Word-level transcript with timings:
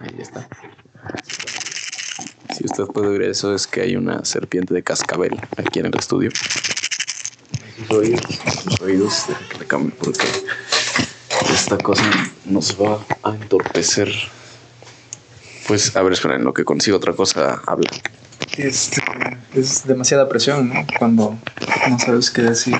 Ahí 0.00 0.14
está. 0.18 0.48
Si 2.56 2.64
usted 2.64 2.84
puede 2.86 3.10
ver 3.10 3.22
eso, 3.22 3.54
es 3.54 3.66
que 3.66 3.82
hay 3.82 3.96
una 3.96 4.24
serpiente 4.24 4.74
de 4.74 4.82
cascabel 4.82 5.40
aquí 5.56 5.80
en 5.80 5.86
el 5.86 5.96
estudio. 5.96 6.30
Sus 7.76 7.90
oídos, 7.90 8.20
sus 8.64 8.80
oídos, 8.80 9.26
que 9.50 9.58
le 9.58 9.66
cambie 9.66 9.94
porque 9.96 10.26
esta 11.52 11.78
cosa 11.78 12.02
nos 12.44 12.80
va 12.80 13.04
a 13.22 13.34
entorpecer. 13.34 14.12
Pues, 15.66 15.94
a 15.96 16.02
ver, 16.02 16.12
espera, 16.14 16.36
en 16.36 16.44
lo 16.44 16.54
que 16.54 16.64
consigo 16.64 16.96
otra 16.96 17.12
cosa, 17.12 17.62
habla. 17.66 17.90
Este, 18.56 19.02
es 19.54 19.86
demasiada 19.86 20.28
presión, 20.28 20.68
¿no? 20.68 20.86
Cuando 20.98 21.38
no 21.88 21.98
sabes 21.98 22.30
qué 22.30 22.42
decir. 22.42 22.78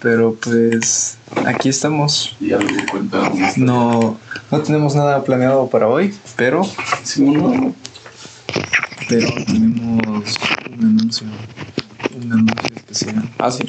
Pero 0.00 0.34
pues 0.34 1.18
aquí 1.44 1.68
estamos. 1.68 2.36
Ya 2.40 2.58
me 2.58 2.72
di 2.72 2.86
cuenta. 2.86 3.30
No, 3.56 4.18
no 4.50 4.60
tenemos 4.62 4.94
nada 4.94 5.22
planeado 5.24 5.68
para 5.68 5.88
hoy, 5.88 6.14
pero, 6.36 6.62
pero 9.08 9.28
tenemos 9.46 10.36
un 10.70 10.80
anuncio. 10.80 11.26
Un 12.16 12.32
anuncio 12.32 12.76
especial. 12.76 13.30
Ah, 13.38 13.50
sí. 13.50 13.64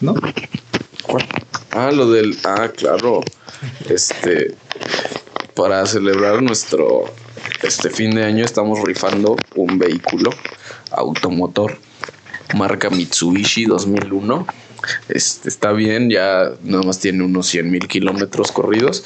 ¿No? 0.00 0.14
¿Cuál? 1.02 1.26
Ah, 1.70 1.90
lo 1.90 2.10
del. 2.10 2.38
Ah, 2.44 2.68
claro. 2.76 3.22
Este. 3.88 4.54
Para 5.54 5.84
celebrar 5.86 6.42
nuestro 6.42 7.04
este 7.62 7.90
fin 7.90 8.14
de 8.14 8.24
año 8.24 8.44
estamos 8.44 8.80
rifando 8.82 9.36
un 9.54 9.78
vehículo 9.78 10.30
automotor 10.90 11.78
marca 12.54 12.90
Mitsubishi 12.90 13.66
2001. 13.66 14.46
Este 15.08 15.48
está 15.48 15.72
bien, 15.72 16.10
ya 16.10 16.52
nada 16.62 16.82
más 16.82 16.98
tiene 16.98 17.24
unos 17.24 17.46
100 17.48 17.70
mil 17.70 17.88
kilómetros 17.88 18.52
corridos. 18.52 19.02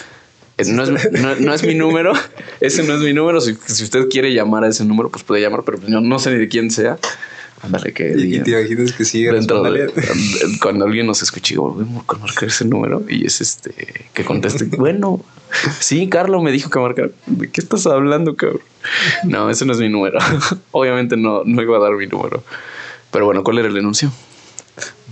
No 0.57 0.83
es, 0.83 1.11
no, 1.11 1.35
no 1.35 1.53
es 1.53 1.63
mi 1.63 1.73
número, 1.73 2.13
ese 2.61 2.83
no 2.83 2.93
es 2.95 3.01
mi 3.01 3.13
número. 3.13 3.41
Si, 3.41 3.55
si 3.65 3.83
usted 3.83 4.07
quiere 4.09 4.33
llamar 4.33 4.63
a 4.63 4.67
ese 4.67 4.85
número, 4.85 5.09
pues 5.09 5.23
puede 5.23 5.41
llamar, 5.41 5.63
pero 5.65 5.79
yo 5.87 5.99
no 5.99 6.19
sé 6.19 6.31
ni 6.31 6.37
de 6.37 6.47
quién 6.47 6.69
sea. 6.69 6.99
Ándale, 7.63 7.93
que 7.93 8.13
Y, 8.17 8.41
te 8.41 8.51
imaginas 8.51 8.91
que 8.91 9.05
sigue 9.05 9.31
Dentro 9.31 9.63
de, 9.71 9.89
cuando 10.61 10.83
alguien 10.83 11.07
nos 11.07 11.23
escuche, 11.23 11.57
volvemos 11.57 12.03
a 12.07 12.13
marcar 12.17 12.49
ese 12.49 12.65
número 12.65 13.03
y 13.07 13.25
es 13.25 13.39
este 13.39 13.73
que 14.13 14.25
conteste. 14.25 14.65
bueno, 14.77 15.23
sí, 15.79 16.09
Carlos 16.09 16.43
me 16.43 16.51
dijo 16.51 16.69
que 16.69 16.79
marcar. 16.79 17.11
¿De 17.25 17.49
qué 17.49 17.61
estás 17.61 17.87
hablando, 17.87 18.35
cabrón? 18.35 18.61
No, 19.23 19.49
ese 19.49 19.65
no 19.65 19.71
es 19.71 19.79
mi 19.79 19.87
número. 19.87 20.19
Obviamente 20.71 21.15
no, 21.15 21.43
no 21.45 21.61
iba 21.61 21.77
a 21.77 21.79
dar 21.79 21.93
mi 21.93 22.05
número. 22.05 22.43
Pero 23.11 23.25
bueno, 23.25 23.45
¿cuál 23.45 23.59
era 23.59 23.69
el 23.69 23.77
anuncio? 23.77 24.11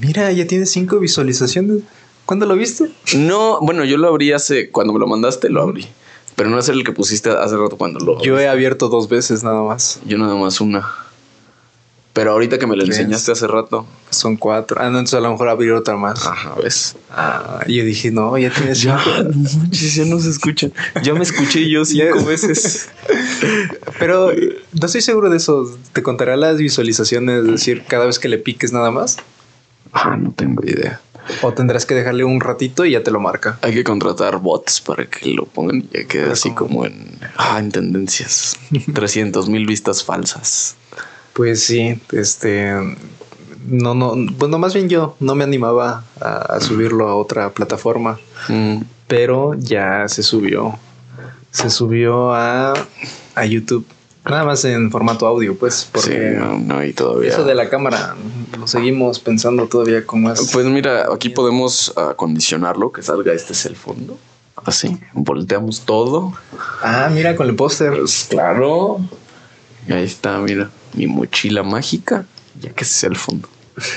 Mira, 0.01 0.29
ya 0.33 0.45
tiene 0.45 0.65
cinco 0.65 0.99
visualizaciones. 0.99 1.83
¿Cuándo 2.25 2.45
lo 2.45 2.55
viste? 2.55 2.91
No, 3.15 3.59
bueno, 3.61 3.83
yo 3.83 3.97
lo 3.97 4.07
abrí 4.07 4.31
hace 4.31 4.69
cuando 4.69 4.93
me 4.93 4.99
lo 4.99 5.07
mandaste, 5.07 5.49
lo 5.49 5.61
abrí. 5.61 5.87
Pero 6.35 6.49
no 6.49 6.59
es 6.59 6.69
el 6.69 6.83
que 6.83 6.91
pusiste 6.91 7.29
hace 7.29 7.57
rato 7.57 7.77
cuando 7.77 7.99
lo. 7.99 8.21
Yo 8.21 8.39
he 8.39 8.47
abierto 8.47 8.89
dos 8.89 9.09
veces 9.09 9.43
nada 9.43 9.61
más. 9.61 9.99
yo 10.05 10.17
nada 10.17 10.35
más 10.35 10.61
una. 10.61 10.89
Pero 12.13 12.31
ahorita 12.31 12.59
que 12.59 12.67
me 12.67 12.75
lo 12.75 12.83
enseñaste 12.83 13.31
hace 13.31 13.47
rato. 13.47 13.85
Son 14.09 14.35
cuatro. 14.35 14.77
Ah, 14.81 14.89
no, 14.89 14.99
entonces 14.99 15.13
a 15.13 15.21
lo 15.21 15.31
mejor 15.31 15.47
abrir 15.47 15.71
otra 15.71 15.95
más. 15.95 16.25
Ajá, 16.25 16.55
¿ves? 16.61 16.97
Ah, 17.09 17.61
yo 17.67 17.85
dije, 17.85 18.11
no, 18.11 18.37
ya 18.37 18.51
tienes 18.51 18.81
Ya, 18.81 19.01
ya 19.71 20.05
no 20.05 20.19
se 20.19 20.29
escucha. 20.29 20.67
Ya 21.03 21.13
me 21.13 21.23
escuché 21.23 21.69
yo 21.69 21.85
cinco 21.85 22.25
veces. 22.25 22.89
Pero 23.97 24.31
no 24.73 24.85
estoy 24.85 25.01
seguro 25.01 25.29
de 25.29 25.37
eso. 25.37 25.73
¿Te 25.93 26.03
contará 26.03 26.35
las 26.35 26.57
visualizaciones? 26.57 27.45
Es 27.45 27.51
decir, 27.51 27.83
cada 27.87 28.05
vez 28.05 28.19
que 28.19 28.27
le 28.27 28.37
piques 28.37 28.73
nada 28.73 28.91
más. 28.91 29.17
Ah, 29.93 30.17
no 30.17 30.33
tengo 30.33 30.63
idea. 30.65 30.99
O 31.41 31.53
tendrás 31.53 31.85
que 31.85 31.93
dejarle 31.93 32.23
un 32.23 32.41
ratito 32.41 32.85
y 32.85 32.91
ya 32.91 33.03
te 33.03 33.11
lo 33.11 33.19
marca. 33.19 33.59
Hay 33.61 33.73
que 33.73 33.83
contratar 33.83 34.39
bots 34.39 34.81
para 34.81 35.05
que 35.05 35.29
lo 35.29 35.45
pongan 35.45 35.77
y 35.77 35.97
ya 35.97 36.07
quede 36.07 36.21
Pero 36.23 36.33
así 36.33 36.51
como 36.51 36.85
en, 36.85 37.17
ah, 37.37 37.57
en 37.59 37.71
tendencias. 37.71 38.57
300 38.93 39.49
mil 39.49 39.65
vistas 39.65 40.03
falsas. 40.03 40.75
Pues 41.33 41.63
sí, 41.63 41.99
este. 42.11 42.73
No, 43.65 43.93
no. 43.93 44.13
Bueno, 44.37 44.57
más 44.57 44.73
bien 44.73 44.89
yo 44.89 45.15
no 45.19 45.35
me 45.35 45.43
animaba 45.43 46.03
a, 46.19 46.55
a 46.55 46.59
subirlo 46.61 47.07
a 47.07 47.15
otra 47.15 47.51
plataforma. 47.51 48.19
Mm, 48.49 48.81
Pero 49.07 49.53
ya 49.57 50.07
se 50.07 50.23
subió. 50.23 50.77
Se 51.51 51.69
subió 51.69 52.33
a, 52.33 52.73
a 53.35 53.45
YouTube. 53.45 53.85
Nada 54.25 54.43
más 54.43 54.63
en 54.65 54.91
formato 54.91 55.25
audio, 55.25 55.55
pues. 55.57 55.89
sí, 55.95 56.11
no, 56.37 56.59
no 56.59 56.77
hay 56.77 56.93
todavía. 56.93 57.29
eso 57.29 57.43
de 57.43 57.55
la 57.55 57.69
cámara 57.69 58.15
lo 58.57 58.67
seguimos 58.67 59.19
pensando 59.19 59.67
todavía 59.67 60.05
con 60.05 60.21
más. 60.23 60.51
Pues 60.53 60.65
mira, 60.67 61.07
aquí 61.11 61.29
podemos 61.29 61.91
acondicionarlo, 61.97 62.91
que 62.91 63.01
salga 63.01 63.33
este 63.33 63.53
es 63.53 63.65
el 63.65 63.75
fondo. 63.75 64.17
Así, 64.63 64.99
volteamos 65.13 65.81
todo. 65.81 66.33
Ah, 66.83 67.09
mira 67.11 67.35
con 67.35 67.47
el 67.49 67.55
póster. 67.55 67.93
Pues 67.97 68.27
claro. 68.29 68.99
Y 69.87 69.93
ahí 69.93 70.03
está, 70.03 70.37
mira, 70.37 70.69
mi 70.93 71.07
mochila 71.07 71.63
mágica, 71.63 72.25
ya 72.61 72.71
que 72.73 72.83
ese 72.83 72.93
es 72.93 73.03
el 73.05 73.15
fondo. 73.15 73.49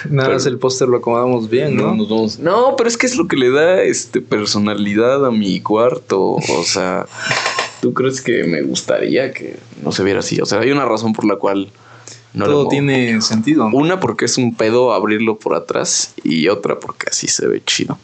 Nada 0.09 0.31
más 0.31 0.47
el 0.47 0.57
póster 0.59 0.89
lo 0.89 0.99
acomodamos 0.99 1.51
bien, 1.51 1.77
¿no? 1.77 1.89
vamos- 1.89 2.39
No, 2.39 2.75
pero 2.77 2.89
es 2.89 2.97
que 2.97 3.05
es 3.07 3.17
lo 3.17 3.29
que 3.29 3.37
le 3.37 3.51
da 3.51 3.83
este 3.83 4.23
personalidad 4.23 5.27
a 5.27 5.31
mi 5.31 5.61
cuarto. 5.61 6.23
O 6.37 6.65
sea, 6.65 7.05
¿tú 7.84 7.93
crees 7.93 8.22
que 8.22 8.45
me 8.45 8.62
gustaría 8.62 9.31
que 9.31 9.59
no 9.83 9.93
se 9.93 10.03
viera 10.05 10.21
así? 10.21 10.41
O 10.41 10.47
sea, 10.47 10.61
hay 10.61 10.71
una 10.71 10.87
razón 10.87 11.12
por 11.12 11.27
la 11.27 11.37
cual 11.37 11.71
no 12.33 12.47
Todo 12.47 12.69
tiene 12.69 13.21
sentido. 13.21 13.69
¿no? 13.69 13.77
Una 13.77 14.00
porque 14.00 14.25
es 14.25 14.39
un 14.39 14.55
pedo 14.55 14.95
abrirlo 14.95 15.39
por 15.39 15.55
atrás 15.55 16.15
y 16.25 16.49
otra 16.49 16.81
porque 16.81 17.09
así 17.11 17.28
se 17.28 17.47
ve 17.47 17.62
chido. 17.62 17.99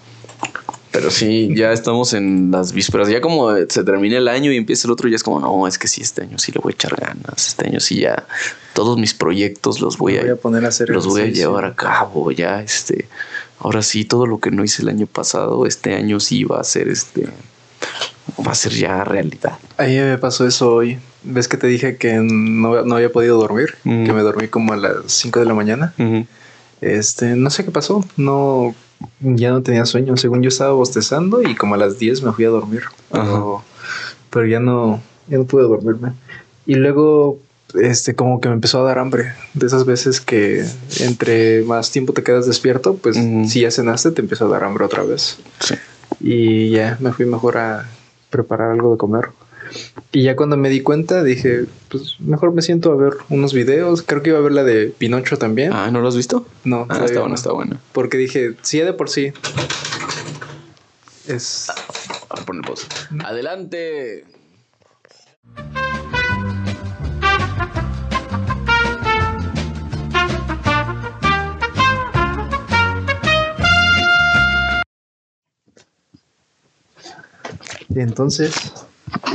Pero 0.91 1.11
sí, 1.11 1.49
ya 1.57 1.73
estamos 1.73 2.13
en 2.13 2.51
las 2.51 2.75
vísperas. 2.75 3.09
Ya 3.09 3.23
como 3.23 3.57
se 3.57 3.83
termina 3.83 4.19
el 4.19 4.29
año 4.29 4.53
y 4.53 4.59
empieza 4.59 4.87
el 4.87 4.93
otro, 4.93 5.09
ya 5.09 5.17
es 5.17 5.23
como, 5.23 5.41
no, 5.41 5.67
es 5.67 5.79
que 5.79 5.89
sí, 5.89 6.03
este 6.03 6.25
año 6.25 6.37
sí 6.39 6.53
le 6.53 6.61
voy 6.61 6.73
a 6.73 6.75
echar 6.75 6.95
ganas. 7.01 7.49
Este 7.49 7.67
año 7.67 7.81
sí 7.81 8.01
ya 8.01 8.27
todos 8.75 8.99
mis 8.99 9.15
proyectos 9.15 9.81
los 9.81 9.97
voy 9.97 10.19
a, 10.19 10.21
voy 10.21 10.31
a 10.31 10.37
poner 10.37 10.67
a 10.67 10.69
hacer 10.69 10.91
los 10.91 11.07
voy 11.07 11.23
a 11.23 11.27
llevar 11.27 11.65
a 11.65 11.75
cabo. 11.75 12.33
Ya, 12.33 12.61
este, 12.63 13.09
ahora 13.59 13.81
sí, 13.81 14.05
todo 14.05 14.27
lo 14.27 14.41
que 14.41 14.51
no 14.51 14.63
hice 14.63 14.83
el 14.83 14.91
año 14.91 15.07
pasado, 15.07 15.65
este 15.65 15.95
año 15.95 16.21
sí 16.21 16.45
va 16.45 16.61
a 16.61 16.65
ser 16.65 16.91
este, 16.91 17.31
va 18.47 18.53
a 18.53 18.55
ser 18.55 18.73
ya 18.73 19.05
realidad. 19.05 19.59
A 19.77 19.85
mí 19.85 19.97
me 19.97 20.19
pasó 20.19 20.47
eso 20.47 20.75
hoy. 20.75 20.99
¿Ves 21.23 21.49
que 21.49 21.57
te 21.57 21.67
dije 21.67 21.97
que 21.97 22.15
no, 22.15 22.83
no 22.83 22.95
había 22.97 23.13
podido 23.13 23.39
dormir? 23.39 23.75
Mm. 23.85 24.07
Que 24.07 24.13
me 24.13 24.23
dormí 24.23 24.49
como 24.49 24.73
a 24.73 24.77
las 24.77 24.95
5 25.07 25.41
de 25.41 25.47
la 25.47 25.55
mañana. 25.55 25.93
Este, 26.81 27.37
no 27.37 27.51
sé 27.51 27.65
qué 27.65 27.71
pasó. 27.71 28.05
No, 28.17 28.75
ya 29.21 29.51
no 29.51 29.63
tenía 29.63 29.85
sueño. 29.85 30.17
Según 30.17 30.43
yo 30.43 30.49
estaba 30.49 30.73
bostezando 30.73 31.43
y 31.43 31.55
como 31.55 31.75
a 31.75 31.79
las 31.79 31.99
10 31.99 32.23
me 32.23 32.33
fui 32.33 32.45
a 32.45 32.49
dormir. 32.49 32.85
Pero, 33.11 33.63
pero 34.31 34.47
ya 34.47 34.61
no, 34.61 35.01
ya 35.29 35.39
no 35.39 35.45
pude 35.45 35.65
dormirme. 35.65 36.13
Y 36.67 36.77
luego, 36.77 37.39
este, 37.75 38.15
como 38.15 38.41
que 38.41 38.49
me 38.49 38.55
empezó 38.55 38.81
a 38.81 38.85
dar 38.85 38.99
hambre. 38.99 39.33
De 39.55 39.67
esas 39.67 39.85
veces 39.85 40.21
que 40.21 40.65
entre 41.01 41.63
más 41.63 41.91
tiempo 41.91 42.13
te 42.15 42.23
quedas 42.23 42.47
despierto, 42.47 42.95
pues 42.97 43.17
Ujú. 43.17 43.47
si 43.49 43.61
ya 43.61 43.71
cenaste, 43.71 44.11
te 44.13 44.23
empieza 44.23 44.47
a 44.47 44.49
dar 44.49 44.65
hambre 44.65 44.85
otra 44.85 45.03
vez. 45.03 45.39
Sí. 45.61 45.75
Y 46.21 46.71
ya 46.71 46.97
me 47.01 47.13
fui 47.13 47.27
mejor 47.27 47.57
a 47.59 47.89
preparar 48.31 48.71
algo 48.73 48.93
de 48.93 48.99
comer. 48.99 49.31
Y 50.13 50.25
ya 50.25 50.35
cuando 50.37 50.57
me 50.57 50.69
di 50.69 50.81
cuenta 50.81 51.23
dije, 51.23 51.65
pues 51.89 52.17
mejor 52.21 52.53
me 52.53 52.61
siento 52.63 52.93
a 52.93 52.97
ver 52.97 53.13
unos 53.29 53.53
videos. 53.55 54.03
Creo 54.03 54.23
que 54.23 54.31
iba 54.31 54.39
a 54.39 54.43
ver 54.43 54.53
la 54.53 54.65
de 54.65 54.87
Pinocho 54.87 55.39
también. 55.39 55.73
Ah, 55.73 55.91
¿no 55.91 56.01
lo 56.01 56.09
has 56.09 56.17
visto? 56.17 56.47
no, 56.65 56.87
Ah, 56.89 56.95
está 57.05 57.21
bueno, 57.21 57.29
no. 57.29 57.35
está 57.35 57.53
bueno. 57.53 57.79
Porque 57.93 58.19
dije, 58.19 58.55
sí, 58.63 58.79
de 58.81 58.93
por 58.93 59.09
sí. 59.09 59.33
Es. 61.29 61.71
Ahora 62.29 62.45
pon 62.45 62.57
el 62.57 62.63
pausa. 62.63 62.89
Adelante. 63.25 64.25
Entonces, 77.95 78.53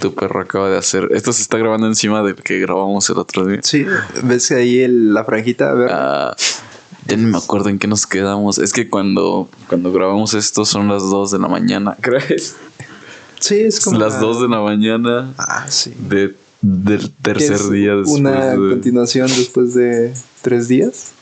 Tu 0.00 0.14
perro 0.14 0.40
acaba 0.40 0.68
de 0.68 0.76
hacer. 0.76 1.08
Esto 1.12 1.32
se 1.32 1.40
está 1.42 1.56
grabando 1.56 1.86
encima 1.86 2.22
del 2.22 2.34
que 2.36 2.58
grabamos 2.60 3.08
el 3.08 3.16
otro 3.18 3.46
día. 3.46 3.60
sí, 3.62 3.86
ves 4.24 4.50
ahí 4.50 4.80
el- 4.80 5.14
la 5.14 5.24
franjita. 5.24 5.72
Ah, 5.88 6.36
ya 7.06 7.16
no 7.16 7.28
me 7.28 7.38
acuerdo 7.38 7.70
en 7.70 7.78
qué 7.78 7.86
nos 7.86 8.06
quedamos. 8.06 8.58
Es 8.58 8.72
que 8.74 8.90
cuando, 8.90 9.48
cuando 9.68 9.92
grabamos 9.92 10.34
esto 10.34 10.64
son 10.66 10.88
las 10.88 11.02
2 11.02 11.30
de 11.30 11.38
la 11.38 11.48
mañana, 11.48 11.96
¿crees? 12.02 12.56
sí, 13.40 13.60
es 13.60 13.80
como. 13.80 13.98
las 13.98 14.14
la- 14.14 14.20
2 14.20 14.42
de 14.42 14.48
la 14.48 14.60
mañana 14.60 15.32
Ah, 15.38 15.64
sí. 15.68 15.94
de, 15.98 16.34
del 16.60 17.10
tercer 17.22 17.60
día 17.70 17.94
después 17.96 18.20
Una 18.20 18.50
de- 18.50 18.56
continuación 18.70 19.28
después 19.28 19.72
de 19.72 20.12
tres 20.42 20.68
días. 20.68 21.12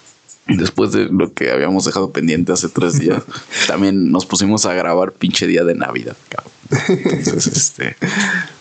Después 0.46 0.92
de 0.92 1.06
lo 1.06 1.32
que 1.32 1.50
habíamos 1.50 1.84
dejado 1.84 2.10
pendiente 2.10 2.52
hace 2.52 2.68
tres 2.68 2.98
días, 2.98 3.22
también 3.66 4.10
nos 4.10 4.26
pusimos 4.26 4.66
a 4.66 4.74
grabar 4.74 5.12
pinche 5.12 5.46
día 5.46 5.64
de 5.64 5.74
Navidad. 5.74 6.16
Entonces, 6.88 7.46
este, 7.56 7.96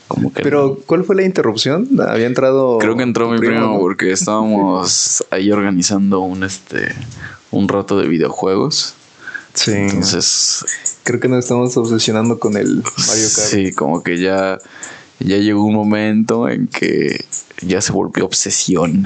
como 0.07 0.33
que. 0.33 0.43
Pero, 0.43 0.79
¿cuál 0.85 1.03
fue 1.03 1.15
la 1.15 1.23
interrupción? 1.23 1.87
Había 2.07 2.27
entrado. 2.27 2.77
Creo 2.79 2.95
que 2.95 3.03
entró 3.03 3.29
mi 3.29 3.39
primo, 3.39 3.79
porque 3.79 4.11
estábamos 4.11 5.23
ahí 5.31 5.51
organizando 5.51 6.21
un 6.21 6.43
este 6.43 6.93
un 7.51 7.67
rato 7.67 7.99
de 7.99 8.07
videojuegos. 8.07 8.95
Sí. 9.53 9.71
Entonces. 9.71 10.65
Creo 11.03 11.19
que 11.19 11.27
nos 11.27 11.39
estamos 11.39 11.75
obsesionando 11.77 12.39
con 12.39 12.55
el 12.57 12.75
Mario 12.77 12.83
Kart. 13.35 13.49
Sí, 13.49 13.73
como 13.73 14.01
que 14.03 14.17
ya, 14.17 14.57
ya 15.19 15.37
llegó 15.37 15.65
un 15.65 15.75
momento 15.75 16.47
en 16.47 16.67
que 16.67 17.25
ya 17.61 17.81
se 17.81 17.91
volvió 17.91 18.25
obsesión. 18.25 19.05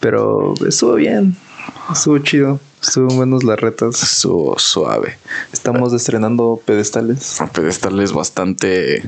Pero 0.00 0.54
estuvo 0.66 0.94
bien. 0.94 1.36
Estuvo 1.92 2.18
chido. 2.18 2.60
Estuvo 2.82 3.08
buenos 3.08 3.44
las 3.44 3.58
retas. 3.58 4.02
Estuvo 4.02 4.58
suave. 4.58 5.18
Estamos 5.52 5.92
estrenando 5.92 6.60
pedestales. 6.64 7.38
Pedestales 7.52 8.12
bastante 8.12 9.02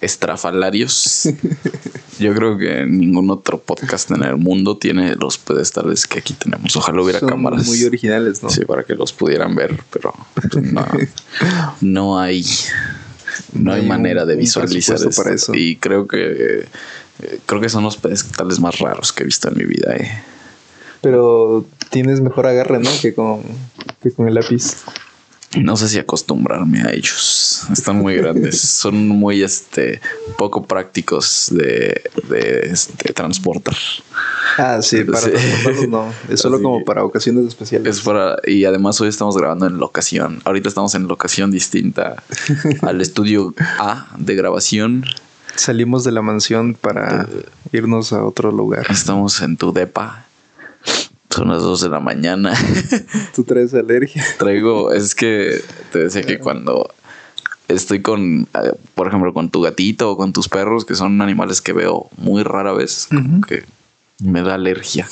estrafalarios. 0.00 1.28
Yo 2.18 2.34
creo 2.34 2.56
que 2.56 2.86
ningún 2.86 3.30
otro 3.30 3.58
podcast 3.58 4.10
en 4.10 4.22
el 4.22 4.36
mundo 4.36 4.76
tiene 4.78 5.14
los 5.16 5.38
pedestales 5.38 6.06
que 6.06 6.20
aquí 6.20 6.34
tenemos. 6.34 6.74
Ojalá 6.76 7.02
hubiera 7.02 7.20
cámaras. 7.20 7.66
Muy 7.66 7.84
originales, 7.84 8.42
¿no? 8.42 8.50
Sí, 8.50 8.64
para 8.64 8.84
que 8.84 8.94
los 8.94 9.12
pudieran 9.12 9.54
ver, 9.54 9.78
pero 9.90 10.14
pues, 10.34 10.62
no, 10.72 10.86
no 11.80 12.18
hay. 12.18 12.44
No, 13.52 13.72
hay, 13.72 13.84
manera 13.84 14.24
de 14.24 14.34
visualizar 14.34 14.96
eso. 14.96 15.10
Para 15.10 15.34
eso. 15.34 15.52
Y 15.54 15.76
creo 15.76 16.08
que 16.08 16.60
eh, 16.60 16.68
creo 17.46 17.60
que 17.60 17.68
son 17.68 17.84
los 17.84 17.96
pedestales 17.96 18.60
más 18.60 18.78
raros 18.78 19.12
que 19.12 19.22
he 19.22 19.26
visto 19.26 19.48
en 19.48 19.56
mi 19.56 19.64
vida. 19.64 19.94
Eh. 19.96 20.10
Pero 21.00 21.64
tienes 21.90 22.20
mejor 22.20 22.46
agarre, 22.46 22.78
¿no? 22.78 22.90
Que 23.00 23.14
con, 23.14 23.42
que 24.02 24.10
con 24.10 24.28
el 24.28 24.34
lápiz. 24.34 24.76
No 25.62 25.76
sé 25.76 25.88
si 25.88 25.98
acostumbrarme 25.98 26.82
a 26.82 26.92
ellos. 26.92 27.62
Están 27.72 27.96
muy 27.96 28.16
grandes. 28.16 28.60
Son 28.60 29.08
muy 29.08 29.42
este 29.42 30.00
poco 30.36 30.66
prácticos 30.66 31.48
de, 31.50 32.02
de, 32.28 32.68
este, 32.70 33.12
transportar. 33.12 33.76
Ah, 34.58 34.80
sí, 34.82 35.04
para 35.04 35.28
no. 35.88 36.12
Es 36.28 36.40
solo 36.40 36.60
como 36.60 36.84
para 36.84 37.04
ocasiones 37.04 37.46
especiales. 37.46 37.96
Es 37.96 38.02
para, 38.02 38.36
y 38.44 38.64
además 38.64 39.00
hoy 39.00 39.08
estamos 39.08 39.36
grabando 39.36 39.66
en 39.66 39.78
locación. 39.78 40.40
Ahorita 40.44 40.68
estamos 40.68 40.94
en 40.94 41.08
locación 41.08 41.50
distinta 41.50 42.22
al 42.82 43.00
estudio 43.00 43.54
A 43.78 44.08
de 44.18 44.34
grabación. 44.34 45.04
Salimos 45.56 46.04
de 46.04 46.12
la 46.12 46.22
mansión 46.22 46.74
para 46.74 47.26
irnos 47.72 48.12
a 48.12 48.24
otro 48.24 48.52
lugar. 48.52 48.86
Estamos 48.90 49.40
en 49.42 49.56
tu 49.56 49.72
depa. 49.72 50.26
Son 51.30 51.48
las 51.48 51.62
2 51.62 51.82
de 51.82 51.88
la 51.88 52.00
mañana. 52.00 52.54
¿Tú 53.34 53.44
traes 53.44 53.74
alergia? 53.74 54.24
Traigo, 54.38 54.92
es 54.94 55.14
que 55.14 55.60
te 55.92 55.98
decía 56.00 56.22
que 56.22 56.38
cuando 56.38 56.94
estoy 57.68 58.00
con, 58.00 58.48
eh, 58.54 58.72
por 58.94 59.08
ejemplo, 59.08 59.34
con 59.34 59.50
tu 59.50 59.60
gatito 59.60 60.10
o 60.10 60.16
con 60.16 60.32
tus 60.32 60.48
perros, 60.48 60.84
que 60.84 60.94
son 60.94 61.20
animales 61.20 61.60
que 61.60 61.72
veo 61.72 62.08
muy 62.16 62.42
rara 62.42 62.72
vez, 62.72 63.08
como 63.10 63.40
que 63.42 63.64
me 64.22 64.42
da 64.42 64.54
alergia. 64.54 65.08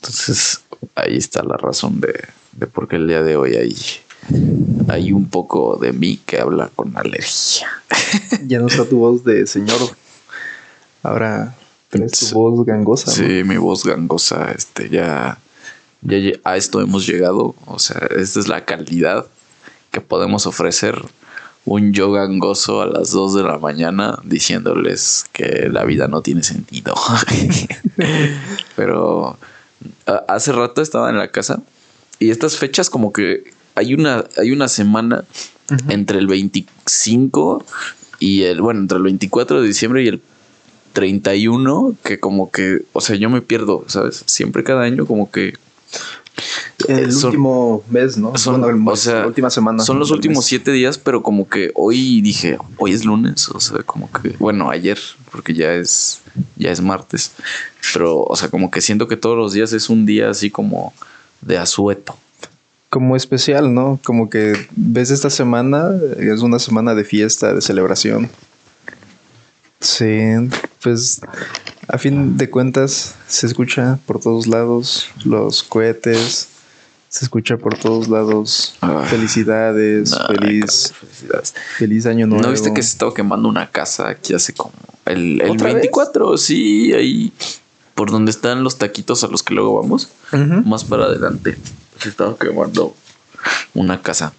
Entonces, 0.00 0.62
ahí 0.94 1.16
está 1.16 1.42
la 1.42 1.56
razón 1.56 2.00
de, 2.00 2.12
de 2.52 2.66
por 2.66 2.88
qué 2.88 2.96
el 2.96 3.08
día 3.08 3.22
de 3.22 3.36
hoy 3.36 3.54
hay, 3.54 3.76
hay 4.88 5.12
un 5.12 5.28
poco 5.28 5.76
de 5.76 5.92
mí 5.92 6.20
que 6.24 6.40
habla 6.40 6.70
con 6.74 6.96
alergia. 6.96 7.68
ya 8.46 8.58
no 8.58 8.66
está 8.66 8.84
tu 8.84 8.98
voz 8.98 9.24
de 9.24 9.46
señor. 9.46 9.80
Ahora 11.02 11.54
tu 11.90 12.34
voz 12.34 12.64
gangosa. 12.66 13.10
Sí, 13.10 13.42
mi 13.44 13.56
voz 13.56 13.84
gangosa, 13.84 14.52
este, 14.52 14.88
ya, 14.88 15.38
ya 16.02 16.18
a 16.44 16.56
esto 16.56 16.80
hemos 16.80 17.06
llegado. 17.06 17.54
O 17.66 17.78
sea, 17.78 18.08
esta 18.16 18.40
es 18.40 18.48
la 18.48 18.64
calidad 18.64 19.26
que 19.90 20.00
podemos 20.00 20.46
ofrecer. 20.46 21.00
Un 21.64 21.92
yo 21.92 22.10
gangoso 22.10 22.82
a 22.82 22.86
las 22.86 23.12
2 23.12 23.34
de 23.34 23.42
la 23.44 23.58
mañana 23.58 24.18
diciéndoles 24.24 25.26
que 25.32 25.68
la 25.70 25.84
vida 25.84 26.08
no 26.08 26.20
tiene 26.20 26.42
sentido. 26.42 26.94
Pero 28.76 29.38
hace 30.26 30.50
rato 30.50 30.82
estaba 30.82 31.08
en 31.10 31.18
la 31.18 31.30
casa 31.30 31.60
y 32.18 32.30
estas 32.30 32.56
fechas 32.56 32.90
como 32.90 33.12
que 33.12 33.52
hay 33.74 33.94
una, 33.94 34.24
hay 34.36 34.50
una 34.50 34.68
semana 34.68 35.24
entre 35.88 36.18
el 36.18 36.26
25 36.26 37.64
y 38.18 38.42
el, 38.42 38.60
bueno, 38.60 38.80
entre 38.80 38.98
el 38.98 39.04
24 39.04 39.60
de 39.60 39.66
diciembre 39.66 40.02
y 40.02 40.08
el 40.08 40.20
31 40.92 41.96
que 42.04 42.20
como 42.20 42.50
que, 42.50 42.82
o 42.92 43.00
sea, 43.00 43.16
yo 43.16 43.30
me 43.30 43.40
pierdo, 43.40 43.84
¿sabes? 43.88 44.22
Siempre 44.26 44.64
cada 44.64 44.82
año 44.82 45.06
como 45.06 45.30
que... 45.30 45.54
El 46.88 47.14
último 47.14 47.84
mes, 47.90 48.16
¿no? 48.16 48.36
Son, 48.36 48.88
o 48.88 48.96
sea, 48.96 49.20
la 49.20 49.26
última 49.26 49.50
semana. 49.50 49.84
Son 49.84 49.98
los 49.98 50.10
últimos 50.10 50.44
siete 50.44 50.72
días, 50.72 50.98
pero 50.98 51.22
como 51.22 51.48
que 51.48 51.70
hoy 51.74 52.20
dije, 52.22 52.58
hoy 52.78 52.92
es 52.92 53.04
lunes, 53.04 53.48
o 53.50 53.60
sea, 53.60 53.82
como 53.84 54.10
que, 54.10 54.30
bueno, 54.38 54.70
ayer, 54.70 54.98
porque 55.30 55.54
ya 55.54 55.74
es, 55.74 56.22
ya 56.56 56.72
es 56.72 56.80
martes, 56.80 57.32
pero, 57.92 58.22
o 58.22 58.34
sea, 58.34 58.48
como 58.48 58.70
que 58.70 58.80
siento 58.80 59.06
que 59.06 59.16
todos 59.16 59.36
los 59.36 59.52
días 59.52 59.72
es 59.72 59.90
un 59.90 60.06
día 60.06 60.30
así 60.30 60.50
como 60.50 60.92
de 61.42 61.58
asueto. 61.58 62.16
Como 62.92 63.16
especial, 63.16 63.72
¿no? 63.72 63.98
Como 64.04 64.28
que 64.28 64.52
ves 64.76 65.10
esta 65.10 65.30
semana, 65.30 65.92
es 66.18 66.42
una 66.42 66.58
semana 66.58 66.94
de 66.94 67.04
fiesta, 67.04 67.54
de 67.54 67.62
celebración. 67.62 68.28
Sí, 69.80 70.20
pues 70.82 71.22
a 71.88 71.96
fin 71.96 72.36
de 72.36 72.50
cuentas 72.50 73.14
se 73.28 73.46
escucha 73.46 73.98
por 74.04 74.20
todos 74.20 74.46
lados 74.46 75.08
los 75.24 75.62
cohetes, 75.62 76.48
se 77.08 77.24
escucha 77.24 77.56
por 77.56 77.78
todos 77.78 78.08
lados 78.08 78.76
felicidades, 79.06 80.14
feliz, 80.26 80.92
feliz 81.78 82.04
año 82.04 82.26
nuevo. 82.26 82.42
¿No 82.42 82.50
viste 82.50 82.74
que 82.74 82.82
se 82.82 82.90
estaba 82.90 83.14
quemando 83.14 83.48
una 83.48 83.70
casa 83.70 84.10
aquí 84.10 84.34
hace 84.34 84.52
como 84.52 84.74
el, 85.06 85.40
el 85.40 85.56
24? 85.56 86.36
Sí, 86.36 86.92
ahí 86.92 87.32
por 87.94 88.10
donde 88.10 88.32
están 88.32 88.62
los 88.62 88.76
taquitos 88.76 89.24
a 89.24 89.28
los 89.28 89.42
que 89.42 89.54
luego 89.54 89.80
vamos, 89.80 90.10
más 90.66 90.84
para 90.84 91.06
adelante. 91.06 91.56
Se 92.02 92.08
estaba 92.08 92.36
quemando 92.36 92.94
una 93.74 94.02
casa. 94.02 94.32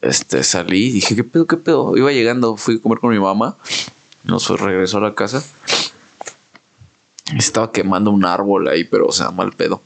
Este 0.00 0.42
salí 0.42 0.88
y 0.88 0.92
dije, 0.92 1.16
¿qué 1.16 1.24
pedo, 1.24 1.46
qué 1.46 1.56
pedo? 1.56 1.96
Iba 1.96 2.12
llegando, 2.12 2.56
fui 2.56 2.76
a 2.76 2.80
comer 2.80 2.98
con 2.98 3.10
mi 3.10 3.18
mamá 3.18 3.56
nos 4.24 4.48
regresó 4.48 4.98
a 4.98 5.02
la 5.02 5.14
casa. 5.14 5.44
Estaba 7.36 7.72
quemando 7.72 8.10
un 8.10 8.24
árbol 8.24 8.68
ahí, 8.68 8.84
pero 8.84 9.06
o 9.06 9.12
sea, 9.12 9.30
mal 9.30 9.52
pedo. 9.52 9.80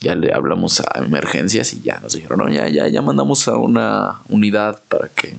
Ya 0.00 0.14
le 0.14 0.32
hablamos 0.34 0.80
a 0.80 0.98
emergencias 0.98 1.72
y 1.74 1.82
ya 1.82 2.00
nos 2.00 2.14
dijeron, 2.14 2.40
no, 2.40 2.48
ya, 2.48 2.68
ya, 2.68 2.88
ya 2.88 3.02
mandamos 3.02 3.46
a 3.46 3.56
una 3.56 4.20
unidad 4.28 4.82
para 4.88 5.08
que 5.08 5.36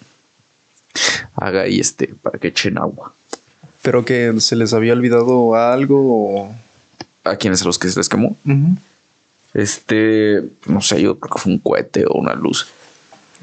haga 1.36 1.62
ahí 1.62 1.80
este, 1.80 2.08
para 2.08 2.40
que 2.40 2.48
echen 2.48 2.78
agua. 2.78 3.13
¿Pero 3.82 4.06
que 4.06 4.34
se 4.40 4.56
les 4.56 4.74
había 4.74 4.94
olvidado 4.94 5.56
algo 5.56 5.98
o...? 5.98 6.56
¿A 7.25 7.38
quienes 7.38 7.62
a 7.62 7.66
los 7.66 7.80
que 7.80 7.90
se 7.90 7.98
les 7.98 8.10
quemó? 8.10 8.36
Este, 9.53 10.43
no 10.65 10.81
sé, 10.81 11.01
yo 11.01 11.19
creo 11.19 11.33
que 11.33 11.39
fue 11.39 11.51
un 11.51 11.60
cohete 11.60 12.05
o 12.07 12.13
una 12.13 12.33
luz. 12.33 12.67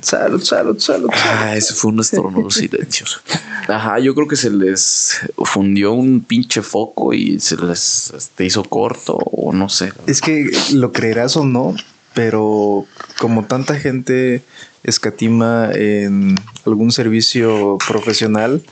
Salud, 0.02 0.42
salud, 0.42 0.78
salud. 0.78 1.10
Ah, 1.12 1.54
ese 1.56 1.74
fue 1.74 1.92
un 1.92 2.00
estornudo 2.00 2.50
silencioso. 2.50 3.20
Ajá, 3.68 3.98
yo 3.98 4.14
creo 4.14 4.26
que 4.26 4.36
se 4.36 4.50
les 4.50 5.20
fundió 5.44 5.92
un 5.92 6.22
pinche 6.22 6.62
foco 6.62 7.12
y 7.12 7.38
se 7.38 7.56
les 7.56 8.10
este, 8.16 8.46
hizo 8.46 8.64
corto 8.64 9.14
o 9.16 9.52
no 9.52 9.68
sé. 9.68 9.92
Es 10.06 10.20
que 10.20 10.50
lo 10.72 10.92
creerás 10.92 11.36
o 11.36 11.44
no, 11.44 11.74
pero 12.14 12.86
como 13.18 13.44
tanta 13.44 13.78
gente 13.78 14.42
escatima 14.82 15.70
en 15.74 16.36
algún 16.64 16.90
servicio 16.92 17.76
profesional 17.86 18.62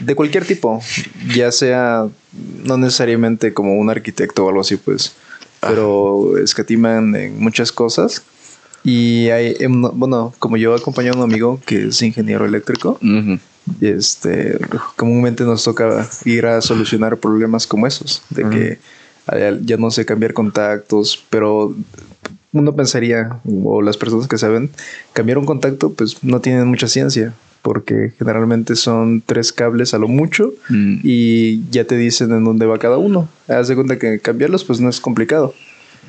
de 0.00 0.14
cualquier 0.14 0.46
tipo, 0.46 0.80
ya 1.34 1.52
sea 1.52 2.08
no 2.64 2.78
necesariamente 2.78 3.52
como 3.52 3.74
un 3.74 3.90
arquitecto 3.90 4.46
o 4.46 4.48
algo 4.48 4.62
así, 4.62 4.76
pues, 4.76 5.12
pero 5.60 6.38
escatiman 6.38 7.14
en 7.14 7.38
muchas 7.40 7.72
cosas. 7.72 8.22
Y 8.82 9.28
hay, 9.28 9.56
em, 9.60 9.82
bueno, 9.82 10.32
como 10.38 10.56
yo 10.56 10.74
acompaño 10.74 11.12
a 11.12 11.16
un 11.16 11.22
amigo 11.22 11.60
que 11.66 11.88
es 11.88 12.00
ingeniero 12.02 12.46
eléctrico, 12.46 12.98
este, 13.80 14.58
comúnmente 14.96 15.44
nos 15.44 15.62
toca 15.62 16.08
ir 16.24 16.46
a 16.46 16.60
solucionar 16.62 17.18
problemas 17.18 17.66
como 17.66 17.86
esos, 17.86 18.22
de 18.30 18.48
que 18.48 18.78
ya 19.62 19.76
no 19.76 19.90
sé 19.90 20.04
cambiar 20.04 20.32
contactos, 20.32 21.22
pero 21.28 21.74
uno 22.52 22.74
pensaría, 22.74 23.38
o 23.44 23.82
las 23.82 23.96
personas 23.96 24.26
que 24.26 24.38
saben, 24.38 24.70
cambiar 25.12 25.38
un 25.38 25.46
contacto, 25.46 25.92
pues 25.92 26.24
no 26.24 26.40
tienen 26.40 26.66
mucha 26.66 26.88
ciencia, 26.88 27.34
porque 27.62 28.12
generalmente 28.18 28.76
son 28.76 29.22
tres 29.24 29.52
cables 29.52 29.94
a 29.94 29.98
lo 29.98 30.08
mucho 30.08 30.52
mm. 30.68 31.00
y 31.02 31.62
ya 31.70 31.84
te 31.84 31.96
dicen 31.96 32.32
en 32.32 32.44
dónde 32.44 32.66
va 32.66 32.78
cada 32.78 32.98
uno. 32.98 33.28
Haz 33.48 33.68
de 33.68 33.74
cuenta 33.74 33.98
que 33.98 34.18
cambiarlos, 34.20 34.64
pues 34.64 34.80
no 34.80 34.88
es 34.88 35.00
complicado. 35.00 35.54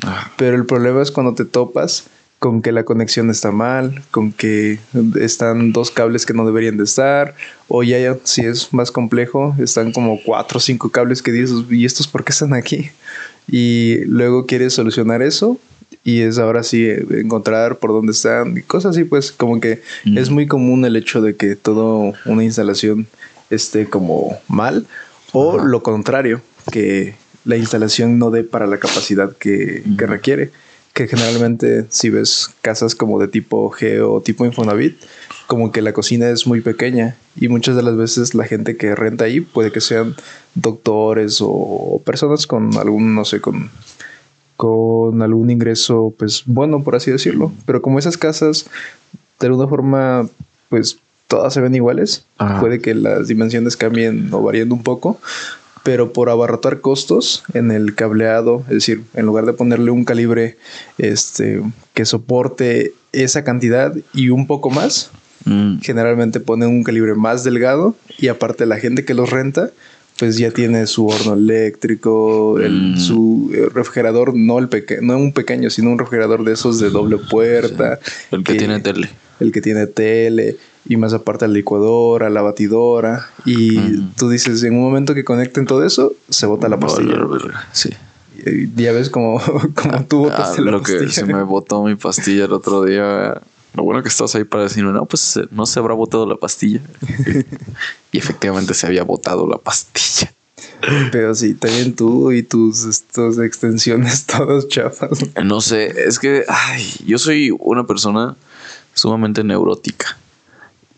Ah. 0.06 0.32
Pero 0.38 0.56
el 0.56 0.66
problema 0.66 1.02
es 1.02 1.12
cuando 1.12 1.34
te 1.34 1.46
topas 1.46 2.06
con 2.40 2.64
que 2.64 2.72
la 2.72 2.86
conexión 2.86 3.30
está 3.30 3.52
mal, 3.52 4.02
con 4.10 4.32
que 4.32 4.80
están 5.20 5.74
dos 5.74 5.92
cables 5.92 6.26
que 6.26 6.34
no 6.34 6.44
deberían 6.44 6.76
de 6.76 6.86
estar, 6.86 7.36
o 7.68 7.84
ya, 7.84 8.18
si 8.24 8.42
es 8.42 8.74
más 8.74 8.90
complejo, 8.90 9.56
están 9.60 9.92
como 9.92 10.20
cuatro 10.24 10.58
o 10.58 10.60
cinco 10.60 10.90
cables 10.90 11.22
que 11.22 11.32
dices, 11.32 11.58
¿y 11.70 11.86
estos 11.86 12.08
por 12.08 12.24
qué 12.24 12.32
están 12.32 12.56
aquí? 12.56 12.90
Y 13.48 14.04
luego 14.06 14.48
quieres 14.48 14.74
solucionar 14.74 15.22
eso 15.22 15.60
y 16.04 16.22
es 16.22 16.40
ahora 16.40 16.64
sí 16.64 16.86
eh, 16.86 17.06
encontrar 17.12 17.78
por 17.78 17.92
dónde 17.92 18.12
están 18.12 18.58
y 18.58 18.62
cosas 18.62 18.92
así, 18.96 19.04
pues 19.04 19.32
como 19.32 19.60
que 19.60 19.82
es 20.06 20.30
muy 20.30 20.48
común 20.48 20.84
el 20.86 20.96
hecho 20.96 21.22
de 21.22 21.36
que 21.36 21.56
toda 21.56 22.18
una 22.26 22.44
instalación 22.44 23.08
esté 23.50 23.88
como 23.88 24.40
mal 24.48 24.88
o 25.34 25.60
lo 25.60 25.84
contrario, 25.84 26.42
que 26.72 27.16
la 27.46 27.58
instalación 27.58 28.20
no 28.20 28.32
dé 28.32 28.44
para 28.44 28.68
la 28.68 28.78
capacidad 28.78 29.36
que, 29.38 29.84
que 29.98 30.06
requiere. 30.06 30.52
Que 30.94 31.08
generalmente 31.08 31.86
si 31.90 32.10
ves 32.10 32.50
casas 32.62 32.96
como 32.96 33.18
de 33.18 33.30
tipo 33.30 33.72
G 33.72 34.06
o 34.06 34.20
tipo 34.20 34.46
Infonavit, 34.46 34.98
como 35.48 35.72
que 35.72 35.82
la 35.82 35.94
cocina 35.94 36.30
es 36.30 36.46
muy 36.46 36.60
pequeña 36.60 37.16
y 37.38 37.48
muchas 37.48 37.78
de 37.78 37.84
las 37.84 37.96
veces 37.96 38.36
la 38.36 38.44
gente 38.44 38.76
que 38.76 38.94
renta 38.94 39.24
ahí 39.24 39.40
puede 39.40 39.72
que 39.72 39.80
sean 39.80 40.16
doctores 40.54 41.38
o 41.40 42.02
personas 42.06 42.46
con 42.46 42.78
algún, 42.78 43.16
no 43.16 43.24
sé, 43.24 43.40
con 43.40 43.70
con 44.62 45.24
algún 45.24 45.50
ingreso, 45.50 46.14
pues 46.20 46.44
bueno, 46.46 46.84
por 46.84 46.96
así 46.96 47.10
decirlo. 47.10 47.52
Pero 47.66 47.82
como 47.82 47.98
esas 47.98 48.16
casas, 48.16 48.68
de 49.40 49.48
alguna 49.48 49.68
forma, 49.68 50.30
pues 50.70 51.00
todas 51.26 51.52
se 51.56 51.62
ven 51.62 51.74
iguales, 51.74 52.28
puede 52.60 52.80
que 52.80 52.94
las 52.94 53.28
dimensiones 53.28 53.76
cambien 53.76 54.30
o 54.32 54.44
varíen 54.44 54.72
un 54.72 54.84
poco, 54.84 55.20
pero 55.82 56.14
por 56.14 56.30
abarrotar 56.30 56.80
costos 56.80 57.44
en 57.56 57.72
el 57.72 57.96
cableado, 57.96 58.62
es 58.68 58.76
decir, 58.76 59.04
en 59.16 59.26
lugar 59.26 59.48
de 59.48 59.54
ponerle 59.54 59.90
un 59.90 60.06
calibre 60.06 60.60
este, 61.00 61.64
que 61.96 62.06
soporte 62.06 62.94
esa 63.14 63.44
cantidad 63.44 63.96
y 64.14 64.30
un 64.30 64.46
poco 64.46 64.70
más, 64.70 65.10
mm. 65.46 65.80
generalmente 65.80 66.40
ponen 66.40 66.70
un 66.70 66.84
calibre 66.84 67.16
más 67.16 67.44
delgado 67.44 67.96
y 68.20 68.28
aparte 68.28 68.68
la 68.68 68.78
gente 68.78 69.06
que 69.06 69.16
los 69.16 69.32
renta 69.32 69.72
pues 70.22 70.38
ya 70.38 70.52
tiene 70.52 70.86
su 70.86 71.08
horno 71.08 71.34
eléctrico, 71.34 72.60
el, 72.60 72.94
mm. 72.94 73.00
su 73.00 73.50
eh, 73.56 73.70
refrigerador, 73.74 74.36
no 74.36 74.60
el 74.60 74.70
pequeño, 74.70 75.02
no 75.02 75.18
un 75.18 75.34
pequeño, 75.34 75.72
sino 75.72 75.90
un 75.90 75.98
refrigerador 75.98 76.44
de 76.44 76.54
esos 76.54 76.80
de 76.80 76.92
doble 76.92 77.18
puerta. 77.18 77.98
El 78.30 78.44
que, 78.44 78.54
tiene 78.54 78.80
tele. 78.82 79.10
El 79.40 79.52
que 79.52 79.62
tiene 79.62 79.88
tele. 79.88 80.58
Y 80.88 80.96
más 80.98 81.16
aparte 81.16 81.48
la 81.48 81.56
licuadora, 81.56 82.30
la 82.30 82.44
batidora. 82.44 83.32
Y 83.48 83.80
mm. 83.80 84.14
tú 84.16 84.30
dices, 84.30 84.62
en 84.62 84.76
un 84.76 84.84
momento 84.84 85.16
que 85.16 85.24
conecten 85.24 85.66
todo 85.66 85.84
eso, 85.84 86.14
se 86.30 86.46
bota 86.46 86.70
la 86.70 86.80
pastilla. 86.80 87.18
Sí. 87.72 87.90
Ya 88.76 88.92
ves 88.92 89.10
como, 89.10 89.42
como 89.74 90.06
tú 90.06 90.20
botaste 90.20 90.62
ah, 90.62 90.66
la 90.66 90.72
lo 90.72 90.84
que 90.84 91.10
se 91.10 91.26
me 91.26 91.42
botó 91.42 91.84
mi 91.84 91.96
pastilla 91.96 92.46
el 92.46 92.54
otro 92.54 92.84
día. 92.84 93.42
Lo 93.74 93.84
bueno 93.84 94.04
que 94.04 94.10
estás 94.10 94.36
ahí 94.36 94.44
para 94.44 94.64
decirme, 94.64 94.92
no, 94.92 95.06
pues 95.06 95.38
eh, 95.38 95.48
no 95.52 95.66
se 95.66 95.80
habrá 95.80 95.94
botado 95.94 96.26
la 96.26 96.36
pastilla. 96.36 96.82
y 98.12 98.18
efectivamente 98.18 98.74
se 98.74 98.88
había 98.88 99.04
botado 99.04 99.48
la 99.48 99.58
pastilla. 99.58 100.32
Pero 101.12 101.36
sí, 101.36 101.54
también 101.54 101.96
tú 101.96 102.32
y 102.32 102.44
tus 102.44 103.04
extensiones 103.40 104.26
todos 104.26 104.68
chafas. 104.68 105.20
No 105.44 105.62
sé, 105.62 105.94
es 106.08 106.20
que 106.20 106.44
ay, 106.48 106.86
yo 107.06 107.18
soy 107.18 107.56
una 107.60 107.86
persona 107.86 108.36
sumamente 108.94 109.44
neurótica. 109.44 110.18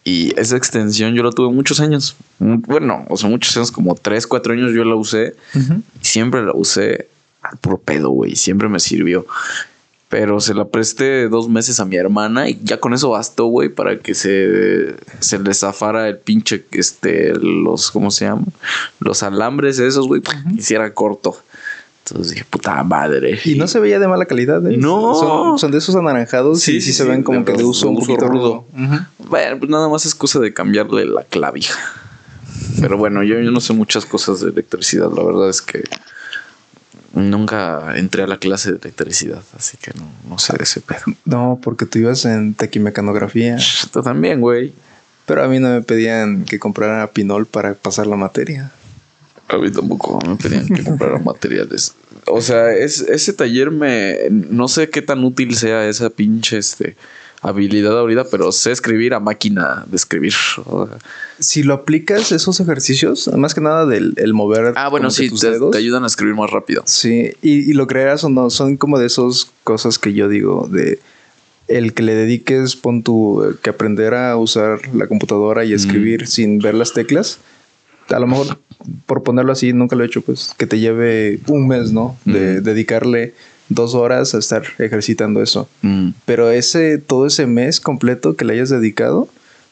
Y 0.05 0.37
esa 0.37 0.57
extensión 0.57 1.13
yo 1.13 1.23
la 1.23 1.31
tuve 1.31 1.53
muchos 1.53 1.79
años. 1.79 2.17
Bueno, 2.39 3.05
o 3.09 3.15
sea, 3.15 3.29
muchos 3.29 3.55
años, 3.55 3.71
como 3.71 3.95
3, 3.95 4.27
4 4.27 4.53
años 4.53 4.73
yo 4.73 4.83
la 4.83 4.95
usé. 4.95 5.35
Y 5.55 6.05
siempre 6.05 6.43
la 6.43 6.51
usé 6.53 7.07
al 7.41 7.57
puro 7.57 7.77
pedo, 7.77 8.09
güey. 8.09 8.35
Siempre 8.35 8.67
me 8.67 8.81
sirvió. 8.81 9.25
Pero 10.13 10.39
se 10.39 10.53
la 10.53 10.65
presté 10.65 11.27
dos 11.27 11.49
meses 11.49 11.79
a 11.79 11.85
mi 11.85 11.95
hermana 11.95 12.47
y 12.47 12.59
ya 12.61 12.79
con 12.79 12.93
eso 12.93 13.09
bastó, 13.09 13.47
güey, 13.47 13.69
para 13.69 13.97
que 13.97 14.13
se, 14.13 14.95
se 15.19 15.39
le 15.39 15.51
zafara 15.55 16.07
el 16.07 16.19
pinche, 16.19 16.65
este, 16.69 17.33
los, 17.33 17.89
¿cómo 17.89 18.11
se 18.11 18.25
llama? 18.25 18.43
Los 18.99 19.23
alambres 19.23 19.79
esos, 19.79 20.07
güey, 20.07 20.21
hiciera 20.55 20.93
corto. 20.93 21.35
Entonces 22.05 22.33
dije, 22.33 22.45
puta 22.47 22.83
madre. 22.83 23.39
Y 23.43 23.55
no 23.55 23.67
se 23.67 23.79
veía 23.79 23.97
de 23.97 24.07
mala 24.07 24.25
calidad, 24.25 24.63
¿eh? 24.71 24.77
No. 24.77 25.57
Son, 25.57 25.71
de 25.71 25.79
esos 25.79 25.95
anaranjados 25.95 26.67
y 26.67 26.79
sí, 26.79 26.93
se 26.93 27.05
ven 27.05 27.23
como 27.23 27.43
que 27.43 27.53
de 27.53 27.63
uso 27.63 27.89
un 27.89 27.97
poquito 27.97 28.27
rudo. 28.27 28.65
Bueno, 29.17 29.57
pues 29.57 29.71
nada 29.71 29.89
más 29.89 30.05
es 30.05 30.13
cosa 30.13 30.37
de 30.37 30.53
cambiarle 30.53 31.07
la 31.07 31.23
clavija. 31.23 31.79
Pero 32.79 32.99
bueno, 32.99 33.23
yo, 33.23 33.39
yo 33.39 33.49
no 33.49 33.59
sé 33.59 33.73
muchas 33.73 34.05
cosas 34.05 34.41
de 34.41 34.51
electricidad. 34.51 35.09
La 35.11 35.23
verdad 35.23 35.49
es 35.49 35.63
que 35.63 35.83
Nunca 37.13 37.95
entré 37.95 38.23
a 38.23 38.27
la 38.27 38.37
clase 38.37 38.71
de 38.71 38.77
electricidad, 38.77 39.43
así 39.55 39.77
que 39.77 39.91
no, 40.27 40.39
sé 40.39 40.57
de 40.57 40.63
ese 40.63 40.81
pedo. 40.81 41.03
No, 41.25 41.59
porque 41.61 41.85
tú 41.85 41.99
ibas 41.99 42.25
en 42.25 42.55
tequimecanografía. 42.55 43.57
Tú 43.91 44.01
también, 44.01 44.41
güey. 44.41 44.73
Pero 45.25 45.43
a 45.43 45.47
mí 45.47 45.59
no 45.59 45.69
me 45.69 45.81
pedían 45.81 46.43
que 46.43 46.59
comprara 46.59 47.11
pinol 47.11 47.45
para 47.45 47.75
pasar 47.75 48.07
la 48.07 48.15
materia. 48.15 48.71
A 49.47 49.57
mí 49.57 49.71
tampoco 49.71 50.19
me 50.27 50.35
pedían 50.35 50.67
que 50.67 50.83
comprara 50.83 51.17
materiales. 51.23 51.93
O 52.27 52.41
sea, 52.41 52.73
es, 52.73 53.01
ese 53.01 53.31
taller 53.31 53.69
me... 53.69 54.17
No 54.31 54.67
sé 54.67 54.89
qué 54.89 55.01
tan 55.01 55.23
útil 55.23 55.55
sea 55.55 55.87
esa 55.87 56.09
pinche 56.09 56.57
este 56.57 56.97
habilidad 57.43 57.97
ahorita, 57.99 58.25
pero 58.31 58.51
sé 58.51 58.71
escribir 58.71 59.13
a 59.13 59.19
máquina 59.19 59.83
de 59.87 59.97
escribir. 59.97 60.33
Si 61.39 61.61
lo 61.61 61.73
aplicas 61.73 62.31
esos 62.31 62.59
ejercicios, 62.59 63.29
más 63.35 63.53
que 63.53 63.61
nada 63.61 63.85
del 63.85 64.13
el 64.15 64.33
mover. 64.33 64.73
Ah, 64.75 64.89
bueno, 64.89 65.11
sí, 65.11 65.29
te, 65.29 65.77
ayudan 65.77 66.05
a 66.05 66.07
escribir 66.07 66.35
más 66.35 66.49
rápido. 66.49 66.83
Sí, 66.85 67.33
y, 67.41 67.73
lo 67.73 67.85
creas 67.85 68.23
o 68.23 68.29
no, 68.29 68.49
son 68.49 68.77
como 68.77 68.97
de 68.97 69.07
esas 69.07 69.51
cosas 69.63 69.99
que 69.99 70.13
yo 70.13 70.29
digo 70.29 70.67
de 70.71 70.99
el 71.67 71.93
que 71.93 72.03
le 72.03 72.15
dediques, 72.15 72.75
pon 72.75 73.03
tu, 73.03 73.57
que 73.61 73.69
aprender 73.69 74.13
a 74.13 74.35
usar 74.37 74.79
la 74.93 75.07
computadora 75.07 75.65
y 75.65 75.73
escribir 75.73 76.27
sin 76.27 76.59
ver 76.59 76.75
las 76.75 76.93
teclas. 76.93 77.39
A 78.09 78.19
lo 78.19 78.27
mejor, 78.27 78.57
por 79.05 79.23
ponerlo 79.23 79.51
así, 79.51 79.73
nunca 79.73 79.95
lo 79.95 80.03
he 80.03 80.07
hecho, 80.07 80.21
pues 80.21 80.53
que 80.57 80.67
te 80.67 80.79
lleve 80.79 81.39
un 81.47 81.67
mes, 81.67 81.91
¿no? 81.91 82.17
De 82.25 82.61
dedicarle 82.61 83.33
dos 83.69 83.95
horas 83.95 84.33
a 84.35 84.39
estar 84.39 84.63
ejercitando 84.79 85.41
eso. 85.41 85.67
Mm. 85.81 86.09
Pero 86.25 86.51
ese, 86.51 86.97
todo 86.97 87.27
ese 87.27 87.47
mes 87.47 87.79
completo 87.79 88.35
que 88.35 88.45
le 88.45 88.53
hayas 88.53 88.69
dedicado, 88.69 89.27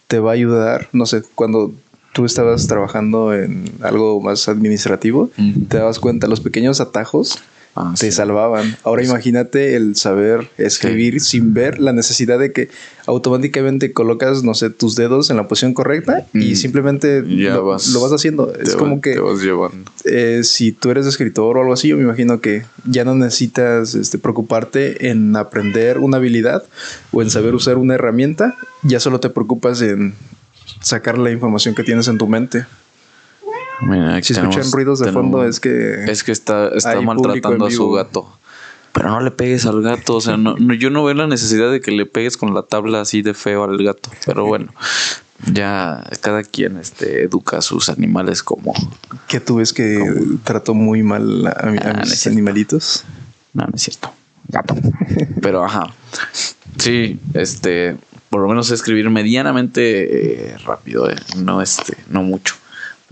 te 0.07 0.19
va 0.19 0.31
a 0.31 0.33
ayudar, 0.33 0.89
no 0.91 1.05
sé, 1.05 1.23
cuando 1.35 1.71
tú 2.13 2.25
estabas 2.25 2.67
trabajando 2.67 3.33
en 3.33 3.71
algo 3.81 4.19
más 4.21 4.49
administrativo, 4.49 5.29
mm. 5.37 5.63
te 5.63 5.77
das 5.77 5.99
cuenta, 5.99 6.27
los 6.27 6.41
pequeños 6.41 6.81
atajos 6.81 7.39
Ah, 7.73 7.93
te 7.97 8.11
salvaban. 8.11 8.75
Ahora 8.83 9.03
imagínate 9.03 9.75
el 9.75 9.95
saber 9.95 10.49
escribir 10.57 11.21
sin 11.21 11.53
ver 11.53 11.79
la 11.79 11.93
necesidad 11.93 12.37
de 12.37 12.51
que 12.51 12.69
automáticamente 13.05 13.93
colocas, 13.93 14.43
no 14.43 14.53
sé, 14.53 14.69
tus 14.69 14.95
dedos 14.95 15.29
en 15.29 15.37
la 15.37 15.47
posición 15.47 15.73
correcta 15.73 16.27
y 16.33 16.51
mm. 16.51 16.55
simplemente 16.55 17.21
lo 17.21 17.65
vas, 17.65 18.11
haciendo. 18.11 18.53
Es 18.55 18.75
como 18.75 18.99
que 18.99 19.17
eh, 20.03 20.41
si 20.43 20.73
tú 20.73 20.91
eres 20.91 21.05
escritor 21.05 21.57
o 21.57 21.61
algo 21.61 21.73
así, 21.73 21.87
yo 21.87 21.97
me 21.97 22.03
imagino 22.03 22.41
que 22.41 22.63
ya 22.85 23.05
no 23.05 23.15
necesitas 23.15 23.95
este, 23.95 24.17
preocuparte 24.17 25.09
en 25.09 25.35
aprender 25.37 25.99
una 25.99 26.17
habilidad 26.17 26.63
o 27.13 27.21
en 27.21 27.29
saber 27.29 27.55
usar 27.55 27.77
una 27.77 27.95
herramienta, 27.95 28.57
ya 28.83 28.99
solo 28.99 29.21
te 29.21 29.29
preocupas 29.29 29.81
en 29.81 30.13
sacar 30.81 31.17
la 31.17 31.31
información 31.31 31.73
que 31.73 31.83
tienes 31.83 32.09
en 32.09 32.17
tu 32.17 32.27
mente 32.27 32.65
si 34.21 34.33
escuchan 34.33 34.71
ruidos 34.71 34.99
de 34.99 35.11
fondo 35.11 35.45
es 35.45 35.59
que... 35.59 36.05
Es 36.05 36.23
que 36.23 36.31
está, 36.31 36.69
está 36.69 36.99
maltratando 37.01 37.65
a 37.65 37.71
su 37.71 37.91
gato. 37.91 38.37
Pero 38.93 39.09
no 39.09 39.21
le 39.21 39.31
pegues 39.31 39.65
al 39.65 39.81
gato. 39.81 40.15
O 40.15 40.21
sea, 40.21 40.37
no, 40.37 40.55
yo 40.73 40.89
no 40.89 41.03
veo 41.03 41.15
la 41.15 41.27
necesidad 41.27 41.71
de 41.71 41.81
que 41.81 41.91
le 41.91 42.05
pegues 42.05 42.37
con 42.37 42.53
la 42.53 42.63
tabla 42.63 43.01
así 43.01 43.21
de 43.21 43.33
feo 43.33 43.63
al 43.63 43.81
gato. 43.81 44.09
Pero 44.25 44.45
bueno, 44.45 44.73
ya 45.51 46.03
cada 46.21 46.43
quien 46.43 46.77
este, 46.77 47.23
educa 47.23 47.57
a 47.57 47.61
sus 47.61 47.89
animales 47.89 48.43
como... 48.43 48.73
¿Qué 49.27 49.39
tú 49.39 49.55
ves 49.55 49.73
que 49.73 50.03
trato 50.43 50.73
muy 50.73 51.03
mal 51.03 51.47
a, 51.47 51.51
ah, 51.51 52.03
mis 52.03 52.27
animalitos? 52.27 53.05
No, 53.53 53.65
no 53.65 53.73
es 53.73 53.81
cierto. 53.81 54.11
Gato. 54.47 54.75
Pero 55.41 55.63
ajá. 55.63 55.93
Sí, 56.77 57.19
este... 57.33 57.97
Por 58.29 58.39
lo 58.39 58.47
menos 58.47 58.71
escribir 58.71 59.09
medianamente 59.09 60.51
eh, 60.53 60.57
rápido, 60.59 61.09
eh, 61.09 61.17
no 61.35 61.61
este, 61.61 61.97
no 62.07 62.23
mucho. 62.23 62.55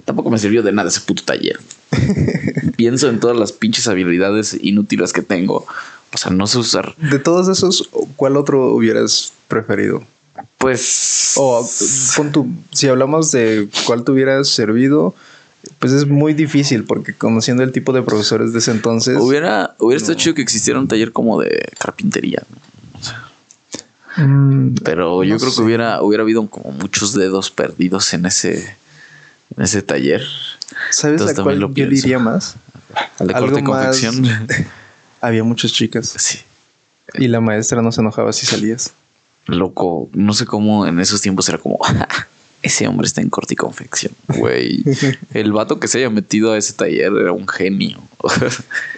Tampoco 0.09 0.31
me 0.31 0.39
sirvió 0.39 0.63
de 0.63 0.71
nada 0.71 0.89
ese 0.89 1.01
puto 1.01 1.21
taller. 1.21 1.59
Pienso 2.77 3.09
en 3.09 3.19
todas 3.19 3.37
las 3.37 3.51
pinches 3.51 3.87
habilidades 3.87 4.57
inútiles 4.59 5.13
que 5.13 5.21
tengo. 5.21 5.67
O 6.11 6.17
sea, 6.17 6.31
no 6.31 6.47
sé 6.47 6.57
usar. 6.57 6.95
De 6.97 7.19
todos 7.19 7.47
esos, 7.47 7.87
¿cuál 8.15 8.35
otro 8.35 8.73
hubieras 8.73 9.33
preferido? 9.47 10.01
Pues. 10.57 11.33
O 11.35 11.63
si 12.71 12.87
hablamos 12.87 13.31
de 13.31 13.69
cuál 13.85 14.03
te 14.03 14.11
hubieras 14.11 14.47
servido, 14.47 15.13
pues 15.77 15.93
es 15.93 16.07
muy 16.07 16.33
difícil 16.33 16.85
porque 16.85 17.13
conociendo 17.13 17.61
el 17.61 17.71
tipo 17.71 17.93
de 17.93 18.01
profesores 18.01 18.51
de 18.51 18.57
ese 18.57 18.71
entonces. 18.71 19.15
Hubiera, 19.19 19.75
hubiera 19.77 20.01
estado 20.01 20.17
chido 20.17 20.33
que 20.33 20.41
existiera 20.41 20.79
un 20.79 20.87
taller 20.87 21.11
como 21.11 21.39
de 21.39 21.69
carpintería. 21.77 22.41
Mm, 24.17 24.73
pero 24.83 25.23
yo 25.23 25.37
creo 25.37 25.53
que 25.53 25.61
hubiera, 25.61 26.01
hubiera 26.01 26.23
habido 26.23 26.47
como 26.47 26.71
muchos 26.71 27.13
dedos 27.13 27.51
perdidos 27.51 28.11
en 28.15 28.25
ese 28.25 28.75
ese 29.57 29.81
taller. 29.81 30.23
¿Sabes 30.91 31.21
a 31.21 31.43
cuál 31.43 31.59
yo 31.59 31.67
diría 31.67 32.19
más? 32.19 32.55
Al 33.19 33.27
de 33.27 33.33
corte 33.33 33.59
y 33.59 33.63
confección. 33.63 34.25
Había 35.21 35.43
muchas 35.43 35.71
chicas. 35.73 36.13
Sí. 36.17 36.39
Y 37.15 37.27
la 37.27 37.41
maestra 37.41 37.81
no 37.81 37.91
se 37.91 38.01
enojaba 38.01 38.31
si 38.33 38.45
salías. 38.45 38.93
Loco, 39.45 40.09
no 40.13 40.33
sé 40.33 40.45
cómo 40.45 40.85
en 40.85 40.99
esos 40.99 41.21
tiempos 41.21 41.49
era 41.49 41.57
como. 41.57 41.79
ese 42.61 42.87
hombre 42.87 43.07
está 43.07 43.21
en 43.21 43.29
corte 43.29 43.53
y 43.53 43.57
confección, 43.57 44.13
güey. 44.27 44.83
El 45.33 45.53
vato 45.53 45.79
que 45.79 45.87
se 45.87 45.99
haya 45.99 46.09
metido 46.09 46.51
a 46.51 46.57
ese 46.57 46.73
taller 46.73 47.11
era 47.13 47.31
un 47.31 47.47
genio. 47.47 47.99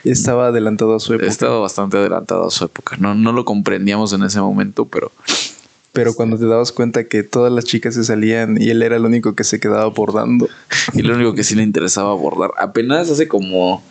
Estaba 0.03 0.47
adelantado 0.47 0.95
a 0.95 0.99
su 0.99 1.13
época. 1.13 1.29
Estaba 1.29 1.59
bastante 1.59 1.97
adelantado 1.97 2.47
a 2.47 2.51
su 2.51 2.65
época. 2.65 2.97
No, 2.97 3.13
no 3.13 3.31
lo 3.31 3.45
comprendíamos 3.45 4.13
en 4.13 4.23
ese 4.23 4.41
momento, 4.41 4.85
pero 4.85 5.11
pero 5.93 6.13
cuando 6.13 6.37
te 6.37 6.45
dabas 6.45 6.71
cuenta 6.71 7.03
que 7.05 7.23
todas 7.23 7.51
las 7.51 7.65
chicas 7.65 7.95
se 7.95 8.03
salían 8.03 8.61
y 8.61 8.69
él 8.69 8.81
era 8.81 8.95
el 8.95 9.05
único 9.05 9.35
que 9.35 9.43
se 9.43 9.59
quedaba 9.59 9.87
bordando. 9.87 10.47
Y 10.93 11.03
lo 11.03 11.15
único 11.15 11.35
que 11.35 11.43
sí 11.43 11.55
le 11.55 11.63
interesaba 11.63 12.13
bordar. 12.13 12.51
Apenas 12.57 13.09
hace 13.09 13.27
como. 13.27 13.83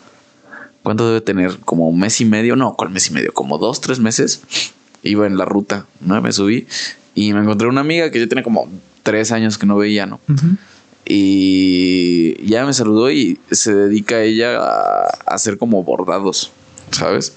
¿Cuánto 0.83 1.07
debe 1.07 1.21
tener? 1.21 1.59
Como 1.59 1.87
un 1.87 1.99
mes 1.99 2.19
y 2.21 2.25
medio. 2.25 2.55
No, 2.55 2.75
¿cuál 2.75 2.89
mes 2.89 3.09
y 3.09 3.13
medio? 3.13 3.33
Como 3.33 3.57
dos, 3.57 3.81
tres 3.81 3.99
meses. 3.99 4.41
Iba 5.03 5.27
en 5.27 5.37
la 5.37 5.45
ruta, 5.45 5.85
¿no? 5.99 6.19
Me 6.21 6.31
subí 6.31 6.67
y 7.15 7.33
me 7.33 7.41
encontré 7.41 7.67
una 7.67 7.81
amiga 7.81 8.11
que 8.11 8.19
yo 8.19 8.27
tenía 8.27 8.43
como 8.43 8.67
tres 9.03 9.31
años 9.31 9.57
que 9.57 9.65
no 9.65 9.77
veía, 9.77 10.05
¿no? 10.05 10.19
Y 11.05 12.43
ya 12.45 12.65
me 12.65 12.73
saludó 12.73 13.11
y 13.11 13.39
se 13.51 13.73
dedica 13.73 14.21
ella 14.21 14.59
a 14.59 15.07
hacer 15.25 15.57
como 15.57 15.83
bordados, 15.83 16.51
¿sabes? 16.91 17.35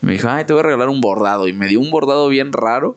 me 0.00 0.12
dijo, 0.12 0.28
ay, 0.28 0.46
te 0.46 0.52
voy 0.52 0.60
a 0.60 0.62
regalar 0.64 0.88
un 0.88 1.00
bordado. 1.00 1.48
Y 1.48 1.52
me 1.52 1.68
dio 1.68 1.80
un 1.80 1.90
bordado 1.90 2.28
bien 2.28 2.52
raro 2.52 2.96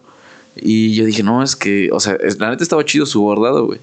y 0.55 0.93
yo 0.93 1.05
dije, 1.05 1.23
no, 1.23 1.43
es 1.43 1.55
que, 1.55 1.89
o 1.91 1.99
sea, 1.99 2.17
la 2.39 2.49
neta 2.49 2.63
estaba 2.63 2.85
chido 2.85 3.05
su 3.05 3.21
bordado, 3.21 3.65
güey. 3.65 3.79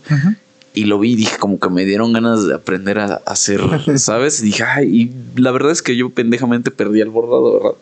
Y 0.73 0.85
lo 0.85 0.99
vi 1.00 1.12
y 1.12 1.17
dije, 1.17 1.37
como 1.39 1.59
que 1.59 1.69
me 1.69 1.85
dieron 1.85 2.12
ganas 2.12 2.47
de 2.47 2.55
aprender 2.55 3.00
a 3.00 3.21
hacer, 3.27 3.61
¿sabes? 3.97 4.41
Y 4.41 4.47
dije, 4.47 4.62
ay, 4.62 4.89
y 4.89 5.41
la 5.41 5.50
verdad 5.50 5.73
es 5.73 5.83
que 5.83 5.97
yo 5.97 6.11
pendejamente 6.11 6.71
perdí 6.71 7.00
el 7.00 7.11
bordado, 7.11 7.55
¿verdad? 7.55 7.77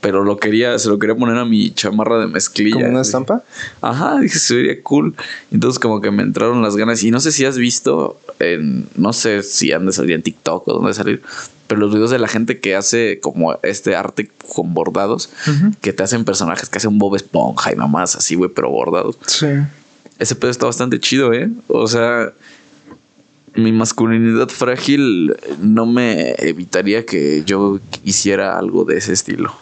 Pero 0.00 0.24
lo 0.24 0.38
quería, 0.38 0.78
se 0.78 0.88
lo 0.88 0.98
quería 0.98 1.14
poner 1.14 1.36
a 1.36 1.44
mi 1.44 1.72
chamarra 1.72 2.18
de 2.18 2.26
mezclilla. 2.26 2.76
¿Como 2.76 2.88
una 2.88 3.02
estampa? 3.02 3.42
Ajá, 3.82 4.18
dije, 4.18 4.38
se 4.38 4.54
vería 4.54 4.82
cool. 4.82 5.14
Entonces, 5.50 5.78
como 5.78 6.00
que 6.00 6.10
me 6.10 6.22
entraron 6.22 6.62
las 6.62 6.74
ganas. 6.76 7.02
Y 7.02 7.10
no 7.10 7.20
sé 7.20 7.32
si 7.32 7.44
has 7.44 7.58
visto, 7.58 8.18
en, 8.38 8.86
no 8.96 9.12
sé 9.12 9.42
si 9.42 9.72
han 9.72 9.84
de 9.84 9.92
salir 9.92 10.12
en 10.12 10.22
TikTok 10.22 10.66
o 10.68 10.72
dónde 10.72 10.94
salir, 10.94 11.20
pero 11.70 11.82
los 11.82 11.92
videos 11.92 12.10
de 12.10 12.18
la 12.18 12.26
gente 12.26 12.58
que 12.58 12.74
hace 12.74 13.20
como 13.20 13.56
este 13.62 13.94
arte 13.94 14.28
con 14.52 14.74
bordados, 14.74 15.30
que 15.80 15.92
te 15.92 16.02
hacen 16.02 16.24
personajes 16.24 16.68
que 16.68 16.78
hacen 16.78 16.98
Bob 16.98 17.14
Esponja 17.14 17.72
y 17.72 17.76
mamás 17.76 18.16
así, 18.16 18.34
güey, 18.34 18.50
pero 18.52 18.70
bordados. 18.70 19.16
Sí. 19.24 19.46
Ese 20.18 20.34
pedo 20.34 20.50
está 20.50 20.66
bastante 20.66 20.98
chido, 20.98 21.32
¿eh? 21.32 21.48
O 21.68 21.86
sea, 21.86 22.32
mi 23.54 23.70
masculinidad 23.70 24.48
frágil 24.48 25.36
no 25.60 25.86
me 25.86 26.32
evitaría 26.38 27.06
que 27.06 27.44
yo 27.46 27.78
hiciera 28.02 28.58
algo 28.58 28.84
de 28.84 28.98
ese 28.98 29.12
estilo. 29.12 29.54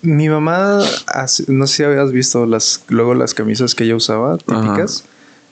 Mi 0.00 0.28
mamá, 0.28 0.78
no 1.48 1.66
sé 1.66 1.76
si 1.76 1.82
habías 1.82 2.12
visto 2.12 2.46
las, 2.46 2.84
luego 2.86 3.14
las 3.14 3.34
camisas 3.34 3.74
que 3.74 3.82
ella 3.82 3.96
usaba, 3.96 4.38
típicas. 4.38 5.02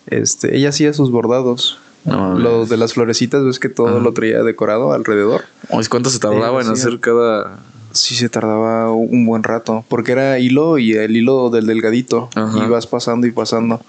Este, 0.06 0.56
ella 0.56 0.68
hacía 0.68 0.92
sus 0.92 1.10
bordados. 1.10 1.80
Lo 2.04 2.66
de 2.66 2.76
las 2.76 2.94
florecitas, 2.94 3.44
ves 3.44 3.58
que 3.58 3.68
todo 3.68 4.00
lo 4.00 4.12
traía 4.12 4.42
decorado 4.42 4.92
alrededor. 4.92 5.42
¿Cuánto 5.88 6.10
se 6.10 6.18
tardaba 6.18 6.62
en 6.62 6.68
hacer 6.68 7.00
cada...? 7.00 7.58
Sí, 7.92 8.14
se 8.14 8.28
tardaba 8.28 8.92
un 8.92 9.26
buen 9.26 9.42
rato, 9.42 9.84
porque 9.88 10.12
era 10.12 10.38
hilo 10.38 10.78
y 10.78 10.92
el 10.92 11.16
hilo 11.16 11.50
del 11.50 11.66
delgadito. 11.66 12.28
Y 12.36 12.68
vas 12.68 12.86
pasando 12.86 13.26
y 13.26 13.32
pasando. 13.32 13.80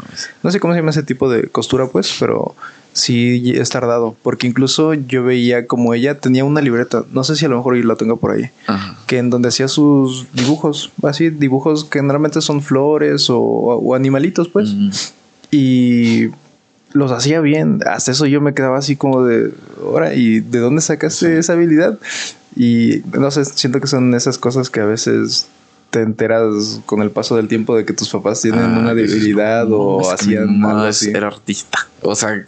No 0.42 0.52
sé 0.52 0.60
cómo 0.60 0.74
se 0.74 0.80
llama 0.80 0.90
ese 0.90 1.04
tipo 1.04 1.30
de 1.30 1.48
costura, 1.50 1.88
pues, 1.88 2.16
pero 2.20 2.56
sí 2.94 3.54
es 3.56 3.70
tardado. 3.70 4.16
Porque 4.24 4.48
incluso 4.48 4.96
yo 4.96 5.24
veía 5.24 5.68
como 5.68 5.94
ella 5.94 6.20
tenía 6.20 6.44
una 6.46 6.62
libreta, 6.62 7.06
no 7.12 7.24
sé 7.24 7.36
si 7.36 7.46
a 7.46 7.50
lo 7.50 7.58
mejor 7.58 7.76
yo 7.76 7.84
la 7.84 7.96
tengo 7.96 8.18
por 8.18 8.32
ahí, 8.32 8.50
que 9.06 9.20
en 9.20 9.30
donde 9.30 9.50
hacía 9.50 9.68
sus 9.68 10.26
dibujos, 10.34 10.92
así, 11.04 11.30
dibujos 11.30 11.86
que 11.86 12.00
generalmente 12.00 12.42
son 12.42 12.62
flores 12.62 13.28
o, 13.30 13.94
animalitos, 13.96 14.48
pues. 14.48 14.74
Y 15.52 16.30
los 16.94 17.12
hacía 17.12 17.42
bien. 17.42 17.80
Hasta 17.86 18.12
eso 18.12 18.26
yo 18.26 18.42
me 18.42 18.54
quedaba 18.54 18.78
así 18.78 18.96
como 18.96 19.24
de, 19.24 19.54
ahora, 19.82 20.14
¿y 20.14 20.40
de 20.40 20.60
dónde 20.60 20.82
sacaste 20.82 21.38
esa 21.38 21.54
habilidad? 21.54 22.00
Y 22.56 23.02
no 23.18 23.32
sé, 23.32 23.46
siento 23.46 23.80
que 23.80 23.88
son 23.88 24.14
esas 24.14 24.38
cosas 24.38 24.70
que 24.70 24.82
a 24.82 24.86
veces 24.86 25.48
te 25.90 26.02
enteras 26.02 26.82
con 26.86 27.02
el 27.02 27.12
paso 27.12 27.36
del 27.36 27.48
tiempo 27.48 27.76
de 27.76 27.86
que 27.86 27.94
tus 27.94 28.10
papás 28.10 28.42
tienen 28.42 28.62
ah, 28.62 28.80
una 28.80 28.94
debilidad 28.94 29.68
o 29.70 30.10
hacían 30.12 30.64
algo 30.64 30.84
así. 30.84 31.10
Era 31.10 31.28
artista. 31.28 31.88
O 32.02 32.16
sea, 32.16 32.46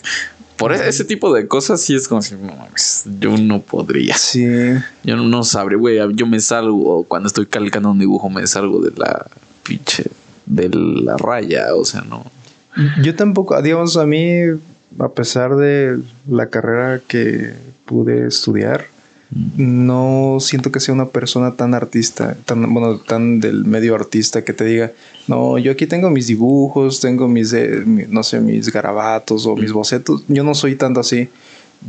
por 0.57 0.71
ese 0.71 1.03
tipo 1.03 1.33
de 1.33 1.47
cosas 1.47 1.81
sí 1.81 1.93
es 1.93 2.07
como 2.07 2.21
si, 2.21 2.35
no 2.35 2.53
yo 3.19 3.37
no 3.37 3.61
podría. 3.61 4.15
Sí. 4.17 4.47
Yo 5.03 5.17
no 5.17 5.43
sabré, 5.43 5.75
güey. 5.75 5.99
Yo 6.13 6.25
me 6.25 6.39
salgo, 6.39 7.03
cuando 7.03 7.27
estoy 7.27 7.45
calcando 7.47 7.91
un 7.91 7.99
dibujo, 7.99 8.29
me 8.29 8.47
salgo 8.47 8.81
de 8.81 8.91
la 8.95 9.27
pinche, 9.63 10.05
de 10.45 10.69
la 10.69 11.17
raya. 11.17 11.75
O 11.75 11.83
sea, 11.83 12.01
no. 12.01 12.25
Yo 13.01 13.15
tampoco, 13.15 13.61
digamos, 13.61 13.97
a 13.97 14.05
mí, 14.05 14.41
a 14.99 15.09
pesar 15.09 15.55
de 15.55 15.99
la 16.27 16.47
carrera 16.47 17.01
que 17.07 17.53
pude 17.85 18.27
estudiar, 18.27 18.85
no 19.57 20.37
siento 20.39 20.71
que 20.71 20.79
sea 20.79 20.93
una 20.93 21.07
persona 21.07 21.53
tan 21.53 21.73
artista, 21.73 22.37
tan, 22.45 22.71
bueno, 22.73 22.97
tan 22.97 23.39
del 23.39 23.65
medio 23.65 23.95
artista 23.95 24.43
que 24.43 24.53
te 24.53 24.63
diga, 24.63 24.91
no, 25.27 25.57
yo 25.57 25.71
aquí 25.71 25.87
tengo 25.87 26.09
mis 26.09 26.27
dibujos, 26.27 26.99
tengo 26.99 27.27
mis, 27.27 27.53
eh, 27.53 27.83
no 28.09 28.23
sé, 28.23 28.39
mis 28.39 28.71
garabatos 28.71 29.45
o 29.45 29.55
mis 29.55 29.71
bocetos. 29.71 30.23
Yo 30.27 30.43
no 30.43 30.53
soy 30.53 30.75
tanto 30.75 30.99
así. 30.99 31.29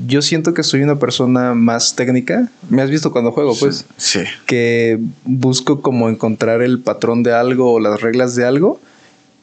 Yo 0.07 0.23
siento 0.23 0.55
que 0.55 0.63
soy 0.63 0.83
una 0.83 0.99
persona 0.99 1.55
más 1.55 1.95
técnica. 1.95 2.49
Me 2.69 2.83
has 2.83 2.91
visto 2.91 3.13
cuando 3.13 3.31
juego, 3.31 3.55
pues. 3.59 3.85
Sí. 3.97 4.21
Que 4.47 4.99
busco 5.25 5.83
como 5.83 6.09
encontrar 6.09 6.63
el 6.63 6.81
patrón 6.81 7.23
de 7.23 7.33
algo 7.33 7.75
o 7.75 7.81
las 7.81 8.01
reglas 8.01 8.35
de 8.35 8.45
algo 8.45 8.81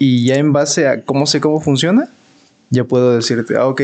y 0.02 0.26
ya 0.26 0.38
en 0.38 0.52
base 0.52 0.88
a 0.88 1.04
cómo 1.04 1.28
sé 1.28 1.40
cómo 1.40 1.62
funciona, 1.62 2.10
ya 2.72 2.86
puedo 2.86 3.16
decirte, 3.16 3.56
ah, 3.56 3.68
ok, 3.68 3.84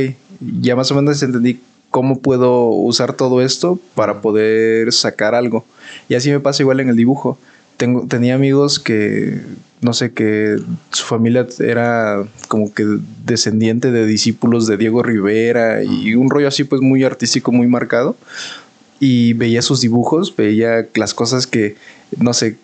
ya 0.62 0.76
más 0.76 0.90
o 0.90 0.96
menos 0.96 1.22
entendí 1.22 1.60
cómo 1.92 2.22
puedo 2.22 2.70
usar 2.70 3.14
todo 3.14 3.40
esto 3.44 3.80
para 3.94 4.20
poder 4.20 4.92
sacar 4.94 5.36
algo. 5.36 5.64
Y 6.10 6.16
así 6.16 6.32
me 6.32 6.40
pasa 6.40 6.64
igual 6.64 6.80
en 6.80 6.90
el 6.90 6.96
dibujo. 6.96 7.38
Tengo, 7.78 8.08
tenía 8.08 8.34
amigos 8.34 8.80
que, 8.80 9.42
no 9.82 9.94
sé, 9.94 10.12
que 10.12 10.58
su 10.90 11.06
familia 11.06 11.46
era 11.60 12.26
como 12.48 12.74
que 12.74 12.84
descendiente 13.24 13.92
de 13.92 14.08
discípulos 14.08 14.66
de 14.66 14.78
Diego 14.78 15.04
Rivera 15.04 15.84
y 15.84 16.16
un 16.16 16.32
rollo 16.32 16.48
así 16.48 16.64
pues 16.64 16.82
muy 16.82 17.04
artístico, 17.04 17.52
muy 17.52 17.68
marcado. 17.68 18.18
Y 19.00 19.34
veía 19.34 19.62
sus 19.62 19.82
dibujos, 19.82 20.36
veía 20.36 20.88
las 20.96 21.14
cosas 21.14 21.46
que 21.46 21.76
no 22.18 22.34
sé, 22.34 22.58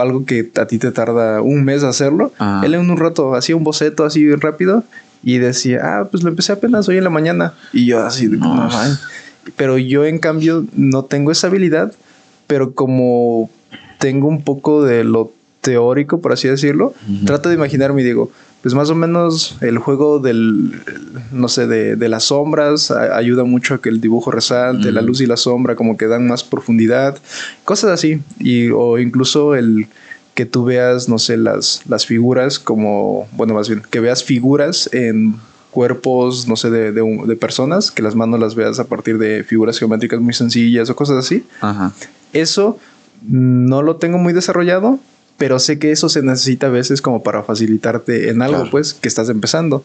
algo 0.00 0.24
que 0.24 0.50
a 0.56 0.66
ti 0.66 0.78
te 0.78 0.90
tarda 0.90 1.42
un 1.42 1.64
mes 1.64 1.82
hacerlo. 1.82 2.32
Ah. 2.38 2.62
Él 2.64 2.74
en 2.74 2.90
un 2.90 2.96
rato 2.96 3.34
hacía 3.34 3.56
un 3.56 3.64
boceto 3.64 4.04
así 4.04 4.34
rápido 4.34 4.84
y 5.22 5.38
decía, 5.38 5.80
ah, 5.82 6.08
pues 6.10 6.22
lo 6.22 6.30
empecé 6.30 6.52
apenas 6.52 6.88
hoy 6.88 6.98
en 6.98 7.04
la 7.04 7.10
mañana. 7.10 7.54
Y 7.72 7.86
yo 7.86 8.04
así, 8.04 8.26
no. 8.28 8.68
pero 9.56 9.78
yo 9.78 10.04
en 10.04 10.18
cambio 10.18 10.66
no 10.74 11.04
tengo 11.04 11.30
esa 11.30 11.48
habilidad, 11.48 11.92
pero 12.46 12.72
como 12.72 13.50
tengo 13.98 14.28
un 14.28 14.42
poco 14.42 14.82
de 14.84 15.04
lo 15.04 15.32
teórico, 15.60 16.20
por 16.20 16.32
así 16.32 16.48
decirlo, 16.48 16.94
trato 17.26 17.50
de 17.50 17.54
imaginarme 17.54 18.00
y 18.00 18.04
digo, 18.04 18.30
pues 18.62 18.74
más 18.74 18.90
o 18.90 18.94
menos 18.94 19.56
el 19.62 19.78
juego 19.78 20.18
del, 20.18 20.82
no 21.32 21.48
sé, 21.48 21.66
de, 21.66 22.08
las 22.08 22.24
sombras 22.24 22.90
ayuda 22.90 23.44
mucho 23.44 23.74
a 23.74 23.80
que 23.80 23.88
el 23.88 24.00
dibujo 24.00 24.30
resalte, 24.30 24.92
la 24.92 25.00
luz 25.00 25.20
y 25.20 25.26
la 25.26 25.36
sombra 25.36 25.76
como 25.76 25.96
que 25.96 26.06
dan 26.06 26.26
más 26.26 26.44
profundidad, 26.44 27.18
cosas 27.64 27.90
así, 27.90 28.20
y, 28.38 28.68
o 28.70 28.98
incluso 28.98 29.54
el 29.54 29.86
que 30.34 30.46
tú 30.46 30.64
veas, 30.64 31.08
no 31.08 31.18
sé, 31.18 31.36
las, 31.36 31.82
las 31.88 32.06
figuras 32.06 32.58
como, 32.58 33.28
bueno, 33.32 33.54
más 33.54 33.68
bien, 33.68 33.82
que 33.90 34.00
veas 34.00 34.24
figuras 34.24 34.90
en 34.92 35.36
cuerpos, 35.70 36.46
no 36.48 36.56
sé, 36.56 36.70
de, 36.70 36.92
de, 36.92 37.36
personas, 37.36 37.90
que 37.90 38.02
las 38.02 38.14
manos 38.14 38.40
las 38.40 38.54
veas 38.54 38.78
a 38.78 38.84
partir 38.84 39.18
de 39.18 39.44
figuras 39.44 39.78
geométricas 39.78 40.20
muy 40.20 40.34
sencillas 40.34 40.90
o 40.90 40.96
cosas 40.96 41.16
así. 41.18 41.46
Eso 42.32 42.78
no 43.22 43.82
lo 43.82 43.96
tengo 43.96 44.18
muy 44.18 44.32
desarrollado, 44.32 44.98
pero 45.40 45.58
sé 45.58 45.78
que 45.78 45.90
eso 45.90 46.10
se 46.10 46.20
necesita 46.20 46.66
a 46.66 46.70
veces 46.70 47.00
como 47.00 47.22
para 47.22 47.42
facilitarte 47.42 48.28
en 48.28 48.42
algo, 48.42 48.68
pues, 48.70 48.92
que 48.92 49.08
estás 49.08 49.30
empezando. 49.30 49.82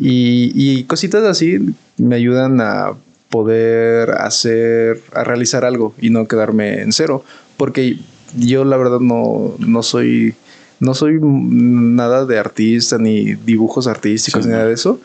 Y, 0.00 0.82
cositas 0.88 1.22
así 1.22 1.60
me 1.96 2.16
ayudan 2.16 2.60
a 2.60 2.94
poder 3.28 4.10
hacer, 4.10 5.00
a 5.14 5.22
realizar 5.22 5.64
algo 5.64 5.94
y 6.00 6.10
no 6.10 6.26
quedarme 6.26 6.82
en 6.82 6.92
cero. 6.92 7.24
Porque 7.56 8.00
yo 8.36 8.64
la 8.64 8.76
verdad 8.76 8.98
no, 8.98 9.54
no 9.60 9.84
soy, 9.84 10.34
no 10.80 10.94
soy 10.94 11.20
nada 11.22 12.26
de 12.26 12.40
artista 12.40 12.98
ni 12.98 13.36
dibujos 13.36 13.86
artísticos 13.86 14.44
ni 14.44 14.50
nada 14.50 14.64
de 14.64 14.72
eso. 14.74 14.98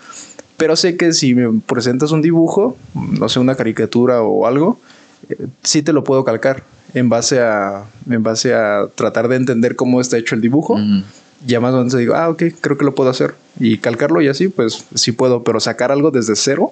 Pero 0.58 0.76
sé 0.78 0.98
que 0.98 1.14
si 1.14 1.36
me 1.36 1.62
presentas 1.62 2.10
un 2.10 2.24
dibujo, 2.24 2.76
no 2.96 3.30
sé, 3.30 3.40
una 3.40 3.54
caricatura 3.54 4.24
o 4.24 4.48
algo, 4.48 4.80
sí 5.64 5.82
te 5.82 5.94
lo 5.94 6.04
puedo 6.04 6.24
calcar 6.24 6.64
en 6.94 7.10
base 7.10 7.42
a, 7.42 7.84
en 8.10 8.24
base 8.24 8.54
a 8.54 8.88
tratar 8.96 9.28
de 9.28 9.36
entender 9.36 9.76
cómo 9.76 10.02
está 10.02 10.18
hecho 10.18 10.34
el 10.34 10.42
dibujo. 10.42 10.78
Ya 11.46 11.60
más 11.60 11.74
o 11.74 11.78
menos 11.78 11.96
digo, 11.96 12.16
ah, 12.16 12.30
ok, 12.30 12.44
creo 12.62 12.78
que 12.78 12.86
lo 12.86 12.96
puedo 12.96 13.10
hacer. 13.10 13.36
Y 13.60 13.78
calcarlo 13.78 14.22
y 14.22 14.30
así, 14.30 14.48
pues 14.48 14.86
sí 14.96 15.12
puedo, 15.12 15.44
pero 15.44 15.60
sacar 15.60 15.92
algo 15.92 16.10
desde 16.10 16.36
cero, 16.36 16.72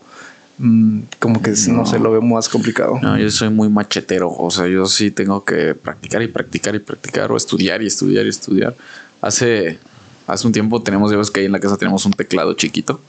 mm, 0.58 1.00
como 1.20 1.42
que 1.42 1.54
no. 1.68 1.86
sé, 1.86 2.00
lo 2.00 2.12
veo 2.12 2.22
más 2.22 2.48
complicado. 2.50 2.98
No, 3.02 3.18
yo 3.18 3.30
soy 3.30 3.50
muy 3.50 3.70
machetero, 3.70 4.32
o 4.32 4.50
sea, 4.50 4.68
yo 4.68 4.86
sí 4.86 5.12
tengo 5.12 5.44
que 5.44 5.76
practicar 5.76 6.22
y 6.22 6.28
practicar 6.28 6.74
y 6.76 6.80
practicar, 6.80 7.32
o 7.32 7.38
estudiar 7.38 7.82
y 7.82 7.88
estudiar 7.88 8.26
y 8.26 8.30
estudiar. 8.30 8.76
Hace, 9.22 9.78
hace 10.26 10.48
un 10.48 10.54
tiempo 10.54 10.82
tenemos, 10.82 11.12
ya 11.12 11.18
ves 11.18 11.30
que 11.30 11.42
ahí 11.42 11.46
en 11.46 11.52
la 11.52 11.60
casa 11.60 11.78
tenemos 11.78 12.06
un 12.06 12.13
teclado 12.13 12.54
chiquito. 12.54 13.00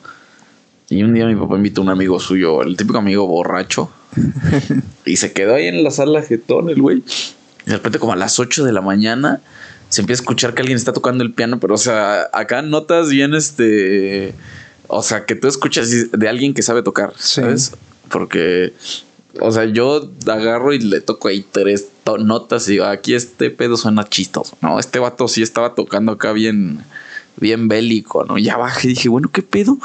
Y 0.90 1.02
un 1.02 1.14
día 1.14 1.26
mi 1.26 1.36
papá 1.36 1.56
invitó 1.56 1.80
a 1.80 1.84
un 1.84 1.90
amigo 1.90 2.20
suyo, 2.20 2.62
el 2.62 2.76
típico 2.76 2.98
amigo 2.98 3.26
borracho. 3.26 3.90
y 5.04 5.16
se 5.16 5.32
quedó 5.32 5.54
ahí 5.54 5.66
en 5.66 5.82
la 5.84 5.90
sala 5.90 6.22
jetón 6.22 6.70
el 6.70 6.80
güey. 6.80 7.02
Y 7.66 7.70
de 7.70 7.76
repente 7.76 7.98
como 7.98 8.12
a 8.12 8.16
las 8.16 8.38
8 8.38 8.64
de 8.64 8.72
la 8.72 8.80
mañana 8.80 9.40
se 9.88 10.00
empieza 10.00 10.20
a 10.20 10.24
escuchar 10.24 10.54
que 10.54 10.62
alguien 10.62 10.76
está 10.76 10.92
tocando 10.92 11.22
el 11.22 11.32
piano, 11.32 11.60
pero 11.60 11.74
o 11.74 11.78
sea, 11.78 12.28
acá 12.32 12.62
notas 12.62 13.10
bien 13.10 13.34
este... 13.34 14.34
O 14.86 15.02
sea, 15.02 15.24
que 15.24 15.34
tú 15.34 15.48
escuchas 15.48 16.10
de 16.12 16.28
alguien 16.28 16.52
que 16.52 16.62
sabe 16.62 16.82
tocar, 16.82 17.14
¿sabes? 17.16 17.72
Porque, 18.10 18.74
o 19.40 19.50
sea, 19.50 19.64
yo 19.64 20.10
agarro 20.26 20.74
y 20.74 20.78
le 20.78 21.00
toco 21.00 21.28
ahí 21.28 21.44
tres 21.50 21.88
notas 22.18 22.68
y 22.68 22.72
digo, 22.72 22.84
aquí 22.84 23.14
este 23.14 23.50
pedo 23.50 23.76
suena 23.76 24.04
chistoso, 24.04 24.58
¿no? 24.60 24.78
Este 24.78 24.98
vato 24.98 25.26
sí 25.26 25.42
estaba 25.42 25.74
tocando 25.74 26.12
acá 26.12 26.32
bien, 26.32 26.84
bien 27.36 27.68
bélico, 27.68 28.24
¿no? 28.24 28.36
Ya 28.36 28.56
bajé 28.56 28.88
y 28.88 28.90
dije, 28.90 29.08
bueno, 29.08 29.30
¿qué 29.32 29.42
pedo? 29.42 29.78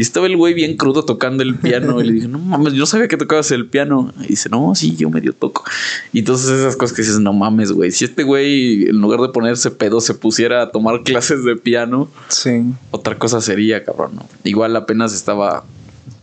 Y 0.00 0.02
estaba 0.02 0.28
el 0.28 0.38
güey 0.38 0.54
bien 0.54 0.78
crudo 0.78 1.04
tocando 1.04 1.42
el 1.42 1.56
piano. 1.56 2.00
Y 2.00 2.06
le 2.06 2.12
dije, 2.14 2.26
no 2.26 2.38
mames, 2.38 2.72
yo 2.72 2.86
sabía 2.86 3.06
que 3.06 3.18
tocabas 3.18 3.50
el 3.50 3.66
piano. 3.66 4.14
Y 4.22 4.28
dice, 4.28 4.48
no, 4.48 4.74
sí, 4.74 4.96
yo 4.96 5.10
medio 5.10 5.34
toco. 5.34 5.62
Y 6.14 6.20
entonces 6.20 6.48
esas 6.48 6.74
cosas 6.74 6.96
que 6.96 7.02
dices, 7.02 7.20
no 7.20 7.34
mames, 7.34 7.72
güey. 7.72 7.90
Si 7.90 8.06
este 8.06 8.22
güey, 8.22 8.84
en 8.84 8.98
lugar 8.98 9.20
de 9.20 9.28
ponerse 9.28 9.70
pedo, 9.70 10.00
se 10.00 10.14
pusiera 10.14 10.62
a 10.62 10.70
tomar 10.70 11.02
clases 11.04 11.44
de 11.44 11.54
piano, 11.54 12.08
sí. 12.28 12.62
otra 12.92 13.18
cosa 13.18 13.42
sería, 13.42 13.84
cabrón, 13.84 14.12
¿no? 14.14 14.26
Igual 14.42 14.74
apenas 14.74 15.12
estaba, 15.12 15.66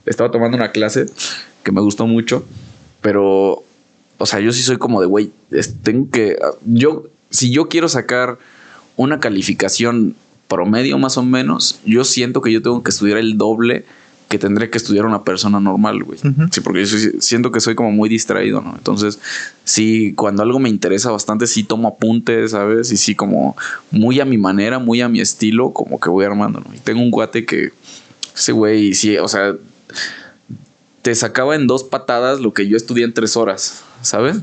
estaba 0.07 0.31
tomando 0.31 0.57
una 0.57 0.71
clase 0.71 1.05
que 1.61 1.71
me 1.71 1.81
gustó 1.81 2.07
mucho, 2.07 2.47
pero, 3.01 3.63
o 4.17 4.25
sea, 4.25 4.39
yo 4.39 4.53
sí 4.53 4.63
soy 4.63 4.77
como 4.77 5.01
de, 5.01 5.05
güey, 5.05 5.29
tengo 5.83 6.09
que, 6.09 6.35
yo, 6.65 7.03
si 7.29 7.51
yo 7.51 7.69
quiero 7.69 7.89
sacar 7.89 8.39
una 8.95 9.19
calificación 9.19 10.15
promedio 10.47 10.97
más 10.97 11.17
o 11.17 11.23
menos, 11.23 11.79
yo 11.85 12.03
siento 12.03 12.41
que 12.41 12.51
yo 12.51 12.61
tengo 12.61 12.83
que 12.83 12.91
estudiar 12.91 13.17
el 13.17 13.37
doble 13.37 13.85
que 14.29 14.37
tendría 14.37 14.69
que 14.69 14.77
estudiar 14.77 15.05
una 15.05 15.23
persona 15.23 15.59
normal, 15.59 16.03
güey. 16.03 16.19
Sí, 16.51 16.59
porque 16.61 16.85
yo 16.85 16.97
siento 17.19 17.51
que 17.51 17.61
soy 17.61 17.75
como 17.75 17.91
muy 17.91 18.09
distraído, 18.09 18.61
¿no? 18.61 18.75
Entonces, 18.75 19.19
sí, 19.63 20.13
cuando 20.15 20.43
algo 20.43 20.59
me 20.59 20.69
interesa 20.69 21.11
bastante, 21.11 21.47
sí 21.47 21.63
tomo 21.63 21.87
apuntes, 21.87 22.51
¿sabes? 22.51 22.91
Y 22.91 22.97
sí, 22.97 23.15
como 23.15 23.55
muy 23.89 24.19
a 24.19 24.25
mi 24.25 24.37
manera, 24.37 24.79
muy 24.79 24.99
a 25.01 25.07
mi 25.07 25.21
estilo, 25.21 25.71
como 25.71 25.99
que 25.99 26.09
voy 26.09 26.25
armando, 26.25 26.59
¿no? 26.59 26.75
Y 26.75 26.79
tengo 26.79 27.01
un 27.01 27.11
guate 27.11 27.45
que, 27.45 27.71
ese 28.35 28.51
güey, 28.51 28.93
sí, 28.93 29.17
o 29.17 29.29
sea, 29.29 29.55
te 31.01 31.15
sacaba 31.15 31.55
en 31.55 31.67
dos 31.67 31.85
patadas 31.85 32.41
lo 32.41 32.53
que 32.53 32.67
yo 32.67 32.75
estudié 32.75 33.05
en 33.05 33.13
tres 33.13 33.37
horas, 33.37 33.83
¿sabes? 34.01 34.39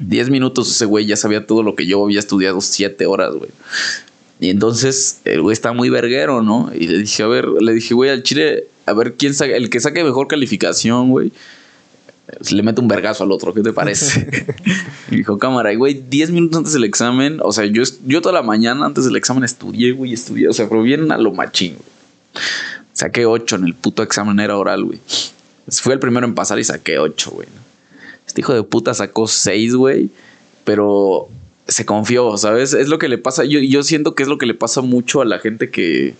Diez 0.00 0.30
minutos 0.30 0.70
ese 0.70 0.86
güey 0.86 1.04
ya 1.04 1.16
sabía 1.16 1.46
todo 1.46 1.62
lo 1.62 1.74
que 1.74 1.86
yo 1.86 2.02
había 2.02 2.18
estudiado 2.18 2.62
siete 2.62 3.04
horas, 3.04 3.34
güey. 3.34 3.50
Y 4.38 4.50
entonces 4.50 5.20
el 5.24 5.40
güey 5.42 5.54
está 5.54 5.72
muy 5.72 5.88
verguero, 5.88 6.42
¿no? 6.42 6.70
Y 6.74 6.88
le 6.88 6.98
dije, 6.98 7.22
a 7.22 7.26
ver, 7.26 7.46
le 7.46 7.72
dije, 7.72 7.94
güey, 7.94 8.10
al 8.10 8.22
chile, 8.22 8.66
a 8.84 8.92
ver 8.92 9.14
quién 9.14 9.34
saca, 9.34 9.56
el 9.56 9.70
que 9.70 9.80
saque 9.80 10.04
mejor 10.04 10.28
calificación, 10.28 11.10
güey, 11.10 11.32
le 12.50 12.62
mete 12.62 12.80
un 12.80 12.88
vergazo 12.88 13.24
al 13.24 13.32
otro, 13.32 13.54
¿qué 13.54 13.62
te 13.62 13.72
parece? 13.72 14.46
y 15.10 15.16
dijo, 15.16 15.38
cámara, 15.38 15.72
y 15.72 15.76
güey, 15.76 16.02
10 16.08 16.30
minutos 16.30 16.58
antes 16.58 16.72
del 16.72 16.84
examen, 16.84 17.38
o 17.42 17.52
sea, 17.52 17.64
yo, 17.66 17.82
yo 18.04 18.20
toda 18.20 18.34
la 18.34 18.42
mañana 18.42 18.84
antes 18.84 19.04
del 19.04 19.16
examen 19.16 19.44
estudié, 19.44 19.92
güey, 19.92 20.12
estudié, 20.12 20.48
o 20.48 20.52
sea, 20.52 20.68
pero 20.68 20.82
bien 20.82 21.12
a 21.12 21.18
lo 21.18 21.32
machín, 21.32 21.74
güey. 21.74 22.44
Saqué 22.92 23.26
8 23.26 23.56
en 23.56 23.64
el 23.64 23.74
puto 23.74 24.02
examen, 24.02 24.40
era 24.40 24.56
oral, 24.56 24.84
güey. 24.84 24.98
Fui 25.68 25.92
el 25.92 25.98
primero 25.98 26.26
en 26.26 26.34
pasar 26.34 26.58
y 26.58 26.64
saqué 26.64 26.98
8, 26.98 27.30
güey. 27.30 27.48
Este 28.26 28.40
hijo 28.40 28.54
de 28.54 28.62
puta 28.62 28.94
sacó 28.94 29.26
6, 29.26 29.74
güey, 29.74 30.10
pero 30.64 31.28
se 31.68 31.84
confió, 31.84 32.36
¿sabes? 32.36 32.72
Es 32.72 32.88
lo 32.88 32.98
que 32.98 33.08
le 33.08 33.18
pasa. 33.18 33.44
Yo, 33.44 33.60
yo 33.60 33.82
siento 33.82 34.14
que 34.14 34.22
es 34.22 34.28
lo 34.28 34.38
que 34.38 34.46
le 34.46 34.54
pasa 34.54 34.82
mucho 34.82 35.20
a 35.20 35.24
la 35.24 35.38
gente 35.38 35.70
que. 35.70 36.14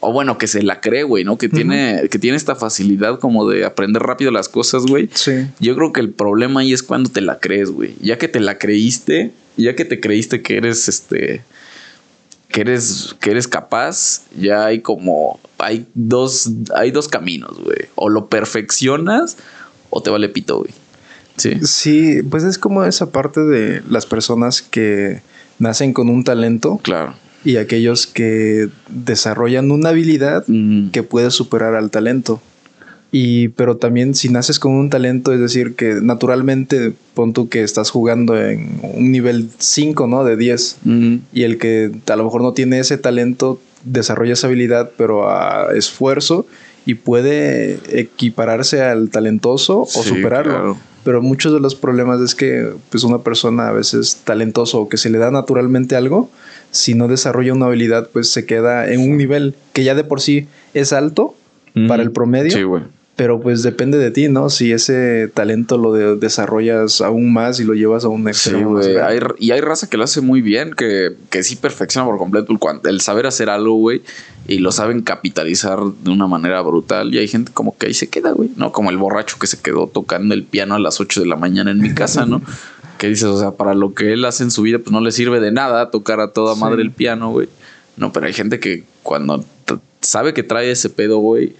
O 0.00 0.12
bueno, 0.12 0.38
que 0.38 0.46
se 0.46 0.62
la 0.62 0.80
cree, 0.80 1.02
güey, 1.02 1.24
¿no? 1.24 1.38
Que 1.38 1.48
tiene, 1.48 2.08
que 2.10 2.18
tiene 2.18 2.36
esta 2.36 2.54
facilidad 2.54 3.18
como 3.18 3.48
de 3.48 3.64
aprender 3.64 4.02
rápido 4.02 4.30
las 4.30 4.48
cosas, 4.48 4.84
güey. 4.84 5.08
Sí. 5.14 5.46
Yo 5.58 5.74
creo 5.74 5.92
que 5.92 6.00
el 6.00 6.10
problema 6.10 6.60
ahí 6.60 6.72
es 6.72 6.82
cuando 6.82 7.10
te 7.10 7.22
la 7.22 7.40
crees, 7.40 7.70
güey. 7.70 7.94
Ya 8.00 8.18
que 8.18 8.28
te 8.28 8.38
la 8.38 8.58
creíste, 8.58 9.32
ya 9.56 9.74
que 9.74 9.84
te 9.84 9.98
creíste 9.98 10.42
que 10.42 10.58
eres 10.58 10.88
este. 10.88 11.42
Que 12.48 12.60
eres, 12.60 13.16
que 13.20 13.30
eres 13.30 13.48
capaz, 13.48 14.22
ya 14.38 14.66
hay 14.66 14.80
como. 14.80 15.40
Hay 15.58 15.86
dos. 15.94 16.50
Hay 16.74 16.90
dos 16.92 17.08
caminos, 17.08 17.58
güey. 17.58 17.88
O 17.96 18.08
lo 18.08 18.28
perfeccionas 18.28 19.38
o 19.90 20.02
te 20.02 20.10
vale 20.10 20.28
pito, 20.28 20.58
güey. 20.58 20.70
Sí. 21.36 22.22
pues 22.28 22.44
es 22.44 22.58
como 22.58 22.84
esa 22.84 23.10
parte 23.10 23.40
de 23.40 23.82
las 23.88 24.06
personas 24.06 24.62
que 24.62 25.20
nacen 25.58 25.92
con 25.92 26.08
un 26.08 26.24
talento. 26.24 26.80
Claro. 26.82 27.14
Y 27.44 27.56
aquellos 27.56 28.06
que 28.06 28.68
desarrollan 28.88 29.70
una 29.70 29.90
habilidad 29.90 30.44
que 30.92 31.02
puede 31.02 31.30
superar 31.30 31.74
al 31.74 31.90
talento. 31.90 32.40
Y, 33.12 33.48
pero 33.48 33.76
también 33.76 34.14
si 34.14 34.28
naces 34.28 34.58
con 34.58 34.72
un 34.72 34.90
talento, 34.90 35.32
es 35.32 35.38
decir, 35.38 35.76
que 35.76 35.94
naturalmente 36.02 36.92
pon 37.14 37.32
tú 37.32 37.48
que 37.48 37.62
estás 37.62 37.90
jugando 37.90 38.40
en 38.40 38.80
un 38.82 39.12
nivel 39.12 39.48
5, 39.58 40.06
¿no? 40.08 40.24
De 40.24 40.36
10. 40.36 40.78
Y 41.32 41.42
el 41.44 41.58
que 41.58 41.92
a 42.08 42.16
lo 42.16 42.24
mejor 42.24 42.42
no 42.42 42.52
tiene 42.52 42.80
ese 42.80 42.98
talento, 42.98 43.60
desarrolla 43.84 44.32
esa 44.32 44.48
habilidad, 44.48 44.90
pero 44.96 45.30
a 45.30 45.72
esfuerzo 45.74 46.46
y 46.86 46.94
puede 46.94 47.78
equipararse 48.00 48.82
al 48.82 49.10
talentoso 49.10 49.80
o 49.80 49.86
superarlo. 49.86 50.78
Pero 51.04 51.20
muchos 51.20 51.52
de 51.52 51.60
los 51.60 51.74
problemas 51.74 52.20
es 52.20 52.34
que 52.34 52.72
pues 52.90 53.04
una 53.04 53.18
persona 53.18 53.68
a 53.68 53.72
veces 53.72 54.22
talentoso 54.24 54.80
o 54.80 54.88
que 54.88 54.96
se 54.96 55.10
le 55.10 55.18
da 55.18 55.30
naturalmente 55.30 55.94
algo, 55.94 56.30
si 56.70 56.94
no 56.94 57.06
desarrolla 57.06 57.52
una 57.52 57.66
habilidad, 57.66 58.08
pues 58.12 58.30
se 58.30 58.46
queda 58.46 58.90
en 58.90 59.00
un 59.00 59.16
nivel 59.16 59.54
que 59.72 59.84
ya 59.84 59.94
de 59.94 60.04
por 60.04 60.20
sí 60.20 60.48
es 60.74 60.92
alto 60.92 61.34
para 61.88 62.02
el 62.02 62.10
promedio. 62.10 62.52
Sí, 62.52 62.62
güey. 62.62 62.84
Pero 63.16 63.40
pues 63.40 63.62
depende 63.62 63.96
de 63.96 64.10
ti, 64.10 64.28
¿no? 64.28 64.50
Si 64.50 64.72
ese 64.72 65.28
talento 65.32 65.78
lo 65.78 66.16
desarrollas 66.16 67.00
aún 67.00 67.32
más 67.32 67.58
y 67.58 67.64
lo 67.64 67.72
llevas 67.72 68.04
a 68.04 68.08
un 68.08 68.28
extremo. 68.28 68.82
Sí, 68.82 68.92
güey. 68.92 69.20
y 69.38 69.52
hay 69.52 69.60
raza 69.62 69.88
que 69.88 69.96
lo 69.96 70.04
hace 70.04 70.20
muy 70.20 70.42
bien, 70.42 70.74
que, 70.74 71.16
que 71.30 71.42
sí 71.42 71.56
perfecciona 71.56 72.06
por 72.06 72.18
completo 72.18 72.52
el, 72.52 72.90
el 72.90 73.00
saber 73.00 73.26
hacer 73.26 73.48
algo, 73.48 73.74
güey. 73.76 74.02
Y 74.46 74.58
lo 74.58 74.70
saben 74.70 75.00
capitalizar 75.00 75.78
de 75.82 76.10
una 76.10 76.26
manera 76.26 76.60
brutal. 76.60 77.14
Y 77.14 77.18
hay 77.18 77.26
gente 77.26 77.52
como 77.52 77.74
que 77.78 77.86
ahí 77.86 77.94
se 77.94 78.08
queda, 78.10 78.32
güey. 78.32 78.50
¿No? 78.56 78.70
Como 78.70 78.90
el 78.90 78.98
borracho 78.98 79.38
que 79.38 79.46
se 79.46 79.62
quedó 79.62 79.86
tocando 79.86 80.34
el 80.34 80.44
piano 80.44 80.74
a 80.74 80.78
las 80.78 81.00
8 81.00 81.22
de 81.22 81.26
la 81.26 81.36
mañana 81.36 81.70
en 81.70 81.80
mi 81.80 81.94
casa, 81.94 82.26
¿no? 82.26 82.42
que 82.98 83.08
dices, 83.08 83.24
o 83.24 83.40
sea, 83.40 83.52
para 83.52 83.72
lo 83.72 83.94
que 83.94 84.12
él 84.12 84.26
hace 84.26 84.42
en 84.42 84.50
su 84.50 84.60
vida, 84.60 84.78
pues 84.78 84.92
no 84.92 85.00
le 85.00 85.10
sirve 85.10 85.40
de 85.40 85.52
nada 85.52 85.90
tocar 85.90 86.20
a 86.20 86.32
toda 86.32 86.54
madre 86.54 86.82
el 86.82 86.90
piano, 86.90 87.30
güey. 87.30 87.48
No, 87.96 88.12
pero 88.12 88.26
hay 88.26 88.34
gente 88.34 88.60
que 88.60 88.84
cuando 89.02 89.42
sabe 90.02 90.34
que 90.34 90.42
trae 90.42 90.70
ese 90.70 90.90
pedo, 90.90 91.16
güey 91.16 91.54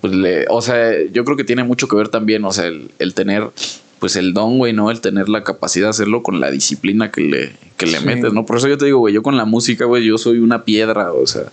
pues 0.00 0.14
le, 0.14 0.46
o 0.48 0.62
sea, 0.62 0.92
yo 1.12 1.24
creo 1.24 1.36
que 1.36 1.44
tiene 1.44 1.64
mucho 1.64 1.88
que 1.88 1.96
ver 1.96 2.08
también, 2.08 2.44
o 2.44 2.52
sea, 2.52 2.66
el, 2.66 3.14
tener, 3.14 3.50
pues 3.98 4.16
el 4.16 4.32
don, 4.32 4.58
güey, 4.58 4.72
¿no? 4.72 4.90
El 4.90 5.00
tener 5.00 5.28
la 5.28 5.44
capacidad 5.44 5.86
de 5.86 5.90
hacerlo 5.90 6.22
con 6.22 6.40
la 6.40 6.50
disciplina 6.50 7.10
que 7.10 7.20
le, 7.20 7.52
que 7.76 7.86
le 7.86 8.00
metes, 8.00 8.32
¿no? 8.32 8.46
Por 8.46 8.56
eso 8.56 8.68
yo 8.68 8.78
te 8.78 8.86
digo, 8.86 8.98
güey, 8.98 9.12
yo 9.12 9.22
con 9.22 9.36
la 9.36 9.44
música, 9.44 9.84
güey, 9.84 10.04
yo 10.04 10.16
soy 10.16 10.38
una 10.38 10.64
piedra, 10.64 11.12
o 11.12 11.26
sea, 11.26 11.52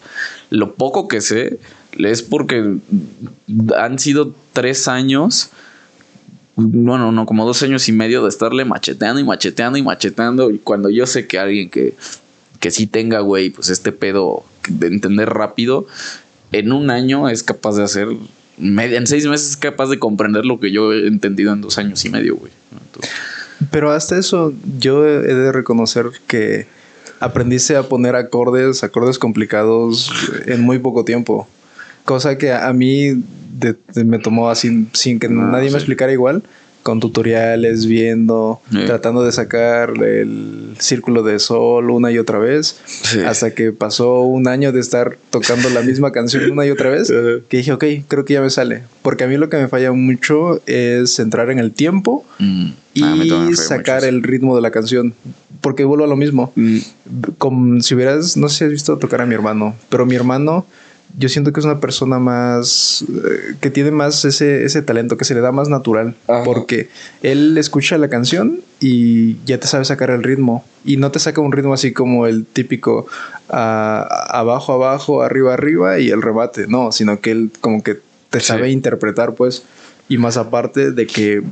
lo 0.49 0.75
poco 0.75 1.07
que 1.07 1.21
sé 1.21 1.59
es 1.97 2.21
porque 2.21 2.77
han 3.77 3.99
sido 3.99 4.33
tres 4.53 4.87
años, 4.87 5.49
no, 6.55 6.97
no, 6.97 7.11
no, 7.11 7.25
como 7.25 7.45
dos 7.45 7.61
años 7.63 7.87
y 7.89 7.91
medio 7.91 8.23
de 8.23 8.29
estarle 8.29 8.65
macheteando 8.65 9.19
y 9.19 9.23
macheteando 9.23 9.77
y 9.77 9.83
macheteando, 9.83 10.51
y 10.51 10.59
cuando 10.59 10.89
yo 10.89 11.05
sé 11.05 11.27
que 11.27 11.37
alguien 11.37 11.69
que, 11.69 11.95
que 12.59 12.71
sí 12.71 12.87
tenga, 12.87 13.19
güey, 13.19 13.49
pues 13.49 13.69
este 13.69 13.91
pedo 13.91 14.43
de 14.69 14.87
entender 14.87 15.29
rápido, 15.29 15.85
en 16.51 16.71
un 16.71 16.89
año 16.89 17.29
es 17.29 17.43
capaz 17.43 17.75
de 17.75 17.83
hacer 17.83 18.07
en 18.59 19.07
seis 19.07 19.27
meses 19.27 19.51
es 19.51 19.57
capaz 19.57 19.87
de 19.89 19.99
comprender 19.99 20.45
lo 20.45 20.59
que 20.59 20.71
yo 20.71 20.91
he 20.93 21.07
entendido 21.07 21.53
en 21.53 21.61
dos 21.61 21.77
años 21.77 22.03
y 22.05 22.09
medio, 22.09 22.35
güey. 22.37 22.51
Pero 23.71 23.91
hasta 23.91 24.17
eso, 24.17 24.53
yo 24.79 25.05
he 25.05 25.33
de 25.33 25.51
reconocer 25.51 26.07
que 26.27 26.67
aprendiste 27.19 27.75
a 27.75 27.83
poner 27.83 28.15
acordes, 28.15 28.83
acordes 28.83 29.19
complicados 29.19 30.11
en 30.45 30.61
muy 30.61 30.79
poco 30.79 31.05
tiempo. 31.05 31.47
Cosa 32.05 32.37
que 32.37 32.51
a 32.51 32.71
mí 32.73 33.23
me 33.95 34.19
tomó 34.19 34.49
así 34.49 34.87
sin 34.93 35.19
que 35.19 35.29
nadie 35.29 35.69
me 35.69 35.77
explicara 35.77 36.11
igual 36.11 36.43
con 36.87 37.01
tutoriales, 37.01 37.85
viendo, 37.85 38.61
tratando 38.85 39.21
de 39.25 39.33
sacar 39.33 39.89
el 40.01 40.69
círculo 40.79 41.21
de 41.21 41.37
sol 41.37 41.89
una 41.89 42.13
y 42.13 42.17
otra 42.17 42.39
vez, 42.39 42.79
hasta 43.25 43.53
que 43.53 43.73
pasó 43.73 44.21
un 44.21 44.47
año 44.47 44.71
de 44.71 44.79
estar 44.79 45.17
tocando 45.29 45.69
la 45.69 45.81
misma 45.81 46.11
canción 46.13 46.49
una 46.49 46.65
y 46.65 46.71
otra 46.71 46.89
vez, 46.89 47.11
que 47.49 47.57
dije, 47.57 47.73
ok, 47.73 47.83
creo 48.07 48.23
que 48.23 48.35
ya 48.35 48.41
me 48.41 48.49
sale. 48.49 48.83
Porque 49.01 49.25
a 49.25 49.27
mí 49.27 49.35
lo 49.35 49.49
que 49.49 49.57
me 49.57 49.67
falla 49.67 49.91
mucho 49.91 50.61
es 50.65 51.19
entrar 51.19 51.49
en 51.49 51.59
el 51.59 51.73
tiempo 51.73 52.23
mm. 52.39 52.67
y 52.93 53.03
ah, 53.03 53.49
sacar 53.55 54.05
el 54.05 54.23
ritmo 54.23 54.55
de 54.55 54.61
la 54.61 54.71
canción. 54.71 55.13
Porque 55.59 55.83
vuelvo 55.83 56.05
a 56.05 56.07
lo 56.07 56.15
mismo. 56.15 56.53
Mm. 56.55 56.77
Como 57.37 57.81
si 57.81 57.95
hubieras, 57.95 58.37
no 58.37 58.47
sé 58.47 58.59
si 58.59 58.63
has 58.63 58.71
visto 58.71 58.97
tocar 58.97 59.19
a 59.19 59.25
mi 59.25 59.35
hermano, 59.35 59.75
pero 59.89 60.05
mi 60.05 60.15
hermano 60.15 60.65
yo 61.15 61.29
siento 61.29 61.53
que 61.53 61.59
es 61.59 61.65
una 61.65 61.79
persona 61.79 62.19
más 62.19 63.05
eh, 63.07 63.55
que 63.59 63.69
tiene 63.69 63.91
más 63.91 64.25
ese, 64.25 64.65
ese 64.65 64.81
talento, 64.81 65.17
que 65.17 65.25
se 65.25 65.33
le 65.33 65.41
da 65.41 65.51
más 65.51 65.69
natural, 65.69 66.15
porque 66.43 66.89
él 67.23 67.57
escucha 67.57 67.97
la 67.97 68.09
canción 68.09 68.59
y 68.79 69.37
ya 69.45 69.59
te 69.59 69.67
sabe 69.67 69.85
sacar 69.85 70.11
el 70.11 70.23
ritmo 70.23 70.65
y 70.83 70.97
no 70.97 71.11
te 71.11 71.19
saca 71.19 71.41
un 71.41 71.51
ritmo 71.51 71.73
así 71.73 71.93
como 71.93 72.27
el 72.27 72.45
típico 72.45 73.07
uh, 73.49 73.53
abajo, 73.53 74.73
abajo, 74.73 75.21
arriba, 75.21 75.53
arriba 75.53 75.99
y 75.99 76.09
el 76.09 76.21
rebate, 76.21 76.67
no, 76.67 76.91
sino 76.91 77.19
que 77.19 77.31
él 77.31 77.51
como 77.61 77.83
que 77.83 77.99
te 78.29 78.39
sabe 78.39 78.69
interpretar, 78.71 79.35
pues. 79.35 79.63
Y 80.09 80.17
más 80.17 80.37
aparte 80.37 80.91
de 80.91 81.07
que 81.07 81.43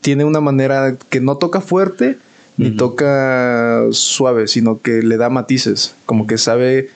tiene 0.00 0.24
una 0.24 0.40
manera 0.40 0.96
que 1.10 1.20
no 1.20 1.36
toca 1.36 1.60
fuerte 1.60 2.18
ni 2.56 2.70
toca 2.70 3.86
suave, 3.90 4.46
sino 4.46 4.80
que 4.80 5.02
le 5.02 5.16
da 5.16 5.30
matices, 5.30 5.94
como 6.06 6.26
que 6.26 6.38
sabe 6.38 6.90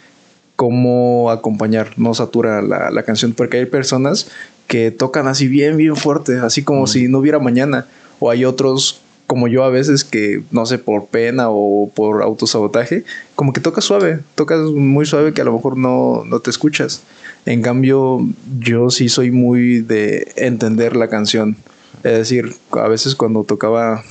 cómo 0.57 1.31
acompañar, 1.31 1.91
no 1.97 2.15
satura 2.15 2.63
la, 2.63 2.91
la 2.91 3.03
canción, 3.05 3.33
porque 3.33 3.59
hay 3.59 3.67
personas 3.67 4.29
que 4.67 4.91
tocan 4.91 5.29
así 5.29 5.47
bien, 5.49 5.77
bien 5.77 5.97
fuerte, 5.97 6.39
así 6.39 6.63
como 6.65 6.87
si 6.87 7.09
no 7.09 7.19
hubiera 7.19 7.39
mañana, 7.39 7.87
o 8.19 8.31
hay 8.31 8.45
otros 8.45 9.01
como 9.27 9.49
yo 9.49 9.65
a 9.65 9.71
veces 9.71 10.05
que, 10.05 10.43
no 10.51 10.67
sé, 10.67 10.79
por 10.79 11.07
pena 11.07 11.51
o 11.51 11.91
por 11.95 12.23
autosabotaje, 12.23 13.05
como 13.35 13.53
que 13.53 13.61
tocas 13.61 13.85
suave, 13.85 14.21
tocas 14.35 14.61
muy 14.61 15.05
suave 15.05 15.33
que 15.33 15.41
a 15.41 15.45
lo 15.45 15.53
mejor 15.53 15.77
no, 15.77 16.25
no 16.25 16.41
te 16.41 16.51
escuchas. 16.51 17.03
En 17.45 17.63
cambio, 17.63 18.27
yo 18.61 18.91
sí 18.91 19.09
soy 19.09 19.31
muy 19.31 19.81
de 19.81 20.33
entender 20.37 20.97
la 20.97 21.09
canción. 21.09 21.57
Es 22.05 22.13
decir, 22.13 22.55
a 22.71 22.89
veces 22.89 23.15
cuando 23.15 23.43
tocaba, 23.45 24.05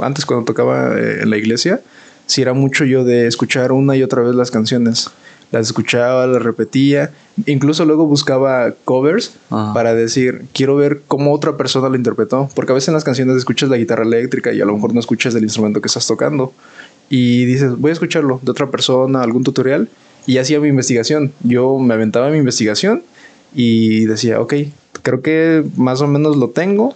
antes 0.00 0.26
cuando 0.26 0.44
tocaba 0.44 0.98
eh, 0.98 1.22
en 1.22 1.30
la 1.30 1.38
iglesia, 1.38 1.80
sí 2.26 2.42
era 2.42 2.52
mucho 2.52 2.84
yo 2.84 3.04
de 3.04 3.26
escuchar 3.26 3.72
una 3.72 3.96
y 3.96 4.02
otra 4.02 4.22
vez 4.22 4.34
las 4.34 4.50
canciones 4.50 5.10
las 5.50 5.66
escuchaba, 5.66 6.26
las 6.26 6.42
repetía, 6.42 7.12
incluso 7.46 7.84
luego 7.84 8.06
buscaba 8.06 8.72
covers 8.84 9.34
para 9.48 9.94
decir, 9.94 10.44
quiero 10.52 10.76
ver 10.76 11.02
cómo 11.08 11.32
otra 11.32 11.56
persona 11.56 11.88
lo 11.88 11.96
interpretó, 11.96 12.48
porque 12.54 12.72
a 12.72 12.74
veces 12.74 12.88
en 12.88 12.94
las 12.94 13.04
canciones 13.04 13.36
escuchas 13.36 13.68
la 13.70 13.76
guitarra 13.76 14.04
eléctrica 14.04 14.52
y 14.52 14.60
a 14.60 14.64
lo 14.64 14.74
mejor 14.74 14.94
no 14.94 15.00
escuchas 15.00 15.34
el 15.34 15.42
instrumento 15.42 15.80
que 15.80 15.88
estás 15.88 16.06
tocando. 16.06 16.52
Y 17.10 17.46
dices, 17.46 17.76
voy 17.78 17.90
a 17.90 17.92
escucharlo 17.92 18.40
de 18.42 18.50
otra 18.50 18.70
persona, 18.70 19.22
algún 19.22 19.42
tutorial 19.42 19.88
y 20.26 20.38
hacía 20.38 20.60
mi 20.60 20.68
investigación. 20.68 21.32
Yo 21.42 21.78
me 21.78 21.94
aventaba 21.94 22.28
mi 22.28 22.36
investigación 22.36 23.02
y 23.54 24.04
decía, 24.04 24.40
ok, 24.40 24.54
creo 25.02 25.22
que 25.22 25.64
más 25.76 26.02
o 26.02 26.06
menos 26.06 26.36
lo 26.36 26.50
tengo 26.50 26.94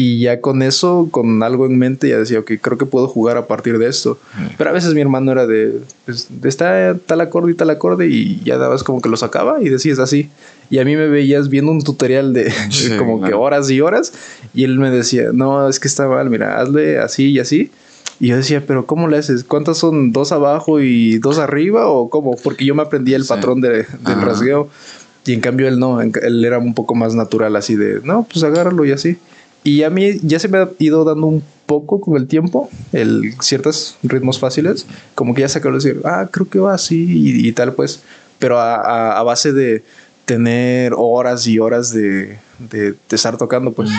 y 0.00 0.20
ya 0.20 0.40
con 0.40 0.62
eso, 0.62 1.08
con 1.10 1.42
algo 1.42 1.66
en 1.66 1.76
mente, 1.76 2.08
ya 2.08 2.18
decía, 2.18 2.38
ok, 2.38 2.52
creo 2.60 2.78
que 2.78 2.86
puedo 2.86 3.08
jugar 3.08 3.36
a 3.36 3.48
partir 3.48 3.78
de 3.78 3.88
esto. 3.88 4.16
Mm. 4.38 4.46
Pero 4.56 4.70
a 4.70 4.72
veces 4.72 4.94
mi 4.94 5.00
hermano 5.00 5.32
era 5.32 5.44
de, 5.44 5.80
pues, 6.04 6.28
está 6.44 6.96
tal 7.04 7.20
acorde 7.20 7.50
y 7.50 7.54
tal 7.56 7.68
acorde, 7.68 8.06
y 8.06 8.40
ya 8.44 8.58
dabas 8.58 8.84
como 8.84 9.02
que 9.02 9.08
lo 9.08 9.16
sacaba 9.16 9.60
y 9.60 9.68
decías 9.68 9.98
así. 9.98 10.30
Y 10.70 10.78
a 10.78 10.84
mí 10.84 10.94
me 10.94 11.08
veías 11.08 11.48
viendo 11.48 11.72
un 11.72 11.82
tutorial 11.82 12.32
de 12.32 12.48
como 12.96 13.20
que 13.24 13.34
horas 13.34 13.68
y 13.70 13.80
horas, 13.80 14.12
y 14.54 14.62
él 14.62 14.78
me 14.78 14.92
decía, 14.92 15.30
no, 15.32 15.68
es 15.68 15.80
que 15.80 15.88
está 15.88 16.06
mal, 16.06 16.30
mira, 16.30 16.60
hazle 16.60 17.00
así 17.00 17.30
y 17.30 17.40
así. 17.40 17.72
Y 18.20 18.28
yo 18.28 18.36
decía, 18.36 18.62
pero 18.64 18.86
¿cómo 18.86 19.08
le 19.08 19.16
haces? 19.16 19.42
¿Cuántas 19.42 19.78
son? 19.78 20.12
¿Dos 20.12 20.30
abajo 20.30 20.78
y 20.78 21.18
dos 21.18 21.40
arriba? 21.40 21.88
¿O 21.88 22.08
cómo? 22.08 22.36
Porque 22.36 22.64
yo 22.64 22.76
me 22.76 22.82
aprendí 22.82 23.14
el 23.14 23.24
patrón 23.24 23.60
de, 23.60 23.78
del 23.78 24.22
rasgueo. 24.22 24.68
Y 25.26 25.32
en 25.32 25.40
cambio 25.40 25.66
él 25.66 25.80
no, 25.80 26.00
él 26.00 26.44
era 26.44 26.58
un 26.58 26.72
poco 26.72 26.94
más 26.94 27.16
natural, 27.16 27.56
así 27.56 27.74
de, 27.74 28.00
no, 28.04 28.28
pues 28.30 28.44
agárralo 28.44 28.84
y 28.84 28.92
así. 28.92 29.18
Y 29.68 29.82
a 29.82 29.90
mí 29.90 30.18
ya 30.22 30.38
se 30.38 30.48
me 30.48 30.56
ha 30.56 30.70
ido 30.78 31.04
dando 31.04 31.26
un 31.26 31.44
poco 31.66 32.00
con 32.00 32.16
el 32.16 32.26
tiempo, 32.26 32.70
el 32.94 33.34
ciertos 33.42 33.98
ritmos 34.02 34.38
fáciles, 34.38 34.86
como 35.14 35.34
que 35.34 35.42
ya 35.42 35.48
se 35.50 35.58
acabó 35.58 35.76
de 35.76 35.84
decir, 35.84 36.00
ah, 36.06 36.26
creo 36.30 36.48
que 36.48 36.58
va 36.58 36.72
así 36.72 37.04
y, 37.46 37.52
tal, 37.52 37.74
pues, 37.74 38.00
pero 38.38 38.58
a, 38.58 39.22
base 39.24 39.52
de 39.52 39.84
tener 40.24 40.94
horas 40.96 41.46
y 41.46 41.58
horas 41.58 41.92
de, 41.92 42.38
de, 42.70 42.94
estar 43.10 43.36
tocando, 43.36 43.72
pues. 43.72 43.90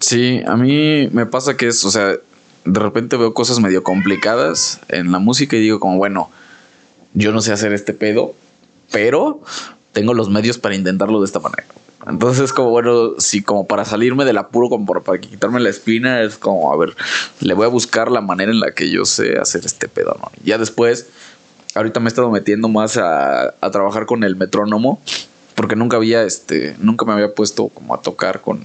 Sí, 0.00 0.40
a 0.44 0.56
mí 0.56 1.08
me 1.12 1.26
pasa 1.26 1.56
que 1.56 1.68
es, 1.68 1.84
o 1.84 1.92
sea, 1.92 2.16
de 2.64 2.80
repente 2.80 3.16
veo 3.16 3.32
cosas 3.32 3.60
medio 3.60 3.84
complicadas 3.84 4.80
en 4.88 5.12
la 5.12 5.20
música 5.20 5.56
y 5.56 5.60
digo 5.60 5.78
como, 5.78 5.98
bueno, 5.98 6.30
yo 7.14 7.30
no 7.30 7.40
sé 7.40 7.52
hacer 7.52 7.72
este 7.72 7.94
pedo, 7.94 8.34
pero 8.90 9.40
tengo 9.92 10.14
los 10.14 10.30
medios 10.30 10.58
para 10.58 10.74
intentarlo 10.74 11.20
de 11.20 11.26
esta 11.26 11.38
manera. 11.38 11.68
Entonces, 12.08 12.52
como 12.52 12.70
bueno, 12.70 13.14
si 13.18 13.42
como 13.42 13.66
para 13.66 13.84
salirme 13.84 14.24
del 14.24 14.38
apuro, 14.38 14.68
como 14.70 14.86
para, 14.86 15.18
quitarme 15.20 15.60
la 15.60 15.68
espina, 15.68 16.22
es 16.22 16.38
como, 16.38 16.72
a 16.72 16.76
ver, 16.76 16.94
le 17.40 17.54
voy 17.54 17.66
a 17.66 17.68
buscar 17.68 18.10
la 18.10 18.20
manera 18.20 18.50
en 18.50 18.60
la 18.60 18.72
que 18.72 18.90
yo 18.90 19.04
sé 19.04 19.38
hacer 19.38 19.66
este 19.66 19.88
pedo, 19.88 20.16
¿no? 20.18 20.30
Ya 20.42 20.56
después, 20.56 21.06
ahorita 21.74 22.00
me 22.00 22.06
he 22.06 22.08
estado 22.08 22.30
metiendo 22.30 22.68
más 22.68 22.96
a, 22.96 23.54
trabajar 23.72 24.06
con 24.06 24.24
el 24.24 24.36
metrónomo, 24.36 25.00
porque 25.54 25.76
nunca 25.76 25.98
había, 25.98 26.22
este, 26.22 26.76
nunca 26.78 27.04
me 27.04 27.12
había 27.12 27.34
puesto 27.34 27.68
como 27.68 27.94
a 27.94 28.00
tocar 28.00 28.40
con, 28.40 28.60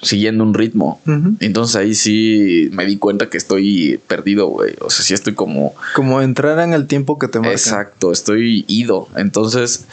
siguiendo 0.00 0.42
un 0.44 0.54
ritmo. 0.54 1.00
Entonces 1.40 1.76
ahí 1.76 1.94
sí 1.94 2.70
me 2.72 2.86
di 2.86 2.96
cuenta 2.96 3.28
que 3.28 3.36
estoy 3.36 4.00
perdido, 4.06 4.46
güey. 4.46 4.74
O 4.80 4.90
sea, 4.90 5.04
sí 5.04 5.12
estoy 5.12 5.34
como... 5.34 5.74
Como 5.94 6.22
entrar 6.22 6.60
en 6.60 6.72
el 6.72 6.86
tiempo 6.86 7.18
que 7.18 7.26
te 7.26 7.40
marca. 7.40 7.52
Exacto, 7.52 8.12
estoy 8.12 8.64
ido. 8.68 9.08
Entonces 9.16 9.86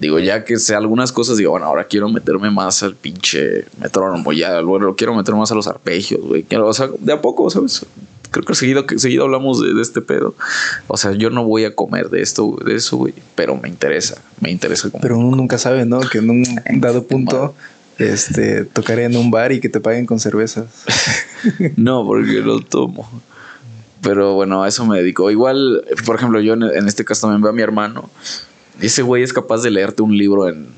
Digo, 0.00 0.20
ya 0.20 0.44
que 0.44 0.58
sé 0.58 0.76
algunas 0.76 1.10
cosas, 1.10 1.38
digo, 1.38 1.50
bueno, 1.50 1.66
ahora 1.66 1.84
quiero 1.84 2.08
meterme 2.08 2.50
más 2.50 2.82
al 2.82 2.94
pinche 2.94 3.64
metrónomo, 3.80 4.32
ya, 4.32 4.60
luego 4.60 4.94
quiero 4.94 5.14
meter 5.14 5.34
más 5.34 5.50
a 5.50 5.56
los 5.56 5.66
arpegios, 5.66 6.20
güey. 6.20 6.46
O 6.56 6.72
sea, 6.72 6.88
de 7.00 7.12
a 7.12 7.20
poco, 7.20 7.50
¿sabes? 7.50 7.84
Creo 8.30 8.44
que 8.44 8.54
seguido, 8.54 8.84
seguido 8.96 9.24
hablamos 9.24 9.60
de, 9.60 9.80
este 9.80 10.00
pedo. 10.00 10.34
O 10.86 10.96
sea, 10.96 11.12
yo 11.12 11.30
no 11.30 11.44
voy 11.44 11.64
a 11.64 11.74
comer 11.74 12.10
de 12.10 12.22
esto, 12.22 12.56
de 12.64 12.76
eso, 12.76 12.96
güey, 12.98 13.14
pero 13.34 13.56
me 13.56 13.68
interesa, 13.68 14.22
me 14.40 14.50
interesa. 14.50 14.88
Pero 15.00 15.18
uno 15.18 15.36
nunca 15.36 15.58
sabe, 15.58 15.84
¿no? 15.84 16.00
Que 16.00 16.18
en 16.18 16.30
un 16.30 16.44
dado 16.80 17.04
punto 17.04 17.54
este, 17.98 18.64
tocaré 18.64 19.04
en 19.04 19.16
un 19.16 19.32
bar 19.32 19.50
y 19.50 19.60
que 19.60 19.68
te 19.68 19.80
paguen 19.80 20.06
con 20.06 20.20
cervezas. 20.20 20.66
no, 21.76 22.04
porque 22.06 22.40
lo 22.40 22.60
tomo. 22.60 23.08
Pero 24.00 24.34
bueno, 24.34 24.62
a 24.62 24.68
eso 24.68 24.86
me 24.86 24.98
dedico. 24.98 25.28
Igual, 25.30 25.84
por 26.06 26.14
ejemplo, 26.14 26.40
yo 26.40 26.52
en, 26.52 26.62
en 26.62 26.86
este 26.86 27.04
caso 27.04 27.22
también 27.22 27.42
veo 27.42 27.50
a 27.50 27.54
mi 27.54 27.62
hermano 27.62 28.10
ese 28.80 29.02
güey 29.02 29.22
es 29.22 29.32
capaz 29.32 29.62
de 29.62 29.70
leerte 29.70 30.02
un 30.02 30.16
libro 30.16 30.48
en 30.48 30.68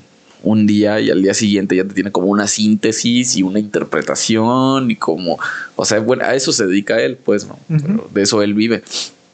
un 0.43 0.65
día 0.65 0.99
y 0.99 1.09
al 1.09 1.21
día 1.21 1.33
siguiente 1.33 1.75
ya 1.75 1.83
te 1.83 1.93
tiene 1.93 2.11
como 2.11 2.27
una 2.27 2.47
síntesis 2.47 3.35
y 3.35 3.43
una 3.43 3.59
interpretación 3.59 4.89
y 4.89 4.95
como, 4.95 5.37
o 5.75 5.85
sea, 5.85 5.99
bueno, 5.99 6.23
a 6.23 6.33
eso 6.33 6.51
se 6.51 6.65
dedica 6.65 6.99
él, 6.99 7.17
pues, 7.17 7.47
¿no? 7.47 7.59
de 8.13 8.21
eso 8.21 8.41
él 8.41 8.53
vive. 8.53 8.83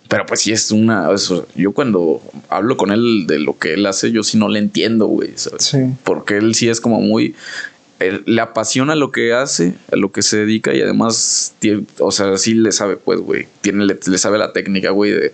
Pero 0.09 0.25
pues 0.25 0.41
sí 0.41 0.53
es 0.53 0.71
una, 0.71 1.11
eso, 1.13 1.47
yo 1.55 1.73
cuando 1.73 2.21
hablo 2.49 2.77
con 2.77 2.91
él 2.91 3.25
de 3.27 3.39
lo 3.39 3.57
que 3.57 3.73
él 3.73 3.85
hace, 3.85 4.11
yo 4.11 4.23
sí 4.23 4.37
no 4.37 4.47
le 4.47 4.59
entiendo, 4.59 5.07
güey, 5.07 5.33
Sí. 5.35 5.77
Porque 6.03 6.37
él 6.37 6.55
sí 6.55 6.69
es 6.69 6.79
como 6.79 7.01
muy 7.01 7.35
le 7.99 8.41
apasiona 8.41 8.95
lo 8.95 9.11
que 9.11 9.33
hace, 9.33 9.73
a 9.91 9.95
lo 9.95 10.11
que 10.11 10.21
se 10.21 10.37
dedica 10.37 10.73
y 10.73 10.81
además, 10.81 11.53
o 11.99 12.11
sea, 12.11 12.37
sí 12.37 12.53
le 12.53 12.71
sabe, 12.71 12.97
pues, 12.97 13.19
güey, 13.19 13.47
tiene, 13.61 13.85
le, 13.85 14.17
sabe 14.17 14.37
la 14.37 14.53
técnica, 14.53 14.91
güey, 14.91 15.11
de, 15.11 15.33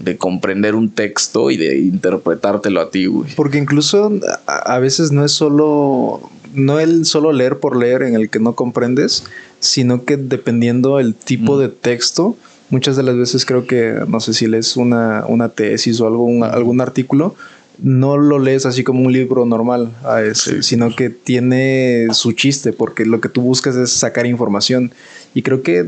de, 0.00 0.16
comprender 0.16 0.74
un 0.74 0.90
texto 0.90 1.50
y 1.50 1.56
de 1.56 1.78
interpretártelo 1.78 2.80
a 2.80 2.90
ti, 2.90 3.06
güey. 3.06 3.32
Porque 3.36 3.58
incluso 3.58 4.12
a, 4.46 4.78
veces 4.80 5.12
no 5.12 5.24
es 5.24 5.32
solo, 5.32 6.28
no 6.52 6.80
el 6.80 7.06
solo 7.06 7.32
leer 7.32 7.58
por 7.58 7.76
leer 7.76 8.02
en 8.02 8.16
el 8.16 8.28
que 8.28 8.40
no 8.40 8.54
comprendes, 8.54 9.24
sino 9.60 10.04
que 10.04 10.16
dependiendo 10.16 10.98
el 10.98 11.14
tipo 11.14 11.58
de 11.58 11.68
texto, 11.68 12.36
muchas 12.70 12.96
de 12.96 13.04
las 13.04 13.16
veces 13.16 13.46
creo 13.46 13.68
que, 13.68 14.00
no 14.08 14.18
sé 14.18 14.34
si 14.34 14.48
lees 14.48 14.76
una, 14.76 15.24
una 15.28 15.50
tesis 15.50 16.00
o 16.00 16.08
algo, 16.08 16.44
algún 16.44 16.80
artículo, 16.80 17.36
no 17.78 18.16
lo 18.16 18.38
lees 18.38 18.66
así 18.66 18.84
como 18.84 19.02
un 19.02 19.12
libro 19.12 19.46
normal, 19.46 19.92
a 20.04 20.22
ese, 20.22 20.62
sino 20.62 20.94
que 20.94 21.10
tiene 21.10 22.08
su 22.12 22.32
chiste, 22.32 22.72
porque 22.72 23.04
lo 23.04 23.20
que 23.20 23.28
tú 23.28 23.42
buscas 23.42 23.76
es 23.76 23.90
sacar 23.90 24.26
información. 24.26 24.92
Y 25.36 25.42
creo 25.42 25.62
que, 25.62 25.84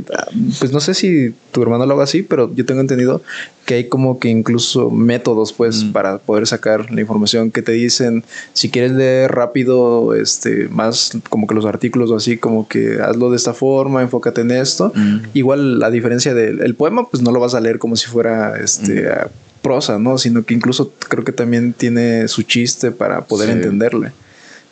pues 0.58 0.72
no 0.72 0.80
sé 0.80 0.92
si 0.94 1.32
tu 1.52 1.62
hermano 1.62 1.86
lo 1.86 1.94
haga 1.94 2.02
así, 2.02 2.22
pero 2.22 2.52
yo 2.52 2.66
tengo 2.66 2.80
entendido 2.80 3.22
que 3.64 3.74
hay 3.74 3.88
como 3.88 4.18
que 4.18 4.28
incluso 4.28 4.90
métodos, 4.90 5.52
pues, 5.52 5.84
mm. 5.84 5.92
para 5.92 6.18
poder 6.18 6.48
sacar 6.48 6.90
la 6.90 7.00
información 7.00 7.52
que 7.52 7.62
te 7.62 7.70
dicen, 7.70 8.24
si 8.54 8.70
quieres 8.70 8.90
leer 8.90 9.30
rápido, 9.30 10.14
este, 10.14 10.68
más 10.68 11.12
como 11.30 11.46
que 11.46 11.54
los 11.54 11.64
artículos 11.64 12.10
o 12.10 12.16
así, 12.16 12.38
como 12.38 12.66
que 12.66 12.98
hazlo 13.00 13.30
de 13.30 13.36
esta 13.36 13.54
forma, 13.54 14.02
enfócate 14.02 14.40
en 14.40 14.50
esto. 14.50 14.92
Mm. 14.96 15.18
Igual 15.34 15.78
la 15.78 15.92
diferencia 15.92 16.34
del 16.34 16.74
poema, 16.74 17.08
pues 17.08 17.22
no 17.22 17.30
lo 17.30 17.38
vas 17.38 17.54
a 17.54 17.60
leer 17.60 17.78
como 17.78 17.94
si 17.94 18.08
fuera, 18.08 18.58
este, 18.58 19.02
mm 19.02 19.45
prosa, 19.66 19.98
¿no? 19.98 20.16
Sino 20.16 20.44
que 20.44 20.54
incluso 20.54 20.92
creo 21.08 21.24
que 21.24 21.32
también 21.32 21.72
tiene 21.72 22.28
su 22.28 22.42
chiste 22.42 22.92
para 22.92 23.22
poder 23.22 23.50
entenderle. 23.50 24.12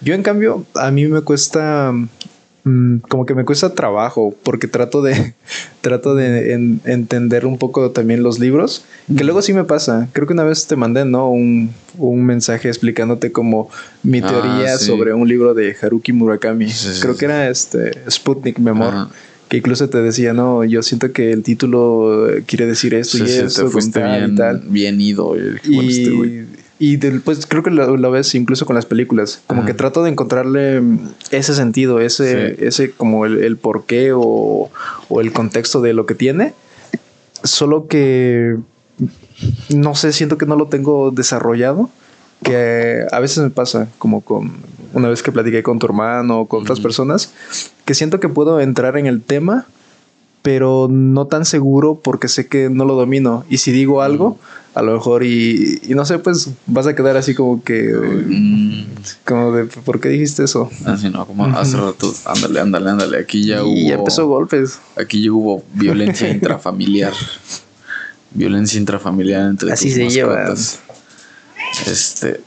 Yo, 0.00 0.14
en 0.14 0.22
cambio, 0.22 0.64
a 0.76 0.92
mí 0.92 1.06
me 1.08 1.20
cuesta 1.22 1.92
mm, 2.62 2.98
como 3.08 3.26
que 3.26 3.34
me 3.34 3.44
cuesta 3.44 3.74
trabajo 3.74 4.36
porque 4.44 4.68
trato 4.68 5.02
de 5.02 5.34
trato 5.80 6.14
de 6.14 6.52
entender 6.84 7.44
un 7.44 7.58
poco 7.58 7.90
también 7.90 8.22
los 8.22 8.38
libros 8.38 8.84
que 9.16 9.24
luego 9.24 9.42
sí 9.42 9.52
me 9.52 9.64
pasa. 9.64 10.08
Creo 10.12 10.28
que 10.28 10.32
una 10.32 10.44
vez 10.44 10.68
te 10.68 10.76
mandé 10.76 11.04
no 11.04 11.28
un, 11.28 11.74
mensaje 11.98 12.68
explicándote 12.68 13.32
como 13.32 13.70
mi 14.04 14.20
ah, 14.20 14.28
teoría 14.28 14.78
sobre 14.78 15.12
un 15.12 15.26
libro 15.26 15.54
de 15.54 15.74
Haruki 15.80 16.12
Murakami. 16.12 16.68
Creo 17.00 17.16
que 17.16 17.24
era 17.24 17.48
este 17.48 17.98
Sputnik 18.08 18.58
Memor 18.60 19.08
que 19.54 19.58
incluso 19.58 19.88
te 19.88 20.02
decía, 20.02 20.32
no, 20.32 20.64
yo 20.64 20.82
siento 20.82 21.12
que 21.12 21.30
el 21.30 21.44
título 21.44 22.26
quiere 22.46 22.66
decir 22.66 22.92
esto 22.94 23.18
y 23.18 23.22
eso, 23.22 23.70
bien, 23.70 24.36
bien 24.66 25.00
ido. 25.00 25.36
Y, 25.64 26.44
y 26.80 26.96
después 26.96 27.46
creo 27.46 27.62
que 27.62 27.70
lo, 27.70 28.10
ves 28.10 28.34
incluso 28.34 28.66
con 28.66 28.74
las 28.74 28.84
películas, 28.84 29.40
como 29.46 29.64
que 29.64 29.72
trato 29.72 30.02
de 30.02 30.10
encontrarle 30.10 30.82
ese 31.30 31.54
sentido, 31.54 32.00
ese, 32.00 32.66
ese 32.66 32.90
como 32.90 33.26
el, 33.26 33.44
el 33.44 33.56
porqué 33.56 34.12
o, 34.12 34.70
o 35.08 35.20
el 35.20 35.32
contexto 35.32 35.80
de 35.80 35.92
lo 35.92 36.04
que 36.04 36.16
tiene, 36.16 36.52
solo 37.44 37.86
que 37.86 38.56
no 39.68 39.94
sé, 39.94 40.12
siento 40.12 40.36
que 40.36 40.46
no 40.46 40.56
lo 40.56 40.66
tengo 40.66 41.12
desarrollado 41.12 41.90
que 42.42 43.06
a 43.10 43.20
veces 43.20 43.38
me 43.38 43.50
pasa, 43.50 43.88
como 43.98 44.20
con 44.20 44.52
una 44.94 45.08
vez 45.08 45.22
que 45.22 45.32
platiqué 45.32 45.62
con 45.62 45.78
tu 45.78 45.86
hermano 45.86 46.40
o 46.40 46.46
con 46.48 46.62
otras 46.62 46.80
personas, 46.80 47.32
que 47.84 47.94
siento 47.94 48.20
que 48.20 48.28
puedo 48.28 48.60
entrar 48.60 48.96
en 48.96 49.06
el 49.06 49.20
tema, 49.20 49.66
pero 50.42 50.88
no 50.90 51.26
tan 51.26 51.44
seguro 51.44 52.00
porque 52.02 52.28
sé 52.28 52.46
que 52.46 52.70
no 52.70 52.84
lo 52.84 52.94
domino. 52.94 53.44
Y 53.48 53.58
si 53.58 53.72
digo 53.72 54.02
algo, 54.02 54.38
a 54.74 54.82
lo 54.82 54.92
mejor 54.92 55.24
y, 55.24 55.80
y 55.82 55.94
no 55.94 56.04
sé, 56.04 56.18
pues 56.18 56.50
vas 56.66 56.86
a 56.86 56.94
quedar 56.94 57.16
así 57.16 57.34
como 57.34 57.62
que... 57.62 57.92
Mm, 57.94 58.84
Como 59.24 59.52
de, 59.52 59.64
¿por 59.64 60.00
qué 60.00 60.08
dijiste 60.08 60.44
eso? 60.44 60.70
así 60.84 61.08
no, 61.10 61.26
como 61.26 61.46
hace 61.46 61.76
rato. 61.76 62.12
Ándale, 62.26 62.60
ándale, 62.60 62.90
ándale. 62.90 63.18
Aquí 63.18 63.46
ya 63.46 63.62
hubo. 63.62 63.72
Y 63.72 63.88
ya 63.88 63.94
empezó 63.94 64.26
golpes. 64.26 64.80
Aquí 64.96 65.22
ya 65.22 65.32
hubo 65.32 65.64
violencia 65.74 66.28
intrafamiliar. 66.34 67.12
Violencia 68.32 68.78
intrafamiliar 68.80 69.48
entre 69.48 69.72
Así 69.72 69.86
tus 69.86 70.12
se 70.12 70.24
mascotas. 70.24 70.80
Este, 71.86 72.40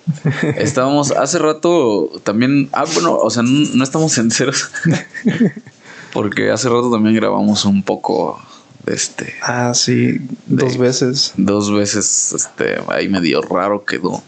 estábamos 0.58 1.12
hace 1.12 1.38
rato 1.40 2.10
también, 2.24 2.70
ah, 2.74 2.86
bueno, 2.94 3.16
o 3.18 3.30
sea, 3.30 3.44
no, 3.44 3.68
no 3.74 3.84
estamos 3.84 4.13
sinceros, 4.13 4.70
porque 6.13 6.52
hace 6.52 6.70
rato 6.70 6.90
también 6.92 7.16
grabamos 7.16 7.66
un 7.66 7.84
poco 7.84 8.40
de 8.86 8.94
este, 8.96 9.34
Ah, 9.42 9.74
sí, 9.74 10.20
dos 10.46 10.74
De- 10.74 10.78
veces. 10.80 11.34
dos 11.38 11.72
veces, 11.74 12.34
este, 12.34 12.78
ahí 12.88 13.10
medio 13.10 13.42
raro 13.42 13.84
quedó. 13.86 14.24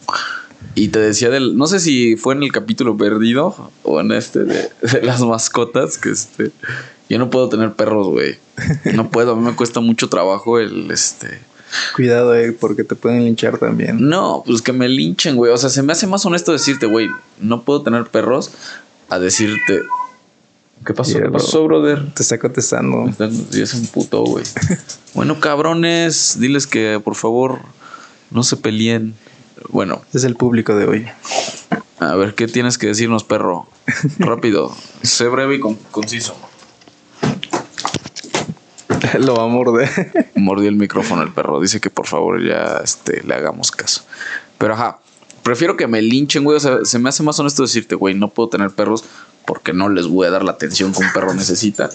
Y 0.76 0.90
te 0.90 1.00
decía 1.00 1.30
del, 1.30 1.58
no 1.58 1.68
sé 1.68 1.80
si 1.80 2.16
fue 2.18 2.36
en 2.36 2.44
el 2.44 2.52
capítulo 2.52 2.96
perdido 2.98 3.72
o 3.84 4.00
en 4.02 4.12
este 4.12 4.44
de, 4.44 4.70
de 4.82 5.02
las 5.02 5.22
mascotas, 5.22 5.98
que 5.98 6.12
este, 6.12 6.52
yo 7.10 7.18
no 7.18 7.30
puedo 7.30 7.48
tener 7.50 7.74
perros, 7.74 8.08
güey. 8.10 8.38
No 8.94 9.10
puedo, 9.10 9.32
a 9.32 9.36
mí 9.36 9.42
me 9.42 9.56
cuesta 9.56 9.80
mucho 9.80 10.10
trabajo 10.10 10.60
el, 10.60 10.92
este, 10.92 11.40
Cuidado, 11.96 12.36
eh, 12.36 12.52
porque 12.52 12.84
te 12.84 12.96
pueden 12.96 13.26
linchar 13.26 13.58
también. 13.58 14.08
no, 14.10 14.44
pues 14.46 14.62
que 14.62 14.74
me 14.74 14.88
linchen, 14.90 15.36
güey. 15.36 15.52
O 15.52 15.58
sea, 15.58 15.70
se 15.70 15.84
me 15.84 15.94
hace 15.94 16.08
más 16.08 16.26
honesto 16.26 16.52
decirte, 16.52 16.86
güey, 16.86 17.08
no 17.40 17.62
puedo 17.64 17.82
tener 17.82 18.06
perros, 18.06 18.52
a 19.10 19.20
decirte, 19.20 19.82
¿qué 20.86 20.94
pasó? 20.94 21.12
¿Qué 21.14 21.18
Míralo. 21.20 21.34
pasó, 21.34 21.64
brother? 21.66 22.14
Te 22.14 22.24
está 22.24 22.38
contestando. 22.40 23.06
Es 23.54 23.74
un 23.74 23.88
puto, 23.88 24.24
güey. 24.24 24.46
Bueno, 25.16 25.40
cabrones, 25.40 26.38
diles 26.40 26.68
que 26.68 27.02
por 27.04 27.16
favor 27.16 27.60
no 28.30 28.44
se 28.44 28.58
peleen. 28.58 29.16
Bueno, 29.70 30.04
Es 30.14 30.24
el 30.24 30.36
público 30.36 30.76
de 30.76 30.86
hoy. 30.86 31.08
a 32.00 32.16
ver, 32.16 32.36
¿qué 32.36 32.48
tienes 32.48 32.78
que 32.78 32.88
decirnos, 32.88 33.24
perro? 33.24 33.68
Rápido, 34.20 34.74
sé 35.02 35.28
breve 35.28 35.56
y 35.56 35.60
con- 35.60 35.76
conciso. 35.92 36.36
Lo 39.20 39.36
va 39.36 39.44
a 39.44 39.48
morder. 39.48 39.90
Mordió 40.36 40.70
el 40.70 40.76
micrófono 40.76 41.22
el 41.24 41.32
perro. 41.32 41.60
Dice 41.60 41.80
que 41.80 41.90
por 41.90 42.08
favor 42.08 42.42
ya 42.44 42.82
este, 42.84 43.24
le 43.24 43.34
hagamos 43.36 43.72
caso. 43.72 44.04
Pero 44.58 44.74
ajá, 44.74 45.00
prefiero 45.44 45.78
que 45.78 45.88
me 45.88 46.02
linchen, 46.02 46.44
güey. 46.44 46.58
O 46.58 46.60
sea, 46.60 46.80
se 46.84 47.00
me 47.00 47.10
hace 47.10 47.24
más 47.24 47.40
honesto 47.40 47.64
decirte, 47.64 47.96
güey, 47.96 48.14
no 48.16 48.30
puedo 48.30 48.50
tener 48.50 48.72
perros 48.72 49.04
porque 49.46 49.74
no 49.74 49.90
les 49.90 50.08
voy 50.08 50.28
a 50.28 50.32
dar 50.32 50.44
la 50.44 50.52
atención 50.52 50.94
que 50.94 51.00
un 51.00 51.12
perro 51.14 51.34
necesita. 51.34 51.90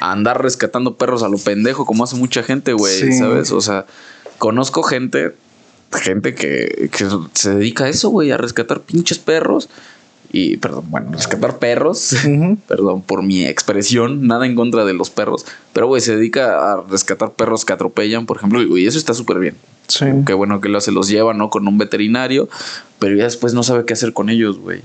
A 0.00 0.12
andar 0.12 0.42
rescatando 0.42 0.96
perros 0.96 1.22
a 1.22 1.28
lo 1.28 1.38
pendejo, 1.38 1.86
como 1.86 2.04
hace 2.04 2.16
mucha 2.16 2.42
gente, 2.42 2.72
güey, 2.72 2.94
Sí. 3.00 3.12
¿sabes? 3.12 3.50
O 3.50 3.60
sea, 3.60 3.86
conozco 4.38 4.82
gente, 4.82 5.34
gente 5.92 6.34
que, 6.34 6.90
que 6.92 7.08
se 7.32 7.54
dedica 7.54 7.84
a 7.84 7.88
eso, 7.88 8.10
güey, 8.10 8.30
a 8.30 8.36
rescatar 8.36 8.80
pinches 8.80 9.18
perros. 9.18 9.68
Y, 10.32 10.56
perdón, 10.56 10.84
bueno, 10.88 11.12
rescatar 11.12 11.58
perros. 11.58 12.14
Perdón 12.68 13.02
por 13.02 13.22
mi 13.22 13.44
expresión, 13.44 14.26
nada 14.26 14.46
en 14.46 14.54
contra 14.54 14.84
de 14.84 14.92
los 14.92 15.10
perros. 15.10 15.46
Pero, 15.72 15.86
güey, 15.86 16.00
se 16.00 16.16
dedica 16.16 16.72
a 16.72 16.82
rescatar 16.82 17.32
perros 17.32 17.64
que 17.64 17.72
atropellan, 17.72 18.26
por 18.26 18.38
ejemplo, 18.38 18.62
y 18.76 18.86
eso 18.86 18.98
está 18.98 19.14
súper 19.14 19.38
bien. 19.38 19.56
Sí. 19.88 20.06
Qué 20.26 20.34
bueno 20.34 20.60
que 20.60 20.68
lo, 20.68 20.80
se 20.80 20.92
los 20.92 21.08
lleva, 21.08 21.32
¿no? 21.32 21.48
Con 21.50 21.66
un 21.68 21.78
veterinario, 21.78 22.48
pero 22.98 23.16
ya 23.16 23.24
después 23.24 23.54
no 23.54 23.62
sabe 23.62 23.84
qué 23.84 23.92
hacer 23.92 24.12
con 24.12 24.30
ellos, 24.30 24.58
güey. 24.58 24.82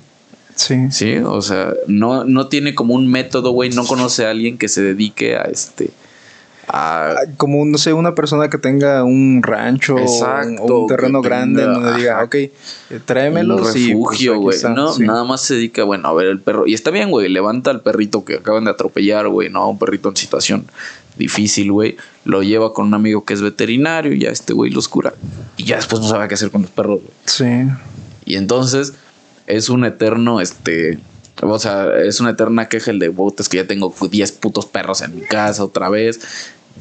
Sí. 0.56 0.75
Sí, 0.91 1.17
o 1.17 1.41
sea, 1.41 1.73
no, 1.88 2.23
no 2.23 2.47
tiene 2.47 2.75
como 2.75 2.93
un 2.93 3.08
método, 3.08 3.51
güey, 3.51 3.71
no 3.71 3.86
conoce 3.86 4.25
a 4.25 4.30
alguien 4.30 4.58
que 4.58 4.67
se 4.67 4.82
dedique 4.82 5.36
a 5.36 5.43
este. 5.43 5.89
A, 6.74 7.16
Como, 7.36 7.66
no 7.66 7.78
sé, 7.78 7.92
una 7.92 8.16
persona 8.16 8.50
que 8.50 8.58
tenga 8.58 9.04
un 9.04 9.42
rancho 9.44 9.98
Exacto, 10.00 10.64
o 10.64 10.82
un 10.84 10.88
terreno 10.88 11.22
grande 11.22 11.64
tenga, 11.64 11.74
donde 11.74 11.98
diga, 11.98 12.24
ok, 12.24 12.36
eh, 12.36 12.52
tráemelos 13.04 13.58
un 13.58 13.64
pues, 13.64 13.74
refugio, 13.74 14.40
güey. 14.40 14.58
no, 14.74 14.94
Sí. 14.94 15.04
nada 15.04 15.26
más 15.26 15.42
se 15.42 15.56
dedica, 15.56 15.84
bueno, 15.84 16.08
a 16.08 16.14
ver 16.14 16.28
el 16.28 16.40
perro. 16.40 16.66
Y 16.68 16.74
está 16.74 16.90
bien, 16.90 17.12
güey, 17.12 17.28
levanta 17.28 17.72
al 17.72 17.82
perrito 17.82 18.24
que 18.24 18.36
acaban 18.36 18.64
de 18.64 18.72
atropellar, 18.72 19.28
güey, 19.28 19.50
¿no? 19.50 19.70
Un 19.70 19.80
perrito 19.80 20.08
en 20.08 20.16
situación 20.16 20.66
difícil, 21.18 21.72
güey. 21.74 21.98
Lo 22.24 22.42
lleva 22.42 22.74
con 22.74 22.88
un 22.88 22.94
amigo 22.94 23.26
que 23.26 23.34
es 23.34 23.42
veterinario 23.42 24.14
y 24.14 24.20
ya 24.20 24.30
este 24.30 24.54
güey 24.54 24.72
los 24.72 24.88
cura. 24.88 25.14
Y 25.58 25.66
ya 25.66 25.76
después 25.76 26.02
no 26.02 26.08
sabe 26.08 26.28
qué 26.28 26.36
hacer 26.36 26.52
con 26.52 26.62
los 26.62 26.72
perros, 26.72 27.02
güey. 27.02 27.14
Sí. 27.26 27.70
Y 28.26 28.36
entonces 28.36 28.94
es 29.48 29.70
un 29.70 29.84
eterno, 29.86 30.42
este... 30.42 31.00
O 31.44 31.58
sea, 31.58 31.88
es 31.98 32.20
una 32.20 32.32
eterna 32.32 32.70
queja 32.70 32.92
el 32.92 33.00
de 33.00 33.10
botes 33.10 33.50
que 33.50 33.58
ya 33.58 33.66
tengo 33.66 33.92
10 34.00 34.32
putos 34.34 34.68
perros 34.68 35.02
en 35.02 35.16
mi 35.16 35.22
casa 35.22 35.64
otra 35.64 35.90
vez. 35.90 36.20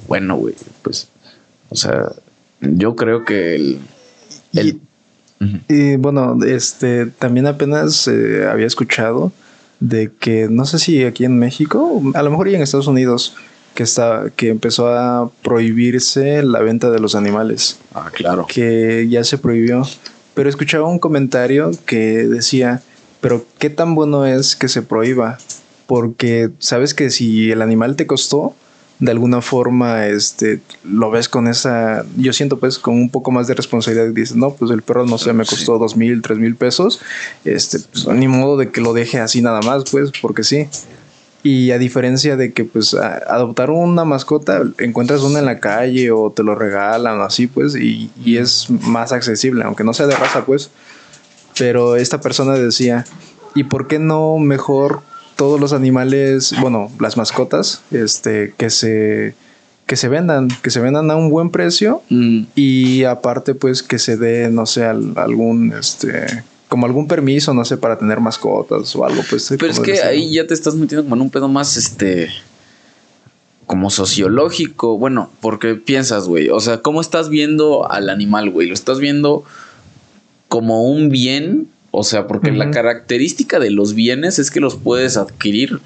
Bueno, 0.09 0.37
güey, 0.37 0.55
pues... 0.83 1.09
O 1.69 1.77
sea, 1.77 2.13
yo 2.61 2.97
creo 2.97 3.25
que 3.25 3.55
el... 3.55 3.79
el. 4.55 4.81
Y 5.69 5.97
bueno, 5.97 6.37
este 6.45 7.07
también 7.07 7.47
apenas 7.47 8.07
eh, 8.09 8.47
había 8.51 8.67
escuchado 8.67 9.33
de 9.79 10.11
que 10.13 10.49
no 10.51 10.67
sé 10.67 10.79
si 10.79 11.03
aquí 11.05 11.25
en 11.25 11.39
México, 11.39 12.03
a 12.13 12.23
lo 12.23 12.31
mejor 12.31 12.49
y 12.49 12.55
en 12.55 12.61
Estados 12.61 12.89
Unidos, 12.89 13.35
que 13.75 13.85
está, 13.85 14.25
que 14.37 14.49
empezó 14.51 14.89
a 14.89 15.31
prohibirse 15.43 16.43
la 16.43 16.61
venta 16.61 16.91
de 16.91 16.99
los 17.01 17.15
animales, 17.15 17.79
Ah, 17.95 18.11
claro. 18.13 18.47
que 18.47 19.07
ya 19.09 19.25
se 19.25 19.39
prohibió. 19.39 19.83
Pero 20.35 20.51
escuchaba 20.51 20.89
un 20.89 20.99
comentario 20.99 21.71
que 21.87 22.27
decía, 22.27 22.83
pero 23.23 23.47
qué 23.59 23.71
tan 23.71 23.95
bueno 23.95 24.27
es 24.27 24.57
que 24.57 24.69
se 24.69 24.83
prohíba, 24.83 25.39
porque 25.87 26.51
sabes 26.59 26.93
que 26.93 27.09
si 27.09 27.51
el 27.51 27.63
animal 27.63 27.97
te 27.97 28.07
costó, 28.07 28.55
de 29.01 29.11
alguna 29.11 29.41
forma, 29.41 30.07
este, 30.09 30.61
lo 30.85 31.11
ves 31.11 31.29
con 31.29 31.49
esa, 31.49 32.05
yo 32.19 32.33
siento 32.35 32.59
pues 32.59 32.79
con 32.79 32.95
un 32.95 33.09
poco 33.09 33.31
más 33.31 33.47
de 33.47 33.55
responsabilidad 33.55 34.07
y 34.07 34.13
dices, 34.13 34.37
no, 34.37 34.53
pues 34.53 34.71
el 34.71 34.83
perro 34.83 35.07
no 35.07 35.17
sé, 35.17 35.33
me 35.33 35.47
costó 35.47 35.79
dos 35.79 35.97
mil, 35.97 36.21
tres 36.21 36.39
mil 36.39 36.55
pesos, 36.55 37.01
este, 37.45 37.79
pues, 37.79 38.07
ni 38.09 38.29
modo 38.29 38.59
de 38.59 38.71
que 38.71 38.83
lo 38.83 38.93
deje 38.93 39.19
así 39.19 39.41
nada 39.41 39.61
más, 39.63 39.85
pues, 39.91 40.11
porque 40.21 40.45
sí. 40.45 40.69
Y 41.43 41.71
a 41.71 41.79
diferencia 41.79 42.37
de 42.37 42.53
que 42.53 42.65
pues 42.65 42.93
a- 42.93 43.17
adoptar 43.35 43.71
una 43.71 44.05
mascota, 44.05 44.63
encuentras 44.79 45.23
una 45.23 45.39
en 45.39 45.47
la 45.47 45.59
calle 45.59 46.11
o 46.11 46.31
te 46.31 46.43
lo 46.43 46.55
regalan 46.55 47.23
así, 47.23 47.47
pues, 47.47 47.75
y, 47.75 48.11
y 48.23 48.37
es 48.37 48.69
más 48.69 49.13
accesible, 49.13 49.65
aunque 49.65 49.83
no 49.83 49.95
sea 49.95 50.07
de 50.07 50.17
raza, 50.17 50.45
pues. 50.45 50.71
Pero 51.59 51.97
esta 51.97 52.21
persona 52.21 52.53
decía, 52.55 53.07
¿y 53.55 53.65
por 53.65 53.87
qué 53.89 53.99
no 53.99 54.37
mejor 54.37 55.01
todos 55.41 55.59
los 55.59 55.73
animales, 55.73 56.53
bueno, 56.61 56.93
las 57.01 57.17
mascotas, 57.17 57.81
este, 57.91 58.53
que 58.59 58.69
se, 58.69 59.35
que 59.87 59.97
se 59.97 60.09
vendan, 60.09 60.49
que 60.63 60.69
se 60.71 60.81
vendan 60.81 61.11
a 61.11 61.17
un 61.17 61.31
buen 61.31 61.49
precio 61.49 62.03
Mm, 62.11 62.43
y 62.55 63.05
aparte 63.05 63.55
pues 63.55 63.83
que 63.83 63.99
se 63.99 64.19
dé, 64.19 64.51
no 64.51 64.67
sé, 64.67 64.85
al- 64.85 65.15
algún, 65.17 65.73
este, 65.73 66.45
como 66.69 66.85
algún 66.85 67.09
permiso, 67.09 67.55
no 67.55 67.65
sé, 67.65 67.79
para 67.79 67.99
tener 67.99 68.21
mascotas 68.21 68.95
o 68.95 69.03
algo, 69.07 69.23
pues. 69.31 69.47
Pero 69.59 69.73
es 69.73 69.81
que 69.81 70.03
ahí 70.03 70.31
ya 70.35 70.47
te 70.47 70.53
estás 70.53 70.75
metiendo 70.75 71.05
como 71.05 71.15
en 71.17 71.23
un 71.23 71.31
pedo 71.31 71.49
más, 71.49 71.79
este, 71.79 72.29
como 73.65 73.89
sociológico. 73.89 74.99
Bueno, 74.99 75.31
porque 75.41 75.75
piensas, 75.75 76.29
güey, 76.29 76.51
o 76.51 76.61
sea, 76.61 76.83
¿cómo 76.83 77.01
estás 77.01 77.31
viendo 77.31 77.91
al 77.91 78.11
animal, 78.11 78.51
güey? 78.51 78.69
¿Lo 78.69 78.75
estás 78.75 78.99
viendo 79.01 79.45
como 80.49 80.85
un 80.85 81.09
bien? 81.09 81.69
O 81.91 82.05
sea, 82.05 82.27
porque 82.27 82.53
la 82.53 82.71
característica 82.71 83.59
de 83.59 83.71
los 83.71 83.95
bienes 83.95 84.39
es 84.39 84.51
que 84.51 84.61
los 84.61 84.77
puedes 84.77 85.17
adquirir 85.17 85.81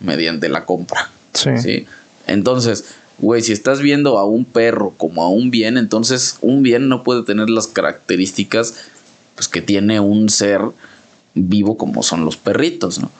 mediante 0.00 0.48
la 0.48 0.64
compra. 0.64 1.10
Sí. 1.32 1.50
¿sí? 1.58 1.86
Entonces, 2.26 2.84
güey, 3.18 3.42
si 3.42 3.52
estás 3.52 3.80
viendo 3.80 4.18
a 4.18 4.24
un 4.24 4.44
perro 4.44 4.94
como 4.96 5.22
a 5.22 5.28
un 5.28 5.50
bien, 5.50 5.78
entonces 5.78 6.38
un 6.40 6.62
bien 6.62 6.88
no 6.88 7.02
puede 7.02 7.22
tener 7.22 7.50
las 7.50 7.68
características 7.68 8.74
pues, 9.34 9.48
que 9.48 9.62
tiene 9.62 10.00
un 10.00 10.28
ser 10.28 10.60
vivo 11.34 11.76
como 11.76 12.02
son 12.02 12.24
los 12.24 12.36
perritos, 12.36 13.00
¿no? 13.00 13.10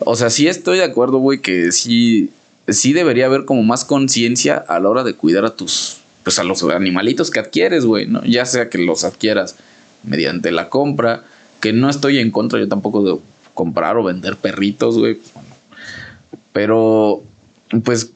O 0.00 0.16
sea, 0.16 0.30
sí 0.30 0.48
estoy 0.48 0.78
de 0.78 0.84
acuerdo, 0.84 1.18
güey, 1.18 1.40
que 1.40 1.72
sí, 1.72 2.30
sí 2.68 2.92
debería 2.92 3.26
haber 3.26 3.44
como 3.44 3.62
más 3.62 3.84
conciencia 3.84 4.56
a 4.56 4.80
la 4.80 4.88
hora 4.88 5.04
de 5.04 5.14
cuidar 5.14 5.44
a 5.44 5.54
tus, 5.54 5.98
pues 6.24 6.38
a 6.38 6.44
los 6.44 6.62
animalitos 6.64 7.30
que 7.30 7.40
adquieres, 7.40 7.84
güey, 7.84 8.06
¿no? 8.06 8.22
Ya 8.24 8.44
sea 8.46 8.68
que 8.68 8.78
los 8.78 9.04
adquieras 9.04 9.56
mediante 10.02 10.50
la 10.50 10.68
compra, 10.68 11.24
que 11.64 11.72
no 11.72 11.88
estoy 11.88 12.18
en 12.18 12.30
contra 12.30 12.60
yo 12.60 12.68
tampoco 12.68 13.02
de 13.02 13.18
comprar 13.54 13.96
o 13.96 14.04
vender 14.04 14.36
perritos, 14.36 14.98
güey. 14.98 15.18
Pero, 16.52 17.22
pues, 17.84 18.12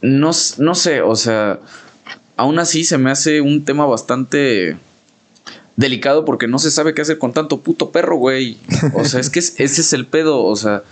no, 0.00 0.30
no 0.58 0.74
sé, 0.74 1.02
o 1.02 1.14
sea, 1.16 1.60
aún 2.36 2.58
así 2.58 2.84
se 2.84 2.96
me 2.98 3.10
hace 3.10 3.40
un 3.42 3.64
tema 3.64 3.84
bastante 3.86 4.76
delicado 5.76 6.24
porque 6.24 6.48
no 6.48 6.58
se 6.58 6.70
sabe 6.70 6.94
qué 6.94 7.02
hacer 7.02 7.18
con 7.18 7.32
tanto 7.32 7.60
puto 7.60 7.90
perro, 7.90 8.16
güey. 8.16 8.56
O 8.94 9.04
sea, 9.04 9.20
es 9.20 9.30
que 9.30 9.38
es- 9.40 9.54
ese 9.60 9.82
es 9.82 9.92
el 9.92 10.06
pedo, 10.06 10.42
o 10.42 10.56
sea, 10.56 10.82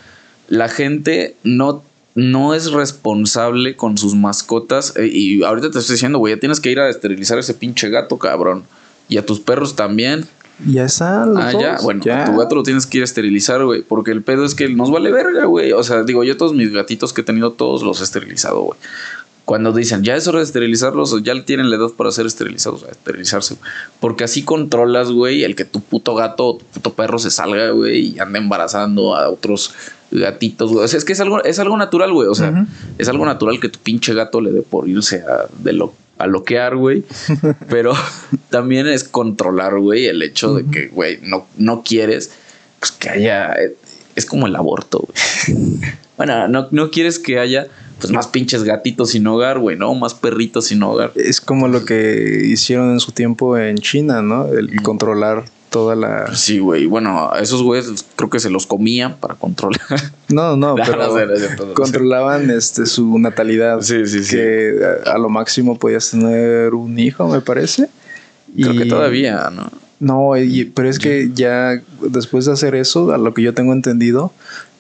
la 0.49 0.69
gente 0.69 1.35
no, 1.43 1.83
no 2.15 2.55
es 2.55 2.71
responsable 2.73 3.75
con 3.77 3.97
sus 3.99 4.15
mascotas. 4.15 4.93
eh, 4.97 5.07
y 5.11 5.43
ahorita 5.43 5.71
te 5.71 5.79
estoy 5.79 5.95
diciendo, 5.95 6.19
güey, 6.19 6.35
ya 6.35 6.41
tienes 6.41 6.61
que 6.61 6.71
ir 6.71 6.79
a 6.81 6.91
esterilizar 6.91 7.39
ese 7.39 7.55
pinche 7.55 7.89
gato, 7.89 8.19
cabrón. 8.19 8.65
Y 9.09 9.17
a 9.17 9.27
tus 9.27 9.41
perros 9.41 9.75
también. 9.77 10.27
Ya 10.67 10.85
está. 10.85 11.25
ah, 11.25 11.53
ya. 11.53 11.79
Bueno, 11.83 12.01
tu 12.03 12.37
gato 12.37 12.55
lo 12.55 12.63
tienes 12.63 12.87
que 12.87 12.99
ir 12.99 13.03
a 13.03 13.05
esterilizar, 13.05 13.65
güey. 13.65 13.83
Porque 13.83 14.13
el 14.13 14.23
pedo 14.23 14.45
es 14.45 14.55
que 14.55 14.69
nos 14.69 14.91
vale 14.91 15.11
verga, 15.11 15.47
güey. 15.47 15.73
O 15.73 15.83
sea, 15.83 16.03
digo, 16.05 16.23
yo 16.25 16.37
todos 16.37 16.55
mis 16.55 16.73
gatitos 16.73 17.13
que 17.13 17.23
he 17.23 17.25
tenido, 17.25 17.53
todos 17.53 17.83
los 17.83 18.01
he 18.01 18.05
esterilizado, 18.05 18.61
güey. 18.61 18.79
Cuando 19.45 19.73
dicen, 19.73 20.03
ya 20.03 20.17
es 20.17 20.27
hora 20.27 20.39
de 20.39 20.45
esterilizarlos, 20.45 21.23
ya 21.23 21.35
tienen 21.45 21.69
la 21.69 21.77
edad 21.77 21.91
para 21.91 22.11
ser 22.11 22.25
esterilizados, 22.25 22.85
esterilizarse. 22.91 23.57
Porque 24.01 24.25
así 24.25 24.43
controlas, 24.43 25.11
güey, 25.11 25.45
el 25.45 25.55
que 25.55 25.67
tu 25.67 25.81
puto 25.81 26.15
gato 26.15 26.47
o 26.47 26.57
tu 26.57 26.65
puto 26.65 26.95
perro 26.95 27.19
se 27.19 27.31
salga, 27.31 27.71
güey, 27.71 28.15
y 28.15 28.19
ande 28.21 28.39
embarazando 28.39 29.15
a 29.15 29.29
otros 29.29 29.75
gatitos, 30.11 30.73
güey. 30.73 30.85
O 30.85 30.89
sea, 30.89 30.97
es 30.97 31.05
que 31.05 31.13
es 31.13 31.21
algo, 31.21 31.43
es 31.43 31.59
algo 31.59 31.77
natural, 31.77 32.11
güey. 32.13 32.29
O 32.29 32.35
sea, 32.35 32.67
es 32.97 33.09
algo 33.09 33.27
natural 33.27 33.61
que 33.61 33.69
tu 33.69 33.81
pinche 33.81 34.15
gato 34.15 34.41
le 34.41 34.51
dé 34.51 34.63
por 34.63 34.89
irse 34.89 35.23
a, 35.23 35.47
de 35.59 35.75
lo, 35.75 35.93
a 36.19 36.27
loquear, 36.27 36.77
güey. 36.77 37.05
Pero 37.69 37.93
también 38.51 38.87
es 38.87 39.05
controlar, 39.05 39.79
güey, 39.79 40.07
el 40.07 40.23
hecho 40.23 40.55
de 40.55 40.65
que, 40.71 40.89
güey, 40.89 41.19
no, 41.23 41.47
no 41.57 41.83
quieres 41.83 42.33
pues, 42.79 42.93
que 42.93 43.11
haya. 43.11 43.55
Es 44.17 44.27
como 44.27 44.47
el 44.47 44.57
aborto, 44.57 45.07
güey. 45.07 45.81
bueno, 46.17 46.49
no, 46.49 46.69
no 46.71 46.91
quieres 46.91 47.19
que 47.19 47.39
haya 47.39 47.67
pues 47.99 48.13
más 48.13 48.27
pinches 48.27 48.65
gatitos 48.65 49.11
sin 49.11 49.27
hogar, 49.27 49.59
güey, 49.59 49.77
¿no? 49.77 49.95
Más 49.95 50.15
perritos 50.15 50.67
sin 50.67 50.83
hogar. 50.83 51.13
Es 51.15 51.41
como 51.41 51.69
lo 51.69 51.85
que 51.85 52.43
hicieron 52.45 52.91
en 52.91 53.01
su 53.01 53.13
tiempo 53.13 53.57
en 53.57 53.79
China, 53.79 54.21
¿no? 54.21 54.49
El 54.49 54.83
controlar 54.83 55.45
toda 55.75 55.97
la. 55.97 56.33
Sí, 56.37 56.61
güey. 56.61 56.87
Bueno, 56.87 57.33
a 57.33 57.41
esos 57.41 57.61
güeyes 57.61 58.07
creo 58.15 58.31
que 58.31 58.39
se 58.39 58.49
los 58.49 58.65
comían 58.65 59.17
para 59.17 59.35
controlar. 59.35 59.81
No, 60.29 60.57
no, 60.57 60.77
pero 60.87 61.75
controlaban 61.75 62.49
este 62.49 62.87
su 62.87 63.19
natalidad. 63.19 63.81
Sí, 63.81 64.07
sí, 64.07 64.23
sí. 64.23 64.37
Que 64.37 64.79
a, 65.05 65.19
lo 65.19 65.29
máximo 65.29 65.77
podías 65.77 66.13
tener 66.13 66.75
un 66.75 66.97
hijo, 66.97 67.29
me 67.29 67.41
parece. 67.41 67.89
Creo 68.57 68.73
que 68.75 68.87
todavía, 68.87 69.51
¿no? 69.51 69.69
No, 69.99 70.33
pero 70.75 70.89
es 70.89 71.01
que 71.01 71.31
ya 71.35 71.83
después 72.01 72.45
de 72.45 72.53
hacer 72.53 72.77
eso, 72.77 73.13
a 73.13 73.19
lo 73.19 73.35
que 73.35 73.43
yo 73.43 73.53
tengo 73.53 73.73
entendido, 73.73 74.33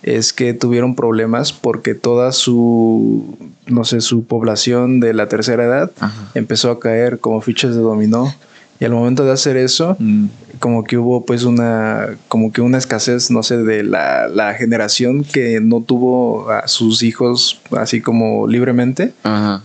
es 0.05 0.32
que 0.32 0.55
tuvieron 0.55 0.95
problemas 0.95 1.53
porque 1.53 1.97
toda 1.97 2.30
su, 2.30 3.36
no 3.66 3.82
sé, 3.82 4.01
su 4.01 4.24
población 4.24 5.01
de 5.01 5.12
la 5.12 5.28
tercera 5.28 5.64
edad 5.64 5.90
empezó 6.36 6.70
a 6.70 6.78
caer 6.78 7.18
como 7.18 7.40
fichas 7.40 7.74
de 7.74 7.80
dominó. 7.80 8.32
Y 8.80 8.84
al 8.84 8.92
momento 8.92 9.24
de 9.24 9.32
hacer 9.32 9.57
eso, 9.57 9.97
mm. 9.99 10.26
Como 10.65 10.83
que 10.83 10.97
hubo 10.97 11.27
pues 11.27 11.45
una, 11.45 12.17
como 12.27 12.51
que 12.51 12.62
una 12.62 12.79
escasez, 12.79 13.31
no 13.31 13.43
sé, 13.43 13.59
de 13.59 13.83
la, 13.83 14.55
generación 14.57 15.23
que 15.23 15.61
no 15.61 15.83
tuvo 15.83 16.51
a 16.51 16.69
sus 16.69 17.03
hijos 17.03 17.61
así 17.77 18.01
como 18.01 18.49
libremente, 18.49 19.12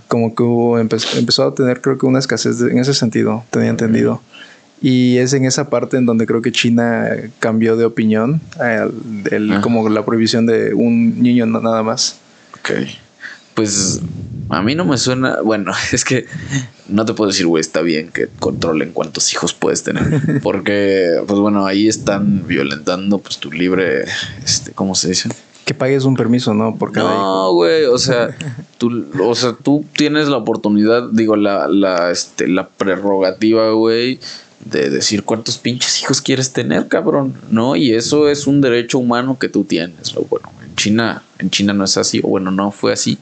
como 0.09 0.35
que 0.35 0.43
hubo, 0.43 0.77
empezó 0.77 1.47
a 1.47 1.55
tener 1.55 1.79
creo 1.79 1.97
que 1.97 2.05
una 2.05 2.19
escasez 2.19 2.59
en 2.59 2.79
ese 2.79 2.93
sentido, 2.93 3.45
tenía 3.49 3.69
entendido. 3.69 4.21
Y 4.81 5.15
es 5.19 5.31
en 5.31 5.45
esa 5.45 5.69
parte 5.69 5.95
en 5.95 6.05
donde 6.05 6.25
creo 6.25 6.41
que 6.41 6.51
China 6.51 7.07
cambió 7.39 7.77
de 7.77 7.85
opinión, 7.85 8.41
como 9.61 9.87
la 9.87 10.03
prohibición 10.03 10.47
de 10.47 10.73
un 10.73 11.23
niño 11.23 11.45
nada 11.45 11.81
más. 11.81 12.17
Ok. 12.59 12.71
Pues 13.53 14.01
a 14.49 14.61
mí 14.61 14.75
no 14.75 14.85
me 14.85 14.97
suena. 14.97 15.41
Bueno, 15.41 15.71
es 15.91 16.03
que 16.03 16.25
no 16.87 17.05
te 17.05 17.13
puedo 17.13 17.29
decir, 17.29 17.47
güey, 17.47 17.61
está 17.61 17.81
bien 17.81 18.09
que 18.11 18.27
controlen 18.39 18.91
cuántos 18.91 19.31
hijos 19.33 19.53
puedes 19.53 19.83
tener. 19.83 20.41
Porque, 20.43 21.21
pues 21.27 21.39
bueno, 21.39 21.65
ahí 21.65 21.87
están 21.87 22.47
violentando 22.47 23.19
pues 23.19 23.37
tu 23.37 23.51
libre. 23.51 24.05
Este, 24.43 24.71
¿Cómo 24.71 24.95
se 24.95 25.09
dice? 25.09 25.29
Que 25.65 25.73
pagues 25.73 26.03
un 26.03 26.15
permiso, 26.15 26.53
¿no? 26.53 26.75
Por 26.75 26.91
cada 26.91 27.13
no, 27.13 27.53
güey, 27.53 27.85
o 27.85 27.97
sea, 27.99 28.35
tú, 28.79 29.05
o 29.21 29.35
sea, 29.35 29.53
tú 29.53 29.85
tienes 29.95 30.27
la 30.27 30.37
oportunidad, 30.37 31.09
digo, 31.11 31.35
la, 31.35 31.67
la, 31.67 32.09
este, 32.09 32.47
la 32.47 32.67
prerrogativa, 32.67 33.71
güey 33.71 34.19
de 34.65 34.89
decir 34.89 35.23
cuántos 35.23 35.57
pinches 35.57 36.01
hijos 36.01 36.21
quieres 36.21 36.51
tener, 36.51 36.87
cabrón, 36.87 37.35
¿no? 37.49 37.75
Y 37.75 37.93
eso 37.93 38.29
es 38.29 38.45
un 38.45 38.61
derecho 38.61 38.99
humano 38.99 39.39
que 39.39 39.47
tú 39.47 39.63
tienes. 39.63 40.13
Bueno, 40.29 40.51
en 40.63 40.75
China, 40.75 41.23
en 41.37 41.49
China 41.49 41.73
no 41.73 41.85
es 41.85 41.97
así, 41.97 42.19
o 42.23 42.27
bueno, 42.27 42.51
no 42.51 42.71
fue 42.71 42.93
así. 42.93 43.17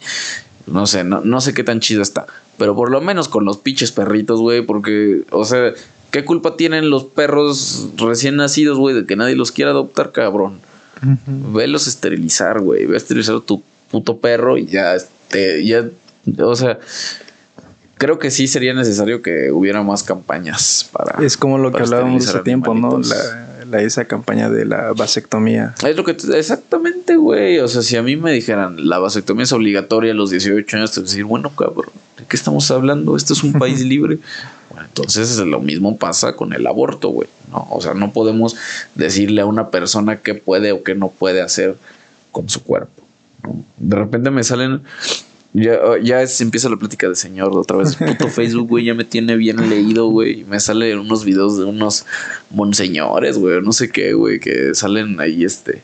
No 0.67 0.85
sé, 0.85 1.03
no, 1.03 1.21
no 1.21 1.41
sé 1.41 1.53
qué 1.53 1.63
tan 1.63 1.79
chido 1.79 2.01
está. 2.01 2.27
Pero 2.57 2.75
por 2.75 2.91
lo 2.91 3.01
menos 3.01 3.29
con 3.29 3.45
los 3.45 3.57
pinches 3.57 3.91
perritos, 3.91 4.39
güey, 4.39 4.61
porque, 4.61 5.23
o 5.31 5.45
sea, 5.45 5.73
¿qué 6.11 6.25
culpa 6.25 6.55
tienen 6.55 6.89
los 6.89 7.05
perros 7.05 7.89
recién 7.97 8.35
nacidos, 8.35 8.77
güey, 8.77 8.95
de 8.95 9.05
que 9.05 9.15
nadie 9.15 9.35
los 9.35 9.51
quiera 9.51 9.71
adoptar, 9.71 10.11
cabrón? 10.11 10.59
Velos 11.25 11.87
esterilizar, 11.87 12.59
güey. 12.59 12.85
Ve 12.85 12.95
a 12.95 12.97
esterilizar 12.97 13.35
a 13.35 13.39
tu 13.39 13.63
puto 13.91 14.17
perro 14.17 14.57
y 14.57 14.65
ya, 14.65 14.95
este, 14.95 15.65
ya, 15.65 15.85
o 16.39 16.55
sea, 16.55 16.79
creo 17.97 18.19
que 18.19 18.31
sí 18.31 18.47
sería 18.47 18.73
necesario 18.73 19.21
que 19.21 19.51
hubiera 19.51 19.81
más 19.83 20.03
campañas 20.03 20.89
para. 20.91 21.23
Es 21.23 21.37
como 21.37 21.57
lo 21.57 21.71
que 21.71 21.81
hablábamos 21.81 22.27
hace 22.27 22.39
tiempo, 22.39 22.73
¿no? 22.73 22.99
La, 23.69 23.81
esa 23.81 24.05
campaña 24.05 24.49
de 24.49 24.65
la 24.65 24.93
vasectomía. 24.93 25.75
Es 25.85 25.95
lo 25.95 26.03
que. 26.03 26.15
Exactamente, 26.35 27.06
güey. 27.37 27.59
O 27.59 27.67
sea, 27.67 27.81
si 27.81 27.95
a 27.95 28.03
mí 28.03 28.15
me 28.15 28.31
dijeran 28.31 28.87
la 28.87 28.99
vasectomía 28.99 29.43
es 29.43 29.51
obligatoria 29.51 30.11
a 30.11 30.15
los 30.15 30.29
18 30.29 30.77
años, 30.77 30.91
te 30.91 31.01
decir, 31.01 31.23
bueno, 31.23 31.55
cabrón, 31.55 31.91
¿de 32.17 32.25
qué 32.25 32.35
estamos 32.35 32.69
hablando? 32.71 33.15
Esto 33.15 33.33
es 33.33 33.43
un 33.43 33.53
país 33.53 33.81
libre. 33.85 34.19
Bueno, 34.69 34.85
entonces 34.85 35.37
lo 35.37 35.59
mismo 35.59 35.97
pasa 35.97 36.35
con 36.35 36.53
el 36.53 36.65
aborto, 36.67 37.09
güey. 37.09 37.29
¿no? 37.51 37.67
O 37.71 37.81
sea, 37.81 37.93
no 37.93 38.11
podemos 38.11 38.55
decirle 38.95 39.41
a 39.41 39.45
una 39.45 39.69
persona 39.69 40.17
qué 40.17 40.33
puede 40.35 40.71
o 40.71 40.83
qué 40.83 40.95
no 40.95 41.09
puede 41.09 41.41
hacer 41.41 41.77
con 42.31 42.49
su 42.49 42.63
cuerpo. 42.63 43.03
De 43.77 43.95
repente 43.95 44.29
me 44.29 44.43
salen 44.43 44.81
ya, 45.53 45.97
ya 46.03 46.23
empieza 46.39 46.69
la 46.69 46.77
plática 46.77 47.09
de 47.09 47.15
señor 47.15 47.57
otra 47.57 47.77
vez. 47.77 47.95
Puto 47.95 48.27
Facebook, 48.29 48.67
güey, 48.69 48.85
ya 48.85 48.93
me 48.93 49.05
tiene 49.05 49.35
bien 49.35 49.69
leído, 49.69 50.07
güey. 50.07 50.43
Me 50.43 50.59
salen 50.59 50.99
unos 50.99 51.25
videos 51.25 51.57
de 51.57 51.65
unos 51.65 52.05
monseñores, 52.51 53.39
güey, 53.39 53.61
no 53.61 53.71
sé 53.71 53.89
qué, 53.89 54.13
güey, 54.13 54.39
que 54.39 54.75
salen 54.75 55.19
ahí, 55.19 55.43
este, 55.43 55.81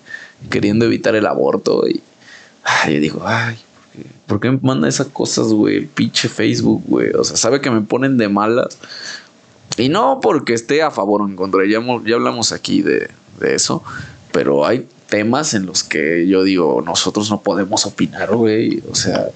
queriendo 0.49 0.85
evitar 0.85 1.15
el 1.15 1.25
aborto. 1.25 1.87
Y 1.87 2.01
ay, 2.63 2.95
yo 2.95 2.99
digo, 2.99 3.21
ay, 3.25 3.57
¿por 4.25 4.39
qué, 4.39 4.51
me 4.51 4.59
manda 4.61 4.87
esas 4.87 5.07
cosas, 5.07 5.47
güey? 5.47 5.77
El 5.77 5.87
pinche 5.87 6.29
Facebook, 6.29 6.83
güey. 6.87 7.11
O 7.11 7.23
sea, 7.23 7.37
sabe 7.37 7.61
que 7.61 7.71
me 7.71 7.81
ponen 7.81 8.17
de 8.17 8.29
malas. 8.29 8.77
Y 9.77 9.89
no 9.89 10.19
porque 10.21 10.53
esté 10.53 10.81
a 10.81 10.91
favor 10.91 11.21
o 11.21 11.27
en 11.27 11.35
contra. 11.35 11.61
Ya, 11.65 11.79
ya 12.05 12.15
hablamos 12.15 12.51
aquí 12.51 12.81
de, 12.81 13.09
de 13.39 13.55
eso. 13.55 13.83
Pero 14.31 14.65
hay 14.65 14.87
temas 15.09 15.53
en 15.53 15.65
los 15.65 15.83
que 15.83 16.27
yo 16.27 16.43
digo, 16.43 16.81
nosotros 16.83 17.29
no 17.29 17.41
podemos 17.41 17.85
opinar, 17.85 18.35
güey. 18.35 18.83
O 18.89 18.95
sea, 18.95 19.29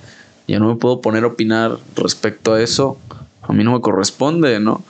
yo 0.47 0.59
no 0.59 0.69
me 0.69 0.75
puedo 0.75 1.01
poner 1.01 1.23
a 1.23 1.27
opinar 1.27 1.77
respecto 1.95 2.53
a 2.53 2.61
eso. 2.61 2.97
A 3.41 3.53
mí 3.53 3.63
no 3.63 3.73
me 3.73 3.81
corresponde, 3.81 4.59
¿no? 4.59 4.83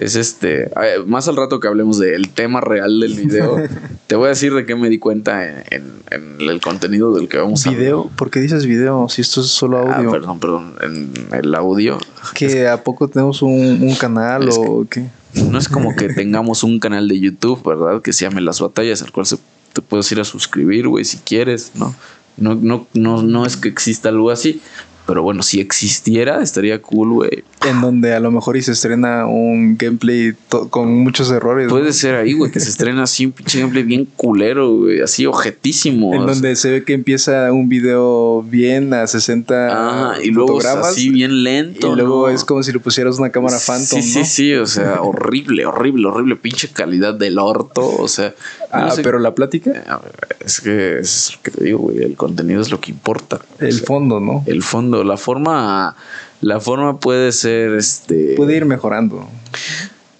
Es 0.00 0.16
este. 0.16 0.70
Más 1.06 1.28
al 1.28 1.36
rato 1.36 1.60
que 1.60 1.68
hablemos 1.68 1.98
del 1.98 2.30
tema 2.30 2.62
real 2.62 3.00
del 3.00 3.14
video, 3.14 3.58
te 4.06 4.16
voy 4.16 4.26
a 4.26 4.28
decir 4.30 4.54
de 4.54 4.64
qué 4.64 4.74
me 4.74 4.88
di 4.88 4.98
cuenta 4.98 5.62
en, 5.70 6.00
el 6.38 6.60
contenido 6.62 7.14
del 7.14 7.28
que 7.28 7.36
vamos 7.36 7.66
a 7.66 7.70
¿Video? 7.70 8.10
¿Por 8.16 8.30
qué 8.30 8.40
dices 8.40 8.64
video? 8.64 9.10
Si 9.10 9.20
esto 9.20 9.42
es 9.42 9.48
solo 9.48 9.76
ah, 9.76 9.96
audio. 9.96 10.08
Ah, 10.08 10.12
perdón, 10.12 10.40
perdón. 10.40 10.74
En 10.80 11.12
el 11.32 11.54
audio. 11.54 11.98
¿Que 12.34 12.66
a 12.66 12.82
poco 12.82 13.08
tenemos 13.08 13.42
un, 13.42 13.94
canal 14.00 14.48
o 14.50 14.86
qué? 14.88 15.04
No 15.34 15.58
es 15.58 15.68
como 15.68 15.94
que 15.94 16.08
tengamos 16.14 16.64
un 16.64 16.80
canal 16.80 17.06
de 17.06 17.20
YouTube, 17.20 17.62
¿verdad? 17.62 18.00
Que 18.00 18.14
se 18.14 18.24
llame 18.24 18.40
Las 18.40 18.58
Batallas, 18.58 19.02
al 19.02 19.12
cual 19.12 19.26
se, 19.26 19.36
te 19.74 19.82
puedes 19.82 20.10
ir 20.12 20.20
a 20.20 20.24
suscribir, 20.24 20.88
güey, 20.88 21.04
si 21.04 21.18
quieres, 21.18 21.72
¿no? 21.74 21.94
No, 22.38 22.54
no, 22.54 22.86
no, 22.94 23.22
no 23.22 23.44
es 23.44 23.58
que 23.58 23.68
exista 23.68 24.08
algo 24.08 24.30
así, 24.30 24.62
pero 25.06 25.22
bueno, 25.22 25.42
si 25.42 25.60
existiera, 25.60 26.42
estaría 26.42 26.80
cool, 26.80 27.12
güey. 27.12 27.44
En 27.66 27.80
donde 27.80 28.14
a 28.14 28.20
lo 28.20 28.30
mejor 28.30 28.56
y 28.56 28.62
se 28.62 28.72
estrena 28.72 29.26
un 29.26 29.76
gameplay 29.76 30.32
con 30.70 30.94
muchos 30.98 31.30
errores. 31.30 31.68
Puede 31.68 31.92
ser 31.92 32.14
ahí, 32.14 32.32
güey, 32.32 32.50
que 32.50 32.60
se 32.60 32.70
estrena 32.70 33.02
así 33.02 33.26
un 33.26 33.32
pinche 33.32 33.60
gameplay 33.60 33.82
bien 33.82 34.08
culero, 34.16 34.76
güey, 34.76 35.00
así 35.00 35.26
objetísimo. 35.26 36.14
En 36.14 36.26
donde 36.26 36.56
se 36.56 36.70
ve 36.70 36.84
que 36.84 36.94
empieza 36.94 37.52
un 37.52 37.68
video 37.68 38.42
bien 38.42 38.94
a 38.94 39.06
60 39.06 39.68
ah, 39.70 40.14
y 40.22 40.30
luego 40.30 40.60
así 40.60 41.10
bien 41.10 41.42
lento. 41.42 41.92
Y 41.92 41.96
luego 41.96 42.28
es 42.28 42.44
como 42.44 42.62
si 42.62 42.72
le 42.72 42.78
pusieras 42.78 43.18
una 43.18 43.30
cámara 43.30 43.58
Phantom. 43.58 44.00
Sí, 44.00 44.02
sí, 44.02 44.24
sí, 44.24 44.54
o 44.54 44.66
sea, 44.66 45.02
horrible, 45.02 45.66
horrible, 45.66 46.06
horrible, 46.06 46.36
pinche 46.36 46.68
calidad 46.68 47.14
del 47.14 47.38
orto, 47.38 47.86
o 47.86 48.08
sea. 48.08 48.34
Ah, 48.72 48.94
pero 49.02 49.18
la 49.18 49.34
plática. 49.34 50.00
Es 50.44 50.60
que 50.60 50.98
es 50.98 51.32
lo 51.34 51.42
que 51.42 51.50
te 51.50 51.64
digo, 51.64 51.78
güey, 51.80 51.98
el 51.98 52.16
contenido 52.16 52.60
es 52.60 52.70
lo 52.70 52.80
que 52.80 52.90
importa. 52.90 53.40
El 53.58 53.80
fondo, 53.80 54.20
¿no? 54.20 54.44
El 54.46 54.62
fondo, 54.62 54.89
la 54.90 55.16
forma 55.16 55.96
la 56.40 56.60
forma 56.60 56.98
puede 56.98 57.32
ser 57.32 57.74
este 57.74 58.34
puede 58.36 58.56
ir 58.56 58.64
mejorando. 58.64 59.28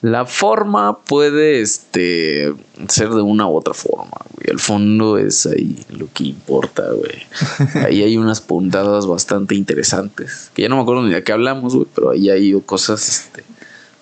La 0.03 0.25
forma 0.25 0.99
puede 0.99 1.61
este 1.61 2.55
ser 2.89 3.11
de 3.11 3.21
una 3.21 3.47
u 3.47 3.55
otra 3.55 3.75
forma, 3.75 4.17
güey. 4.35 4.51
El 4.51 4.59
fondo 4.59 5.19
es 5.19 5.45
ahí 5.45 5.79
lo 5.91 6.09
que 6.15 6.25
importa, 6.25 6.85
güey. 6.91 7.85
Ahí 7.87 8.03
hay 8.03 8.17
unas 8.17 8.41
puntadas 8.41 9.07
bastante 9.07 9.55
interesantes, 9.55 10.51
que 10.55 10.63
ya 10.63 10.71
no 10.71 10.77
me 10.77 10.83
acuerdo 10.83 11.03
ni 11.03 11.13
de 11.13 11.23
qué 11.23 11.33
hablamos, 11.33 11.75
güey, 11.75 11.87
pero 11.95 12.11
ahí 12.11 12.31
hay 12.31 12.59
cosas 12.65 13.07
este 13.09 13.45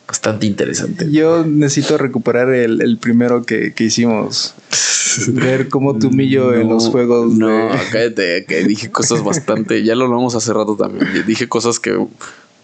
bastante 0.09 0.47
interesantes. 0.47 1.13
Yo 1.13 1.45
necesito 1.45 1.99
recuperar 1.99 2.49
el, 2.49 2.99
primero 2.99 3.45
que, 3.45 3.75
que 3.75 3.85
hicimos 3.85 4.55
ver 5.29 5.69
cómo 5.69 5.99
te 5.99 6.07
humillo 6.07 6.55
en 6.55 6.69
los 6.69 6.89
juegos. 6.89 7.35
No, 7.35 7.69
cállate, 7.93 8.47
que 8.47 8.65
dije 8.65 8.91
cosas 8.91 9.23
bastante. 9.23 9.85
Ya 9.85 9.95
lo 9.95 10.07
hablamos 10.07 10.35
hace 10.35 10.53
rato 10.55 10.77
también. 10.77 11.07
Dije 11.27 11.47
cosas 11.47 11.79
que 11.79 12.07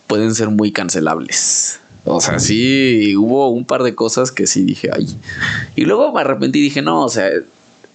pueden 0.06 0.34
ser 0.34 0.48
muy 0.48 0.72
cancelables. 0.72 1.80
O 2.06 2.20
sea, 2.20 2.38
sí 2.38 3.14
hubo 3.16 3.50
un 3.50 3.64
par 3.64 3.82
de 3.82 3.94
cosas 3.94 4.32
que 4.32 4.46
sí 4.46 4.62
dije, 4.62 4.90
ay. 4.92 5.06
Y 5.76 5.84
luego 5.84 6.12
me 6.12 6.22
arrepentí 6.22 6.58
y 6.58 6.62
dije, 6.62 6.82
no, 6.82 7.04
o 7.04 7.08
sea, 7.08 7.30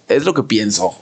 es 0.08 0.24
lo 0.24 0.34
que 0.34 0.44
pienso 0.44 0.94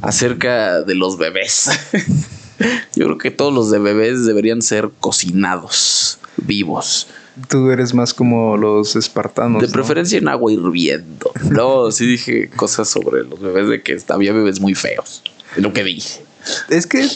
acerca 0.00 0.82
de 0.82 0.94
los 0.94 1.18
bebés. 1.18 1.70
Yo 2.94 3.06
creo 3.06 3.18
que 3.18 3.30
todos 3.30 3.52
los 3.52 3.70
de 3.70 3.78
bebés 3.78 4.24
deberían 4.26 4.62
ser 4.62 4.90
cocinados, 5.00 6.18
vivos. 6.36 7.08
Tú 7.48 7.70
eres 7.70 7.94
más 7.94 8.12
como 8.12 8.56
los 8.56 8.94
espartanos. 8.96 9.62
De 9.62 9.68
preferencia 9.68 10.18
en 10.18 10.28
agua 10.28 10.52
hirviendo. 10.52 11.30
No, 11.50 11.90
sí 11.90 12.06
dije 12.06 12.48
cosas 12.50 12.88
sobre 12.88 13.24
los 13.24 13.40
bebés 13.40 13.68
de 13.68 13.82
que 13.82 13.98
había 14.08 14.32
bebés 14.32 14.60
muy 14.60 14.74
feos. 14.74 15.22
Es 15.56 15.62
lo 15.62 15.72
que 15.72 15.84
dije. 15.84 16.22
Es 16.70 16.86
que 16.86 17.06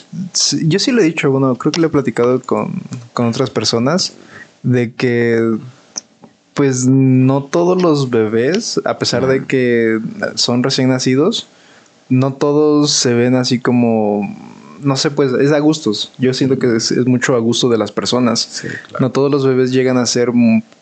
yo 0.62 0.78
sí 0.78 0.92
lo 0.92 1.00
he 1.00 1.04
dicho, 1.04 1.30
bueno, 1.30 1.56
creo 1.56 1.72
que 1.72 1.80
lo 1.80 1.88
he 1.88 1.90
platicado 1.90 2.40
con, 2.40 2.72
con 3.12 3.26
otras 3.26 3.50
personas, 3.50 4.12
de 4.62 4.92
que 4.92 5.58
pues 6.54 6.86
no 6.86 7.44
todos 7.44 7.82
los 7.82 8.08
bebés, 8.08 8.80
a 8.84 8.98
pesar 8.98 9.26
de 9.26 9.44
que 9.44 10.00
son 10.36 10.62
recién 10.62 10.88
nacidos, 10.88 11.48
no 12.08 12.32
todos 12.32 12.92
se 12.92 13.12
ven 13.12 13.34
así 13.34 13.58
como 13.58 14.22
no 14.82 14.96
sé, 14.96 15.10
pues 15.10 15.32
es 15.32 15.52
a 15.52 15.58
gustos. 15.58 16.12
Yo 16.18 16.34
siento 16.34 16.58
que 16.58 16.76
es, 16.76 16.92
mucho 17.06 17.34
a 17.34 17.38
gusto 17.38 17.68
de 17.68 17.78
las 17.78 17.92
personas. 17.92 18.62
No 19.00 19.10
todos 19.10 19.30
los 19.30 19.46
bebés 19.46 19.72
llegan 19.72 19.98
a 19.98 20.06
ser 20.06 20.30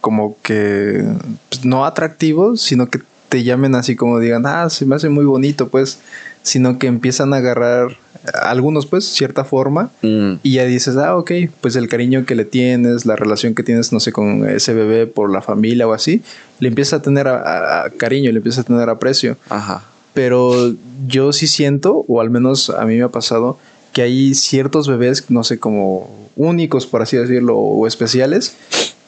como 0.01 0.37
que 0.43 1.05
pues, 1.49 1.65
no 1.65 1.85
atractivos, 1.85 2.61
sino 2.61 2.89
que 2.89 3.01
te 3.29 3.43
llamen 3.43 3.75
así 3.75 3.97
como 3.97 4.21
digan, 4.21 4.47
ah, 4.47 4.71
se 4.71 4.87
me 4.87 4.95
hace 4.95 5.09
muy 5.09 5.25
bonito, 5.25 5.69
pues, 5.69 5.99
sino 6.43 6.79
que 6.79 6.87
empiezan 6.87 7.35
a 7.35 7.39
agarrar 7.39 7.97
algunos, 8.33 8.87
pues, 8.87 9.05
cierta 9.05 9.45
forma 9.45 9.91
mm. 10.03 10.35
y 10.43 10.53
ya 10.53 10.65
dices, 10.65 10.97
ah, 10.97 11.17
ok, 11.17 11.33
pues 11.61 11.75
el 11.77 11.89
cariño 11.89 12.25
que 12.27 12.35
le 12.35 12.45
tienes, 12.45 13.07
la 13.07 13.17
relación 13.17 13.55
que 13.55 13.63
tienes, 13.63 13.93
no 13.93 14.01
sé, 14.01 14.13
con 14.13 14.49
ese 14.49 14.73
bebé 14.73 15.07
por 15.07 15.31
la 15.31 15.43
familia 15.43 15.89
o 15.89 15.93
así, 15.93 16.23
le 16.61 16.69
empieza 16.69 16.97
a 16.97 17.03
tener 17.03 17.27
a, 17.27 17.91
cariño, 17.97 18.31
le 18.31 18.39
empieza 18.39 18.61
a 18.61 18.65
tener 18.65 18.89
aprecio. 18.89 19.37
Ajá. 19.49 19.83
Pero 20.15 20.73
yo 21.07 21.33
sí 21.33 21.49
siento, 21.49 22.05
o 22.07 22.21
al 22.21 22.31
menos 22.31 22.71
a 22.71 22.85
mí 22.85 22.97
me 22.97 23.03
ha 23.03 23.09
pasado, 23.09 23.59
que 23.95 24.03
hay 24.03 24.35
ciertos 24.35 24.89
bebés, 24.89 25.31
no 25.31 25.45
sé, 25.45 25.59
como 25.59 26.29
únicos, 26.37 26.85
por 26.85 27.01
así 27.01 27.17
decirlo, 27.17 27.57
o 27.57 27.87
especiales, 27.87 28.57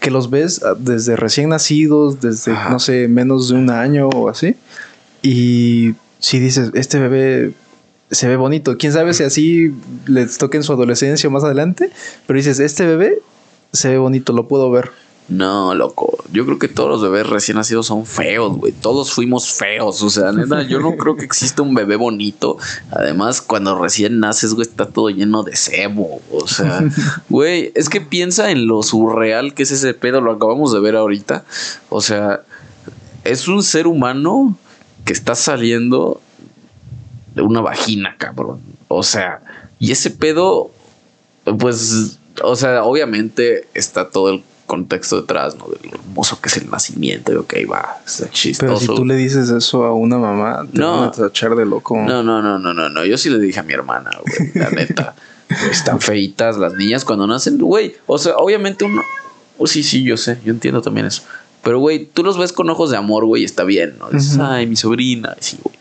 que 0.01 0.11
los 0.11 0.31
ves 0.31 0.63
ah, 0.63 0.75
desde 0.79 1.17
recién 1.17 1.51
nacidos, 1.51 2.21
desde, 2.21 2.53
no 2.71 2.79
sé, 2.79 3.09
menos 3.09 3.49
de 3.49 3.57
un 3.57 3.69
año 3.69 4.09
o 4.09 4.29
así. 4.31 4.55
Y 5.23 5.95
si 6.21 6.39
dices, 6.39 6.71
este 6.75 7.01
bebé 7.01 7.53
se 8.13 8.29
ve 8.29 8.37
bonito, 8.37 8.79
quién 8.79 8.93
sabe 8.93 9.13
si 9.13 9.25
así 9.25 9.75
les 10.07 10.39
toque 10.39 10.57
en 10.57 10.63
su 10.63 10.73
adolescencia 10.73 11.29
o 11.29 11.33
más 11.33 11.43
adelante, 11.43 11.91
pero 12.27 12.37
dices, 12.37 12.61
este 12.61 12.87
bebé 12.87 13.19
se 13.73 13.89
ve 13.89 13.99
bonito, 13.99 14.33
lo 14.33 14.47
puedo 14.47 14.71
ver. 14.71 14.91
No, 15.29 15.75
loco. 15.75 16.19
Yo 16.31 16.45
creo 16.45 16.59
que 16.59 16.69
todos 16.69 16.89
los 16.89 17.03
bebés 17.03 17.29
recién 17.29 17.57
nacidos 17.57 17.87
son 17.87 18.07
feos, 18.07 18.57
güey. 18.57 18.73
Todos 18.73 19.13
fuimos 19.13 19.53
feos. 19.53 20.01
O 20.03 20.11
sea, 20.11 20.31
neta, 20.31 20.63
yo 20.63 20.79
no 20.79 20.97
creo 20.97 21.17
que 21.17 21.25
exista 21.25 21.63
un 21.63 21.75
bebé 21.75 21.97
bonito. 21.97 22.59
Además, 22.93 23.43
cuando 23.43 23.77
recién 23.77 24.21
naces, 24.21 24.55
güey, 24.55 24.69
está 24.69 24.87
todo 24.87 25.11
lleno 25.11 25.43
de 25.43 25.57
cebo. 25.57 26.21
O 26.31 26.47
sea, 26.47 26.85
güey, 27.29 27.73
es 27.75 27.89
que 27.89 28.01
piensa 28.01 28.51
en 28.53 28.69
lo 28.69 28.85
surreal 28.85 29.53
que 29.55 29.65
es 29.65 29.73
ese 29.73 29.95
pedo. 29.95 30.21
Lo 30.21 30.33
acabamos 30.33 30.73
de 30.73 30.79
ver 30.79 30.95
ahorita. 30.95 31.45
O 31.89 32.01
sea, 32.01 32.43
es 33.25 33.49
un 33.49 33.65
ser 33.65 33.89
humano 33.89 34.57
que 35.05 35.13
está 35.13 35.35
saliendo 35.35 36.21
de 37.35 37.43
una 37.43 37.61
vagina, 37.61 38.15
cabrón. 38.17 38.61
O 38.87 39.03
sea, 39.03 39.43
y 39.81 39.91
ese 39.91 40.11
pedo, 40.11 40.71
pues, 41.59 42.19
o 42.43 42.55
sea, 42.55 42.85
obviamente 42.85 43.67
está 43.75 44.11
todo 44.11 44.31
el 44.31 44.45
contexto 44.67 45.21
detrás, 45.21 45.57
¿no? 45.57 45.67
De 45.69 45.79
lo 45.89 45.97
hermoso 45.97 46.41
que 46.41 46.49
es 46.49 46.57
el 46.57 46.71
nacimiento. 46.71 47.33
Y 47.33 47.37
ok, 47.37 47.55
va, 47.71 47.99
está 48.05 48.29
chistoso. 48.31 48.67
Pero 48.67 48.81
si 48.81 48.87
tú 48.87 49.05
le 49.05 49.17
dices 49.17 49.49
eso 49.51 49.85
a 49.85 49.95
una 49.95 50.19
mamá, 50.19 50.67
te 50.71 50.79
no, 50.79 51.01
van 51.01 51.25
a 51.25 51.27
echar 51.29 51.55
de 51.55 51.65
loco. 51.65 51.97
No, 51.97 52.23
no, 52.23 52.43
no, 52.43 52.59
no, 52.59 52.75
no, 52.75 52.89
no. 52.89 53.05
Yo 53.05 53.17
sí 53.17 53.31
le 53.31 53.39
dije 53.39 53.61
a 53.61 53.63
mi 53.63 53.73
hermana, 53.73 54.11
güey, 54.21 54.51
la 54.55 54.71
neta. 54.71 55.15
están 55.71 56.01
feitas 56.01 56.59
las 56.59 56.75
niñas 56.75 57.05
cuando 57.05 57.27
nacen, 57.27 57.59
güey. 57.59 57.95
O 58.07 58.19
sea, 58.19 58.37
obviamente 58.37 58.85
uno. 58.85 59.03
Oh, 59.59 59.67
sí, 59.67 59.83
sí, 59.83 60.03
yo 60.03 60.17
sé, 60.17 60.39
yo 60.45 60.53
entiendo 60.53 60.83
también 60.83 61.07
eso. 61.07 61.23
Pero, 61.63 61.79
güey, 61.79 62.05
tú 62.05 62.23
los 62.23 62.37
ves 62.37 62.53
con 62.53 62.69
ojos 62.69 62.91
de 62.91 62.97
amor, 62.97 63.25
güey, 63.25 63.43
está 63.45 63.65
bien, 63.65 63.97
¿no? 63.99 64.11
Dices, 64.11 64.39
ay, 64.39 64.67
mi 64.67 64.77
sobrina. 64.77 65.35
Sí, 65.41 65.59
güey 65.63 65.77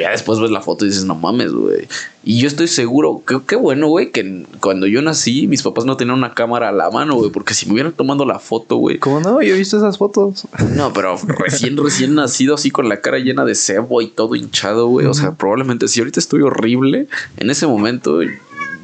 ya 0.00 0.10
después 0.10 0.40
ves 0.40 0.50
la 0.50 0.60
foto 0.60 0.84
y 0.84 0.88
dices, 0.88 1.04
no 1.04 1.14
mames, 1.14 1.52
güey. 1.52 1.88
Y 2.24 2.40
yo 2.40 2.48
estoy 2.48 2.68
seguro, 2.68 3.22
qué 3.46 3.56
bueno, 3.56 3.88
güey, 3.88 4.10
que 4.10 4.44
cuando 4.60 4.86
yo 4.86 5.00
nací, 5.00 5.46
mis 5.46 5.62
papás 5.62 5.84
no 5.84 5.96
tenían 5.96 6.18
una 6.18 6.34
cámara 6.34 6.70
a 6.70 6.72
la 6.72 6.90
mano, 6.90 7.14
güey, 7.14 7.30
porque 7.30 7.54
si 7.54 7.66
me 7.66 7.74
hubieran 7.74 7.92
tomando 7.92 8.24
la 8.24 8.38
foto, 8.38 8.76
güey. 8.76 8.98
¿Cómo 8.98 9.20
no? 9.20 9.42
Yo 9.42 9.54
he 9.54 9.58
visto 9.58 9.76
esas 9.76 9.98
fotos. 9.98 10.46
No, 10.74 10.92
pero 10.92 11.16
recién, 11.16 11.76
recién 11.76 12.14
nacido, 12.14 12.56
así 12.56 12.70
con 12.70 12.88
la 12.88 13.00
cara 13.00 13.18
llena 13.18 13.44
de 13.44 13.54
cebo 13.54 14.02
y 14.02 14.08
todo 14.08 14.34
hinchado, 14.34 14.88
güey. 14.88 15.06
O 15.06 15.14
sea, 15.14 15.32
probablemente 15.32 15.88
si 15.88 16.00
ahorita 16.00 16.18
estoy 16.18 16.42
horrible, 16.42 17.06
en 17.36 17.50
ese 17.50 17.66
momento, 17.66 18.22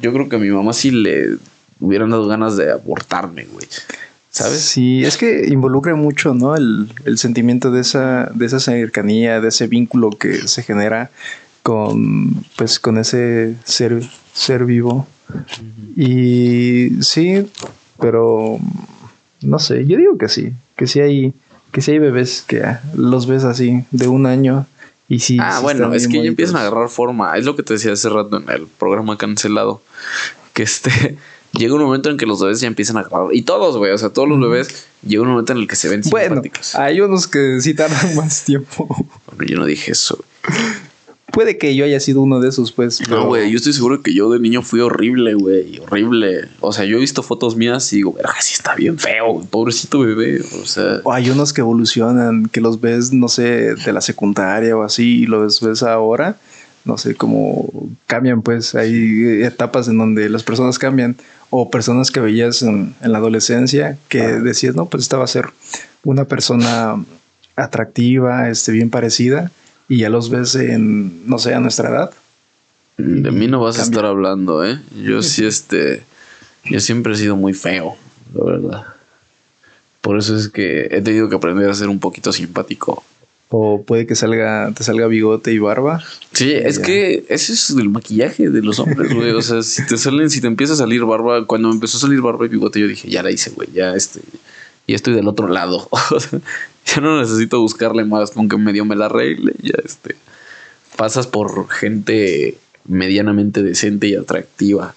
yo 0.01 0.13
creo 0.13 0.29
que 0.29 0.37
a 0.37 0.39
mi 0.39 0.49
mamá 0.49 0.73
sí 0.73 0.91
le 0.91 1.37
hubieran 1.79 2.11
dado 2.11 2.27
ganas 2.27 2.55
de 2.55 2.71
abortarme, 2.71 3.45
güey. 3.45 3.67
¿Sabes? 4.33 4.61
Sí, 4.61 5.05
es 5.05 5.15
que 5.15 5.47
involucra 5.47 5.95
mucho, 5.95 6.33
¿no? 6.33 6.55
El, 6.55 6.89
sentimiento 7.15 7.71
de 7.71 7.81
esa, 7.81 8.29
de 8.33 8.47
esa 8.47 8.59
cercanía, 8.59 9.39
de 9.39 9.47
ese 9.47 9.67
vínculo 9.67 10.09
que 10.09 10.47
se 10.47 10.63
genera 10.63 11.11
con, 11.61 12.43
pues, 12.57 12.79
con 12.79 12.97
ese 12.97 13.55
ser, 13.63 14.03
ser 14.33 14.65
vivo. 14.65 15.07
Y 15.95 17.01
sí, 17.01 17.47
pero 17.99 18.59
no 19.41 19.59
sé, 19.59 19.85
yo 19.85 19.97
digo 19.97 20.17
que 20.17 20.27
sí, 20.27 20.51
que 20.75 20.87
sí 20.87 20.99
hay, 20.99 21.33
que 21.71 21.81
sí 21.81 21.91
hay 21.91 21.99
bebés 21.99 22.43
que 22.45 22.63
los 22.95 23.27
ves 23.27 23.43
así 23.43 23.85
de 23.91 24.07
un 24.07 24.25
año 24.25 24.65
y 25.07 25.19
sí. 25.19 25.37
Ah, 25.39 25.59
bueno, 25.61 25.93
es 25.93 26.07
que 26.07 26.23
ya 26.23 26.27
empiezan 26.27 26.57
a 26.57 26.61
agarrar 26.61 26.89
forma. 26.89 27.37
Es 27.37 27.45
lo 27.45 27.55
que 27.55 27.61
te 27.61 27.73
decía 27.73 27.93
hace 27.93 28.09
rato 28.09 28.37
en 28.37 28.49
el 28.49 28.65
programa 28.65 29.17
cancelado. 29.17 29.81
Que 30.53 30.63
este, 30.63 31.17
llega 31.53 31.73
un 31.73 31.81
momento 31.81 32.09
en 32.09 32.17
que 32.17 32.25
los 32.25 32.41
bebés 32.41 32.59
ya 32.59 32.67
empiezan 32.67 32.97
a 32.97 33.01
agarrar. 33.01 33.33
Y 33.33 33.43
todos, 33.43 33.77
güey, 33.77 33.91
o 33.91 33.97
sea, 33.97 34.09
todos 34.09 34.27
los 34.27 34.39
bebés, 34.39 34.87
llega 35.05 35.21
un 35.21 35.29
momento 35.29 35.53
en 35.53 35.59
el 35.59 35.67
que 35.67 35.75
se 35.75 35.89
ven 35.89 36.01
bueno, 36.09 36.41
Hay 36.73 36.99
unos 37.01 37.27
que 37.27 37.61
sí 37.61 37.73
tardan 37.73 38.15
más 38.15 38.43
tiempo. 38.43 38.87
yo 39.45 39.57
no 39.57 39.65
dije 39.65 39.91
eso. 39.91 40.23
Puede 41.31 41.57
que 41.57 41.75
yo 41.75 41.83
haya 41.83 41.99
sido 41.99 42.21
uno 42.21 42.39
de 42.39 42.49
esos, 42.49 42.71
pues. 42.71 43.07
No, 43.09 43.25
güey, 43.25 43.49
yo 43.49 43.57
estoy 43.57 43.73
seguro 43.73 44.03
que 44.03 44.13
yo 44.13 44.29
de 44.29 44.39
niño 44.39 44.61
fui 44.61 44.81
horrible, 44.81 45.33
güey, 45.33 45.79
horrible. 45.79 46.47
O 46.59 46.71
sea, 46.71 46.85
yo 46.85 46.97
he 46.97 46.99
visto 46.99 47.23
fotos 47.23 47.55
mías 47.55 47.91
y 47.91 47.97
digo, 47.97 48.13
verga, 48.13 48.35
sí 48.39 48.53
está 48.53 48.75
bien 48.75 48.99
feo, 48.99 49.41
pobrecito 49.49 49.99
bebé. 49.99 50.41
O 50.61 50.65
sea. 50.67 51.01
O 51.03 51.11
hay 51.11 51.31
unos 51.31 51.51
que 51.51 51.61
evolucionan, 51.61 52.45
que 52.45 52.61
los 52.61 52.79
ves, 52.79 53.13
no 53.13 53.29
sé, 53.29 53.73
de 53.73 53.93
la 53.93 54.01
secundaria 54.01 54.77
o 54.77 54.83
así, 54.83 55.23
y 55.23 55.25
los 55.25 55.59
ves 55.59 55.81
ahora 55.81 56.37
no 56.85 56.97
sé 56.97 57.15
cómo 57.15 57.69
cambian, 58.07 58.41
pues 58.41 58.75
hay 58.75 59.43
etapas 59.43 59.87
en 59.87 59.97
donde 59.97 60.29
las 60.29 60.43
personas 60.43 60.79
cambian 60.79 61.15
o 61.49 61.69
personas 61.69 62.11
que 62.11 62.19
veías 62.19 62.61
en, 62.61 62.95
la 63.01 63.19
adolescencia 63.19 63.97
que 64.09 64.21
decías, 64.21 64.75
no, 64.75 64.87
pues 64.87 65.03
esta 65.03 65.17
va 65.17 65.23
a 65.23 65.27
ser 65.27 65.49
una 66.03 66.25
persona 66.25 67.03
atractiva, 67.55 68.49
este, 68.49 68.71
bien 68.71 68.89
parecida 68.89 69.51
y 69.87 69.99
ya 69.99 70.09
los 70.09 70.29
ves 70.29 70.55
en, 70.55 71.27
no 71.27 71.37
sé, 71.37 71.53
a 71.53 71.59
nuestra 71.59 71.89
edad. 71.89 72.11
De 72.97 73.31
mí 73.31 73.47
no 73.47 73.61
vas 73.61 73.79
a 73.79 73.83
estar 73.83 74.05
hablando, 74.05 74.65
¿eh? 74.65 74.79
Yo 75.03 75.21
sí, 75.21 75.45
este, 75.45 76.03
yo 76.65 76.79
siempre 76.79 77.13
he 77.13 77.17
sido 77.17 77.35
muy 77.35 77.53
feo, 77.53 77.95
la 78.33 78.43
verdad. 78.43 78.83
Por 80.01 80.17
eso 80.17 80.35
es 80.35 80.49
que 80.49 80.87
he 80.91 81.01
tenido 81.01 81.29
que 81.29 81.35
aprender 81.35 81.69
a 81.69 81.73
ser 81.73 81.87
un 81.87 81.99
poquito 81.99 82.33
simpático 82.33 83.03
o 83.49 83.83
puede 83.83 84.07
que 84.07 84.15
salga, 84.15 84.71
te 84.75 84.83
salga 84.83 85.07
bigote 85.07 85.53
y 85.53 85.59
barba. 85.59 86.03
Sí, 86.31 86.51
es 86.51 86.79
que 86.79 87.25
ese 87.29 87.53
es 87.53 87.69
el 87.69 87.89
maquillaje 87.89 88.49
de 88.49 88.61
los 88.61 88.79
hombres, 88.79 89.13
güey. 89.13 89.31
O 89.31 89.41
sea, 89.41 89.61
si 89.61 89.85
te 89.85 89.97
salen, 89.97 90.29
si 90.29 90.41
te 90.41 90.47
empieza 90.47 90.73
a 90.73 90.77
salir 90.77 91.05
barba, 91.05 91.45
cuando 91.45 91.67
me 91.67 91.75
empezó 91.75 91.97
a 91.97 92.01
salir 92.01 92.21
barba 92.21 92.45
y 92.45 92.49
bigote, 92.49 92.79
yo 92.79 92.87
dije, 92.87 93.09
ya 93.09 93.21
la 93.21 93.29
hice, 93.29 93.51
güey, 93.51 93.69
ya 93.71 93.93
este, 93.95 94.21
ya 94.87 94.95
estoy 94.95 95.13
del 95.13 95.27
otro 95.27 95.47
lado. 95.47 95.87
ya 96.85 97.01
no 97.01 97.19
necesito 97.19 97.59
buscarle 97.59 98.05
más, 98.05 98.31
con 98.31 98.49
que 98.49 98.57
medio 98.57 98.85
me 98.85 98.95
la 98.95 99.05
arregle, 99.05 99.53
ya 99.61 99.75
este. 99.83 100.15
Pasas 100.95 101.27
por 101.27 101.69
gente 101.69 102.57
medianamente 102.85 103.63
decente 103.63 104.07
y 104.07 104.15
atractiva. 104.15 104.95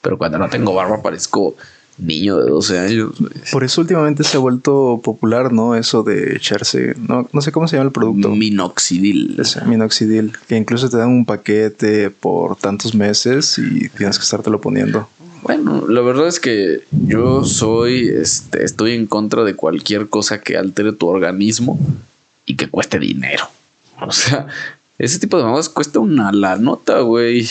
Pero 0.00 0.16
cuando 0.16 0.38
no 0.38 0.48
tengo 0.48 0.74
barba 0.74 1.02
parezco 1.02 1.56
niño 2.00 2.38
de 2.38 2.50
12 2.50 2.78
años. 2.78 3.12
Por 3.52 3.64
eso 3.64 3.80
últimamente 3.80 4.24
se 4.24 4.36
ha 4.36 4.40
vuelto 4.40 5.00
popular, 5.02 5.52
¿no? 5.52 5.74
Eso 5.74 6.02
de 6.02 6.36
echarse, 6.36 6.94
no, 7.08 7.28
no 7.32 7.40
sé 7.40 7.52
cómo 7.52 7.68
se 7.68 7.76
llama 7.76 7.86
el 7.86 7.92
producto. 7.92 8.30
Minoxidil. 8.30 9.40
minoxidil, 9.66 10.32
que 10.48 10.56
incluso 10.56 10.88
te 10.88 10.96
dan 10.96 11.08
un 11.08 11.24
paquete 11.24 12.10
por 12.10 12.56
tantos 12.56 12.94
meses 12.94 13.58
y 13.58 13.88
tienes 13.90 14.18
que 14.18 14.24
estártelo 14.24 14.60
poniendo. 14.60 15.08
Bueno, 15.42 15.86
la 15.88 16.02
verdad 16.02 16.28
es 16.28 16.38
que 16.38 16.84
yo 16.90 17.44
soy, 17.44 18.08
este, 18.08 18.64
estoy 18.64 18.92
en 18.92 19.06
contra 19.06 19.42
de 19.42 19.54
cualquier 19.54 20.08
cosa 20.08 20.40
que 20.40 20.56
altere 20.56 20.92
tu 20.92 21.06
organismo 21.06 21.78
y 22.44 22.56
que 22.56 22.68
cueste 22.68 22.98
dinero. 22.98 23.44
O 24.02 24.12
sea, 24.12 24.46
ese 24.98 25.18
tipo 25.18 25.38
de 25.38 25.44
mamadas 25.44 25.68
cuesta 25.68 25.98
una 25.98 26.32
la 26.32 26.56
nota, 26.56 27.00
güey. 27.00 27.48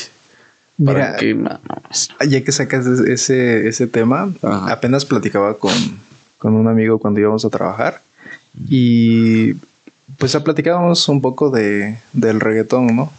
Mira, 0.79 1.17
ya 2.25 2.43
que 2.43 2.51
sacas 2.53 2.87
ese, 2.87 3.67
ese 3.67 3.87
tema, 3.87 4.31
apenas 4.41 5.03
platicaba 5.03 5.55
con, 5.55 5.73
con 6.37 6.53
un 6.53 6.69
amigo 6.69 6.99
cuando 6.99 7.19
íbamos 7.19 7.43
a 7.43 7.49
trabajar 7.49 8.01
y 8.69 9.55
pues 10.17 10.35
platicábamos 10.37 11.07
un 11.09 11.21
poco 11.21 11.49
de, 11.49 11.97
del 12.13 12.39
reggaetón, 12.39 12.95
¿no? 12.95 13.11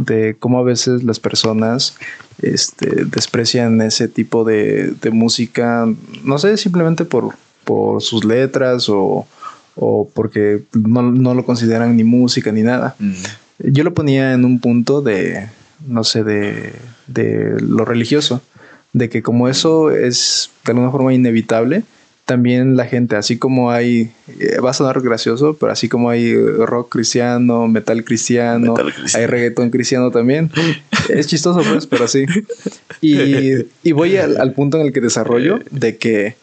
De 0.00 0.36
cómo 0.38 0.58
a 0.58 0.62
veces 0.62 1.02
las 1.02 1.18
personas 1.18 1.96
este, 2.42 3.04
desprecian 3.06 3.80
ese 3.80 4.08
tipo 4.08 4.44
de, 4.44 4.94
de 5.00 5.10
música, 5.10 5.86
no 6.24 6.38
sé, 6.38 6.58
simplemente 6.58 7.06
por, 7.06 7.34
por 7.64 8.02
sus 8.02 8.24
letras 8.24 8.88
o, 8.88 9.26
o 9.76 10.08
porque 10.12 10.62
no, 10.72 11.02
no, 11.02 11.34
lo 11.34 11.44
consideran 11.44 11.96
ni 11.96 12.04
música 12.04 12.52
ni 12.52 12.62
nada. 12.62 12.96
Mm. 12.98 13.12
Yo 13.72 13.84
lo 13.84 13.94
ponía 13.94 14.32
en 14.34 14.44
un 14.44 14.60
punto 14.60 15.00
de, 15.00 15.48
no 15.86 16.04
sé, 16.04 16.24
de, 16.24 16.72
de 17.08 17.56
lo 17.60 17.84
religioso, 17.84 18.40
de 18.92 19.08
que 19.08 19.22
como 19.22 19.48
eso 19.48 19.90
es 19.90 20.50
de 20.64 20.72
alguna 20.72 20.90
forma 20.90 21.12
inevitable, 21.12 21.82
también 22.28 22.76
la 22.76 22.84
gente, 22.84 23.16
así 23.16 23.38
como 23.38 23.70
hay, 23.70 24.10
eh, 24.38 24.60
va 24.60 24.70
a 24.70 24.74
sonar 24.74 25.00
gracioso, 25.00 25.56
pero 25.58 25.72
así 25.72 25.88
como 25.88 26.10
hay 26.10 26.34
rock 26.36 26.90
cristiano, 26.90 27.66
metal 27.68 28.04
cristiano, 28.04 28.74
hay 29.14 29.24
reggaetón 29.24 29.70
cristiano 29.70 30.10
también. 30.10 30.50
es 31.08 31.26
chistoso, 31.26 31.62
pues, 31.66 31.86
pero 31.86 32.06
sí. 32.06 32.26
Y, 33.00 33.64
y 33.82 33.92
voy 33.92 34.18
al, 34.18 34.36
al, 34.36 34.52
punto 34.52 34.78
en 34.78 34.86
el 34.86 34.92
que 34.92 35.00
desarrollo 35.00 35.60
de 35.70 35.96
que 35.96 36.36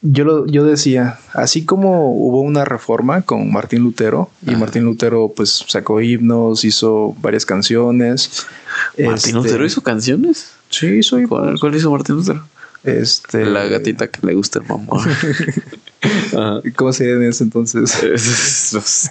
yo, 0.00 0.24
lo, 0.24 0.46
yo 0.46 0.64
decía, 0.64 1.18
así 1.34 1.64
como 1.64 2.12
hubo 2.12 2.40
una 2.40 2.64
reforma 2.64 3.22
con 3.22 3.52
Martín 3.52 3.80
Lutero, 3.80 4.30
y 4.46 4.52
Martín 4.52 4.84
Lutero 4.84 5.32
pues 5.34 5.64
sacó 5.66 6.00
himnos, 6.00 6.64
hizo 6.64 7.16
varias 7.20 7.44
canciones. 7.44 8.46
¿Martín 8.98 9.14
este, 9.14 9.32
Lutero 9.32 9.64
hizo 9.64 9.82
canciones? 9.82 10.50
Sí, 10.70 10.86
hizo 10.86 11.18
¿Cuál, 11.28 11.58
¿Cuál 11.58 11.74
hizo 11.74 11.90
Martín 11.90 12.16
Lutero? 12.16 12.44
Este... 12.84 13.44
La 13.44 13.66
gatita 13.66 14.08
que 14.08 14.26
le 14.26 14.34
gusta 14.34 14.60
el 14.60 14.66
mamá. 14.66 15.04
¿Cómo 16.76 16.92
se 16.92 17.10
en 17.10 17.22
ese 17.24 17.44
entonces? 17.44 19.10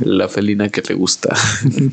La 0.00 0.28
felina 0.28 0.68
que 0.68 0.82
le 0.82 0.94
gusta. 0.94 1.34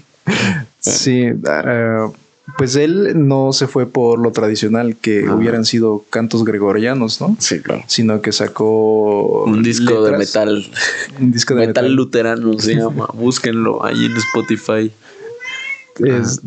sí, 0.80 1.26
uh, 1.32 2.12
pues 2.58 2.76
él 2.76 3.28
no 3.28 3.54
se 3.54 3.68
fue 3.68 3.86
por 3.86 4.20
lo 4.20 4.32
tradicional, 4.32 4.96
que 4.96 5.30
hubieran 5.30 5.66
sido 5.66 6.06
cantos 6.10 6.44
gregorianos, 6.44 7.22
¿no? 7.22 7.36
Sí, 7.40 7.60
claro. 7.60 7.84
Sino 7.88 8.22
que 8.22 8.32
sacó 8.32 9.44
un 9.44 9.62
disco 9.62 10.04
de 10.04 10.18
metal. 10.18 10.66
Un 11.20 11.32
disco 11.32 11.54
de 11.54 11.68
metal, 11.68 11.94
luterano 11.94 12.58
se 12.58 12.76
llama. 12.76 13.08
Búsquenlo 13.14 13.86
ahí 13.86 14.06
en 14.06 14.18
Spotify. 14.18 14.92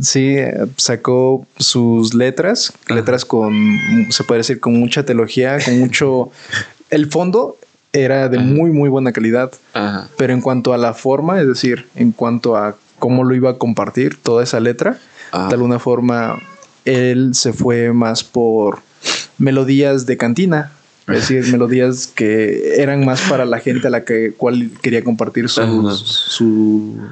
Sí, 0.01 0.37
sacó 0.77 1.47
sus 1.59 2.15
letras, 2.15 2.73
letras 2.89 3.25
con, 3.25 3.79
se 4.11 4.25
puede 4.25 4.41
decir, 4.41 4.61
con 4.61 4.75
mucha 4.79 5.05
teología, 5.05 5.59
con 5.65 5.79
mucho... 5.79 6.31
El 6.91 7.11
fondo 7.11 7.57
era 7.93 8.29
de 8.29 8.39
muy, 8.39 8.71
muy 8.71 8.91
buena 8.91 9.13
calidad, 9.13 9.53
pero 10.19 10.33
en 10.33 10.43
cuanto 10.43 10.75
a 10.75 10.79
la 10.79 10.93
forma, 10.93 11.41
es 11.41 11.49
decir, 11.49 11.87
en 11.95 12.13
cuanto 12.13 12.57
a 12.57 12.77
cómo 12.99 13.25
lo 13.25 13.35
iba 13.35 13.51
a 13.51 13.59
compartir 13.59 14.19
toda 14.23 14.43
esa 14.43 14.61
letra, 14.61 14.99
de 15.33 15.55
alguna 15.55 15.79
forma, 15.79 16.39
él 16.85 17.35
se 17.35 17.53
fue 17.53 17.93
más 17.93 18.25
por 18.25 18.81
melodías 19.39 20.07
de 20.07 20.17
cantina. 20.17 20.73
Es 21.09 21.29
decir, 21.29 21.51
melodías 21.51 22.07
que 22.07 22.81
eran 22.81 23.05
más 23.05 23.21
para 23.23 23.45
la 23.45 23.59
gente 23.59 23.89
a 23.89 23.91
la 23.91 24.05
que 24.05 24.33
cual 24.33 24.71
quería 24.83 25.03
compartir 25.03 25.49
sus, 25.49 26.39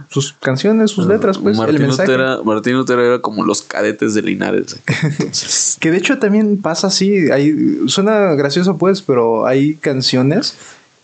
sus 0.08 0.32
canciones, 0.40 0.92
sus 0.92 1.06
letras, 1.06 1.38
pues. 1.38 1.56
Martín, 1.56 1.88
Lutero, 1.88 2.44
Martín 2.44 2.74
Lutero 2.74 3.04
era 3.04 3.20
como 3.20 3.44
los 3.44 3.62
cadetes 3.62 4.14
de 4.14 4.22
Linares. 4.22 4.78
que 5.80 5.90
de 5.90 5.96
hecho 5.96 6.18
también 6.18 6.62
pasa 6.62 6.86
así. 6.86 7.30
Hay, 7.32 7.82
suena 7.88 8.34
gracioso, 8.34 8.78
pues, 8.78 9.02
pero 9.02 9.46
hay 9.46 9.74
canciones 9.74 10.56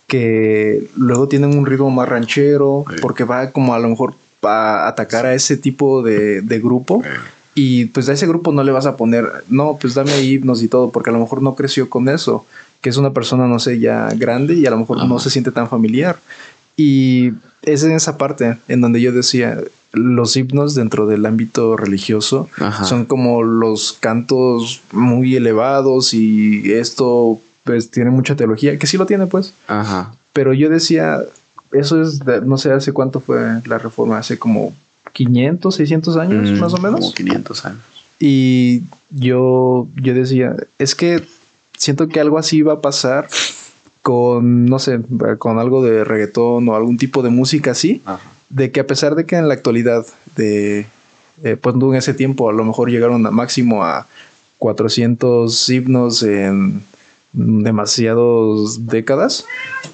que 0.07 0.89
luego 0.95 1.27
tienen 1.27 1.57
un 1.57 1.65
ritmo 1.65 1.91
más 1.91 2.07
ranchero, 2.07 2.85
porque 3.01 3.25
va 3.25 3.51
como 3.51 3.73
a 3.73 3.79
lo 3.79 3.89
mejor 3.89 4.15
a 4.43 4.87
atacar 4.87 5.25
a 5.25 5.33
ese 5.33 5.57
tipo 5.57 6.01
de, 6.01 6.41
grupo. 6.63 7.03
Y 7.53 7.85
pues 7.85 8.07
a 8.07 8.13
ese 8.13 8.27
grupo 8.27 8.51
no 8.51 8.63
le 8.63 8.71
vas 8.71 8.85
a 8.85 8.95
poner, 8.95 9.25
no, 9.49 9.77
pues 9.81 9.95
dame 9.95 10.21
himnos 10.21 10.61
y 10.61 10.67
todo, 10.67 10.91
porque 10.91 11.09
a 11.09 11.13
lo 11.13 11.19
mejor 11.19 11.41
no 11.41 11.55
creció 11.55 11.89
con 11.89 12.07
eso, 12.07 12.45
que 12.81 12.89
es 12.89 12.97
una 12.97 13.13
persona, 13.13 13.47
no 13.47 13.59
sé, 13.59 13.79
ya 13.79 14.09
grande 14.15 14.53
y 14.55 14.65
a 14.65 14.71
lo 14.71 14.77
mejor 14.77 15.05
no 15.05 15.19
se 15.19 15.29
siente 15.29 15.51
tan 15.51 15.69
familiar. 15.69 16.17
Y 16.75 17.33
es 17.63 17.83
en 17.83 17.91
esa 17.91 18.17
parte 18.17 18.57
en 18.67 18.81
donde 18.81 19.01
yo 19.01 19.11
decía, 19.11 19.59
los 19.93 20.35
himnos 20.37 20.75
dentro 20.75 21.07
del 21.07 21.25
ámbito 21.25 21.75
religioso 21.75 22.49
son 22.83 23.05
como 23.05 23.41
los 23.43 23.93
cantos 23.93 24.81
muy 24.91 25.35
elevados 25.35 26.13
y 26.13 26.71
esto 26.73 27.39
pues 27.63 27.91
tiene 27.91 28.11
mucha 28.11 28.35
teología, 28.35 28.77
que 28.77 28.87
sí 28.87 28.97
lo 28.97 29.05
tiene 29.05 29.27
pues. 29.27 29.53
Ajá. 29.67 30.13
Pero 30.33 30.53
yo 30.53 30.69
decía, 30.69 31.19
eso 31.71 32.01
es, 32.01 32.21
no 32.45 32.57
sé 32.57 32.71
hace 32.71 32.93
cuánto 32.93 33.19
fue 33.19 33.61
la 33.65 33.77
reforma, 33.77 34.19
hace 34.19 34.37
como 34.37 34.73
500, 35.13 35.75
600 35.75 36.17
años 36.17 36.51
mm, 36.51 36.59
más 36.59 36.73
o 36.73 36.77
menos. 36.77 36.99
Como 36.99 37.13
500 37.13 37.65
años. 37.65 37.81
Y 38.19 38.83
yo, 39.09 39.87
yo 39.95 40.13
decía, 40.13 40.55
es 40.79 40.95
que 40.95 41.23
siento 41.77 42.09
que 42.09 42.19
algo 42.19 42.37
así 42.37 42.61
va 42.61 42.73
a 42.73 42.81
pasar 42.81 43.27
con, 44.01 44.65
no 44.65 44.79
sé, 44.79 44.99
con 45.37 45.59
algo 45.59 45.83
de 45.83 46.03
reggaetón 46.03 46.67
o 46.69 46.75
algún 46.75 46.97
tipo 46.97 47.21
de 47.21 47.29
música 47.29 47.71
así, 47.71 48.01
de 48.49 48.71
que 48.71 48.79
a 48.79 48.87
pesar 48.87 49.15
de 49.15 49.25
que 49.25 49.35
en 49.35 49.47
la 49.47 49.53
actualidad, 49.53 50.05
de, 50.35 50.85
eh, 51.43 51.57
pues 51.59 51.75
en 51.75 51.95
ese 51.95 52.13
tiempo 52.13 52.49
a 52.49 52.53
lo 52.53 52.65
mejor 52.65 52.89
llegaron 52.89 53.25
a 53.25 53.31
máximo 53.31 53.83
a 53.83 54.07
400 54.59 55.69
himnos 55.69 56.23
en 56.23 56.81
demasiadas 57.33 58.87
décadas. 58.87 59.45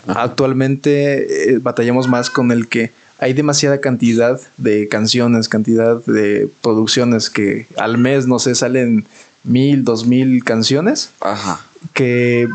Actualmente 0.07 1.53
eh, 1.53 1.57
batallamos 1.59 2.07
más 2.07 2.29
con 2.29 2.51
el 2.51 2.67
que 2.67 2.91
hay 3.19 3.33
demasiada 3.33 3.79
cantidad 3.79 4.39
de 4.57 4.87
canciones, 4.87 5.49
cantidad 5.49 6.03
de 6.05 6.49
producciones 6.61 7.29
que 7.29 7.67
al 7.77 7.97
mes, 7.97 8.27
no 8.27 8.39
sé, 8.39 8.53
salen 8.53 9.05
mil, 9.43 9.83
dos 9.83 10.05
mil 10.05 10.43
canciones. 10.43 11.11
Ajá. 11.21 11.61
Que, 11.93 12.47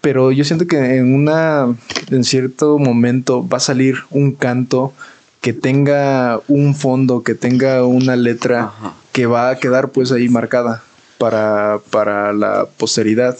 pero 0.00 0.32
yo 0.32 0.44
siento 0.44 0.66
que 0.66 0.96
en 0.96 1.14
una, 1.14 1.74
en 2.10 2.24
cierto 2.24 2.78
momento 2.78 3.46
va 3.46 3.58
a 3.58 3.60
salir 3.60 3.96
un 4.10 4.32
canto 4.32 4.92
que 5.40 5.52
tenga 5.52 6.40
un 6.48 6.74
fondo, 6.74 7.22
que 7.22 7.34
tenga 7.34 7.84
una 7.84 8.16
letra 8.16 8.72
que 9.12 9.26
va 9.26 9.50
a 9.50 9.58
quedar 9.58 9.90
pues 9.90 10.12
ahí 10.12 10.28
marcada 10.28 10.82
para, 11.18 11.80
para 11.90 12.32
la 12.32 12.66
posteridad. 12.78 13.36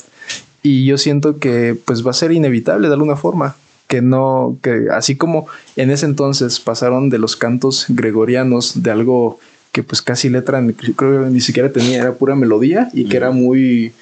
Y 0.63 0.85
yo 0.85 0.99
siento 0.99 1.39
que 1.39 1.77
pues 1.85 2.07
va 2.07 2.11
a 2.11 2.15
ser 2.15 2.33
inevitable 2.33 2.89
de 2.89 2.95
alguna 2.95 3.17
forma. 3.17 3.57
Que 3.87 4.01
no, 4.01 4.57
que 4.63 4.87
así 4.91 5.17
como 5.17 5.47
en 5.77 5.91
ese 5.91 6.07
entonces 6.07 6.61
pasaron 6.61 7.11
de 7.11 7.19
los 7.19 7.37
cantos 7.37 7.87
gregorianos 7.89 8.83
de 8.83 8.91
algo 8.91 9.39
que 9.71 9.83
pues 9.83 10.03
casi 10.03 10.29
letra 10.29 10.63
creo 10.97 11.25
que 11.25 11.31
ni 11.31 11.41
siquiera 11.41 11.73
tenía, 11.73 12.03
era 12.03 12.13
pura 12.13 12.35
melodía 12.35 12.89
y 12.93 13.05
que 13.05 13.17
era 13.17 13.31
muy, 13.31 13.93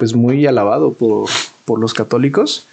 pues 0.00 0.14
muy 0.14 0.46
alabado 0.46 0.94
por, 0.94 1.28
por 1.66 1.78
los 1.78 1.92
católicos, 1.92 2.66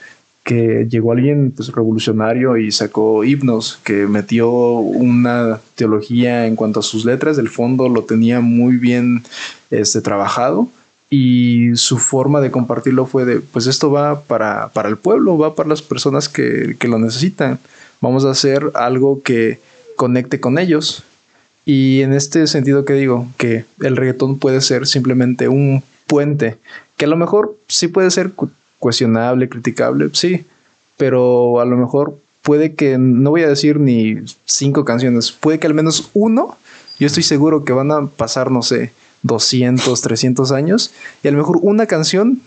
que 0.46 0.88
llegó 0.90 1.12
alguien 1.12 1.52
pues 1.52 1.74
revolucionario 1.74 2.56
y 2.56 2.72
sacó 2.72 3.26
himnos, 3.26 3.82
que 3.84 4.08
metió 4.08 4.50
una 4.50 5.60
teología 5.76 6.48
en 6.48 6.56
cuanto 6.56 6.80
a 6.80 6.84
sus 6.84 7.04
letras, 7.04 7.36
del 7.36 7.50
fondo 7.50 7.90
lo 7.90 8.06
tenía 8.06 8.40
muy 8.40 8.78
bien 8.78 9.24
este, 9.72 10.00
trabajado 10.00 10.70
y 11.10 11.76
su 11.76 11.98
forma 11.98 12.40
de 12.40 12.50
compartirlo 12.50 13.06
fue 13.06 13.26
de, 13.26 13.42
pues 13.42 13.68
esto 13.68 13.92
va 13.92 14.22
para, 14.22 14.70
para 14.70 14.88
el 14.88 14.96
pueblo, 14.96 15.38
va 15.38 15.54
para 15.54 15.68
las 15.68 15.82
personas 15.82 16.30
que, 16.30 16.78
que, 16.80 16.88
lo 16.88 16.98
necesitan. 16.98 17.60
Vamos 18.00 18.24
a 18.24 18.30
hacer 18.30 18.72
algo 18.74 19.22
que 19.22 19.60
conecte 19.98 20.40
con 20.40 20.60
ellos. 20.60 21.04
Y 21.66 22.04
en 22.04 22.14
este 22.14 22.48
sentido 22.48 22.86
que 22.86 22.94
digo, 22.94 23.28
que 23.36 23.66
el 23.82 23.98
reggaetón 23.98 24.40
puede 24.40 24.62
ser 24.62 24.88
simplemente 24.88 25.50
un 25.50 25.84
puente, 26.08 26.58
que 26.98 27.06
a 27.06 27.08
lo 27.08 27.16
mejor 27.16 27.56
sí 27.68 27.88
puede 27.88 28.12
ser 28.12 28.32
cuestionable, 28.80 29.48
criticable, 29.48 30.10
sí, 30.14 30.46
pero 30.98 31.62
a 31.62 31.66
lo 31.66 31.78
mejor 31.78 32.18
puede 32.42 32.76
que, 32.76 32.98
no 32.98 33.30
voy 33.30 33.44
a 33.44 33.48
decir 33.48 33.80
ni 33.80 34.16
cinco 34.46 34.84
canciones, 34.84 35.32
puede 35.32 35.60
que 35.60 35.68
al 35.68 35.74
menos 35.74 36.10
uno, 36.14 36.58
yo 37.00 37.08
estoy 37.08 37.24
seguro 37.24 37.64
que 37.64 37.74
van 37.74 37.92
a 37.92 38.08
pasar, 38.08 38.52
no 38.52 38.62
sé, 38.62 38.92
200, 39.24 40.02
300 40.02 40.52
años 40.52 40.92
y 41.24 41.28
a 41.28 41.32
lo 41.32 41.38
mejor 41.38 41.60
una 41.62 41.86
canción 41.86 42.42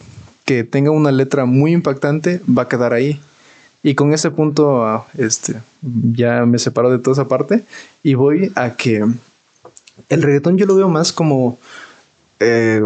que 0.45 0.65
tenga 0.65 0.91
una 0.91 1.13
letra 1.13 1.45
muy 1.45 1.73
impactante 1.73 2.41
va 2.47 2.63
a 2.63 2.69
quedar 2.69 2.93
ahí. 2.93 3.21
Y 3.83 3.95
con 3.95 4.13
ese 4.13 4.31
punto, 4.31 4.85
ah, 4.85 5.07
este, 5.17 5.55
ya 5.81 6.45
me 6.45 6.59
separo 6.59 6.91
de 6.91 6.99
toda 6.99 7.15
esa 7.15 7.29
parte 7.29 7.63
y 8.03 8.15
voy 8.15 8.53
a 8.55 8.75
que 8.75 9.05
el 10.09 10.23
reggaetón 10.23 10.59
yo 10.59 10.67
lo 10.67 10.77
veo 10.77 10.89
más 10.89 11.13
como, 11.13 11.59
eh, 12.41 12.83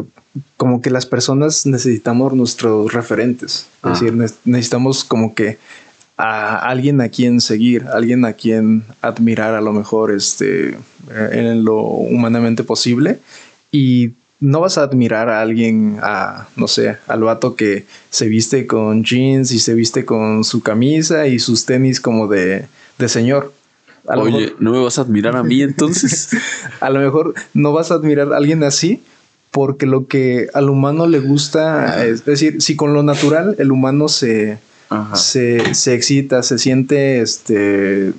como 0.57 0.81
que 0.81 0.91
las 0.91 1.07
personas 1.07 1.67
necesitamos 1.67 2.33
nuestros 2.35 2.93
referentes. 2.93 3.53
Es 3.55 3.67
ah. 3.83 3.91
decir, 3.91 4.13
necesitamos 4.45 5.05
como 5.05 5.35
que 5.35 5.59
a 6.17 6.59
alguien 6.59 7.01
a 7.01 7.09
quien 7.09 7.41
seguir, 7.41 7.87
alguien 7.93 8.25
a 8.25 8.35
quien 8.35 8.85
admirar 9.03 9.55
a 9.55 9.61
lo 9.61 9.73
mejor 9.73 10.13
este, 10.13 10.77
en 11.11 11.65
lo 11.65 11.81
humanamente 11.81 12.63
posible 12.63 13.19
y 13.73 14.13
no 14.41 14.61
vas 14.61 14.79
a 14.79 14.83
admirar 14.83 15.29
a 15.29 15.41
alguien, 15.41 15.99
a, 16.03 16.49
no 16.57 16.69
sé, 16.69 16.99
al 17.09 17.23
vato 17.23 17.57
que 17.57 17.87
se 18.11 18.29
viste 18.29 18.67
con 18.67 19.03
jeans 19.03 19.53
y 19.53 19.59
se 19.59 19.75
viste 19.75 20.05
con 20.05 20.45
su 20.45 20.63
camisa 20.63 21.27
y 21.27 21.39
sus 21.39 21.65
tenis 21.65 22.01
como 22.01 22.29
de, 22.29 22.67
de 22.99 23.09
señor. 23.09 23.53
Oye, 24.07 24.55
¿no 24.59 24.73
me 24.73 24.81
vas 24.81 24.99
a 24.99 25.03
admirar 25.03 25.35
a 25.35 25.43
mí 25.43 25.63
entonces? 25.63 26.29
a 26.81 26.91
lo 26.91 27.01
mejor 27.01 27.35
no 27.55 27.73
vas 27.73 27.91
a 27.91 27.95
admirar 27.95 28.33
a 28.33 28.37
alguien 28.37 28.63
así 28.63 29.03
porque 29.55 29.87
lo 29.87 30.09
que 30.09 30.49
al 30.53 30.69
humano 30.69 31.07
le 31.07 31.21
gusta, 31.21 32.05
es 32.05 32.25
decir, 32.25 32.61
si 32.61 32.75
con 32.75 32.93
lo 32.93 33.05
natural 33.05 33.55
el 33.61 33.71
humano 33.71 34.09
se, 34.09 34.59
se, 35.15 35.77
se, 35.77 35.95
excita, 35.95 36.43
se 36.43 36.59
siente, 36.59 37.21
este, 37.21 38.13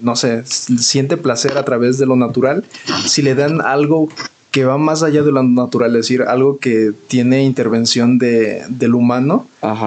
no 0.00 0.16
sé, 0.16 0.42
siente 0.44 1.16
placer 1.16 1.56
a 1.58 1.64
través 1.64 1.98
de 1.98 2.06
lo 2.06 2.16
natural, 2.16 2.64
si 3.06 3.22
le 3.22 3.36
dan 3.36 3.60
algo 3.60 4.08
que 4.50 4.64
va 4.64 4.78
más 4.78 5.04
allá 5.04 5.22
de 5.22 5.30
lo 5.30 5.44
natural, 5.44 5.90
es 5.90 6.08
decir, 6.08 6.22
algo 6.22 6.58
que 6.58 6.90
tiene 7.06 7.44
intervención 7.44 8.18
de, 8.18 8.64
del 8.68 8.96
humano. 8.96 9.46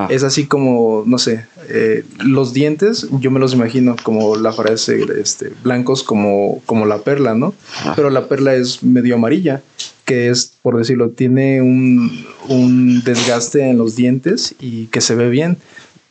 Es 0.10 0.24
así 0.24 0.46
como, 0.46 1.04
no 1.06 1.18
sé, 1.18 1.46
eh, 1.68 2.06
los 2.20 2.54
dientes, 2.54 3.10
yo 3.20 3.30
me 3.30 3.42
los 3.42 3.54
imagino 3.54 3.98
como 4.04 4.38
la 4.38 4.54
frase, 4.54 5.06
este, 5.20 5.52
blancos 5.64 6.02
como, 6.02 6.62
como 6.66 6.86
la 6.86 7.00
perla, 7.00 7.36
¿no? 7.36 7.54
Pero 7.98 8.10
la 8.10 8.30
perla 8.30 8.56
es 8.56 8.84
medio 8.84 9.16
amarilla, 9.16 9.62
que 10.06 10.30
es, 10.30 10.54
por 10.62 10.78
decirlo, 10.78 11.10
tiene 11.10 11.62
un, 11.62 12.26
un 12.50 13.04
desgaste 13.04 13.70
en 13.70 13.78
los 13.78 13.96
dientes 13.96 14.56
y 14.60 14.88
que 14.88 15.02
se 15.02 15.16
ve 15.16 15.30
bien. 15.30 15.58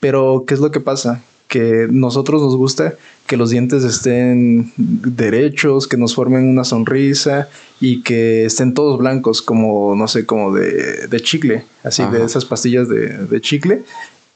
Pero, 0.01 0.45
¿qué 0.47 0.55
es 0.55 0.61
lo 0.61 0.71
que 0.71 0.81
pasa? 0.81 1.23
Que 1.49 1.87
nosotros 1.91 2.43
nos 2.43 2.57
gusta 2.57 2.95
que 3.27 3.37
los 3.37 3.51
dientes 3.51 3.85
estén 3.85 4.73
derechos, 4.77 5.87
que 5.87 5.97
nos 5.97 6.15
formen 6.15 6.49
una 6.49 6.65
sonrisa 6.65 7.49
y 7.81 8.03
que 8.03 8.45
estén 8.45 8.75
todos 8.75 8.99
blancos, 8.99 9.43
como, 9.43 9.95
no 9.97 10.09
sé, 10.09 10.27
como 10.27 10.55
de, 10.55 11.07
de 11.07 11.21
chicle, 11.21 11.65
así 11.85 12.05
de 12.05 12.25
esas 12.25 12.45
pastillas 12.45 12.89
de, 12.89 13.27
de, 13.27 13.41
chicle. 13.41 13.85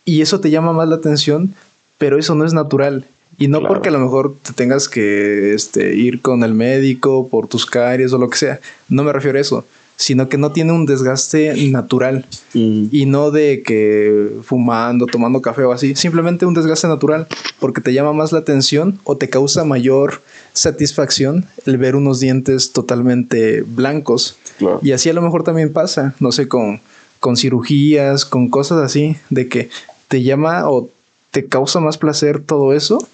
Y 0.04 0.20
eso 0.20 0.40
te 0.40 0.50
llama 0.50 0.72
más 0.72 0.88
la 0.88 0.96
atención, 0.96 1.54
pero 1.98 2.18
eso 2.18 2.34
no 2.34 2.44
es 2.44 2.54
natural. 2.54 3.06
Y 3.38 3.48
no 3.48 3.60
porque 3.62 3.90
a 3.90 3.92
lo 3.92 3.98
mejor 3.98 4.34
te 4.42 4.52
tengas 4.52 4.88
que 4.88 5.54
este, 5.54 5.94
ir 5.94 6.22
con 6.22 6.42
el 6.42 6.54
médico 6.54 7.28
por 7.28 7.48
tus 7.48 7.66
caries 7.66 8.12
o 8.12 8.18
lo 8.18 8.30
que 8.30 8.38
sea. 8.38 8.60
No 8.88 9.04
me 9.04 9.12
refiero 9.12 9.38
a 9.38 9.40
eso 9.40 9.64
sino 9.96 10.28
que 10.28 10.36
no 10.36 10.52
tiene 10.52 10.72
un 10.72 10.86
desgaste 10.86 11.54
natural 11.70 12.26
mm. 12.54 12.88
y 12.92 13.06
no 13.06 13.30
de 13.30 13.62
que 13.62 14.30
fumando, 14.42 15.06
tomando 15.06 15.40
café 15.40 15.64
o 15.64 15.72
así, 15.72 15.94
simplemente 15.96 16.46
un 16.46 16.54
desgaste 16.54 16.86
natural 16.86 17.26
porque 17.58 17.80
te 17.80 17.92
llama 17.92 18.12
más 18.12 18.32
la 18.32 18.40
atención 18.40 19.00
o 19.04 19.16
te 19.16 19.30
causa 19.30 19.64
mayor 19.64 20.20
satisfacción 20.52 21.46
el 21.64 21.78
ver 21.78 21.96
unos 21.96 22.20
dientes 22.20 22.72
totalmente 22.72 23.62
blancos. 23.62 24.36
Y 24.82 24.92
así 24.92 25.08
a 25.10 25.12
lo 25.12 25.22
mejor 25.22 25.42
también 25.42 25.72
pasa, 25.72 26.14
no 26.20 26.32
sé, 26.32 26.48
con, 26.48 26.80
con 27.20 27.36
cirugías, 27.36 28.24
con 28.24 28.48
cosas 28.48 28.82
así, 28.82 29.16
de 29.30 29.48
que 29.48 29.68
te 30.08 30.22
llama 30.22 30.68
o 30.70 30.88
te 31.30 31.46
causa 31.46 31.80
más 31.80 31.98
placer 31.98 32.40
todo 32.40 32.72
eso. 32.72 33.06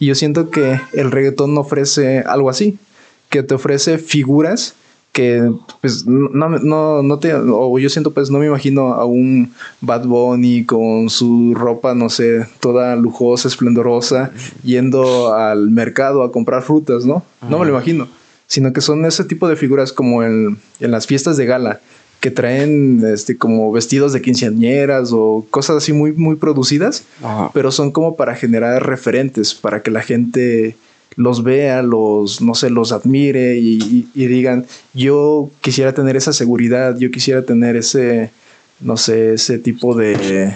Y 0.00 0.06
yo 0.06 0.16
siento 0.16 0.50
que 0.50 0.80
el 0.92 1.12
reggaetón 1.12 1.56
ofrece 1.56 2.20
algo 2.20 2.50
así, 2.50 2.78
que 3.28 3.44
te 3.44 3.54
ofrece 3.54 3.98
figuras 3.98 4.74
que 5.12 5.52
pues 5.80 6.06
no, 6.06 6.48
no, 6.48 7.02
no 7.02 7.18
te, 7.18 7.34
o 7.34 7.78
yo 7.78 7.88
siento 7.88 8.12
pues 8.12 8.30
no 8.30 8.38
me 8.38 8.46
imagino 8.46 8.94
a 8.94 9.04
un 9.04 9.52
Bad 9.80 10.06
Bunny 10.06 10.64
con 10.64 11.10
su 11.10 11.54
ropa, 11.54 11.94
no 11.94 12.08
sé, 12.08 12.46
toda 12.60 12.94
lujosa, 12.96 13.48
esplendorosa, 13.48 14.30
yendo 14.62 15.34
al 15.34 15.70
mercado 15.70 16.22
a 16.22 16.30
comprar 16.30 16.62
frutas, 16.62 17.04
¿no? 17.04 17.24
No 17.48 17.58
me 17.58 17.64
lo 17.66 17.72
imagino, 17.72 18.08
sino 18.46 18.72
que 18.72 18.80
son 18.80 19.04
ese 19.04 19.24
tipo 19.24 19.48
de 19.48 19.56
figuras 19.56 19.92
como 19.92 20.22
en, 20.22 20.58
en 20.78 20.90
las 20.90 21.06
fiestas 21.06 21.36
de 21.36 21.46
gala, 21.46 21.80
que 22.20 22.30
traen 22.30 23.02
este 23.04 23.36
como 23.36 23.72
vestidos 23.72 24.12
de 24.12 24.20
quinceañeras 24.20 25.10
o 25.12 25.46
cosas 25.50 25.76
así 25.78 25.92
muy, 25.92 26.12
muy 26.12 26.36
producidas, 26.36 27.04
pero 27.54 27.72
son 27.72 27.90
como 27.90 28.16
para 28.16 28.34
generar 28.34 28.86
referentes, 28.86 29.54
para 29.54 29.82
que 29.82 29.90
la 29.90 30.02
gente 30.02 30.76
los 31.16 31.42
vea, 31.42 31.82
los, 31.82 32.40
no 32.40 32.54
sé, 32.54 32.70
los 32.70 32.92
admire 32.92 33.56
y, 33.56 34.06
digan, 34.14 34.66
yo 34.94 35.50
quisiera 35.60 35.92
tener 35.92 36.16
esa 36.16 36.32
seguridad, 36.32 36.96
yo 36.98 37.10
quisiera 37.10 37.42
tener 37.42 37.76
ese, 37.76 38.30
no 38.80 38.96
sé, 38.96 39.34
ese 39.34 39.58
tipo 39.58 39.96
de, 39.96 40.54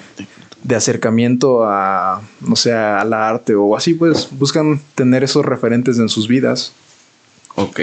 de 0.63 0.77
acercamiento 0.77 1.65
a, 1.65 2.23
no 2.41 2.57
sé, 2.57 2.73
al 2.73 3.13
arte 3.13 3.55
o 3.55 3.77
así, 3.77 3.95
pues 3.95 4.29
buscan 4.31 4.81
tener 4.95 5.25
esos 5.25 5.45
referentes 5.45 5.99
en 5.99 6.09
sus 6.09 6.29
vidas. 6.29 6.73
Ok. 7.57 7.81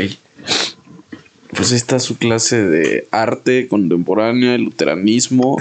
Pues 1.55 1.71
esta 1.71 1.97
es 1.97 2.03
su 2.03 2.17
clase 2.17 2.63
de 2.63 3.07
arte 3.11 3.67
contemporánea, 3.67 4.55
el 4.55 4.63
luteranismo 4.63 5.57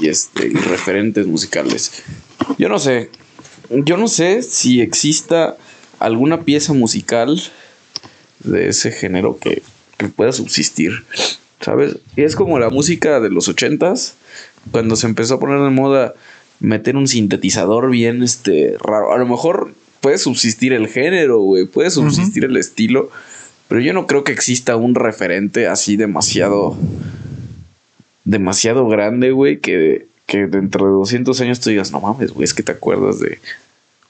y 0.00 0.08
este, 0.08 0.48
referentes 0.50 1.26
musicales. 1.26 2.02
Yo 2.58 2.68
no 2.68 2.78
sé, 2.78 3.10
yo 3.70 3.96
no 3.96 4.08
sé 4.08 4.42
si 4.42 4.80
exista 4.80 5.56
alguna 5.98 6.42
pieza 6.42 6.72
musical 6.72 7.40
de 8.40 8.68
ese 8.68 8.92
género 8.92 9.38
que, 9.38 9.62
pueda 10.14 10.30
subsistir, 10.30 10.92
¿sabes? 11.60 11.96
Y 12.14 12.22
es 12.22 12.36
como 12.36 12.60
la 12.60 12.70
música 12.70 13.18
de 13.18 13.30
los 13.30 13.48
ochentas, 13.48 14.14
cuando 14.70 14.94
se 14.94 15.08
empezó 15.08 15.34
a 15.34 15.40
poner 15.40 15.60
de 15.60 15.70
moda 15.70 16.14
meter 16.60 16.96
un 16.96 17.08
sintetizador 17.08 17.90
bien 17.90 18.22
este 18.22 18.76
raro. 18.78 19.12
A 19.12 19.18
lo 19.18 19.26
mejor 19.26 19.74
puede 20.00 20.18
subsistir 20.18 20.72
el 20.72 20.86
género, 20.86 21.40
güey, 21.40 21.66
puede 21.66 21.90
subsistir 21.90 22.44
el 22.44 22.56
estilo, 22.56 23.10
pero 23.68 23.80
yo 23.80 23.92
no 23.92 24.06
creo 24.06 24.24
que 24.24 24.32
exista 24.32 24.76
un 24.76 24.94
referente 24.94 25.66
así 25.66 25.96
demasiado 25.96 26.76
demasiado 28.24 28.86
grande, 28.88 29.30
güey, 29.30 29.58
que, 29.58 30.06
que 30.26 30.46
dentro 30.46 30.86
de 30.86 30.92
200 30.92 31.40
años 31.40 31.60
tú 31.60 31.70
digas, 31.70 31.92
no 31.92 32.00
mames, 32.00 32.32
güey, 32.32 32.44
es 32.44 32.52
que 32.52 32.62
te 32.62 32.72
acuerdas 32.72 33.20
de 33.20 33.38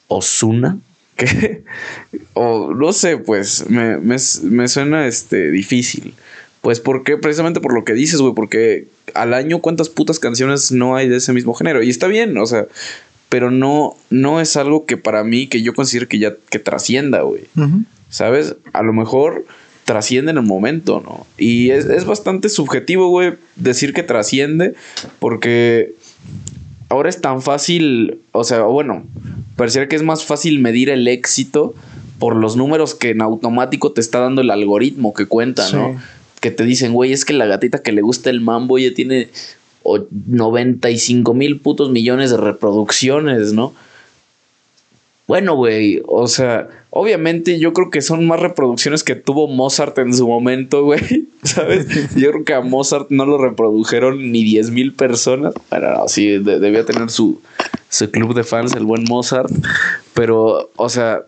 Osuna 0.08 0.78
o 2.34 2.72
no 2.72 2.92
sé, 2.92 3.16
pues 3.18 3.68
me, 3.68 3.98
me, 3.98 4.68
suena 4.68 5.06
este, 5.06 5.50
difícil. 5.50 6.14
Pues 6.60 6.80
porque, 6.80 7.16
precisamente 7.16 7.60
por 7.60 7.72
lo 7.72 7.84
que 7.84 7.94
dices, 7.94 8.20
güey, 8.20 8.34
porque 8.34 8.86
al 9.14 9.34
año 9.34 9.60
cuántas 9.60 9.88
putas 9.88 10.18
canciones 10.18 10.72
no 10.72 10.96
hay 10.96 11.08
de 11.08 11.16
ese 11.16 11.32
mismo 11.32 11.54
género. 11.54 11.82
Y 11.82 11.90
está 11.90 12.08
bien, 12.08 12.36
o 12.38 12.46
sea, 12.46 12.66
pero 13.28 13.50
no, 13.50 13.96
no 14.10 14.40
es 14.40 14.56
algo 14.56 14.86
que 14.86 14.96
para 14.96 15.24
mí, 15.24 15.46
que 15.46 15.62
yo 15.62 15.74
considero 15.74 16.08
que 16.08 16.18
ya, 16.18 16.34
que 16.50 16.58
trascienda, 16.58 17.22
güey. 17.22 17.44
¿Sabes? 18.08 18.56
A 18.72 18.82
lo 18.82 18.92
mejor 18.92 19.44
trasciende 19.84 20.30
en 20.30 20.38
el 20.38 20.44
momento, 20.44 21.02
¿no? 21.04 21.26
Y 21.38 21.70
es, 21.70 21.86
es 21.86 22.04
bastante 22.04 22.48
subjetivo, 22.48 23.08
güey, 23.08 23.34
decir 23.56 23.94
que 23.94 24.02
trasciende, 24.02 24.74
porque 25.18 25.94
ahora 26.88 27.08
es 27.08 27.20
tan 27.20 27.42
fácil, 27.42 28.20
o 28.32 28.44
sea, 28.44 28.62
bueno, 28.62 29.04
pareciera 29.56 29.88
que 29.88 29.96
es 29.96 30.02
más 30.02 30.24
fácil 30.24 30.58
medir 30.58 30.90
el 30.90 31.08
éxito 31.08 31.74
por 32.18 32.36
los 32.36 32.56
números 32.56 32.94
que 32.94 33.10
en 33.10 33.22
automático 33.22 33.92
te 33.92 34.00
está 34.00 34.20
dando 34.20 34.40
el 34.42 34.50
algoritmo 34.50 35.14
que 35.14 35.26
cuenta, 35.26 35.70
¿no? 35.70 35.96
Que 36.40 36.50
te 36.50 36.64
dicen, 36.64 36.92
güey, 36.92 37.12
es 37.12 37.24
que 37.24 37.32
la 37.32 37.46
gatita 37.46 37.82
que 37.82 37.92
le 37.92 38.02
gusta 38.02 38.30
el 38.30 38.40
mambo 38.40 38.78
ya 38.78 38.92
tiene 38.92 39.28
95 39.84 41.34
mil 41.34 41.60
putos 41.60 41.90
millones 41.90 42.30
de 42.30 42.36
reproducciones, 42.36 43.52
¿no? 43.52 43.72
Bueno, 45.28 45.56
güey, 45.56 46.00
o 46.06 46.26
sea, 46.26 46.68
obviamente 46.88 47.58
yo 47.58 47.74
creo 47.74 47.90
que 47.90 48.00
son 48.00 48.26
más 48.26 48.40
reproducciones 48.40 49.04
que 49.04 49.14
tuvo 49.14 49.46
Mozart 49.46 49.98
en 49.98 50.14
su 50.14 50.26
momento, 50.26 50.82
güey, 50.84 51.28
¿sabes? 51.42 51.86
Yo 52.16 52.30
creo 52.30 52.44
que 52.44 52.54
a 52.54 52.62
Mozart 52.62 53.10
no 53.10 53.26
lo 53.26 53.36
reprodujeron 53.36 54.32
ni 54.32 54.42
10 54.42 54.70
mil 54.70 54.94
personas. 54.94 55.52
Bueno, 55.68 56.08
sí, 56.08 56.38
debía 56.38 56.86
tener 56.86 57.10
su, 57.10 57.42
su 57.90 58.10
club 58.10 58.34
de 58.34 58.42
fans, 58.42 58.74
el 58.74 58.86
buen 58.86 59.04
Mozart, 59.04 59.50
pero, 60.14 60.70
o 60.76 60.88
sea, 60.88 61.24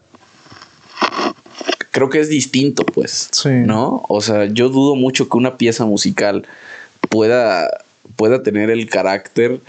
creo 1.91 2.09
que 2.09 2.21
es 2.21 2.31
distinto, 2.31 2.87
pues, 2.87 3.29
sí. 3.33 3.51
¿no? 3.51 4.03
O 4.09 4.23
sea, 4.23 4.47
yo 4.47 4.71
dudo 4.71 4.97
mucho 4.97 5.29
que 5.29 5.37
una 5.37 5.59
pieza 5.59 5.85
musical 5.85 6.47
pueda, 7.11 7.69
pueda 8.17 8.43
tener 8.43 8.71
el 8.71 8.89
carácter 8.89 9.61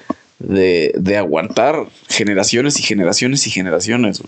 de, 0.42 0.94
de 0.98 1.18
aguantar 1.18 1.88
generaciones 2.08 2.80
y 2.80 2.84
generaciones 2.84 3.46
y 3.48 3.52
generaciones, 3.52 4.22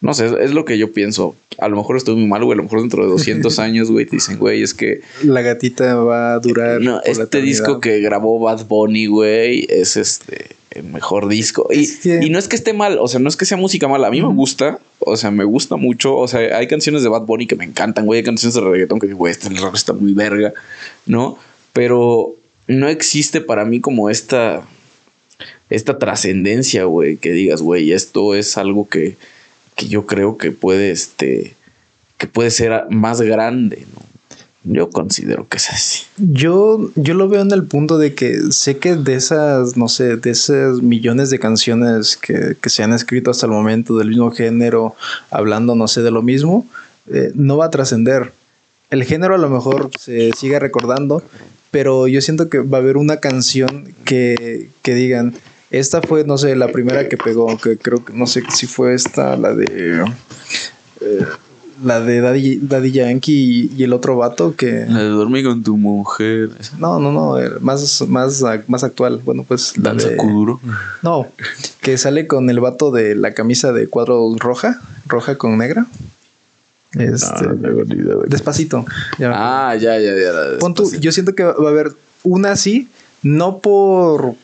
No 0.00 0.14
sé, 0.14 0.30
es, 0.40 0.52
lo 0.52 0.64
que 0.64 0.78
yo 0.78 0.92
pienso. 0.92 1.34
A 1.58 1.68
lo 1.68 1.76
mejor 1.76 1.96
estoy 1.96 2.16
muy 2.16 2.26
mal, 2.26 2.44
güey. 2.44 2.54
A 2.54 2.58
lo 2.58 2.64
mejor 2.64 2.80
dentro 2.80 3.02
de 3.02 3.10
200 3.10 3.58
años, 3.58 3.90
güey, 3.90 4.06
te 4.06 4.16
dicen, 4.16 4.38
güey, 4.38 4.62
es 4.62 4.74
que. 4.74 5.00
La 5.22 5.42
gatita 5.42 5.94
va 5.96 6.34
a 6.34 6.38
durar. 6.38 6.80
No, 6.80 7.00
este 7.02 7.40
disco 7.40 7.80
que 7.80 8.00
grabó 8.00 8.38
Bad 8.38 8.66
Bunny, 8.66 9.06
güey, 9.06 9.66
es 9.68 9.96
este. 9.96 10.56
El 10.70 10.84
mejor 10.84 11.28
disco. 11.28 11.66
Y, 11.72 11.88
y, 12.04 12.28
no 12.28 12.38
es 12.38 12.46
que 12.46 12.54
esté 12.54 12.74
mal, 12.74 12.98
o 12.98 13.08
sea, 13.08 13.18
no 13.18 13.28
es 13.30 13.36
que 13.36 13.46
sea 13.46 13.56
música 13.56 13.88
mala. 13.88 14.08
A 14.08 14.10
mí 14.10 14.20
me 14.20 14.28
gusta, 14.28 14.78
o 14.98 15.16
sea, 15.16 15.30
me 15.30 15.44
gusta 15.44 15.76
mucho. 15.76 16.14
O 16.14 16.28
sea, 16.28 16.58
hay 16.58 16.68
canciones 16.68 17.02
de 17.02 17.08
Bad 17.08 17.22
Bunny 17.22 17.46
que 17.46 17.56
me 17.56 17.64
encantan, 17.64 18.04
güey. 18.04 18.18
Hay 18.18 18.24
canciones 18.24 18.54
de 18.54 18.60
reggaetón 18.60 19.00
que 19.00 19.06
digo, 19.06 19.18
güey, 19.18 19.32
este 19.32 19.48
rock 19.48 19.74
está 19.74 19.94
muy 19.94 20.12
verga, 20.12 20.52
¿no? 21.06 21.38
Pero 21.72 22.34
no 22.68 22.86
existe 22.88 23.40
para 23.40 23.64
mí 23.64 23.80
como 23.80 24.10
esta 24.10 24.68
esta 25.70 25.98
trascendencia, 25.98 26.84
güey, 26.84 27.16
que 27.16 27.32
digas, 27.32 27.62
güey, 27.62 27.92
esto 27.92 28.34
es 28.34 28.56
algo 28.56 28.88
que, 28.88 29.16
que 29.76 29.88
yo 29.88 30.06
creo 30.06 30.36
que 30.36 30.50
puede, 30.50 30.90
este, 30.90 31.54
que 32.16 32.26
puede 32.26 32.50
ser 32.50 32.84
más 32.90 33.20
grande, 33.20 33.86
¿no? 33.94 34.08
Yo 34.64 34.90
considero 34.90 35.48
que 35.48 35.56
es 35.56 35.70
así. 35.70 36.02
Yo, 36.18 36.90
yo 36.96 37.14
lo 37.14 37.28
veo 37.28 37.40
en 37.40 37.52
el 37.52 37.64
punto 37.64 37.96
de 37.96 38.14
que 38.14 38.50
sé 38.50 38.78
que 38.78 38.96
de 38.96 39.14
esas, 39.14 39.76
no 39.76 39.88
sé, 39.88 40.16
de 40.16 40.30
esas 40.30 40.82
millones 40.82 41.30
de 41.30 41.38
canciones 41.38 42.16
que, 42.16 42.56
se 42.66 42.82
han 42.82 42.92
escrito 42.92 43.30
hasta 43.30 43.46
el 43.46 43.52
momento 43.52 43.96
del 43.96 44.08
mismo 44.08 44.30
género, 44.30 44.94
hablando, 45.30 45.74
no 45.74 45.88
sé, 45.88 46.02
de 46.02 46.10
lo 46.10 46.22
mismo, 46.22 46.66
eh, 47.06 47.30
no 47.34 47.56
va 47.56 47.66
a 47.66 47.70
trascender. 47.70 48.32
El 48.90 49.04
género 49.04 49.36
a 49.36 49.38
lo 49.38 49.48
mejor 49.48 49.90
se 49.98 50.32
sigue 50.32 50.58
recordando, 50.58 51.22
pero 51.70 52.08
yo 52.08 52.20
siento 52.20 52.50
que 52.50 52.58
va 52.58 52.78
a 52.78 52.80
haber 52.80 52.96
una 52.96 53.18
canción 53.18 53.94
que, 54.04 54.68
que 54.82 54.94
digan, 54.94 55.34
esta 55.70 56.00
fue, 56.02 56.24
no 56.24 56.38
sé, 56.38 56.56
la 56.56 56.68
primera 56.68 57.08
que 57.08 57.16
pegó, 57.16 57.56
que 57.58 57.76
creo 57.76 58.04
que, 58.04 58.12
no 58.12 58.26
sé 58.26 58.42
si 58.54 58.66
fue 58.66 58.94
esta, 58.94 59.36
la 59.36 59.54
de... 59.54 60.04
Eh, 61.00 61.24
la 61.84 62.00
de 62.00 62.20
Daddy, 62.20 62.90
Yankee 62.90 63.70
y, 63.76 63.84
el 63.84 63.92
otro 63.92 64.16
vato 64.16 64.56
que. 64.56 64.84
La 64.88 64.98
de 64.98 65.08
dormir 65.10 65.44
con 65.44 65.62
tu 65.62 65.76
mujer. 65.76 66.50
No, 66.78 66.98
no, 66.98 67.12
no, 67.12 67.36
más, 67.60 68.04
más, 68.08 68.44
más 68.66 68.84
actual. 68.84 69.20
Bueno, 69.24 69.44
pues. 69.46 69.78
La 69.78 69.94
de... 69.94 70.16
No, 71.02 71.28
que 71.80 71.96
sale 71.96 72.26
con 72.26 72.50
el 72.50 72.58
vato 72.58 72.90
de 72.90 73.14
la 73.14 73.32
camisa 73.32 73.72
de 73.72 73.86
cuadros 73.86 74.38
roja, 74.38 74.80
roja 75.06 75.36
con 75.38 75.56
negra. 75.58 75.86
Este, 76.94 77.46
despacito. 78.26 78.84
ah, 79.20 79.76
ya, 79.78 79.98
ya, 79.98 80.12
ya. 80.16 80.98
yo 80.98 81.12
siento 81.12 81.34
que 81.34 81.44
va 81.44 81.52
a 81.52 81.70
haber 81.70 81.92
una 82.22 82.52
así, 82.52 82.88
no 83.22 83.58
por, 83.58 84.34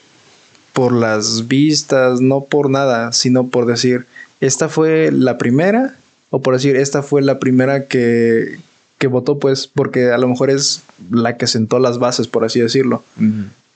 por 0.75 0.93
las 0.93 1.49
vistas, 1.49 2.21
no 2.21 2.43
por 2.43 2.69
nada, 2.69 3.13
sino 3.13 3.47
por 3.47 3.65
decir, 3.65 4.07
esta 4.41 4.69
fue 4.69 5.11
la 5.11 5.39
primera 5.39 5.95
o 6.31 6.43
por 6.43 6.55
decir, 6.55 6.77
esta 6.77 7.03
fue 7.03 7.23
la 7.23 7.39
primera 7.39 7.87
que, 7.87 8.59
que 8.99 9.07
votó, 9.07 9.39
pues, 9.39 9.69
porque 9.69 10.11
a 10.11 10.19
lo 10.19 10.29
mejor 10.29 10.51
es 10.51 10.83
la 11.11 11.37
que 11.37 11.47
sentó 11.47 11.79
las 11.79 11.99
bases, 11.99 12.27
por 12.27 12.45
así 12.45 12.61
decirlo. 12.61 13.05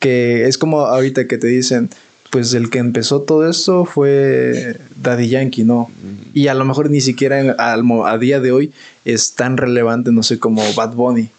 Que 0.01 0.47
es 0.47 0.59
como 0.59 0.81
ahorita 0.81 1.29
que 1.29 1.39
te 1.39 1.47
dicen, 1.47 1.89
pues 2.31 2.53
el 2.55 2.69
que 2.69 2.79
empezó 2.79 3.21
todo 3.21 3.49
esto 3.49 3.85
fue 3.85 4.77
Daddy 5.01 5.29
Yankee, 5.29 5.63
¿no? 5.63 5.89
Y 6.35 6.49
a 6.49 6.55
lo 6.55 6.65
mejor 6.65 6.91
ni 6.91 7.01
siquiera 7.01 7.55
a, 7.59 8.19
día 8.19 8.41
de 8.41 8.51
hoy 8.51 8.73
es 9.05 9.35
tan 9.35 9.57
relevante, 9.57 10.11
no 10.11 10.25
sé, 10.25 10.41
como 10.41 10.63
Bad 10.75 10.95
Bunny. 10.95 11.31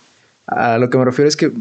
A 0.48 0.78
lo 0.78 0.90
que 0.90 0.98
me 0.98 1.06
refiero 1.06 1.28
es 1.28 1.36
que 1.36 1.52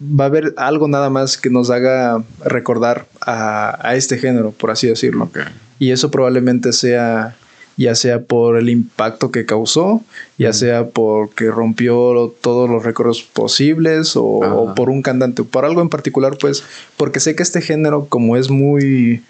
va 0.00 0.24
a 0.24 0.26
haber 0.28 0.54
algo 0.56 0.88
nada 0.88 1.10
más 1.10 1.36
que 1.36 1.50
nos 1.50 1.70
haga 1.70 2.22
recordar 2.44 3.06
a, 3.20 3.94
este 3.94 4.18
género, 4.18 4.52
por 4.52 4.70
así 4.70 4.86
decirlo. 4.86 5.30
Y 5.78 5.90
eso 5.92 6.10
probablemente 6.10 6.72
sea 6.72 7.36
ya 7.80 7.94
sea 7.94 8.20
por 8.20 8.58
el 8.58 8.68
impacto 8.68 9.30
que 9.30 9.46
causó, 9.46 10.04
ya 10.36 10.52
sea 10.52 10.88
porque 10.88 11.50
rompió 11.50 12.34
todos 12.42 12.68
los 12.68 12.84
récords 12.84 13.22
posibles 13.22 14.16
o, 14.16 14.74
por 14.76 14.90
un 14.90 15.00
cantante, 15.00 15.44
por 15.44 15.64
algo 15.64 15.80
en 15.80 15.88
particular, 15.88 16.36
pues, 16.38 16.62
porque 16.98 17.20
sé 17.20 17.34
que 17.34 17.42
este 17.42 17.62
género, 17.62 18.04
como 18.06 18.36
es 18.36 18.50
muy, 18.50 19.22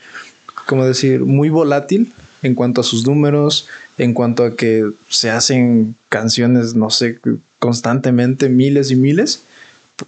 como 0.67 0.85
decir, 0.85 1.21
muy 1.21 1.49
volátil 1.49 2.13
en 2.43 2.57
cuanto 2.57 2.81
a 2.81 2.85
sus 2.85 3.07
números, 3.07 3.69
en 3.99 4.15
cuanto 4.15 4.43
a 4.43 4.57
que 4.57 4.85
se 5.09 5.31
hacen 5.31 5.95
canciones, 6.09 6.75
no 6.75 6.91
sé, 6.91 7.21
constantemente, 7.61 8.49
miles 8.49 8.91
y 8.91 8.97
miles, 8.97 9.45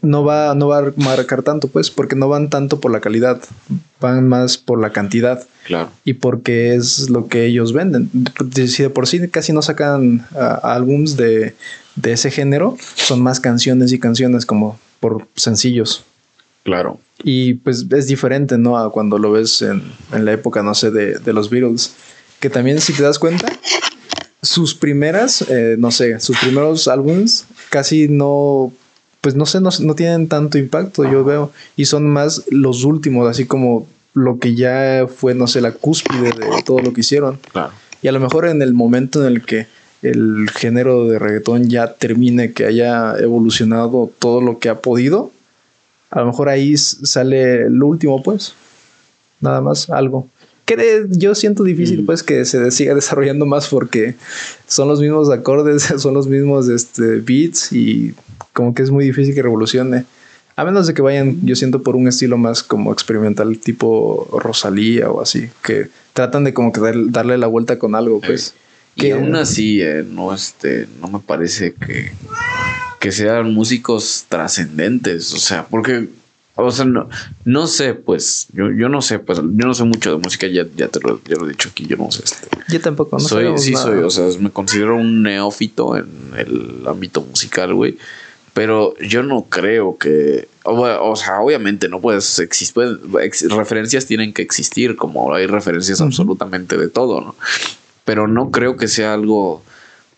no 0.01 0.25
va, 0.25 0.55
no 0.55 0.69
va 0.69 0.79
a 0.79 0.93
marcar 0.97 1.43
tanto, 1.43 1.69
pues, 1.69 1.91
porque 1.91 2.17
no 2.17 2.29
van 2.29 2.51
tanto 2.51 2.81
por 2.81 2.91
la 2.91 3.01
calidad, 3.01 3.41
van 4.01 4.29
más 4.29 4.57
por 4.57 4.81
la 4.81 4.91
cantidad. 4.91 5.47
Claro. 5.67 5.91
Y 6.05 6.15
porque 6.15 6.75
es 6.75 7.11
lo 7.11 7.29
que 7.29 7.47
ellos 7.47 7.73
venden. 7.73 8.11
Si 8.55 8.83
de 8.83 8.91
por 8.91 9.07
sí 9.07 9.29
casi 9.29 9.53
no 9.53 9.63
sacan 9.63 10.27
álbums 10.63 11.17
de, 11.17 11.55
de 11.97 12.13
ese 12.13 12.31
género, 12.31 12.77
son 12.95 13.23
más 13.23 13.41
canciones 13.41 13.93
y 13.93 13.99
canciones 13.99 14.47
como 14.47 14.79
por 15.01 15.27
sencillos. 15.37 16.05
Claro. 16.65 16.99
Y 17.23 17.55
pues 17.55 17.87
es 17.91 18.07
diferente, 18.07 18.59
¿no? 18.59 18.79
A 18.79 18.91
cuando 18.91 19.19
lo 19.19 19.33
ves 19.33 19.63
en, 19.63 19.83
en 20.13 20.25
la 20.25 20.33
época, 20.33 20.63
no 20.63 20.75
sé, 20.75 20.91
de, 20.91 21.19
de, 21.19 21.33
los 21.33 21.51
Beatles. 21.51 21.95
Que 22.41 22.51
también, 22.51 22.81
si 22.81 22.93
te 22.93 23.03
das 23.03 23.19
cuenta, 23.19 23.47
sus 24.43 24.75
primeras, 24.75 25.43
eh, 25.49 25.77
no 25.79 25.91
sé, 25.93 26.19
sus 26.19 26.37
primeros 26.39 26.89
álbums 26.89 27.47
casi 27.71 28.09
no 28.09 28.73
pues 29.23 29.37
no 29.37 29.47
sé, 29.47 29.61
no, 29.61 29.71
no, 29.81 29.95
tienen 29.95 30.27
tanto 30.29 30.59
impacto, 30.59 31.05
yo 31.05 31.25
veo, 31.25 31.53
y 31.77 31.85
son 31.85 32.09
más 32.09 32.43
los 32.51 32.83
últimos, 32.83 33.31
así 33.31 33.47
como 33.47 33.87
lo 34.15 34.41
que 34.41 34.57
ya 34.57 35.07
fue, 35.07 35.35
no 35.35 35.47
sé, 35.47 35.61
la 35.61 35.71
cúspide 35.71 36.33
de 36.33 36.63
todo 36.65 36.81
lo 36.81 36.93
que 36.93 37.03
hicieron. 37.03 37.39
Y 38.03 38.09
a 38.09 38.13
lo 38.13 38.19
mejor 38.19 38.49
en 38.49 38.61
el 38.61 38.75
momento 38.75 39.25
en 39.25 39.33
el 39.33 39.43
que 39.43 39.69
el 40.03 40.51
género 40.51 41.07
de 41.07 41.21
reggaetón 41.21 41.71
ya 41.71 41.95
termine, 41.95 42.53
que 42.53 42.67
haya 42.67 43.15
evolucionado 43.17 44.11
todo 44.19 44.41
lo 44.41 44.59
que 44.59 44.69
ha 44.69 44.81
podido, 44.81 45.31
a 46.11 46.21
lo 46.21 46.27
mejor 46.27 46.49
ahí 46.49 46.77
sale 46.77 47.71
lo 47.71 47.87
último, 47.87 48.25
pues. 48.25 48.55
Nada 49.41 49.61
más, 49.61 49.89
algo. 49.89 50.27
Que 50.65 51.07
yo 51.11 51.35
siento 51.35 51.65
difícil, 51.65 52.05
pues, 52.05 52.23
que 52.23 52.45
se 52.45 52.71
siga 52.71 52.95
desarrollando 52.95 53.47
más 53.47 53.69
porque 53.69 54.15
son 54.67 54.89
los 54.89 55.01
mismos 55.01 55.31
acordes, 55.31 55.83
son 55.99 56.15
los 56.15 56.27
mismos 56.27 56.69
este, 56.69 57.17
beats 57.17 57.73
y 57.73 58.15
como 58.53 58.75
que 58.75 58.83
es 58.83 58.91
muy 58.91 59.05
difícil 59.05 59.35
que 59.35 59.43
revolucione. 59.43 60.05
A 60.55 60.65
menos 60.65 60.87
de 60.87 60.95
que 60.95 61.03
vayan, 61.03 61.39
yo 61.45 61.57
siento, 61.57 61.83
por 61.83 61.97
un 61.97 62.09
estilo 62.09 62.37
más 62.37 62.63
como 62.63 62.93
experimental, 62.93 63.59
tipo 63.59 64.29
Rosalía 64.39 65.11
o 65.11 65.23
así, 65.23 65.49
que 65.65 65.89
tratan 66.13 66.45
de 66.45 66.53
como 66.53 66.73
que 66.73 66.81
darle 67.09 67.39
la 67.39 67.47
vuelta 67.47 67.79
con 67.79 67.95
algo, 67.95 68.21
pues. 68.21 68.55
y 68.95 69.11
aún 69.11 69.35
así, 69.35 69.81
eh, 69.81 70.05
no, 70.07 70.35
este, 70.35 70.87
no 71.01 71.09
me 71.09 71.21
parece 71.21 71.73
que, 71.73 72.13
que 73.01 73.13
sean 73.13 73.55
músicos 73.55 74.27
trascendentes, 74.29 75.33
o 75.33 75.39
sea, 75.39 75.67
porque, 75.69 76.09
o 76.55 76.71
sea, 76.71 76.85
no, 76.85 77.09
no 77.45 77.67
sé, 77.67 77.95
pues, 77.95 78.49
yo, 78.53 78.71
yo 78.71 78.89
no 78.89 79.01
sé, 79.01 79.19
pues, 79.19 79.39
yo 79.39 79.67
no 79.67 79.75
sé 79.75 79.85
mucho 79.85 80.11
de 80.11 80.19
música, 80.19 80.47
ya, 80.47 80.67
ya 80.77 80.89
te 80.89 81.01
lo, 81.01 81.21
he 81.27 81.49
dicho 81.49 81.71
aquí, 81.71 81.87
yo 81.87 81.97
no 81.97 82.11
sé. 82.11 82.25
Este, 82.25 82.49
yo 82.69 82.81
tampoco, 82.81 83.17
no 83.17 83.25
soy, 83.25 83.59
Sí, 83.59 83.75
soy, 83.75 83.99
o 83.99 84.11
sea, 84.11 84.27
me 84.39 84.51
considero 84.51 84.97
un 84.97 85.23
neófito 85.23 85.97
en 85.97 86.07
el 86.37 86.87
ámbito 86.87 87.23
musical, 87.23 87.75
güey. 87.75 87.97
Pero 88.55 88.95
yo 88.99 89.23
no 89.23 89.45
creo 89.45 89.97
que. 89.97 90.49
O, 90.65 91.17
sea, 91.17 91.41
obviamente 91.41 91.89
no 91.89 92.01
puedes 92.01 92.39
existir. 92.39 93.01
referencias 93.49 94.07
tienen 94.07 94.33
que 94.33 94.43
existir, 94.43 94.97
como 94.97 95.35
hay 95.35 95.47
referencias 95.47 96.01
absolutamente 96.01 96.77
de 96.77 96.89
todo, 96.89 97.21
¿no? 97.21 97.35
Pero 98.05 98.29
no 98.29 98.51
creo 98.51 98.77
que 98.77 98.89
sea 98.89 99.15
algo. 99.15 99.63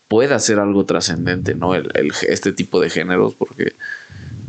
Pueda 0.07 0.37
ser 0.39 0.59
algo 0.59 0.85
trascendente, 0.85 1.55
¿no? 1.55 1.73
El, 1.75 1.89
este 2.27 2.51
tipo 2.51 2.79
de 2.81 2.89
géneros, 2.89 3.33
porque. 3.35 3.73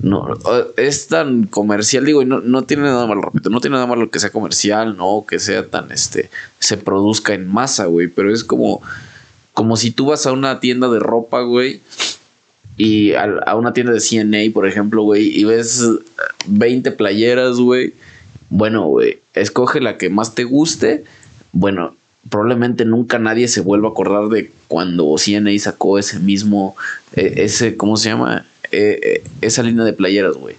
No, 0.03 0.29
es 0.77 1.09
tan 1.09 1.45
comercial, 1.45 2.05
digo, 2.05 2.23
y 2.23 2.27
no, 2.27 2.41
no 2.41 2.63
tiene 2.63 2.83
nada 2.83 3.07
malo, 3.07 3.23
repito, 3.23 3.49
no 3.49 3.61
tiene 3.61 3.75
nada 3.75 3.87
malo 3.87 4.11
que 4.11 4.19
sea 4.19 4.31
comercial, 4.31 4.97
¿no? 4.97 5.25
Que 5.27 5.39
sea 5.39 5.67
tan, 5.67 5.91
este, 5.91 6.29
se 6.59 6.77
produzca 6.77 7.33
en 7.33 7.49
masa, 7.49 7.87
güey, 7.87 8.09
pero 8.09 8.33
es 8.33 8.45
como, 8.45 8.83
como 9.55 9.77
si 9.77 9.91
tú 9.91 10.07
vas 10.07 10.27
a 10.27 10.33
una 10.33 10.61
tienda 10.61 10.89
de 10.89 10.99
ropa, 10.99 11.41
güey, 11.41 11.81
y 12.77 13.15
a, 13.15 13.55
una 13.57 13.73
tienda 13.73 13.93
de 13.93 14.01
CNA, 14.01 14.53
por 14.53 14.67
ejemplo, 14.67 15.03
güey, 15.03 15.29
y 15.39 15.45
ves 15.45 15.83
20 16.47 16.93
playeras, 16.93 17.57
güey, 17.57 17.95
bueno, 18.51 18.87
güey, 18.87 19.21
escoge 19.35 19.81
la 19.81 19.97
que 19.97 20.11
más 20.11 20.35
te 20.35 20.45
guste. 20.45 21.05
Bueno, 21.53 21.97
probablemente 22.29 22.85
nunca 22.85 23.19
nadie 23.19 23.49
se 23.49 23.61
vuelva 23.61 23.89
a 23.89 23.93
acordar 23.93 24.29
de 24.29 24.51
cuando 24.69 25.15
CNA 25.17 25.59
sacó 25.59 25.99
ese 25.99 26.19
mismo, 26.19 26.77
e, 27.15 27.45
ese, 27.45 27.77
¿cómo 27.77 27.97
se 27.97 28.11
llama? 28.11 28.45
E, 28.73 29.23
e, 29.23 29.47
esa 29.47 29.63
línea 29.63 29.85
de 29.85 29.93
playeras, 29.93 30.37
güey. 30.37 30.57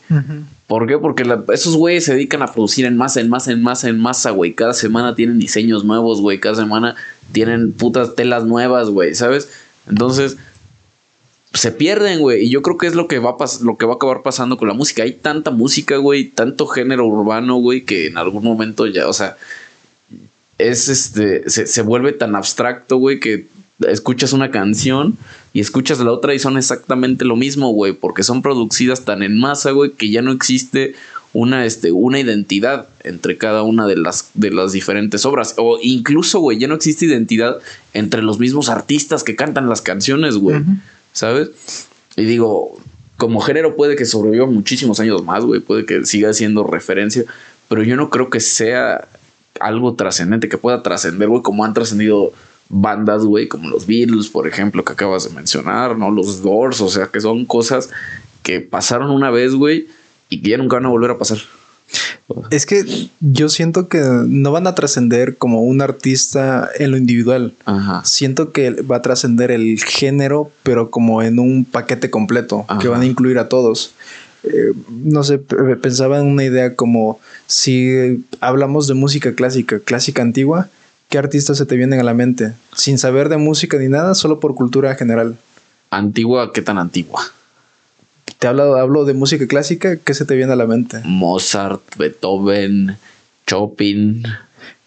¿Por 0.67 0.87
qué? 0.87 0.97
Porque 0.97 1.23
esos 1.53 1.75
güeyes 1.75 2.05
se 2.05 2.13
dedican 2.13 2.41
a 2.41 2.51
producir 2.51 2.85
en 2.85 2.97
masa, 2.97 3.21
en 3.21 3.29
masa, 3.29 3.51
en 3.51 3.61
masa, 3.63 3.89
en 3.89 3.99
masa, 3.99 4.31
güey. 4.31 4.53
Cada 4.53 4.73
semana 4.73 5.15
tienen 5.15 5.39
diseños 5.39 5.85
nuevos, 5.85 6.21
güey. 6.21 6.39
Cada 6.39 6.55
semana 6.55 6.95
tienen 7.31 7.71
putas 7.71 8.15
telas 8.15 8.43
nuevas, 8.43 8.89
güey, 8.89 9.15
¿sabes? 9.15 9.49
Entonces, 9.89 10.37
se 11.53 11.71
pierden, 11.71 12.19
güey. 12.19 12.45
Y 12.45 12.49
yo 12.49 12.61
creo 12.61 12.77
que 12.77 12.87
es 12.87 12.95
lo 12.95 13.07
que 13.07 13.19
va 13.19 13.31
a 13.31 13.63
lo 13.63 13.77
que 13.77 13.85
va 13.85 13.93
a 13.93 13.95
acabar 13.95 14.21
pasando 14.23 14.57
con 14.57 14.67
la 14.67 14.73
música. 14.73 15.03
Hay 15.03 15.13
tanta 15.13 15.51
música, 15.51 15.97
güey, 15.97 16.25
tanto 16.25 16.67
género 16.67 17.07
urbano, 17.07 17.55
güey, 17.55 17.81
que 17.81 18.07
en 18.07 18.17
algún 18.17 18.43
momento 18.43 18.85
ya, 18.87 19.07
o 19.07 19.13
sea, 19.13 19.37
es 20.57 20.89
este, 20.89 21.49
se, 21.49 21.81
vuelve 21.81 22.13
tan 22.13 22.35
abstracto, 22.35 22.97
güey, 22.97 23.19
que 23.19 23.47
escuchas 23.85 24.33
una 24.33 24.51
canción 24.51 25.17
y 25.53 25.59
escuchas 25.59 25.99
la 25.99 26.11
otra 26.11 26.33
y 26.33 26.39
son 26.39 26.57
exactamente 26.57 27.25
lo 27.25 27.35
mismo, 27.35 27.71
güey, 27.71 27.93
porque 27.93 28.23
son 28.23 28.41
producidas 28.41 29.05
tan 29.05 29.23
en 29.23 29.39
masa, 29.39 29.71
güey, 29.71 29.91
que 29.91 30.09
ya 30.09 30.21
no 30.21 30.31
existe 30.31 30.95
una, 31.33 31.65
este, 31.65 31.91
una 31.91 32.19
identidad 32.19 32.87
entre 33.03 33.37
cada 33.37 33.61
una 33.63 33.85
de 33.85 33.97
las, 33.97 34.31
de 34.33 34.51
las 34.51 34.71
diferentes 34.71 35.25
obras. 35.25 35.53
O 35.57 35.77
incluso, 35.81 36.39
güey, 36.39 36.57
ya 36.57 36.67
no 36.67 36.75
existe 36.75 37.05
identidad 37.05 37.57
entre 37.93 38.21
los 38.21 38.39
mismos 38.39 38.69
artistas 38.69 39.23
que 39.23 39.35
cantan 39.35 39.69
las 39.69 39.81
canciones, 39.81 40.37
güey. 40.37 40.61
¿sabes? 41.13 41.49
Y 42.15 42.25
digo, 42.25 42.77
como 43.17 43.41
género 43.41 43.75
puede 43.75 43.95
que 43.95 44.05
sobreviva 44.05 44.45
muchísimos 44.45 44.99
años 44.99 45.23
más, 45.23 45.43
güey, 45.43 45.59
puede 45.59 45.85
que 45.85 46.05
siga 46.05 46.33
siendo 46.33 46.63
referencia, 46.63 47.23
pero 47.67 47.83
yo 47.83 47.95
no 47.95 48.09
creo 48.09 48.29
que 48.29 48.39
sea 48.39 49.07
algo 49.59 49.95
trascendente, 49.95 50.49
que 50.49 50.57
pueda 50.57 50.83
trascender, 50.83 51.27
güey, 51.27 51.41
como 51.41 51.65
han 51.65 51.73
trascendido 51.73 52.33
bandas, 52.69 53.23
güey, 53.23 53.47
como 53.47 53.69
los 53.69 53.87
Beatles, 53.87 54.27
por 54.27 54.47
ejemplo, 54.47 54.83
que 54.83 54.93
acabas 54.93 55.27
de 55.27 55.35
mencionar, 55.35 55.97
¿no? 55.97 56.11
Los 56.11 56.41
Doors, 56.41 56.81
o 56.81 56.89
sea, 56.89 57.07
que 57.07 57.21
son 57.21 57.45
cosas 57.45 57.89
que 58.43 58.59
pasaron 58.59 59.09
una 59.11 59.29
vez, 59.29 59.53
güey, 59.53 59.87
y 60.29 60.41
que 60.41 60.51
ya 60.51 60.57
nunca 60.57 60.77
van 60.77 60.85
a 60.85 60.89
volver 60.89 61.11
a 61.11 61.17
pasar. 61.17 61.39
Es 62.49 62.65
que 62.65 63.09
yo 63.21 63.47
siento 63.47 63.87
que 63.87 63.99
no 63.99 64.51
van 64.51 64.67
a 64.67 64.75
trascender 64.75 65.37
como 65.37 65.61
un 65.61 65.81
artista 65.81 66.69
en 66.77 66.91
lo 66.91 66.97
individual. 66.97 67.53
Ajá. 67.65 68.03
Siento 68.03 68.51
que 68.51 68.71
va 68.81 68.97
a 68.97 69.01
trascender 69.01 69.51
el 69.51 69.79
género, 69.81 70.51
pero 70.63 70.89
como 70.89 71.23
en 71.23 71.39
un 71.39 71.63
paquete 71.63 72.09
completo, 72.09 72.65
que 72.81 72.89
van 72.89 73.01
a 73.01 73.05
incluir 73.05 73.39
a 73.39 73.47
todos. 73.47 73.93
Eh, 74.43 74.73
no 74.89 75.23
sé, 75.23 75.39
pensaba 75.39 76.19
en 76.19 76.27
una 76.27 76.43
idea 76.43 76.75
como 76.75 77.19
si 77.47 78.23
hablamos 78.41 78.87
de 78.87 78.93
música 78.93 79.33
clásica, 79.33 79.79
clásica 79.79 80.21
antigua, 80.21 80.69
¿qué 81.09 81.17
artistas 81.17 81.57
se 81.57 81.65
te 81.65 81.75
vienen 81.77 81.99
a 81.99 82.03
la 82.03 82.13
mente? 82.13 82.53
Sin 82.75 82.97
saber 82.97 83.29
de 83.29 83.37
música 83.37 83.77
ni 83.77 83.87
nada, 83.87 84.15
solo 84.15 84.39
por 84.39 84.55
cultura 84.55 84.95
general. 84.95 85.37
Antigua, 85.89 86.51
¿qué 86.53 86.61
tan 86.61 86.77
antigua? 86.77 87.21
Te 88.39 88.47
hablo, 88.47 88.75
hablo 88.75 89.05
de 89.05 89.13
música 89.13 89.47
clásica, 89.47 89.95
¿qué 89.97 90.13
se 90.13 90.25
te 90.25 90.35
viene 90.35 90.53
a 90.53 90.55
la 90.57 90.67
mente? 90.67 91.01
Mozart, 91.05 91.81
Beethoven, 91.97 92.97
Chopin. 93.47 94.23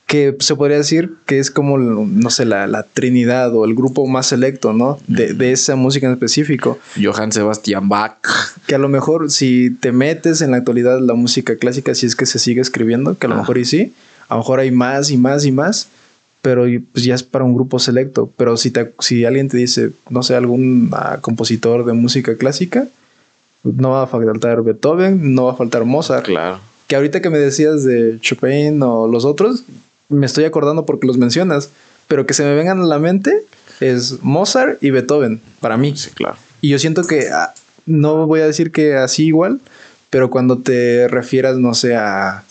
que 0.07 0.37
se 0.41 0.55
podría 0.57 0.77
decir 0.77 1.15
que 1.25 1.39
es 1.39 1.51
como, 1.51 1.79
no 1.79 2.31
sé, 2.31 2.45
la, 2.45 2.67
la 2.67 2.83
Trinidad 2.83 3.55
o 3.55 3.65
el 3.65 3.75
grupo 3.75 4.07
más 4.07 4.27
selecto, 4.27 4.73
¿no? 4.73 4.99
De, 5.07 5.35
de 5.35 5.53
esa 5.53 5.75
música 5.77 6.07
en 6.07 6.13
específico. 6.13 6.79
Johann 7.01 7.33
Sebastian 7.33 7.89
Bach. 7.89 8.19
Que 8.67 8.75
a 8.75 8.79
lo 8.79 8.89
mejor 8.89 9.31
si 9.31 9.71
te 9.81 9.91
metes 9.93 10.43
en 10.43 10.51
la 10.51 10.59
actualidad 10.59 11.01
la 11.01 11.15
música 11.15 11.57
clásica, 11.57 11.95
si 11.95 12.07
es 12.07 12.15
que 12.17 12.27
se 12.27 12.39
sigue 12.39 12.61
escribiendo, 12.61 13.17
que 13.17 13.27
a 13.27 13.29
lo 13.31 13.37
Ah. 13.37 13.39
mejor 13.39 13.59
y 13.59 13.65
sí, 13.65 13.95
a 14.29 14.35
lo 14.35 14.41
mejor 14.41 14.59
hay 14.61 14.71
más 14.73 15.11
y 15.11 15.17
más 15.17 15.45
y 15.45 15.53
más, 15.53 15.89
pero 16.43 16.65
pues 16.93 17.05
ya 17.05 17.15
es 17.15 17.23
para 17.23 17.45
un 17.45 17.55
grupo 17.55 17.79
selecto. 17.79 18.31
Pero 18.37 18.57
si, 18.57 18.71
te, 18.71 18.93
si 19.01 19.25
alguien 19.25 19.49
te 19.49 19.57
dice, 19.57 19.91
no 20.09 20.23
sé, 20.23 20.35
algún 20.37 20.91
ah, 20.93 21.19
compositor 21.21 21.85
de 21.85 21.93
música 21.93 22.37
clásica, 22.37 22.87
no 23.63 23.91
va 23.91 24.05
a 24.05 24.07
faltar 24.07 24.63
Beethoven, 24.63 25.35
no 25.35 25.45
va 25.47 25.53
a 25.53 25.57
faltar 25.57 25.85
Mozart 25.85 26.25
Claro. 26.27 26.61
que 26.87 26.97
ahorita 26.97 27.21
que 27.21 27.29
me 27.31 27.39
decías 27.39 27.85
de 27.85 28.19
Chopin 28.21 28.83
o 28.83 29.07
los 29.07 29.25
otros, 29.25 29.65
me 30.09 30.27
estoy 30.27 30.45
acordando 30.45 30.87
porque 30.87 31.07
los 31.07 31.19
mencionas, 31.19 31.71
pero 32.09 32.25
que 32.27 32.35
se 32.35 32.43
me 32.43 32.55
vengan 32.55 32.81
a 32.81 32.87
la 32.87 32.99
mente 32.99 33.43
es 33.81 34.19
Mozart 34.23 34.83
y 34.83 34.91
Beethoven, 34.91 35.41
para 35.61 35.77
mí. 35.77 35.95
Sí, 35.97 36.11
claro. 36.15 36.37
Y 36.63 36.71
yo 36.71 36.79
siento 36.79 37.05
que 37.05 37.29
ah, 37.31 37.53
no 37.87 38.27
voy 38.27 38.41
a 38.41 38.47
decir 38.47 38.73
que 38.73 38.97
así 38.97 39.27
igual, 39.27 39.61
pero 40.09 40.31
cuando 40.31 40.59
te 40.59 41.07
refieras, 41.09 41.57
no 41.59 41.75
sé, 41.75 41.95
a, 41.97 42.45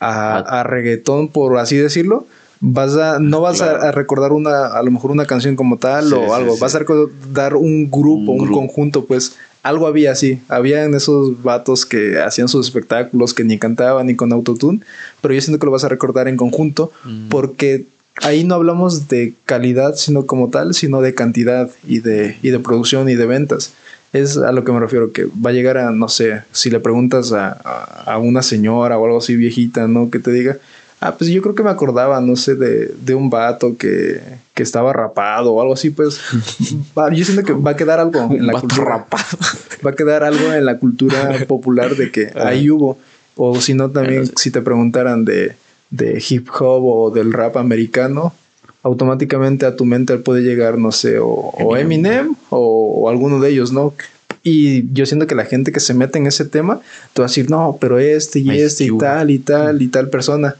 a, 0.00 0.38
a 0.38 0.62
reggaetón, 0.64 1.28
por 1.28 1.58
así 1.58 1.76
decirlo, 1.76 2.26
vas 2.60 2.96
a, 2.96 3.18
no 3.18 3.40
vas 3.40 3.60
a- 3.60 3.70
Claro. 3.70 3.82
a, 3.84 3.92
recordar 3.92 4.32
una, 4.32 4.66
a 4.66 4.82
lo 4.82 4.90
mejor 4.90 5.10
una 5.10 5.26
canción 5.26 5.56
como 5.56 5.76
tal 5.78 6.08
Sí, 6.08 6.14
o 6.14 6.34
algo, 6.34 6.54
sí. 6.54 6.60
vas 6.60 6.74
a 6.74 6.78
recordar 6.80 7.54
un 7.56 7.90
grupo, 7.90 8.32
Un 8.32 8.40
un, 8.40 8.46
grupo. 8.46 8.58
conjunto, 8.60 9.04
pues 9.04 9.36
algo 9.62 9.86
había 9.86 10.12
así, 10.12 10.40
habían 10.48 10.94
esos 10.94 11.42
vatos 11.42 11.84
que 11.84 12.20
hacían 12.20 12.48
sus 12.48 12.66
espectáculos, 12.66 13.34
que 13.34 13.44
ni 13.44 13.58
cantaban 13.58 14.06
ni 14.06 14.14
con 14.16 14.32
autotune, 14.32 14.80
pero 15.20 15.34
yo 15.34 15.40
siento 15.40 15.58
que 15.58 15.66
lo 15.66 15.72
vas 15.72 15.84
a 15.84 15.88
recordar 15.88 16.28
en 16.28 16.36
conjunto 16.36 16.90
Mm. 17.04 17.28
porque 17.28 17.84
ahí 18.22 18.44
no 18.44 18.54
hablamos 18.54 19.08
de 19.08 19.34
calidad, 19.44 19.94
sino 19.96 20.26
como 20.26 20.48
tal, 20.48 20.74
sino 20.74 21.00
de 21.00 21.14
cantidad 21.14 21.70
y 21.86 22.00
de, 22.00 22.36
y 22.42 22.50
de 22.50 22.58
producción 22.60 23.08
y 23.08 23.14
de 23.14 23.26
ventas. 23.26 23.72
Es 24.12 24.38
a 24.38 24.52
lo 24.52 24.64
que 24.64 24.72
me 24.72 24.80
refiero, 24.80 25.12
que 25.12 25.26
va 25.26 25.50
a 25.50 25.52
llegar 25.52 25.76
a, 25.76 25.90
no 25.90 26.08
sé, 26.08 26.40
si 26.52 26.70
le 26.70 26.80
preguntas 26.80 27.32
a, 27.32 27.48
a- 27.62 28.14
a 28.14 28.18
una 28.18 28.42
señora 28.42 28.96
o 28.98 29.04
algo 29.04 29.18
así 29.18 29.36
viejita, 29.36 29.86
¿no? 29.86 30.08
Que 30.10 30.18
te 30.18 30.32
diga, 30.32 30.56
ah, 31.00 31.14
pues 31.16 31.30
yo 31.30 31.40
creo 31.42 31.54
que 31.54 31.62
me 31.62 31.70
acordaba, 31.70 32.20
no 32.20 32.36
sé, 32.36 32.54
de, 32.54 32.92
de 33.00 33.14
un 33.14 33.30
vato 33.30 33.76
que, 33.76 34.20
que 34.54 34.62
estaba 34.62 34.92
rapado 34.92 35.52
o 35.52 35.60
algo 35.60 35.74
así, 35.74 35.90
pues 35.90 36.20
va- 36.98 37.12
yo 37.12 37.24
siento 37.24 37.44
que 37.44 37.52
va 37.52 37.72
a 37.72 37.76
quedar 37.76 38.00
algo 38.00 38.20
en 38.32 38.46
la 38.46 38.52
cultura. 38.54 38.84
rapado. 38.84 39.24
Va 39.86 39.90
a 39.90 39.94
quedar 39.94 40.24
algo 40.24 40.52
en 40.52 40.64
la 40.64 40.78
cultura 40.78 41.32
popular 41.46 41.94
de 41.94 42.10
que 42.10 42.32
ahí 42.34 42.68
hubo. 42.68 42.98
O 43.36 43.60
si 43.60 43.74
no, 43.74 43.88
también 43.90 44.28
si 44.36 44.50
te 44.50 44.60
preguntaran 44.60 45.24
de, 45.24 45.54
de 45.90 46.20
hip 46.28 46.48
hop 46.58 46.84
o 46.84 47.10
del 47.10 47.32
rap 47.32 47.56
americano, 47.56 48.34
automáticamente 48.82 49.66
a 49.66 49.76
tu 49.76 49.84
mente 49.84 50.16
puede 50.18 50.42
llegar, 50.42 50.78
no 50.78 50.90
sé, 50.92 51.18
o, 51.20 51.26
o 51.28 51.76
Eminem 51.76 52.34
o, 52.50 53.02
o 53.02 53.08
alguno 53.08 53.38
de 53.40 53.50
ellos, 53.50 53.72
¿no? 53.72 53.94
Y 54.42 54.92
yo 54.92 55.04
siento 55.06 55.26
que 55.26 55.34
la 55.34 55.44
gente 55.44 55.72
que 55.72 55.80
se 55.80 55.94
mete 55.94 56.18
en 56.18 56.26
ese 56.26 56.44
tema 56.44 56.80
te 57.12 57.20
va 57.22 57.26
a 57.26 57.28
decir, 57.28 57.50
no, 57.50 57.76
pero 57.80 57.98
este 57.98 58.38
y 58.40 58.50
este 58.50 58.84
y 58.84 58.98
tal 58.98 59.30
y 59.30 59.38
tal 59.38 59.82
y 59.82 59.88
tal 59.88 60.08
persona. 60.10 60.56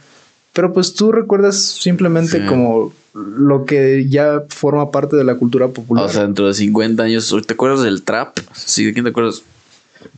Pero 0.59 0.72
pues 0.72 0.92
tú 0.94 1.12
recuerdas 1.12 1.56
simplemente 1.56 2.40
Sí. 2.40 2.46
como 2.48 2.92
lo 3.14 3.64
que 3.64 4.09
ya 4.09 4.42
forma 4.48 4.90
parte 4.90 5.14
de 5.14 5.22
la 5.22 5.36
cultura 5.36 5.68
popular. 5.68 6.06
O 6.06 6.09
sea, 6.09 6.22
dentro 6.22 6.48
de 6.48 6.54
50 6.54 7.00
años, 7.04 7.32
¿te 7.46 7.54
acuerdas 7.54 7.84
del 7.84 8.02
trap? 8.02 8.36
Sí, 8.54 8.84
¿de 8.84 8.92
quién 8.92 9.04
te 9.04 9.11
acuerdas? 9.12 9.42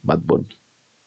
Bad 0.03 0.21
Bunny. 0.25 0.49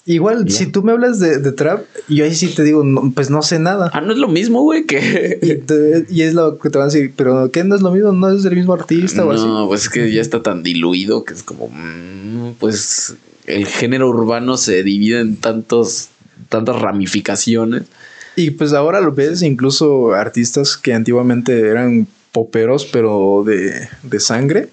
Igual, 0.06 0.52
si 0.52 0.68
tú 0.68 0.84
me 0.84 0.92
hablas 0.92 1.20
de, 1.20 1.40
de 1.40 1.52
trap, 1.52 1.82
yo 2.08 2.26
ahí 2.26 2.36
sí 2.36 2.50
te 2.54 2.62
digo, 2.62 2.84
no, 2.84 3.12
pues 3.16 3.32
no 3.32 3.42
sé 3.42 3.58
nada. 3.58 3.90
Ah, 3.92 4.02
no 4.02 4.12
es 4.12 4.20
lo 4.20 4.28
mismo, 4.28 4.62
güey, 4.62 4.82
Y, 4.82 4.86
que. 4.86 5.64
te- 5.66 6.06
y 6.12 6.22
es 6.22 6.36
lo 6.36 6.60
que 6.60 6.70
te 6.70 6.78
van 6.78 6.90
a 6.90 6.92
decir, 6.94 7.12
pero 7.16 7.50
¿qué 7.52 7.64
no 7.64 7.74
es 7.74 7.82
lo 7.82 7.90
mismo? 7.90 8.12
¿No 8.12 8.30
es 8.30 8.44
del 8.44 8.56
mismo 8.56 8.74
artista 8.76 9.26
o 9.26 9.32
así? 9.32 9.44
No, 9.44 9.66
pues 9.68 9.82
es 9.84 9.90
que 9.90 10.12
ya 10.14 10.22
está 10.22 10.44
tan 10.44 10.62
diluido 10.62 11.24
que 11.26 11.34
es 11.34 11.42
como. 11.42 11.70
mm, 11.70 12.52
pues 12.60 13.16
el 13.48 13.66
género 13.66 14.10
urbano 14.10 14.58
se 14.58 14.84
divide 14.84 15.22
en 15.22 15.38
tantos, 15.38 16.10
tantas 16.50 16.80
ramificaciones. 16.80 17.84
Y 18.36 18.52
pues 18.52 18.74
ahora 18.74 19.00
lo 19.02 19.12
ves 19.12 19.42
incluso 19.42 20.14
artistas 20.14 20.76
que 20.78 20.94
antiguamente 20.94 21.68
eran 21.70 22.08
poperos, 22.32 22.86
pero 22.86 23.44
de, 23.46 23.88
de 24.04 24.20
sangre. 24.20 24.70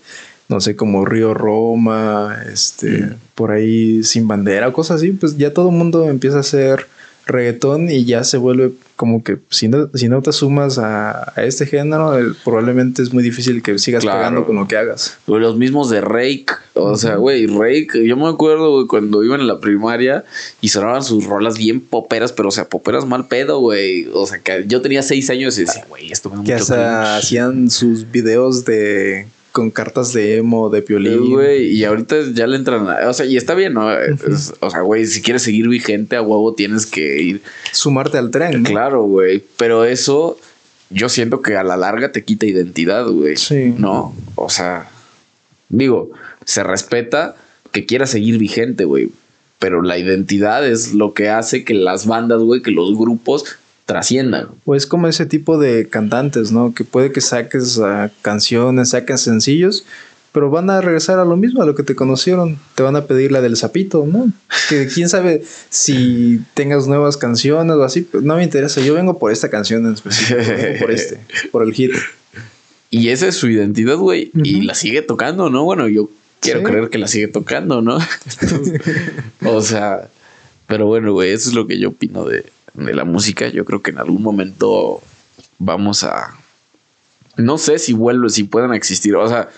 No 0.49 0.61
sé, 0.61 0.75
como 0.75 1.05
Río 1.05 1.33
Roma, 1.35 2.37
este, 2.53 2.91
Mm. 3.03 3.15
por 3.35 3.53
ahí 3.53 4.03
sin 4.03 4.27
bandera, 4.27 4.73
cosas 4.73 4.97
así. 4.97 5.13
Pues 5.13 5.37
ya 5.39 5.53
todo 5.53 5.69
el 5.71 5.77
mundo 5.77 6.09
empieza 6.09 6.39
a 6.39 6.41
hacer 6.41 6.87
reggaetón 7.27 7.91
y 7.91 8.05
ya 8.05 8.25
se 8.25 8.37
vuelve 8.39 8.73
como 8.97 9.23
que 9.25 9.39
si 9.49 9.69
no, 9.69 9.89
si 9.95 10.09
no 10.09 10.21
te 10.21 10.31
sumas 10.33 10.77
a, 10.79 11.33
a 11.35 11.45
este 11.45 11.65
género, 11.65 12.13
probablemente 12.45 13.03
es 13.03 13.13
muy 13.15 13.23
difícil 13.23 13.63
que 13.63 13.79
sigas 13.79 14.03
Claro. 14.03 14.19
pegando 14.19 14.47
con 14.47 14.57
lo 14.57 14.69
que 14.69 14.77
hagas. 14.77 15.17
Los 15.27 15.57
mismos 15.57 15.89
de 15.91 16.01
Rake. 16.03 16.47
O 16.75 16.97
sea, 16.97 17.17
güey, 17.17 17.47
Rake. 17.47 18.07
Yo 18.07 18.17
me 18.17 18.29
acuerdo, 18.29 18.73
güey, 18.75 18.87
cuando 18.87 19.25
iban 19.25 19.41
en 19.41 19.47
la 19.47 19.59
primaria 19.61 20.25
y 20.61 20.69
sonaban 20.69 21.03
sus 21.03 21.25
rolas 21.25 21.57
bien 21.57 21.81
poperas, 21.81 22.33
pero, 22.33 22.49
o 22.49 22.53
sea, 22.53 22.69
poperas 22.69 23.07
mal 23.07 23.27
pedo, 23.29 23.59
güey. 23.61 24.07
O 24.13 24.27
sea, 24.27 24.39
que 24.41 24.65
yo 24.67 24.83
tenía 24.83 25.03
seis 25.03 25.31
años 25.31 25.57
y 25.59 25.63
decía, 25.65 25.87
güey, 25.89 26.13
esto 26.13 26.29
me 26.29 26.37
Que 26.45 26.53
mucho 26.53 26.57
hasta 26.57 26.75
cringe". 26.75 27.19
hacían 27.25 27.71
sus 27.71 28.11
videos 28.11 28.65
de 28.67 29.27
con 29.53 29.71
cartas 29.71 30.13
de 30.13 30.37
emo, 30.39 30.69
de 30.71 30.79
Eh, 30.79 30.83
piolín. 30.83 31.31
Güey, 31.33 31.67
y 31.73 31.85
ahorita 31.85 32.17
ya 32.33 32.47
le 32.47 32.57
entran. 32.57 32.89
a- 32.89 33.09
o 33.09 33.13
sea, 33.13 33.27
y 33.27 33.37
está 33.37 33.55
bien, 33.55 33.75
¿no? 33.75 33.93
Es- 33.93 34.55
o 34.61 34.71
sea, 34.71 34.81
güey, 34.83 35.07
si 35.07 35.23
quieres 35.23 35.43
seguir 35.43 35.69
vigente 35.69 36.17
a 36.17 36.23
huevo, 36.23 36.55
tienes 36.55 36.87
que 36.87 37.21
ir. 37.23 37.43
Sumarte 37.73 38.19
al 38.19 38.31
tren. 38.31 38.63
Claro, 38.65 39.03
güey. 39.05 39.43
Pero 39.57 39.85
eso, 39.85 40.39
yo 40.91 41.09
siento 41.09 41.43
que 41.43 41.57
a 41.57 41.65
la 41.65 41.77
larga 41.77 42.13
te 42.13 42.25
quita 42.25 42.47
identidad, 42.47 43.07
güey. 43.09 43.37
Sí. 43.37 43.75
No, 43.77 44.15
o 44.37 44.49
sea, 44.51 44.89
digo, 45.69 46.11
se 46.45 46.63
respeta 46.63 47.37
que 47.73 47.87
quieras 47.87 48.11
seguir 48.11 48.39
vigente, 48.39 48.85
güey. 48.85 49.11
Pero 49.59 49.83
la 49.83 49.99
identidad 49.99 50.67
es 50.67 50.95
lo 50.95 51.13
que 51.13 51.29
hace 51.29 51.65
que 51.65 51.75
las 51.75 52.07
bandas, 52.07 52.41
güey, 52.41 52.63
que 52.63 52.71
los 52.71 52.97
grupos 52.97 53.45
trasciendan. 53.91 54.49
O 54.65 54.75
es 54.77 54.87
como 54.87 55.09
ese 55.09 55.27
tipo 55.27 55.59
de 55.59 55.89
cantantes, 55.89 56.53
¿no? 56.53 56.73
Que 56.75 56.85
puede 56.85 57.11
que 57.11 57.21
saques 57.21 57.79
ah, 57.83 58.11
canciones, 58.23 58.91
saques 58.91 59.21
sencillos, 59.21 59.85
pero 60.33 60.49
van 60.49 60.71
a 60.71 60.81
regresar 60.81 61.19
a 61.19 61.25
lo 61.25 61.37
mismo, 61.37 61.61
a 61.61 61.67
lo 61.67 61.75
que 61.75 61.83
te 61.83 61.97
conocieron. 61.97 62.57
Te 62.77 62.85
van 62.85 62.95
a 62.95 63.05
pedir 63.07 63.33
la 63.33 63.41
del 63.41 63.57
sapito, 63.57 64.07
¿no? 64.07 64.33
Que 64.69 64.87
quién 64.87 65.09
sabe 65.09 65.43
si 65.71 66.41
tengas 66.55 66.87
nuevas 66.87 67.17
canciones 67.17 67.75
o 67.75 67.83
así. 67.83 68.03
pues, 68.03 68.23
No 68.23 68.37
me 68.37 68.45
interesa. 68.45 68.81
Yo 68.81 68.95
vengo 68.95 69.19
por 69.19 69.33
esta 69.33 69.51
canción 69.51 69.85
en 69.87 69.95
específico, 69.95 70.41
vengo 70.47 70.79
por 70.79 70.91
este, 70.93 71.19
por 71.51 71.63
el 71.65 71.73
hit. 71.75 71.91
Y 72.91 73.09
esa 73.09 73.27
es 73.27 73.35
su 73.35 73.49
identidad, 73.49 73.97
güey. 73.97 74.31
Y 74.35 74.63
la 74.63 74.75
sigue 74.75 75.03
tocando, 75.03 75.51
¿no? 75.51 75.65
Bueno, 75.65 75.89
yo 75.89 76.11
quiero 76.39 76.61
Sí. 76.61 76.65
creer 76.67 76.91
que 76.91 76.99
la 76.99 77.09
sigue 77.09 77.27
tocando, 77.29 77.83
¿no? 77.83 77.99
Entonces, 78.41 78.81
o 79.45 79.61
sea, 79.63 80.09
pero 80.69 80.87
bueno, 80.87 81.13
güey, 81.13 81.33
eso 81.33 81.49
es 81.49 81.55
lo 81.57 81.67
que 81.67 81.79
yo 81.79 81.89
opino 81.89 82.25
de, 82.25 82.45
de 82.75 82.95
la 82.95 83.05
música. 83.05 83.49
Yo 83.49 83.65
creo 83.65 83.83
que 83.83 83.91
en 83.91 83.99
algún 83.99 84.23
momento 84.23 85.01
vamos 85.59 86.05
a. 86.05 86.35
No 87.37 87.59
sé 87.59 87.79
si 87.79 87.93
vuelve, 87.93 88.29
si 88.31 88.45
puedan 88.45 88.75
existir. 88.75 89.17
O 89.17 89.29
sea, 89.29 89.49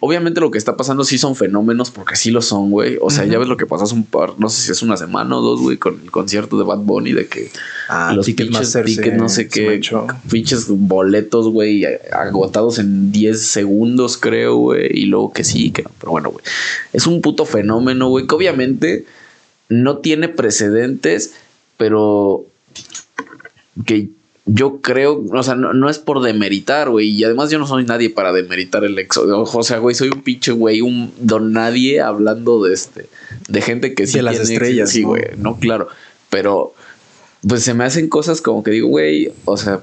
obviamente 0.00 0.40
lo 0.40 0.50
que 0.50 0.58
está 0.58 0.76
pasando 0.76 1.04
sí 1.04 1.18
son 1.18 1.36
fenómenos, 1.36 1.90
porque 1.90 2.16
sí 2.16 2.30
lo 2.30 2.42
son, 2.42 2.70
güey. 2.70 2.98
O 3.00 3.10
sea, 3.10 3.24
ya 3.24 3.38
ves 3.38 3.48
lo 3.48 3.56
que 3.56 3.66
pasó 3.66 3.84
hace 3.84 3.94
un 3.94 4.04
par, 4.04 4.34
no 4.38 4.48
sé 4.48 4.62
si 4.62 4.72
es 4.72 4.82
una 4.82 4.96
semana 4.96 5.36
o 5.36 5.42
dos, 5.42 5.60
güey, 5.60 5.76
con 5.76 6.00
el 6.02 6.10
concierto 6.10 6.58
de 6.58 6.64
Bad 6.64 6.78
Bunny, 6.78 7.12
de 7.12 7.26
que 7.26 7.50
Ah, 7.88 8.12
los 8.14 8.26
pinches 8.26 8.76
tickets, 8.84 9.16
no 9.16 9.28
sé 9.28 9.48
qué, 9.48 9.80
pinches 10.30 10.66
boletos, 10.68 11.48
güey, 11.48 11.86
agotados 12.12 12.78
en 12.78 13.12
10 13.12 13.40
segundos, 13.40 14.18
creo, 14.18 14.56
güey, 14.56 14.90
y 14.92 15.06
luego 15.06 15.32
que 15.32 15.42
sí, 15.42 15.70
que 15.70 15.82
no, 15.82 15.90
pero 15.98 16.12
bueno, 16.12 16.30
güey. 16.30 16.44
Es 16.92 17.06
un 17.06 17.22
puto 17.22 17.46
fenómeno, 17.46 18.08
güey, 18.08 18.26
que 18.26 18.34
obviamente 18.34 19.06
no 19.70 19.98
tiene 19.98 20.28
precedentes, 20.28 21.32
pero 21.78 22.44
que 23.84 24.10
yo 24.50 24.80
creo, 24.80 25.22
o 25.30 25.42
sea, 25.42 25.54
no, 25.54 25.90
es 25.90 25.98
por 25.98 26.22
demeritar, 26.22 26.88
güey. 26.88 27.10
Y 27.10 27.24
además 27.24 27.50
yo 27.50 27.58
no 27.58 27.66
soy 27.66 27.84
nadie 27.84 28.08
para 28.08 28.32
demeritar 28.32 28.82
el 28.84 28.98
exo. 28.98 29.26
O 29.26 29.62
sea, 29.62 29.78
güey, 29.78 29.94
soy 29.94 30.08
un 30.08 30.22
pinche 30.22 30.52
güey, 30.52 30.80
un 30.80 31.12
don 31.18 31.52
nadie 31.52 32.00
hablando 32.00 32.62
de 32.62 32.72
este, 32.72 33.08
de 33.48 33.60
gente 33.60 33.94
que 33.94 34.06
sí. 34.06 34.18
De 34.18 34.22
las 34.22 34.40
estrellas. 34.40 34.90
Sí, 34.90 35.02
güey, 35.02 35.24
¿no? 35.36 35.58
claro. 35.58 35.88
Pero, 36.30 36.74
pues 37.46 37.62
se 37.62 37.74
me 37.74 37.84
hacen 37.84 38.08
cosas 38.08 38.40
como 38.40 38.62
que 38.62 38.70
digo, 38.70 38.88
güey, 38.88 39.32
o 39.44 39.56
sea, 39.56 39.82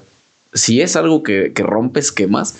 si 0.52 0.80
es 0.80 0.96
algo 0.96 1.22
que, 1.22 1.52
que 1.52 1.62
rompe 1.62 2.00
esquemas, 2.00 2.56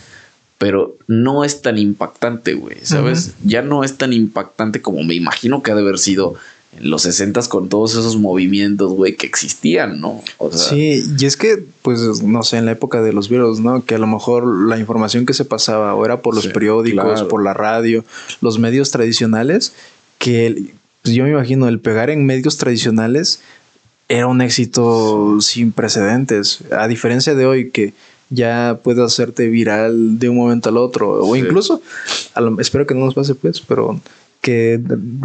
pero 0.58 0.96
no 1.06 1.44
es 1.44 1.60
tan 1.60 1.76
impactante, 1.76 2.54
güey, 2.54 2.78
¿sabes? 2.82 3.34
Ya 3.44 3.62
no 3.62 3.84
es 3.84 3.98
tan 3.98 4.12
impactante 4.12 4.80
como 4.80 5.02
me 5.02 5.14
imagino 5.14 5.62
que 5.62 5.72
ha 5.72 5.74
de 5.74 5.82
haber 5.82 5.98
sido 5.98 6.34
en 6.78 6.90
los 6.90 7.02
60 7.02 7.40
con 7.48 7.68
todos 7.68 7.92
esos 7.92 8.16
movimientos, 8.16 8.92
güey, 8.92 9.16
que 9.16 9.26
existían, 9.26 10.00
¿no? 10.00 10.22
sí, 10.52 11.02
y 11.18 11.24
es 11.24 11.36
que, 11.36 11.64
pues, 11.82 12.22
no 12.22 12.42
sé, 12.42 12.58
en 12.58 12.66
la 12.66 12.72
época 12.72 13.02
de 13.02 13.12
los 13.12 13.28
virus, 13.28 13.60
¿no? 13.60 13.84
Que 13.84 13.94
a 13.94 13.98
lo 13.98 14.06
mejor 14.06 14.46
la 14.46 14.78
información 14.78 15.26
que 15.26 15.32
se 15.32 15.44
pasaba 15.44 15.94
o 15.94 16.04
era 16.04 16.22
por 16.22 16.34
los 16.34 16.46
periódicos, 16.48 17.22
por 17.24 17.42
la 17.42 17.54
radio, 17.54 18.04
los 18.40 18.58
medios 18.58 18.90
tradicionales, 18.90 19.72
que 20.18 20.72
pues, 21.02 21.14
yo 21.14 21.24
me 21.24 21.30
imagino 21.30 21.68
el 21.68 21.78
pegar 21.80 22.10
en 22.10 22.26
medios 22.26 22.56
tradicionales 22.56 23.40
era 24.08 24.26
un 24.26 24.40
éxito 24.40 25.40
sin 25.40 25.72
precedentes, 25.72 26.60
a 26.70 26.86
diferencia 26.88 27.34
de 27.34 27.46
hoy 27.46 27.70
que 27.70 27.92
ya 28.30 28.80
puedes 28.82 29.04
hacerte 29.04 29.48
viral 29.48 30.18
de 30.18 30.28
un 30.28 30.36
momento 30.36 30.68
al 30.68 30.76
otro, 30.76 31.24
o 31.24 31.36
incluso, 31.36 31.80
espero 32.58 32.86
que 32.86 32.94
no 32.94 33.04
nos 33.04 33.14
pase 33.14 33.34
pues, 33.34 33.60
pero 33.60 34.00
que 34.46 34.80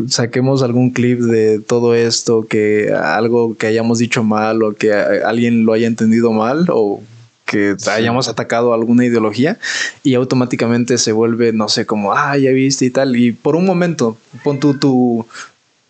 saquemos 0.07 0.63
algún 0.63 0.89
clip 0.89 1.19
de 1.19 1.59
todo 1.59 1.93
esto, 1.93 2.47
que 2.49 2.91
algo 2.91 3.55
que 3.55 3.67
hayamos 3.67 3.99
dicho 3.99 4.23
mal 4.23 4.63
o 4.63 4.73
que 4.73 4.91
alguien 4.91 5.63
lo 5.63 5.73
haya 5.73 5.85
entendido 5.85 6.31
mal 6.31 6.65
o 6.69 7.03
que 7.45 7.75
hayamos 7.87 8.29
atacado 8.29 8.73
alguna 8.73 9.05
ideología 9.05 9.59
y 10.01 10.15
automáticamente 10.15 10.97
se 10.97 11.11
vuelve, 11.11 11.53
no 11.53 11.69
sé, 11.69 11.85
como, 11.85 12.13
ah, 12.13 12.35
ya 12.35 12.49
viste 12.49 12.85
y 12.85 12.89
tal. 12.89 13.15
Y 13.15 13.31
por 13.31 13.55
un 13.55 13.67
momento, 13.67 14.17
pon 14.43 14.59
tu, 14.59 14.73
tu, 14.79 15.27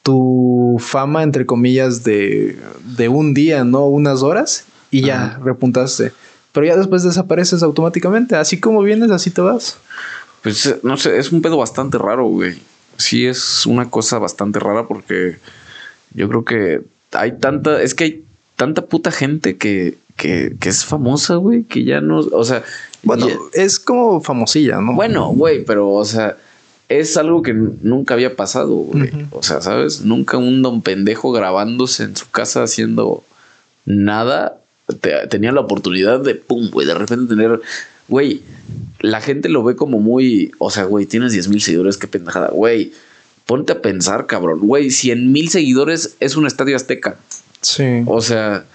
tu 0.03 0.75
fama, 0.81 1.23
entre 1.23 1.45
comillas, 1.45 2.03
de, 2.03 2.57
de 2.97 3.07
un 3.07 3.33
día, 3.33 3.63
¿no? 3.63 3.85
Unas 3.85 4.23
horas 4.23 4.65
y 4.91 5.03
ya 5.03 5.39
repuntaste. 5.41 6.11
Pero 6.51 6.65
ya 6.65 6.75
después 6.75 7.03
desapareces 7.03 7.63
automáticamente. 7.63 8.35
Así 8.35 8.59
como 8.59 8.81
vienes, 8.81 9.09
así 9.09 9.31
te 9.31 9.39
vas. 9.39 9.77
Pues 10.43 10.79
no 10.83 10.97
sé, 10.97 11.17
es 11.17 11.31
un 11.31 11.41
pedo 11.41 11.55
bastante 11.55 11.97
raro, 11.97 12.25
güey 12.25 12.70
sí 13.01 13.25
es 13.25 13.65
una 13.65 13.89
cosa 13.89 14.19
bastante 14.19 14.59
rara 14.59 14.87
porque 14.87 15.37
yo 16.13 16.27
creo 16.29 16.45
que 16.45 16.81
hay 17.11 17.33
tanta, 17.33 17.81
es 17.81 17.93
que 17.93 18.03
hay 18.03 18.23
tanta 18.55 18.85
puta 18.85 19.11
gente 19.11 19.57
que, 19.57 19.95
que, 20.15 20.55
que 20.59 20.69
es 20.69 20.85
famosa, 20.85 21.35
güey, 21.35 21.63
que 21.63 21.83
ya 21.83 22.01
no, 22.01 22.19
o 22.19 22.43
sea... 22.43 22.63
Bueno, 23.03 23.27
es 23.53 23.79
como 23.79 24.21
famosilla, 24.21 24.79
¿no? 24.79 24.93
Bueno, 24.93 25.29
güey, 25.29 25.65
pero, 25.65 25.89
o 25.89 26.05
sea, 26.05 26.37
es 26.87 27.17
algo 27.17 27.41
que 27.41 27.53
nunca 27.53 28.13
había 28.13 28.35
pasado, 28.35 28.75
güey. 28.75 29.09
O 29.31 29.41
sea, 29.41 29.59
¿sabes? 29.59 30.01
Nunca 30.01 30.37
un 30.37 30.61
don 30.61 30.83
pendejo 30.83 31.31
grabándose 31.31 32.03
en 32.03 32.15
su 32.15 32.29
casa 32.29 32.61
haciendo 32.61 33.23
nada 33.85 34.61
tenía 35.29 35.51
la 35.51 35.61
oportunidad 35.61 36.19
de, 36.19 36.35
pum, 36.35 36.69
güey, 36.69 36.87
de 36.87 36.93
repente 36.93 37.35
tener, 37.35 37.61
güey, 38.11 38.41
la 38.99 39.21
gente 39.21 39.47
lo 39.47 39.63
ve 39.63 39.75
como 39.77 39.99
muy, 39.99 40.51
o 40.59 40.69
sea, 40.69 40.83
güey, 40.83 41.05
tienes 41.05 41.31
10 41.31 41.47
mil 41.47 41.61
seguidores, 41.61 41.97
qué 41.97 42.07
pendejada, 42.07 42.49
güey. 42.49 42.91
Ponte 43.45 43.71
a 43.71 43.81
pensar, 43.81 44.27
cabrón, 44.27 44.59
güey, 44.59 44.91
100 44.91 45.31
mil 45.31 45.49
seguidores 45.49 46.15
es 46.19 46.35
un 46.35 46.45
estadio 46.45 46.75
azteca. 46.75 47.15
Sí. 47.61 48.03
O 48.05 48.21
sea, 48.21 48.65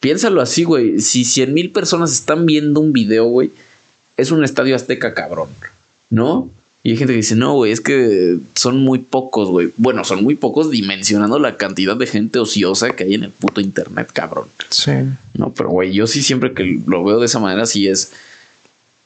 piénsalo 0.00 0.40
así, 0.40 0.64
güey. 0.64 1.00
Si 1.00 1.24
100 1.24 1.52
mil 1.52 1.70
personas 1.70 2.12
están 2.12 2.46
viendo 2.46 2.80
un 2.80 2.94
video, 2.94 3.26
güey, 3.26 3.50
es 4.16 4.30
un 4.30 4.42
estadio 4.42 4.74
azteca, 4.74 5.12
cabrón. 5.12 5.50
¿No? 6.10 6.50
Y 6.82 6.92
hay 6.92 6.96
gente 6.96 7.12
que 7.12 7.18
dice, 7.18 7.36
no, 7.36 7.54
güey, 7.54 7.70
es 7.72 7.82
que 7.82 8.38
son 8.54 8.78
muy 8.78 9.00
pocos, 9.00 9.50
güey. 9.50 9.70
Bueno, 9.76 10.04
son 10.04 10.24
muy 10.24 10.36
pocos 10.36 10.70
dimensionando 10.70 11.38
la 11.38 11.58
cantidad 11.58 11.96
de 11.96 12.06
gente 12.06 12.38
ociosa 12.38 12.90
que 12.90 13.04
hay 13.04 13.14
en 13.14 13.24
el 13.24 13.30
puto 13.30 13.60
internet, 13.60 14.08
cabrón. 14.12 14.46
Sí. 14.70 14.92
No, 15.34 15.52
pero, 15.52 15.68
güey, 15.68 15.92
yo 15.92 16.06
sí 16.06 16.22
siempre 16.22 16.54
que 16.54 16.80
lo 16.86 17.04
veo 17.04 17.20
de 17.20 17.26
esa 17.26 17.38
manera, 17.38 17.66
sí 17.66 17.86
es. 17.86 18.12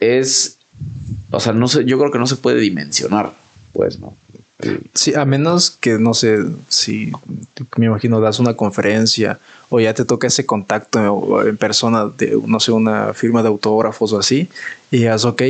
Es 0.02 0.58
o 1.32 1.40
sea, 1.40 1.52
no 1.52 1.66
sé, 1.66 1.84
yo 1.84 1.98
creo 1.98 2.12
que 2.12 2.18
no 2.18 2.26
se 2.26 2.36
puede 2.36 2.60
dimensionar, 2.60 3.32
pues, 3.72 3.98
¿no? 3.98 4.14
Sí, 4.94 5.12
a 5.14 5.24
menos 5.24 5.70
que, 5.70 5.98
no 5.98 6.14
sé, 6.14 6.38
si 6.68 7.10
me 7.76 7.86
imagino 7.86 8.20
das 8.20 8.38
una 8.38 8.54
conferencia 8.54 9.40
o 9.70 9.80
ya 9.80 9.92
te 9.92 10.04
toca 10.04 10.28
ese 10.28 10.46
contacto 10.46 11.44
en 11.44 11.56
persona 11.56 12.06
de, 12.06 12.38
no 12.46 12.60
sé, 12.60 12.70
una 12.70 13.12
firma 13.12 13.42
de 13.42 13.48
autógrafos 13.48 14.12
o 14.12 14.18
así, 14.18 14.48
y 14.92 14.98
digas, 14.98 15.24
ok, 15.24 15.42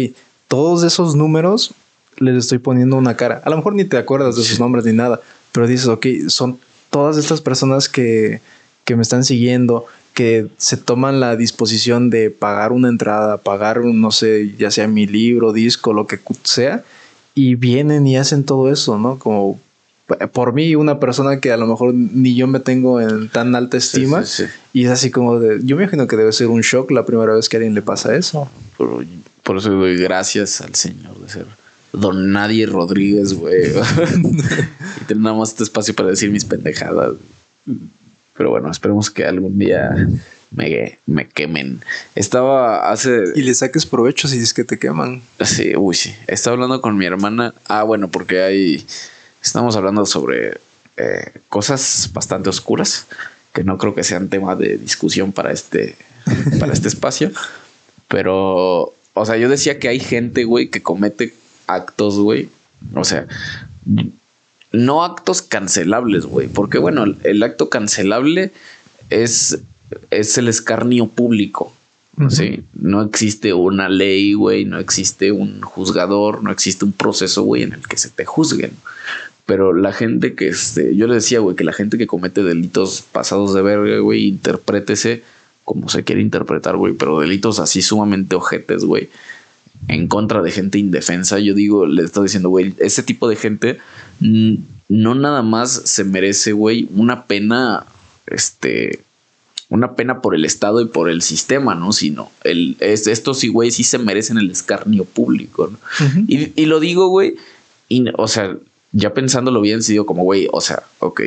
todos 0.48 0.84
esos 0.84 1.14
números 1.14 1.74
les 2.16 2.38
estoy 2.38 2.59
poniendo 2.59 2.96
una 2.96 3.16
cara. 3.16 3.42
A 3.44 3.50
lo 3.50 3.57
mejor 3.57 3.74
ni 3.74 3.84
te 3.84 3.98
acuerdas 3.98 4.36
de 4.36 4.44
sus 4.44 4.61
nombres 4.61 4.84
ni 4.84 4.92
nada, 4.92 5.20
pero 5.50 5.66
dices, 5.66 5.88
ok, 5.88 6.07
son 6.28 6.59
todas 6.88 7.18
estas 7.18 7.42
personas 7.42 7.88
que, 7.88 8.40
que 8.84 8.96
me 8.96 9.03
están 9.03 9.24
siguiendo, 9.24 9.86
que 10.14 10.48
se 10.56 10.76
toman 10.76 11.20
la 11.20 11.36
disposición 11.36 12.10
de 12.10 12.30
pagar 12.30 12.72
una 12.72 12.88
entrada, 12.88 13.38
pagar, 13.38 13.84
no 13.84 14.10
sé, 14.10 14.54
ya 14.58 14.70
sea 14.70 14.88
mi 14.88 15.06
libro, 15.06 15.52
disco, 15.52 15.92
lo 15.92 16.06
que 16.06 16.18
sea, 16.42 16.84
y 17.34 17.54
vienen 17.54 18.06
y 18.06 18.16
hacen 18.16 18.44
todo 18.44 18.70
eso, 18.70 18.98
¿no? 18.98 19.18
Como 19.18 19.58
por 20.32 20.52
mí, 20.52 20.74
una 20.74 21.00
persona 21.00 21.40
que 21.40 21.52
a 21.52 21.56
lo 21.56 21.66
mejor 21.66 21.94
ni 21.94 22.34
yo 22.34 22.46
me 22.46 22.60
tengo 22.60 23.00
en 23.00 23.28
tan 23.28 23.54
alta 23.54 23.76
estima, 23.76 24.24
y 24.72 24.84
es 24.84 24.90
así 24.90 25.10
como 25.10 25.38
de, 25.38 25.60
yo 25.64 25.76
me 25.76 25.84
imagino 25.84 26.06
que 26.06 26.16
debe 26.16 26.32
ser 26.32 26.48
un 26.48 26.60
shock 26.60 26.90
la 26.90 27.06
primera 27.06 27.34
vez 27.34 27.48
que 27.48 27.56
a 27.56 27.58
alguien 27.58 27.74
le 27.74 27.82
pasa 27.82 28.14
eso. 28.14 28.50
Por, 28.76 29.04
por 29.42 29.56
eso 29.56 29.70
doy 29.70 29.96
gracias 29.96 30.60
al 30.60 30.74
Señor 30.74 31.18
de 31.18 31.28
ser 31.28 31.46
Don 31.92 32.32
Nadie 32.32 32.66
Rodríguez, 32.66 33.34
güey. 33.34 33.70
y 35.00 35.04
tener 35.06 35.22
nada 35.22 35.36
más 35.36 35.50
este 35.50 35.64
espacio 35.64 35.94
para 35.94 36.10
decir 36.10 36.30
mis 36.30 36.44
pendejadas. 36.44 37.14
Pero 38.37 38.51
bueno, 38.51 38.70
esperemos 38.70 39.11
que 39.11 39.24
algún 39.24 39.59
día 39.59 39.95
me, 40.51 40.99
me 41.07 41.28
quemen. 41.28 41.80
Estaba 42.14 42.91
hace. 42.91 43.24
Y 43.35 43.43
le 43.43 43.55
saques 43.55 43.87
provecho 43.87 44.28
si 44.28 44.39
es 44.39 44.55
que 44.55 44.64
te 44.64 44.78
queman. 44.78 45.22
Sí, 45.41 45.74
uy, 45.76 45.95
sí. 45.95 46.14
Estaba 46.26 46.55
hablando 46.55 46.80
con 46.80 46.97
mi 46.97 47.07
hermana. 47.07 47.55
Ah, 47.68 47.83
bueno, 47.83 48.09
porque 48.09 48.43
hay. 48.43 48.87
Estamos 49.43 49.76
hablando 49.76 50.07
sobre 50.07 50.59
eh, 50.97 51.33
cosas 51.49 52.11
bastante 52.12 52.49
oscuras 52.49 53.07
que 53.53 53.64
no 53.64 53.78
creo 53.78 53.95
que 53.95 54.05
sean 54.05 54.28
tema 54.28 54.57
de 54.57 54.78
discusión 54.78 55.33
para 55.33 55.53
este, 55.53 55.97
para 56.59 56.72
este 56.72 56.89
espacio. 56.89 57.30
Pero, 58.09 58.95
o 59.14 59.26
sea, 59.26 59.37
yo 59.37 59.49
decía 59.49 59.78
que 59.78 59.89
hay 59.89 60.01
gente, 60.01 60.45
güey, 60.45 60.68
que 60.68 60.83
comete 60.83 61.35
actos, 61.66 62.18
güey. 62.18 62.49
O 62.95 63.05
sea, 63.05 63.26
no 64.72 65.04
actos 65.04 65.42
cancelables, 65.42 66.26
güey. 66.26 66.48
Porque, 66.48 66.78
bueno, 66.78 67.04
el, 67.22 67.42
acto 67.42 67.68
cancelable 67.68 68.52
es, 69.10 69.58
es 70.10 70.38
el 70.38 70.48
escarnio 70.48 71.06
público. 71.06 71.72
Sí, 72.28 72.62
no 72.74 73.02
existe 73.02 73.54
una 73.54 73.88
ley, 73.88 74.34
güey, 74.34 74.66
no 74.66 74.78
existe 74.78 75.32
un 75.32 75.62
juzgador, 75.62 76.42
no 76.42 76.50
existe 76.50 76.84
un 76.84 76.92
proceso, 76.92 77.42
güey, 77.42 77.62
en 77.62 77.72
el 77.72 77.88
que 77.88 77.96
se 77.96 78.11
te 78.11 78.26
juzguen. 78.26 78.72
Pero 79.46 79.72
la 79.72 79.94
gente 79.94 80.34
que, 80.34 80.49
este, 80.49 80.94
yo 80.94 81.07
le 81.07 81.14
decía, 81.14 81.40
güey, 81.40 81.57
que 81.57 81.64
la 81.64 81.72
gente 81.72 81.96
que 81.96 82.07
comete 82.07 82.42
delitos 82.42 83.00
pasados 83.00 83.54
de 83.54 83.62
verga, 83.62 83.99
güey, 84.00 84.26
interprétese 84.26 85.22
como 85.64 85.88
se 85.88 86.04
quiere 86.04 86.20
interpretar, 86.20 86.76
güey, 86.76 86.92
pero 86.94 87.20
delitos 87.20 87.58
así 87.58 87.82
sumamente 87.82 88.36
ojetes, 88.36 88.84
güey, 88.84 89.08
en 89.88 90.08
contra 90.08 90.42
de 90.42 90.50
gente 90.50 90.78
indefensa, 90.78 91.38
yo 91.38 91.54
digo, 91.54 91.86
le 91.86 92.03
estoy 92.03 92.24
diciendo, 92.24 92.49
güey, 92.49 92.74
ese 92.78 93.03
tipo 93.03 93.28
de 93.28 93.36
gente 93.36 93.78
no 94.21 95.14
nada 95.14 95.43
más 95.43 95.83
se 95.84 96.05
merece, 96.05 96.53
güey, 96.53 96.89
una 96.95 97.25
pena, 97.25 97.87
este, 98.26 99.01
una 99.68 99.95
pena 99.95 100.21
por 100.21 100.34
el 100.34 100.45
Estado 100.45 100.80
y 100.80 100.87
por 100.87 101.09
el 101.09 101.22
sistema, 101.22 101.75
¿no? 101.75 101.93
Sino 101.93 102.30
el, 102.45 102.76
es, 102.80 103.07
estos 103.07 103.39
sí, 103.39 103.49
güey, 103.49 103.71
sí 103.71 103.84
se 103.84 103.99
merecen 103.99 104.39
el 104.39 104.51
escarnio 104.51 105.05
público, 105.05 105.68
¿no? 105.68 105.79
y, 106.29 106.53
y, 106.61 106.67
lo 106.67 106.80
digo, 106.80 107.09
güey, 107.09 107.37
y, 107.89 108.05
o 108.17 108.29
sea, 108.29 108.57
ya 108.93 109.14
pensándolo 109.14 109.61
bien, 109.61 109.83
sí 109.83 109.93
digo 109.93 110.07
como, 110.07 110.25
güey, 110.25 110.49
o 110.53 110.61
sea, 110.61 110.83
ok, 110.99 111.22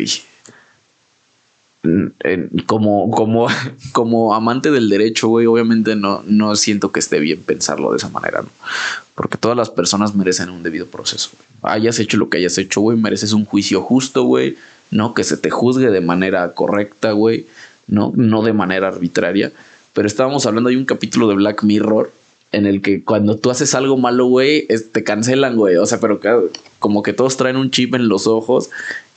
como, 2.66 3.10
como, 3.12 3.48
como 3.92 4.36
amante 4.36 4.72
del 4.72 4.90
derecho, 4.90 5.28
güey, 5.28 5.46
obviamente 5.46 5.96
no, 5.96 6.24
no 6.28 6.56
siento 6.56 6.92
que 6.92 7.00
esté 7.00 7.20
bien 7.20 7.42
pensarlo 7.42 7.92
de 7.92 7.98
esa 7.98 8.10
manera, 8.10 8.42
¿no? 8.42 8.50
Porque 9.16 9.38
todas 9.38 9.58
las 9.58 9.70
personas 9.70 10.14
merecen 10.14 10.50
un 10.50 10.62
debido 10.62 10.88
proceso. 10.88 11.32
Hayas 11.62 12.00
hecho 12.00 12.18
lo 12.18 12.30
que 12.30 12.38
hayas 12.38 12.58
hecho, 12.58 12.82
güey, 12.82 12.98
mereces 12.98 13.32
un 13.32 13.46
juicio 13.46 13.82
justo, 13.82 14.24
güey, 14.24 14.58
¿no? 14.92 15.14
Que 15.14 15.24
se 15.24 15.38
te 15.38 15.50
juzgue 15.50 15.90
de 15.90 16.02
manera 16.02 16.54
correcta, 16.54 17.14
güey, 17.14 17.48
¿no? 17.88 18.12
No 18.16 18.44
de 18.44 18.54
manera 18.54 18.90
arbitraria. 18.90 19.54
Pero 19.94 20.08
estábamos 20.08 20.46
hablando, 20.46 20.70
hay 20.70 20.76
un 20.76 20.86
capítulo 20.86 21.30
de 21.30 21.36
Black 21.36 21.64
Mirror 21.64 22.12
en 22.52 22.66
el 22.66 22.82
que 22.82 23.04
cuando 23.04 23.38
tú 23.38 23.50
haces 23.50 23.74
algo 23.74 23.98
malo, 23.98 24.26
güey, 24.26 24.68
te 24.92 25.04
cancelan, 25.04 25.56
güey. 25.56 25.78
O 25.78 25.86
sea, 25.86 26.00
pero 26.00 26.20
como 26.80 27.02
que 27.02 27.14
todos 27.14 27.38
traen 27.38 27.56
un 27.56 27.72
chip 27.72 27.96
en 27.96 28.08
los 28.08 28.28
ojos 28.28 28.70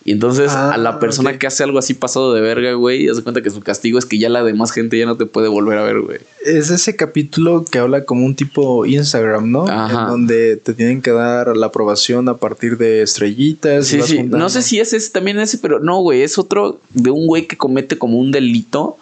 Y 0.04 0.12
entonces 0.12 0.50
a 0.52 0.72
Ah, 0.72 0.76
la 0.78 0.98
persona 1.00 1.30
ok. 1.30 1.36
que 1.38 1.46
hace 1.48 1.64
algo 1.64 1.78
así 1.78 1.92
pasado 1.92 2.32
de 2.32 2.40
verga, 2.40 2.72
güey, 2.74 3.08
hace 3.08 3.22
cuenta 3.22 3.42
que 3.42 3.50
su 3.50 3.60
castigo 3.60 3.98
es 3.98 4.06
que 4.06 4.18
ya 4.18 4.28
la 4.30 4.42
demás 4.42 4.70
gente 4.72 4.96
ya 4.98 5.04
no 5.06 5.16
te 5.16 5.26
puede 5.26 5.48
volver 5.48 5.76
a 5.78 5.82
ver, 5.82 6.00
güey. 6.00 6.18
Es 6.46 6.70
ese 6.70 6.96
capítulo 6.96 7.64
que 7.70 7.78
habla 7.78 8.04
como 8.04 8.24
un 8.24 8.34
tipo 8.34 8.86
Instagram, 8.86 9.50
¿no? 9.50 9.66
Ajá. 9.68 10.02
En 10.04 10.08
donde 10.08 10.56
te 10.56 10.72
tienen 10.72 11.02
que 11.02 11.10
dar 11.10 11.56
la 11.56 11.66
aprobación 11.66 12.28
a 12.28 12.36
partir 12.38 12.78
de 12.78 13.02
estrellitas. 13.02 13.86
Sí, 13.88 14.00
sí. 14.02 14.22
No 14.22 14.48
sé 14.48 14.62
si 14.62 14.80
ese 14.80 14.96
es 14.96 15.12
también 15.12 15.38
ese, 15.40 15.58
pero 15.58 15.78
no, 15.80 16.00
güey. 16.00 16.22
Es 16.22 16.38
otro 16.38 16.80
de 16.94 17.10
un 17.10 17.26
güey 17.26 17.46
que 17.46 17.56
comete 17.56 17.98
como 17.98 18.18
un 18.18 18.30
delito. 18.32 18.96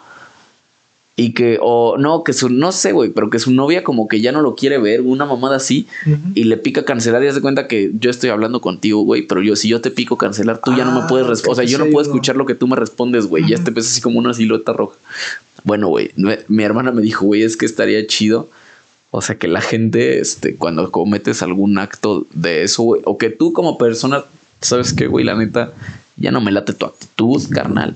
Y 1.19 1.33
que, 1.33 1.57
o 1.59 1.97
no, 1.97 2.23
que 2.23 2.31
su, 2.31 2.47
no 2.47 2.71
sé, 2.71 2.91
güey, 2.91 3.09
pero 3.09 3.31
que 3.31 3.39
su 3.39 3.51
novia 3.51 3.83
como 3.83 4.07
que 4.07 4.21
ya 4.21 4.31
no 4.31 4.43
lo 4.43 4.53
quiere 4.55 4.77
ver, 4.77 5.01
una 5.01 5.25
mamada 5.25 5.55
así, 5.55 5.87
y 6.35 6.43
le 6.43 6.57
pica 6.57 6.85
cancelar 6.85 7.23
y 7.23 7.27
hace 7.27 7.41
cuenta 7.41 7.67
que 7.67 7.89
yo 7.99 8.11
estoy 8.11 8.29
hablando 8.29 8.61
contigo, 8.61 9.01
güey, 9.01 9.23
pero 9.23 9.41
yo, 9.41 9.55
si 9.55 9.67
yo 9.67 9.81
te 9.81 9.89
pico 9.89 10.15
cancelar, 10.19 10.61
tú 10.63 10.75
ya 10.77 10.85
no 10.85 10.91
me 10.91 10.99
Ah, 10.99 11.07
puedes 11.07 11.25
responder. 11.25 11.53
O 11.53 11.55
sea, 11.55 11.65
yo 11.65 11.83
no 11.83 11.91
puedo 11.91 12.05
escuchar 12.05 12.35
lo 12.35 12.45
que 12.45 12.53
tú 12.53 12.67
me 12.67 12.75
respondes, 12.75 13.25
güey. 13.25 13.47
Ya 13.49 13.55
Ujú. 13.55 13.63
te 13.65 13.71
ves 13.71 13.87
así 13.87 13.99
como 13.99 14.19
una 14.19 14.35
silueta 14.35 14.73
roja. 14.73 14.95
Bueno, 15.63 15.87
güey, 15.87 16.11
mi 16.47 16.63
hermana 16.63 16.91
me 16.91 17.01
dijo, 17.01 17.25
güey, 17.25 17.41
es 17.41 17.57
que 17.57 17.65
estaría 17.65 18.05
chido. 18.05 18.47
O 19.09 19.21
sea, 19.23 19.37
que 19.39 19.47
la 19.47 19.61
gente, 19.61 20.19
este, 20.19 20.53
cuando 20.55 20.91
cometes 20.91 21.41
algún 21.41 21.79
acto 21.79 22.27
de 22.33 22.61
eso, 22.61 22.83
güey, 22.83 23.01
o 23.05 23.17
que 23.17 23.31
tú 23.31 23.53
como 23.53 23.79
persona, 23.79 24.23
¿sabes 24.61 24.93
qué, 24.93 25.07
güey? 25.07 25.25
La 25.25 25.33
neta, 25.33 25.73
ya 26.15 26.29
no 26.29 26.41
me 26.41 26.51
late 26.51 26.73
tu 26.73 26.85
actitud, 26.85 27.41
carnal. 27.49 27.95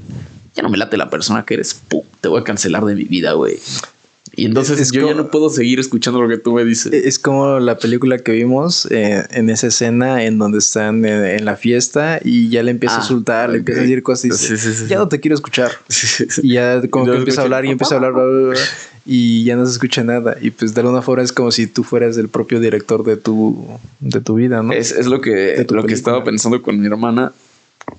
Ya 0.55 0.63
no 0.63 0.69
me 0.69 0.77
late 0.77 0.97
la 0.97 1.09
persona 1.09 1.43
que 1.45 1.53
eres, 1.55 1.73
pum, 1.73 2.03
te 2.19 2.27
voy 2.27 2.41
a 2.41 2.43
cancelar 2.43 2.83
de 2.85 2.95
mi 2.95 3.05
vida, 3.05 3.33
güey. 3.33 3.57
Y 4.33 4.45
entonces 4.45 4.79
Es 4.79 4.91
yo 4.91 5.07
ya 5.07 5.13
no 5.13 5.29
puedo 5.29 5.49
seguir 5.49 5.79
escuchando 5.81 6.21
lo 6.21 6.29
que 6.29 6.37
tú 6.37 6.53
me 6.53 6.63
dices. 6.63 6.93
Es 6.93 7.19
como 7.19 7.59
la 7.59 7.77
película 7.77 8.17
que 8.17 8.31
vimos 8.31 8.87
eh, 8.89 9.25
en 9.31 9.49
esa 9.49 9.67
escena 9.67 10.23
en 10.23 10.37
donde 10.37 10.59
están 10.59 11.03
en, 11.03 11.25
en 11.25 11.43
la 11.43 11.57
fiesta 11.57 12.19
y 12.23 12.47
ya 12.49 12.63
le 12.63 12.71
empieza 12.71 12.95
Ah, 12.95 12.99
a 12.99 13.01
insultar, 13.01 13.49
le 13.49 13.55
ok. 13.55 13.59
empieza 13.59 13.79
a 13.81 13.83
decir 13.83 14.03
cosas 14.03 14.25
y 14.25 14.29
dice, 14.29 14.57
Sí, 14.57 14.57
sí, 14.57 14.73
sí, 14.73 14.87
ya 14.87 14.97
no 14.99 15.09
te 15.09 15.19
quiero 15.19 15.35
escuchar. 15.35 15.71
Y 16.43 16.53
ya 16.53 16.81
como 16.89 17.05
que 17.11 17.17
empieza 17.17 17.41
a 17.41 17.43
hablar 17.43 17.65
y 17.65 17.71
empieza 17.71 17.95
a 17.95 17.97
hablar 17.97 18.13
bla, 18.13 18.23
bla, 18.23 18.49
bla, 18.51 18.59
y 19.05 19.43
ya 19.43 19.55
no 19.57 19.65
se 19.65 19.73
escucha 19.73 20.03
nada. 20.03 20.37
Y 20.39 20.51
pues 20.51 20.73
de 20.75 20.79
alguna 20.81 21.01
forma 21.01 21.23
es 21.23 21.33
como 21.33 21.51
si 21.51 21.67
tú 21.67 21.83
fueras 21.83 22.15
el 22.17 22.29
propio 22.29 22.61
director 22.61 23.03
de 23.03 23.17
tu, 23.17 23.67
de 23.99 24.21
tu 24.21 24.35
vida, 24.35 24.61
¿no? 24.63 24.71
Es, 24.71 24.91
es 24.91 25.07
lo 25.07 25.19
que, 25.19 25.65
lo 25.69 25.83
que 25.85 25.93
estaba 25.93 26.23
pensando 26.23 26.61
con 26.61 26.79
mi 26.79 26.85
hermana. 26.87 27.33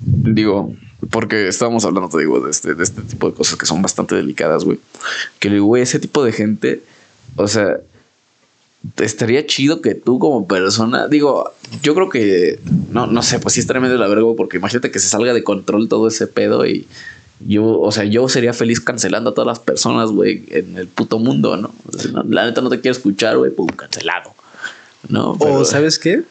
Digo, 0.00 0.72
porque 1.10 1.48
estábamos 1.48 1.84
hablando, 1.84 2.08
te 2.08 2.18
digo, 2.18 2.40
de 2.40 2.50
este, 2.50 2.74
de 2.74 2.82
este 2.84 3.02
tipo 3.02 3.30
de 3.30 3.34
cosas 3.34 3.56
que 3.56 3.66
son 3.66 3.82
bastante 3.82 4.14
delicadas, 4.14 4.64
güey. 4.64 4.78
Que 5.38 5.48
le 5.48 5.56
digo, 5.56 5.66
güey, 5.66 5.82
ese 5.82 5.98
tipo 5.98 6.22
de 6.24 6.32
gente, 6.32 6.82
o 7.36 7.48
sea, 7.48 7.78
estaría 8.98 9.46
chido 9.46 9.80
que 9.80 9.94
tú 9.94 10.18
como 10.18 10.46
persona, 10.46 11.08
digo, 11.08 11.52
yo 11.82 11.94
creo 11.94 12.08
que, 12.08 12.60
no, 12.90 13.06
no 13.06 13.22
sé, 13.22 13.38
pues 13.38 13.54
sí 13.54 13.60
estaría 13.60 13.80
medio 13.80 13.94
de 13.94 14.00
la 14.00 14.08
verga, 14.08 14.22
güey, 14.22 14.36
porque 14.36 14.58
imagínate 14.58 14.90
que 14.90 14.98
se 14.98 15.08
salga 15.08 15.32
de 15.32 15.42
control 15.42 15.88
todo 15.88 16.08
ese 16.08 16.26
pedo 16.26 16.66
y 16.66 16.86
yo, 17.46 17.80
o 17.80 17.90
sea, 17.90 18.04
yo 18.04 18.28
sería 18.28 18.52
feliz 18.52 18.80
cancelando 18.80 19.30
a 19.30 19.34
todas 19.34 19.46
las 19.46 19.58
personas, 19.58 20.10
güey, 20.10 20.44
en 20.50 20.76
el 20.76 20.86
puto 20.86 21.18
mundo, 21.18 21.56
¿no? 21.56 21.74
O 21.92 21.98
sea, 21.98 22.12
no, 22.12 22.22
la 22.22 22.44
neta 22.46 22.60
no 22.60 22.70
te 22.70 22.80
quiero 22.80 22.92
escuchar, 22.92 23.36
güey, 23.36 23.50
pum, 23.50 23.66
cancelado. 23.68 24.34
¿No? 25.08 25.36
o 25.40 25.64
¿sabes 25.64 25.98
qué? 25.98 26.22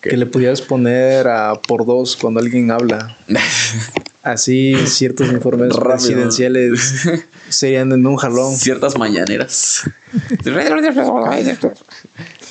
¿Qué? 0.00 0.10
Que 0.10 0.16
le 0.16 0.26
pudieras 0.26 0.60
poner 0.60 1.28
a 1.28 1.54
por 1.54 1.86
dos 1.86 2.16
cuando 2.16 2.40
alguien 2.40 2.72
habla. 2.72 3.16
Así 4.26 4.74
ciertos 4.86 5.28
informes 5.28 5.68
Rápido. 5.72 5.90
presidenciales 5.90 6.94
serían 7.48 7.92
en 7.92 8.04
un 8.04 8.16
jalón. 8.16 8.56
ciertas 8.56 8.98
mañaneras. 8.98 9.82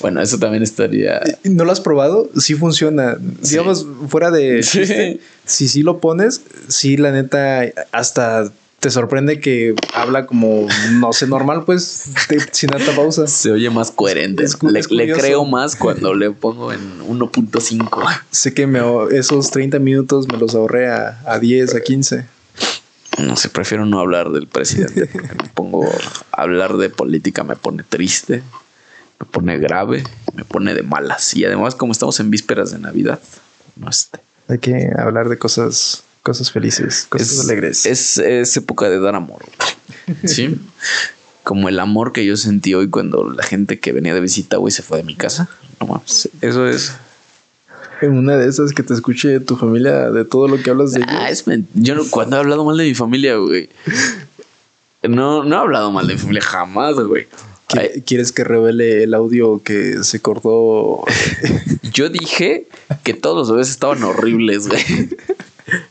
bueno, 0.00 0.22
eso 0.22 0.38
también 0.38 0.62
estaría. 0.62 1.20
¿No 1.44 1.66
lo 1.66 1.72
has 1.72 1.82
probado? 1.82 2.30
Sí 2.38 2.54
funciona. 2.54 3.18
Sí. 3.42 3.50
Digamos, 3.50 3.86
fuera 4.08 4.30
de... 4.30 4.62
Sí. 4.62 5.20
Si 5.44 5.68
sí 5.68 5.82
lo 5.82 6.00
pones, 6.00 6.40
sí, 6.68 6.96
la 6.96 7.12
neta, 7.12 7.62
hasta 7.92 8.50
te 8.86 8.90
sorprende 8.92 9.40
que 9.40 9.74
habla 9.94 10.26
como, 10.26 10.68
no 10.92 11.12
sé, 11.12 11.26
normal, 11.26 11.64
pues, 11.64 12.04
de- 12.28 12.38
sin 12.52 12.70
tanta 12.70 12.94
pausa. 12.94 13.26
Se 13.26 13.50
oye 13.50 13.68
más 13.68 13.90
coherente. 13.90 14.44
Es 14.44 14.62
le, 14.62 14.78
es 14.78 14.88
le 14.92 15.02
curioso. 15.02 15.20
creo 15.20 15.44
más 15.44 15.74
cuando 15.74 16.14
le 16.14 16.30
pongo 16.30 16.72
en 16.72 17.00
1.5. 17.00 18.20
Sé 18.30 18.54
que 18.54 18.68
me, 18.68 18.78
esos 19.10 19.50
30 19.50 19.80
minutos 19.80 20.28
me 20.28 20.38
los 20.38 20.54
ahorré 20.54 20.88
a, 20.88 21.20
a 21.26 21.40
10, 21.40 21.74
a 21.74 21.80
15. 21.80 22.26
No 23.18 23.34
sé, 23.34 23.48
prefiero 23.48 23.86
no 23.86 23.98
hablar 23.98 24.30
del 24.30 24.46
presidente. 24.46 25.10
me 25.42 25.48
pongo 25.52 25.84
hablar 26.30 26.76
de 26.76 26.88
política, 26.88 27.42
me 27.42 27.56
pone 27.56 27.82
triste, 27.82 28.44
me 29.18 29.26
pone 29.26 29.58
grave, 29.58 30.04
me 30.34 30.44
pone 30.44 30.74
de 30.74 30.84
malas. 30.84 31.34
Y 31.34 31.44
además, 31.44 31.74
como 31.74 31.90
estamos 31.90 32.20
en 32.20 32.30
vísperas 32.30 32.70
de 32.70 32.78
Navidad, 32.78 33.18
no 33.74 33.90
este. 33.90 34.20
Hay 34.46 34.58
que 34.60 34.90
hablar 34.96 35.28
de 35.28 35.38
cosas, 35.38 36.04
cosas 36.26 36.50
felices, 36.50 37.06
cosas 37.08 37.30
es, 37.30 37.40
alegres. 37.40 37.86
Es, 37.86 38.18
es 38.18 38.56
época 38.56 38.90
de 38.90 38.98
dar 38.98 39.14
amor. 39.14 39.42
güey. 39.56 40.16
Sí. 40.28 40.56
Como 41.44 41.68
el 41.68 41.78
amor 41.78 42.12
que 42.12 42.26
yo 42.26 42.36
sentí 42.36 42.74
hoy 42.74 42.90
cuando 42.90 43.30
la 43.30 43.44
gente 43.44 43.78
que 43.78 43.92
venía 43.92 44.12
de 44.12 44.20
visita, 44.20 44.56
güey, 44.56 44.72
se 44.72 44.82
fue 44.82 44.98
de 44.98 45.04
mi 45.04 45.14
casa. 45.14 45.48
No 45.80 45.86
mames. 45.86 46.28
Eso 46.40 46.66
es. 46.66 46.92
En 48.02 48.18
una 48.18 48.36
de 48.36 48.48
esas 48.48 48.72
que 48.72 48.82
te 48.82 48.92
escuche 48.92 49.38
tu 49.38 49.54
familia 49.56 50.10
de 50.10 50.24
todo 50.24 50.48
lo 50.48 50.60
que 50.60 50.70
hablas 50.70 50.90
de 50.92 51.04
Ah, 51.06 51.28
ellos. 51.28 51.44
es 51.46 51.60
yo 51.74 51.94
no, 51.94 52.02
cuando 52.10 52.34
he 52.36 52.40
hablado 52.40 52.64
mal 52.64 52.76
de 52.76 52.84
mi 52.84 52.94
familia, 52.94 53.36
güey. 53.36 53.68
No, 55.04 55.44
no 55.44 55.54
he 55.56 55.58
hablado 55.60 55.92
mal 55.92 56.08
de 56.08 56.14
mi 56.14 56.18
familia 56.20 56.42
jamás, 56.42 56.96
güey. 56.96 57.28
¿Qui- 57.68 57.78
Ay, 57.94 58.02
¿Quieres 58.02 58.32
que 58.32 58.42
revele 58.42 59.04
el 59.04 59.14
audio 59.14 59.62
que 59.62 60.02
se 60.02 60.18
cortó? 60.20 61.04
Yo 61.92 62.08
dije 62.08 62.66
que 63.04 63.14
todos 63.14 63.36
los 63.36 63.50
bebés 63.52 63.70
estaban 63.70 64.02
horribles, 64.02 64.66
güey. 64.66 64.82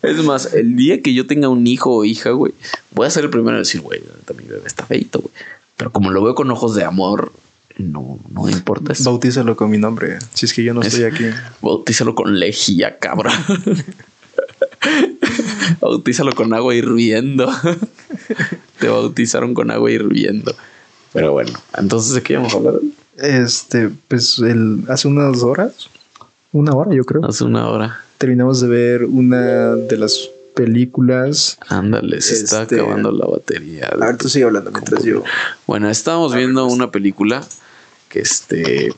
Es 0.02 0.24
más, 0.24 0.54
el 0.54 0.76
día 0.76 1.02
que 1.02 1.14
yo 1.14 1.28
tenga 1.28 1.50
un 1.50 1.66
hijo 1.68 1.96
o 1.96 2.06
hija, 2.06 2.32
güey, 2.32 2.54
voy 2.92 3.08
a 3.08 3.10
ser 3.10 3.26
el 3.26 3.30
primero 3.30 3.58
en 3.58 3.64
decir, 3.64 3.82
güey, 3.82 4.02
bebé 4.28 4.62
está 4.66 4.86
feito, 4.86 5.20
güey. 5.20 5.34
Pero 5.78 5.92
como 5.92 6.12
lo 6.12 6.24
veo 6.24 6.36
con 6.36 6.50
ojos 6.52 6.76
de 6.76 6.86
amor, 6.86 7.34
no, 7.78 8.20
no 8.32 8.44
me 8.44 8.52
importa 8.52 8.94
eso. 8.94 9.10
Bautízalo 9.10 9.58
con 9.58 9.70
mi 9.70 9.78
nombre, 9.78 10.20
si 10.34 10.46
es 10.46 10.54
que 10.54 10.64
yo 10.64 10.74
no 10.74 10.82
estoy 10.82 11.04
aquí. 11.04 11.26
Bautízalo 11.62 12.16
con 12.16 12.40
lejía, 12.40 12.98
cabrón. 13.00 13.34
Bautízalo 15.82 16.34
con 16.34 16.54
agua 16.54 16.74
hirviendo. 16.74 17.52
Te 18.80 18.88
bautizaron 18.88 19.54
con 19.54 19.72
agua 19.72 19.92
hirviendo. 19.92 20.56
Pero 21.12 21.34
bueno, 21.34 21.52
entonces 21.78 22.14
de 22.14 22.22
qué 22.22 22.34
íbamos 22.34 22.54
a 22.54 22.58
hablar 22.58 22.76
Este, 23.18 23.90
pues 24.08 24.40
el, 24.40 24.84
hace 24.90 25.08
unas 25.08 25.44
horas, 25.44 25.90
una 26.52 26.74
hora 26.74 26.94
yo 26.94 27.04
creo, 27.04 27.26
hace 27.26 27.44
una 27.44 27.68
hora. 27.68 28.05
Terminamos 28.18 28.62
de 28.62 28.68
ver 28.68 29.06
una 29.06 29.76
de 29.76 29.98
las 29.98 30.30
películas. 30.56 31.58
Ándale, 31.68 32.22
se 32.22 32.36
está 32.36 32.64
Este- 32.64 32.80
acabando 32.80 33.12
la 33.12 33.26
batería. 33.26 33.88
A 33.88 34.06
ver, 34.06 34.18
tú 34.18 34.30
sigue 34.30 34.46
hablando 34.46 34.72
mientras 34.72 35.04
yo. 35.04 35.24
Bueno, 35.68 35.90
estábamos 35.90 36.34
viendo 36.34 36.66
una 36.66 36.92
película 36.92 37.44
que 38.10 38.20
este, 38.20 38.94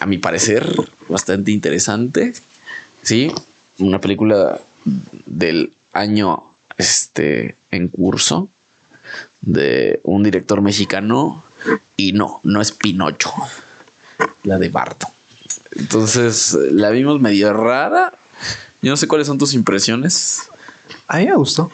a 0.00 0.06
mi 0.06 0.18
parecer, 0.18 0.66
bastante 1.08 1.50
interesante. 1.50 2.32
Sí, 3.02 3.32
una 3.78 4.00
película 4.00 4.60
del 5.26 5.72
año 5.92 6.44
este 6.78 7.56
en 7.70 7.88
curso 7.88 8.48
de 9.40 10.00
un 10.04 10.22
director 10.22 10.62
mexicano 10.62 11.42
y 11.96 12.12
no, 12.12 12.40
no 12.44 12.60
es 12.60 12.72
Pinocho, 12.72 13.32
la 14.44 14.58
de 14.58 14.68
Barto. 14.68 15.08
Entonces, 15.76 16.56
la 16.70 16.90
vimos 16.90 17.20
medio 17.20 17.52
rara. 17.52 18.12
Yo 18.82 18.90
no 18.90 18.96
sé 18.96 19.06
cuáles 19.06 19.26
son 19.26 19.38
tus 19.38 19.54
impresiones. 19.54 20.42
A 21.08 21.18
mí 21.18 21.26
me 21.26 21.36
gustó. 21.36 21.70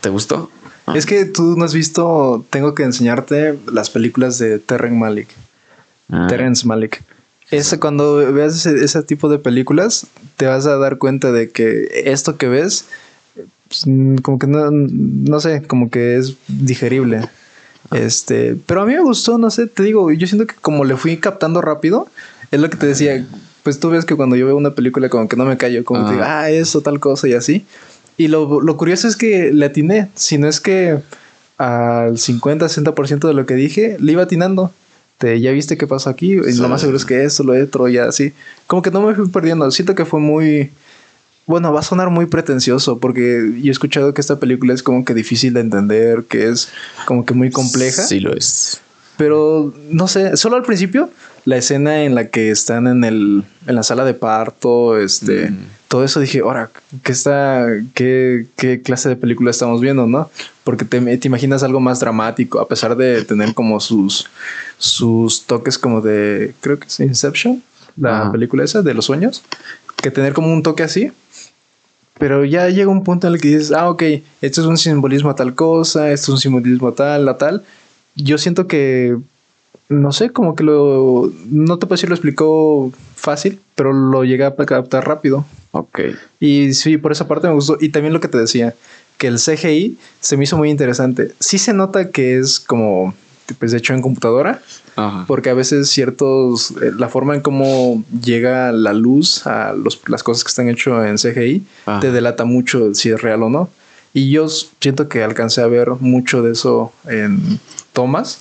¿Te 0.00 0.08
gustó? 0.08 0.50
Ah. 0.86 0.94
Es 0.96 1.06
que 1.06 1.24
tú 1.24 1.56
no 1.56 1.64
has 1.64 1.74
visto, 1.74 2.44
tengo 2.50 2.74
que 2.74 2.82
enseñarte 2.82 3.58
las 3.70 3.90
películas 3.90 4.38
de 4.38 4.58
Terren 4.58 4.98
Malik. 4.98 5.28
Ah. 6.10 6.26
Terrence 6.28 6.66
Malik. 6.66 7.02
Ese, 7.50 7.78
cuando 7.78 8.32
veas 8.32 8.54
ese, 8.54 8.84
ese 8.84 9.02
tipo 9.02 9.28
de 9.28 9.38
películas, 9.38 10.06
te 10.36 10.46
vas 10.46 10.66
a 10.66 10.76
dar 10.76 10.98
cuenta 10.98 11.32
de 11.32 11.50
que 11.50 12.02
esto 12.06 12.36
que 12.36 12.48
ves, 12.48 12.86
pues, 13.68 13.86
mm, 13.86 14.16
como 14.16 14.38
que 14.38 14.46
no, 14.46 14.70
no 14.70 15.40
sé, 15.40 15.62
como 15.62 15.90
que 15.90 16.16
es 16.16 16.36
digerible. 16.48 17.28
Este, 17.92 18.56
pero 18.66 18.82
a 18.82 18.86
mí 18.86 18.92
me 18.92 19.00
gustó, 19.00 19.38
no 19.38 19.50
sé, 19.50 19.66
te 19.66 19.82
digo, 19.82 20.12
yo 20.12 20.26
siento 20.26 20.46
que 20.46 20.54
como 20.60 20.84
le 20.84 20.96
fui 20.96 21.16
captando 21.16 21.60
rápido, 21.60 22.08
es 22.50 22.60
lo 22.60 22.70
que 22.70 22.76
te 22.76 22.86
decía, 22.86 23.26
pues 23.70 23.78
tú 23.78 23.88
ves 23.90 24.04
que 24.04 24.16
cuando 24.16 24.34
yo 24.34 24.46
veo 24.46 24.56
una 24.56 24.74
película 24.74 25.08
como 25.08 25.28
que 25.28 25.36
no 25.36 25.44
me 25.44 25.56
callo, 25.56 25.84
como 25.84 26.00
que 26.04 26.08
Ah. 26.08 26.12
digo, 26.12 26.24
ah, 26.26 26.50
eso, 26.50 26.80
tal 26.80 26.98
cosa 26.98 27.28
y 27.28 27.34
así. 27.34 27.64
Y 28.16 28.26
lo, 28.26 28.60
lo 28.60 28.76
curioso 28.76 29.06
es 29.06 29.14
que 29.16 29.52
le 29.52 29.64
atiné, 29.66 30.08
si 30.16 30.38
no 30.38 30.48
es 30.48 30.60
que 30.60 30.98
al 31.56 32.18
50-60% 32.18 33.28
de 33.28 33.34
lo 33.34 33.46
que 33.46 33.54
dije, 33.54 33.96
le 34.00 34.10
iba 34.12 34.24
atinando. 34.24 34.72
Te, 35.18 35.40
ya 35.40 35.52
viste 35.52 35.76
qué 35.78 35.86
pasó 35.86 36.10
aquí, 36.10 36.32
y 36.34 36.52
Sí. 36.52 36.60
lo 36.60 36.68
más 36.68 36.80
seguro 36.80 36.96
es 36.96 37.04
que 37.04 37.22
esto, 37.22 37.44
lo 37.44 37.52
otro, 37.62 37.86
ya 37.88 38.06
así. 38.06 38.32
Como 38.66 38.82
que 38.82 38.90
no 38.90 39.02
me 39.02 39.14
fui 39.14 39.28
perdiendo, 39.28 39.70
siento 39.70 39.94
que 39.94 40.04
fue 40.04 40.18
muy... 40.18 40.72
Bueno, 41.46 41.72
va 41.72 41.78
a 41.80 41.82
sonar 41.84 42.10
muy 42.10 42.26
pretencioso 42.26 42.98
porque 42.98 43.52
yo 43.62 43.68
he 43.68 43.70
escuchado 43.70 44.12
que 44.14 44.20
esta 44.20 44.40
película 44.40 44.74
es 44.74 44.82
como 44.82 45.04
que 45.04 45.14
difícil 45.14 45.54
de 45.54 45.60
entender, 45.60 46.24
que 46.28 46.48
es 46.48 46.68
como 47.06 47.24
que 47.24 47.34
muy 47.34 47.50
compleja. 47.50 48.02
Sí, 48.02 48.18
lo 48.18 48.34
es. 48.34 48.80
Pero 49.20 49.74
no 49.90 50.08
sé, 50.08 50.38
solo 50.38 50.56
al 50.56 50.62
principio, 50.62 51.10
la 51.44 51.58
escena 51.58 52.04
en 52.04 52.14
la 52.14 52.28
que 52.28 52.50
están 52.50 52.86
en 52.86 53.04
el 53.04 53.44
en 53.66 53.74
la 53.74 53.82
sala 53.82 54.06
de 54.06 54.14
parto, 54.14 54.96
este, 54.98 55.50
Mm. 55.50 55.58
todo 55.88 56.04
eso 56.04 56.20
dije, 56.20 56.40
ahora, 56.40 56.70
¿qué 57.02 57.12
está, 57.12 57.66
qué, 57.92 58.46
qué, 58.56 58.80
clase 58.80 59.10
de 59.10 59.16
película 59.16 59.50
estamos 59.50 59.82
viendo, 59.82 60.06
no? 60.06 60.30
Porque 60.64 60.86
te, 60.86 61.18
te, 61.18 61.28
imaginas 61.28 61.62
algo 61.62 61.80
más 61.80 62.00
dramático, 62.00 62.60
a 62.60 62.66
pesar 62.66 62.96
de 62.96 63.22
tener 63.22 63.52
como 63.52 63.78
sus, 63.78 64.26
sus 64.78 65.44
toques 65.44 65.76
como 65.76 66.00
de, 66.00 66.54
creo 66.62 66.78
que 66.78 66.86
es 66.86 66.98
Inception, 67.00 67.62
la 67.98 68.32
película 68.32 68.64
esa 68.64 68.80
de 68.80 68.94
los 68.94 69.04
sueños, 69.04 69.42
que 70.02 70.10
tener 70.10 70.32
como 70.32 70.50
un 70.50 70.62
toque 70.62 70.82
así. 70.82 71.12
Pero 72.18 72.46
ya 72.46 72.70
llega 72.70 72.88
un 72.88 73.04
punto 73.04 73.26
en 73.26 73.34
el 73.34 73.40
que 73.40 73.48
dices, 73.48 73.72
ah, 73.72 73.90
ok, 73.90 74.02
esto 74.40 74.62
es 74.62 74.66
un 74.66 74.78
simbolismo 74.78 75.28
a 75.28 75.34
tal 75.34 75.54
cosa, 75.54 76.10
esto 76.10 76.24
es 76.24 76.28
un 76.30 76.38
simbolismo 76.38 76.88
a 76.88 76.94
tal, 76.94 77.28
a 77.28 77.36
tal. 77.36 77.64
Yo 78.16 78.38
siento 78.38 78.66
que 78.66 79.16
no 79.90 80.12
sé, 80.12 80.30
como 80.30 80.54
que 80.54 80.62
lo. 80.62 81.32
No 81.50 81.78
te 81.78 81.86
puedo 81.86 81.96
decir 81.96 82.08
lo 82.08 82.14
explicó 82.14 82.92
fácil, 83.16 83.58
pero 83.74 83.92
lo 83.92 84.24
llegué 84.24 84.44
a 84.44 84.54
captar 84.54 85.06
rápido. 85.06 85.44
Ok. 85.72 86.00
Y 86.38 86.74
sí, 86.74 86.96
por 86.96 87.10
esa 87.10 87.26
parte 87.26 87.48
me 87.48 87.54
gustó. 87.54 87.76
Y 87.80 87.88
también 87.88 88.12
lo 88.12 88.20
que 88.20 88.28
te 88.28 88.38
decía, 88.38 88.74
que 89.18 89.26
el 89.26 89.38
CGI 89.38 89.98
se 90.20 90.36
me 90.36 90.44
hizo 90.44 90.56
muy 90.56 90.70
interesante. 90.70 91.32
Sí 91.40 91.58
se 91.58 91.74
nota 91.74 92.10
que 92.10 92.38
es 92.38 92.60
como, 92.60 93.14
pues, 93.58 93.74
hecho 93.74 93.92
en 93.92 94.00
computadora. 94.00 94.62
Ajá. 94.94 95.24
Porque 95.26 95.50
a 95.50 95.54
veces 95.54 95.90
ciertos, 95.90 96.70
eh, 96.82 96.92
la 96.96 97.08
forma 97.08 97.34
en 97.34 97.40
cómo 97.40 98.04
llega 98.22 98.70
la 98.70 98.92
luz 98.92 99.44
a 99.46 99.72
los, 99.72 100.00
las 100.08 100.22
cosas 100.22 100.44
que 100.44 100.48
están 100.48 100.68
hechas 100.68 101.06
en 101.06 101.16
CGI, 101.16 101.66
te 102.00 102.12
delata 102.12 102.44
mucho 102.44 102.94
si 102.94 103.10
es 103.10 103.20
real 103.20 103.42
o 103.42 103.50
no. 103.50 103.70
Y 104.12 104.30
yo 104.30 104.48
siento 104.48 105.08
que 105.08 105.22
alcancé 105.22 105.62
a 105.62 105.66
ver 105.68 105.90
mucho 106.00 106.42
de 106.42 106.52
eso 106.52 106.92
en 107.08 107.60
tomas 107.92 108.40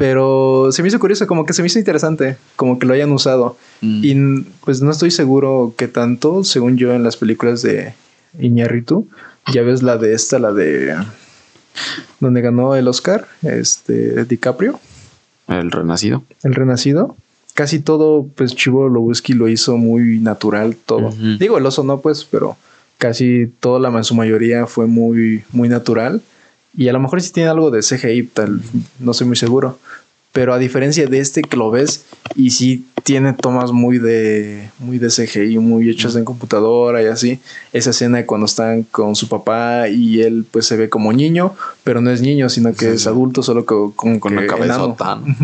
pero 0.00 0.72
se 0.72 0.80
me 0.80 0.88
hizo 0.88 0.98
curioso, 0.98 1.26
como 1.26 1.44
que 1.44 1.52
se 1.52 1.60
me 1.60 1.66
hizo 1.66 1.78
interesante, 1.78 2.38
como 2.56 2.78
que 2.78 2.86
lo 2.86 2.94
hayan 2.94 3.12
usado. 3.12 3.58
Mm. 3.82 4.00
Y 4.02 4.44
pues 4.64 4.80
no 4.80 4.90
estoy 4.92 5.10
seguro 5.10 5.74
que 5.76 5.88
tanto, 5.88 6.42
según 6.42 6.78
yo, 6.78 6.94
en 6.94 7.02
las 7.02 7.18
películas 7.18 7.60
de 7.60 7.92
Iñárritu, 8.38 9.06
ya 9.52 9.60
ves 9.60 9.82
la 9.82 9.98
de 9.98 10.14
esta, 10.14 10.38
la 10.38 10.52
de 10.52 10.96
donde 12.18 12.40
ganó 12.40 12.74
el 12.76 12.88
Oscar, 12.88 13.28
este 13.42 14.24
DiCaprio. 14.24 14.80
El 15.48 15.70
Renacido. 15.70 16.22
El 16.44 16.54
Renacido. 16.54 17.14
Casi 17.52 17.78
todo, 17.78 18.26
pues 18.36 18.56
Chivo 18.56 18.88
Lobuski 18.88 19.34
lo 19.34 19.48
hizo 19.48 19.76
muy 19.76 20.18
natural, 20.18 20.76
todo. 20.76 21.12
Digo, 21.38 21.58
el 21.58 21.66
oso 21.66 21.84
no, 21.84 22.00
pues, 22.00 22.24
pero 22.24 22.56
casi 22.96 23.52
toda 23.60 23.78
la 23.78 24.02
su 24.02 24.14
mayoría 24.14 24.66
fue 24.66 24.86
muy, 24.86 25.44
muy 25.52 25.68
natural. 25.68 26.22
Y 26.76 26.88
a 26.88 26.92
lo 26.92 27.00
mejor 27.00 27.20
sí 27.20 27.32
tiene 27.32 27.48
algo 27.48 27.70
de 27.70 27.80
CGI, 27.80 28.24
tal, 28.24 28.60
no 28.98 29.14
soy 29.14 29.26
muy 29.26 29.36
seguro. 29.36 29.78
Pero 30.32 30.54
a 30.54 30.58
diferencia 30.58 31.06
de 31.08 31.18
este 31.18 31.42
que 31.42 31.56
lo 31.56 31.72
ves 31.72 32.04
y 32.36 32.50
sí 32.50 32.86
tiene 33.02 33.32
tomas 33.32 33.72
muy 33.72 33.98
de 33.98 34.70
muy 34.78 34.98
de 34.98 35.08
CGI, 35.08 35.58
muy 35.58 35.90
hechas 35.90 36.14
en 36.14 36.24
computadora 36.24 37.02
y 37.02 37.06
así. 37.06 37.40
Esa 37.72 37.90
escena 37.90 38.18
de 38.18 38.26
cuando 38.26 38.46
están 38.46 38.84
con 38.84 39.16
su 39.16 39.28
papá 39.28 39.88
y 39.88 40.20
él 40.20 40.46
pues 40.48 40.66
se 40.66 40.76
ve 40.76 40.88
como 40.88 41.12
niño, 41.12 41.56
pero 41.82 42.00
no 42.00 42.12
es 42.12 42.22
niño, 42.22 42.48
sino 42.48 42.72
que 42.74 42.92
es 42.92 43.08
adulto, 43.08 43.42
solo 43.42 43.66
que, 43.66 43.74
como 43.96 44.20
con 44.20 44.36
la 44.36 44.46
cabeza 44.46 44.94
tan. 44.96 45.36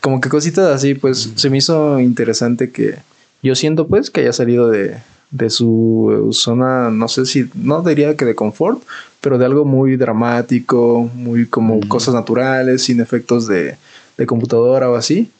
como 0.00 0.22
que 0.22 0.30
cositas 0.30 0.74
así, 0.74 0.94
pues 0.94 1.32
se 1.34 1.50
me 1.50 1.58
hizo 1.58 2.00
interesante 2.00 2.70
que 2.70 2.96
yo 3.42 3.54
siento 3.54 3.88
pues 3.88 4.10
que 4.10 4.22
haya 4.22 4.32
salido 4.32 4.70
de, 4.70 4.96
de 5.30 5.50
su 5.50 6.30
zona, 6.32 6.90
no 6.90 7.08
sé 7.08 7.26
si, 7.26 7.50
no 7.54 7.82
diría 7.82 8.16
que 8.16 8.24
de 8.24 8.34
confort, 8.34 8.82
pero 9.28 9.36
de 9.36 9.44
algo 9.44 9.66
muy 9.66 9.98
dramático, 9.98 11.10
muy 11.14 11.44
como 11.44 11.86
cosas 11.86 12.14
naturales, 12.14 12.84
sin 12.84 12.98
efectos 12.98 13.46
de, 13.46 13.76
de 14.16 14.26
computadora 14.26 14.88
o 14.88 14.94
así, 14.94 15.30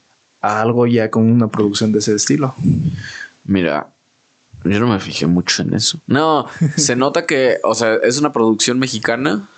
a 0.43 0.60
algo 0.60 0.86
ya 0.86 1.10
con 1.10 1.23
una 1.31 1.48
producción 1.48 1.90
de 1.90 2.01
ese 2.01 2.15
estilo. 2.15 2.55
Mira, 3.44 3.89
yo 4.62 4.78
no 4.78 4.89
me 4.89 5.01
fijé 5.01 5.27
mucho 5.27 5.62
en 5.62 5.73
eso. 5.73 6.01
No, 6.06 6.44
se 6.77 6.97
nota 6.97 7.24
que, 7.24 7.60
o 7.65 7.74
sea, 7.74 7.94
es 7.94 8.19
una 8.19 8.31
producción 8.31 8.78
mexicana, 8.78 9.48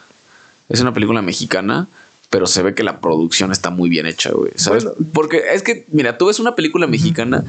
es 0.69 0.81
una 0.81 0.94
película 0.94 1.23
mexicana, 1.23 1.89
pero 2.28 2.47
se 2.47 2.62
ve 2.62 2.73
que 2.73 2.85
la 2.85 3.01
producción 3.01 3.51
está 3.51 3.70
muy 3.70 3.90
bien 3.90 4.07
hecha, 4.07 4.31
güey. 4.31 4.52
¿Sabes? 4.55 4.86
Porque 5.12 5.43
es 5.52 5.65
que, 5.65 5.86
mira, 5.89 6.19
tú 6.19 6.27
ves 6.27 6.39
una 6.39 6.55
película 6.55 6.86
mexicana 6.86 7.43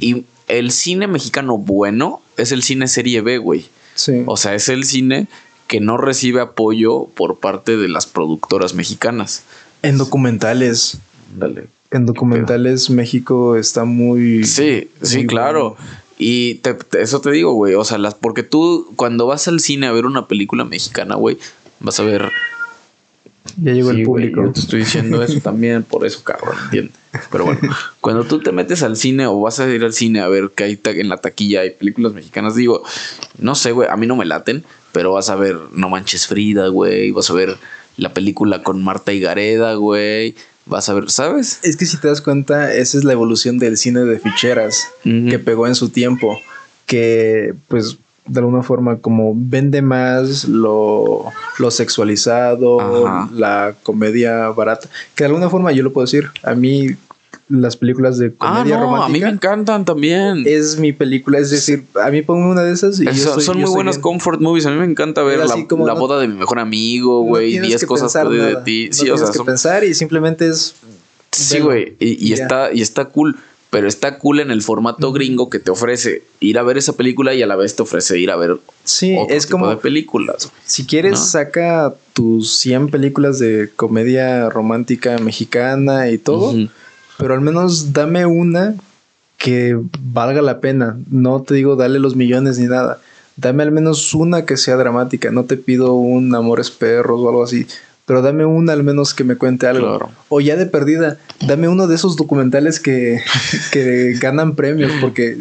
y 0.00 0.24
el 0.48 0.72
cine 0.72 1.06
mexicano 1.06 1.58
bueno 1.58 2.22
es 2.36 2.50
el 2.50 2.64
cine 2.64 2.88
serie 2.88 3.20
B, 3.20 3.38
güey. 3.38 3.66
Sí. 3.94 4.24
O 4.26 4.36
sea, 4.36 4.56
es 4.56 4.68
el 4.68 4.82
cine 4.82 5.28
que 5.74 5.80
no 5.80 5.96
recibe 5.96 6.40
apoyo 6.40 7.08
por 7.16 7.38
parte 7.40 7.76
de 7.76 7.88
las 7.88 8.06
productoras 8.06 8.74
mexicanas. 8.74 9.42
En 9.82 9.98
documentales. 9.98 10.98
Dale. 11.36 11.66
En 11.90 12.06
documentales 12.06 12.90
México 12.90 13.56
está 13.56 13.84
muy... 13.84 14.44
Sí, 14.44 14.88
sí, 15.02 15.26
claro. 15.26 15.76
Y 16.16 16.60
eso 16.92 17.20
te 17.20 17.32
digo, 17.32 17.54
güey. 17.54 17.74
O 17.74 17.82
sea, 17.82 17.98
las, 17.98 18.14
porque 18.14 18.44
tú 18.44 18.92
cuando 18.94 19.26
vas 19.26 19.48
al 19.48 19.58
cine 19.58 19.88
a 19.88 19.92
ver 19.92 20.06
una 20.06 20.28
película 20.28 20.64
mexicana, 20.64 21.16
güey, 21.16 21.38
vas 21.80 21.98
a 21.98 22.04
ver... 22.04 22.30
Ya 23.60 23.72
llegó 23.72 23.90
el 23.90 24.04
público. 24.04 24.44
yo 24.44 24.52
te 24.52 24.60
estoy 24.60 24.78
diciendo 24.78 25.24
eso 25.24 25.40
también, 25.40 25.82
por 25.82 26.06
eso, 26.06 26.22
cabrón, 26.22 26.54
¿entiendes? 26.66 26.94
Pero 27.32 27.46
bueno, 27.46 27.60
cuando 28.00 28.22
tú 28.22 28.38
te 28.38 28.52
metes 28.52 28.84
al 28.84 28.96
cine 28.96 29.26
o 29.26 29.40
vas 29.40 29.58
a 29.58 29.68
ir 29.68 29.82
al 29.82 29.92
cine 29.92 30.20
a 30.20 30.28
ver 30.28 30.52
que 30.54 30.62
hay 30.62 30.80
en 30.84 31.08
la 31.08 31.16
taquilla 31.16 31.62
hay 31.62 31.70
películas 31.70 32.12
mexicanas, 32.12 32.54
digo, 32.54 32.84
no 33.38 33.56
sé, 33.56 33.72
güey, 33.72 33.88
a 33.90 33.96
mí 33.96 34.06
no 34.06 34.14
me 34.14 34.24
laten, 34.24 34.64
pero 34.94 35.12
vas 35.12 35.28
a 35.28 35.34
ver 35.34 35.58
No 35.72 35.90
Manches 35.90 36.28
Frida, 36.28 36.68
güey, 36.68 37.10
vas 37.10 37.28
a 37.28 37.34
ver 37.34 37.58
la 37.96 38.14
película 38.14 38.62
con 38.62 38.82
Marta 38.82 39.12
y 39.12 39.20
Gareda, 39.20 39.74
güey. 39.74 40.36
Vas 40.66 40.88
a 40.88 40.94
ver, 40.94 41.10
¿sabes? 41.10 41.58
Es 41.62 41.76
que 41.76 41.84
si 41.84 41.98
te 41.98 42.08
das 42.08 42.22
cuenta, 42.22 42.72
esa 42.72 42.96
es 42.96 43.04
la 43.04 43.12
evolución 43.12 43.58
del 43.58 43.76
cine 43.76 44.00
de 44.00 44.18
ficheras 44.18 44.88
que 45.02 45.38
pegó 45.38 45.66
en 45.66 45.74
su 45.74 45.90
tiempo. 45.90 46.38
Que, 46.86 47.54
pues, 47.68 47.98
de 48.26 48.40
alguna 48.40 48.62
forma, 48.62 48.98
como 48.98 49.34
vende 49.36 49.82
más 49.82 50.44
lo, 50.44 51.26
lo 51.58 51.70
sexualizado, 51.70 53.28
la 53.32 53.74
comedia 53.82 54.48
barata. 54.50 54.88
Que 55.14 55.24
de 55.24 55.28
alguna 55.28 55.50
forma 55.50 55.72
yo 55.72 55.82
lo 55.82 55.92
puedo 55.92 56.06
decir. 56.06 56.30
A 56.42 56.54
mí, 56.54 56.96
las 57.48 57.76
películas 57.76 58.18
de 58.18 58.34
ah, 58.38 58.54
comedia 58.56 58.76
ah, 58.76 58.78
no, 58.78 58.84
romántica. 58.84 59.06
A 59.06 59.08
mí 59.08 59.20
me 59.20 59.28
encantan 59.28 59.84
también. 59.84 60.44
Es 60.46 60.78
mi 60.78 60.92
película, 60.92 61.38
es 61.38 61.50
decir, 61.50 61.84
a 62.02 62.10
mí 62.10 62.22
pongo 62.22 62.50
una 62.50 62.62
de 62.62 62.72
esas 62.72 63.00
y 63.00 63.06
son 63.14 63.60
muy 63.60 63.70
buenas 63.70 63.98
comfort 63.98 64.40
movies. 64.40 64.66
A 64.66 64.70
mí 64.70 64.78
me 64.78 64.86
encanta 64.86 65.22
ver 65.22 65.38
la, 65.38 65.94
boda 65.94 66.18
de 66.18 66.28
mi 66.28 66.34
mejor 66.34 66.58
amigo, 66.58 67.22
güey, 67.22 67.58
10 67.58 67.86
cosas 67.86 68.12
de 68.30 68.56
ti. 68.64 68.88
sí, 68.92 69.10
o 69.10 69.18
sea, 69.18 69.30
que 69.30 69.44
pensar 69.44 69.84
y 69.84 69.94
simplemente 69.94 70.48
es 70.48 70.74
Sí, 71.34 71.60
güey, 71.60 71.96
y, 71.98 72.32
está 72.32 72.72
y 72.72 72.80
está 72.80 73.06
cool, 73.06 73.36
pero 73.70 73.88
está 73.88 74.18
cool 74.18 74.40
en 74.40 74.50
el 74.50 74.62
formato 74.62 75.12
gringo 75.12 75.50
que 75.50 75.58
te 75.58 75.70
ofrece 75.70 76.22
ir 76.40 76.58
a 76.58 76.62
ver 76.62 76.78
esa 76.78 76.94
película 76.94 77.34
y 77.34 77.42
a 77.42 77.46
la 77.46 77.56
vez 77.56 77.74
te 77.74 77.82
ofrece 77.82 78.18
ir 78.18 78.30
a 78.30 78.36
ver 78.36 78.58
sí, 78.84 79.16
es 79.28 79.46
como 79.46 79.68
de 79.68 79.76
películas. 79.76 80.50
Si 80.64 80.86
quieres 80.86 81.18
saca 81.18 81.94
tus 82.12 82.56
100 82.56 82.88
películas 82.88 83.38
de 83.38 83.70
comedia 83.74 84.48
romántica 84.48 85.18
mexicana 85.18 86.10
y 86.10 86.18
todo 86.18 86.54
pero 87.18 87.34
al 87.34 87.40
menos 87.40 87.92
dame 87.92 88.26
una 88.26 88.74
que 89.38 89.78
valga 90.00 90.42
la 90.42 90.60
pena. 90.60 90.96
No 91.10 91.42
te 91.42 91.54
digo 91.54 91.76
dale 91.76 91.98
los 91.98 92.16
millones 92.16 92.58
ni 92.58 92.66
nada. 92.66 92.98
Dame 93.36 93.62
al 93.62 93.72
menos 93.72 94.14
una 94.14 94.46
que 94.46 94.56
sea 94.56 94.76
dramática. 94.76 95.30
No 95.30 95.44
te 95.44 95.56
pido 95.56 95.94
un 95.94 96.34
Amores 96.34 96.70
Perros 96.70 97.20
o 97.20 97.28
algo 97.28 97.44
así. 97.44 97.66
Pero 98.06 98.20
dame 98.20 98.44
una 98.44 98.74
al 98.74 98.82
menos 98.82 99.14
que 99.14 99.24
me 99.24 99.36
cuente 99.36 99.66
algo. 99.66 100.10
O 100.28 100.40
ya 100.40 100.56
de 100.56 100.66
perdida, 100.66 101.18
dame 101.46 101.68
uno 101.68 101.86
de 101.86 101.94
esos 101.94 102.16
documentales 102.16 102.78
que, 102.78 103.22
que 103.72 104.12
ganan 104.20 104.54
premios. 104.56 104.92
Porque 105.00 105.38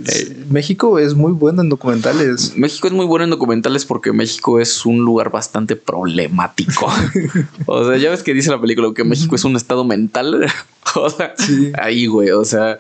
México 0.50 0.98
es 0.98 1.14
muy 1.14 1.34
bueno 1.34 1.62
en 1.62 1.68
documentales. 1.68 2.56
México 2.56 2.88
es 2.88 2.94
muy 2.94 3.06
bueno 3.06 3.26
en 3.26 3.32
documentales 3.32 3.84
porque 3.84 4.14
México 4.14 4.62
es 4.62 4.86
un 4.86 5.00
lugar 5.00 5.30
bastante 5.30 5.76
problemático. 5.76 6.90
o 7.66 7.86
sea, 7.86 7.98
ya 7.98 8.12
ves 8.12 8.24
que 8.24 8.34
dice 8.34 8.50
la 8.50 8.62
película 8.62 8.94
que 8.96 9.04
México 9.04 9.36
es 9.36 9.44
un 9.44 9.58
estado 9.58 9.84
mental. 9.84 10.46
o 10.96 11.10
sea, 11.10 11.34
ahí, 11.78 12.06
güey. 12.06 12.32
O 12.32 12.46
sea, 12.46 12.78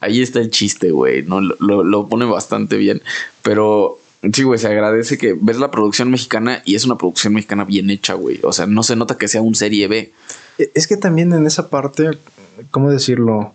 ahí 0.00 0.22
está 0.22 0.40
el 0.40 0.50
chiste, 0.50 0.92
güey. 0.92 1.22
¿no? 1.24 1.42
Lo, 1.42 1.84
lo 1.84 2.06
pone 2.08 2.24
bastante 2.24 2.78
bien. 2.78 3.02
Pero 3.42 3.98
Sí, 4.32 4.42
güey, 4.42 4.58
se 4.58 4.68
agradece 4.68 5.18
que 5.18 5.36
ves 5.38 5.58
la 5.58 5.70
producción 5.70 6.10
mexicana 6.10 6.62
y 6.64 6.74
es 6.74 6.84
una 6.84 6.96
producción 6.96 7.34
mexicana 7.34 7.64
bien 7.64 7.90
hecha, 7.90 8.14
güey. 8.14 8.40
O 8.42 8.52
sea, 8.52 8.66
no 8.66 8.82
se 8.82 8.96
nota 8.96 9.16
que 9.16 9.28
sea 9.28 9.42
un 9.42 9.54
serie 9.54 9.88
B. 9.88 10.12
E, 10.58 10.70
es 10.74 10.86
que 10.86 10.96
también 10.96 11.32
en 11.32 11.46
esa 11.46 11.68
parte, 11.68 12.10
¿cómo 12.70 12.90
decirlo? 12.90 13.54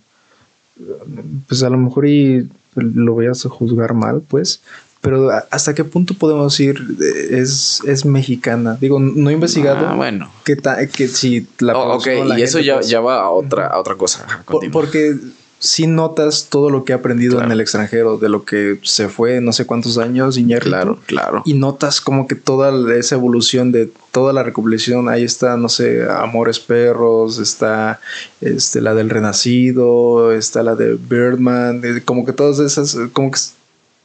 Pues 1.47 1.63
a 1.63 1.69
lo 1.69 1.77
mejor 1.77 2.07
y 2.07 2.49
lo 2.75 3.13
voy 3.13 3.27
a 3.27 3.33
juzgar 3.33 3.93
mal, 3.93 4.21
pues. 4.27 4.61
Pero 5.01 5.31
¿hasta 5.49 5.73
qué 5.73 5.83
punto 5.83 6.13
podemos 6.13 6.53
decir 6.53 6.79
es, 7.31 7.81
es 7.87 8.05
mexicana? 8.05 8.77
Digo, 8.79 8.99
no 8.99 9.31
he 9.31 9.33
investigado. 9.33 9.87
Ah, 9.87 9.95
bueno. 9.95 10.31
Que, 10.45 10.55
que 10.93 11.07
si 11.07 11.47
la 11.59 11.75
oh, 11.75 11.97
Ok, 11.97 12.07
y 12.37 12.41
eso 12.43 12.59
ya, 12.59 12.75
pues 12.75 12.89
ya 12.89 13.01
va 13.01 13.19
a 13.21 13.29
otra, 13.31 13.65
a 13.65 13.79
otra 13.79 13.95
cosa. 13.95 14.43
porque 14.71 15.17
si 15.61 15.85
notas 15.85 16.47
todo 16.49 16.71
lo 16.71 16.83
que 16.83 16.91
ha 16.91 16.95
aprendido 16.95 17.39
en 17.43 17.51
el 17.51 17.61
extranjero, 17.61 18.17
de 18.17 18.29
lo 18.29 18.45
que 18.45 18.79
se 18.81 19.09
fue 19.09 19.41
no 19.41 19.53
sé 19.53 19.67
cuántos 19.67 19.99
años, 19.99 20.35
Iñárritu. 20.35 20.69
Claro, 20.69 20.99
claro. 21.05 21.43
Y 21.45 21.53
notas 21.53 22.01
como 22.01 22.27
que 22.27 22.33
toda 22.33 22.73
esa 22.97 23.13
evolución 23.13 23.71
de 23.71 23.91
toda 24.11 24.33
la 24.33 24.41
recopilación, 24.41 25.07
ahí 25.07 25.23
está, 25.23 25.57
no 25.57 25.69
sé, 25.69 26.03
Amores 26.09 26.59
Perros, 26.59 27.37
está 27.37 27.99
este, 28.41 28.81
la 28.81 28.95
del 28.95 29.11
Renacido, 29.11 30.31
está 30.31 30.63
la 30.63 30.75
de 30.75 30.95
Birdman, 30.95 31.83
como 32.05 32.25
que 32.25 32.33
todas 32.33 32.57
esas, 32.57 32.97
como 33.13 33.29
que 33.29 33.39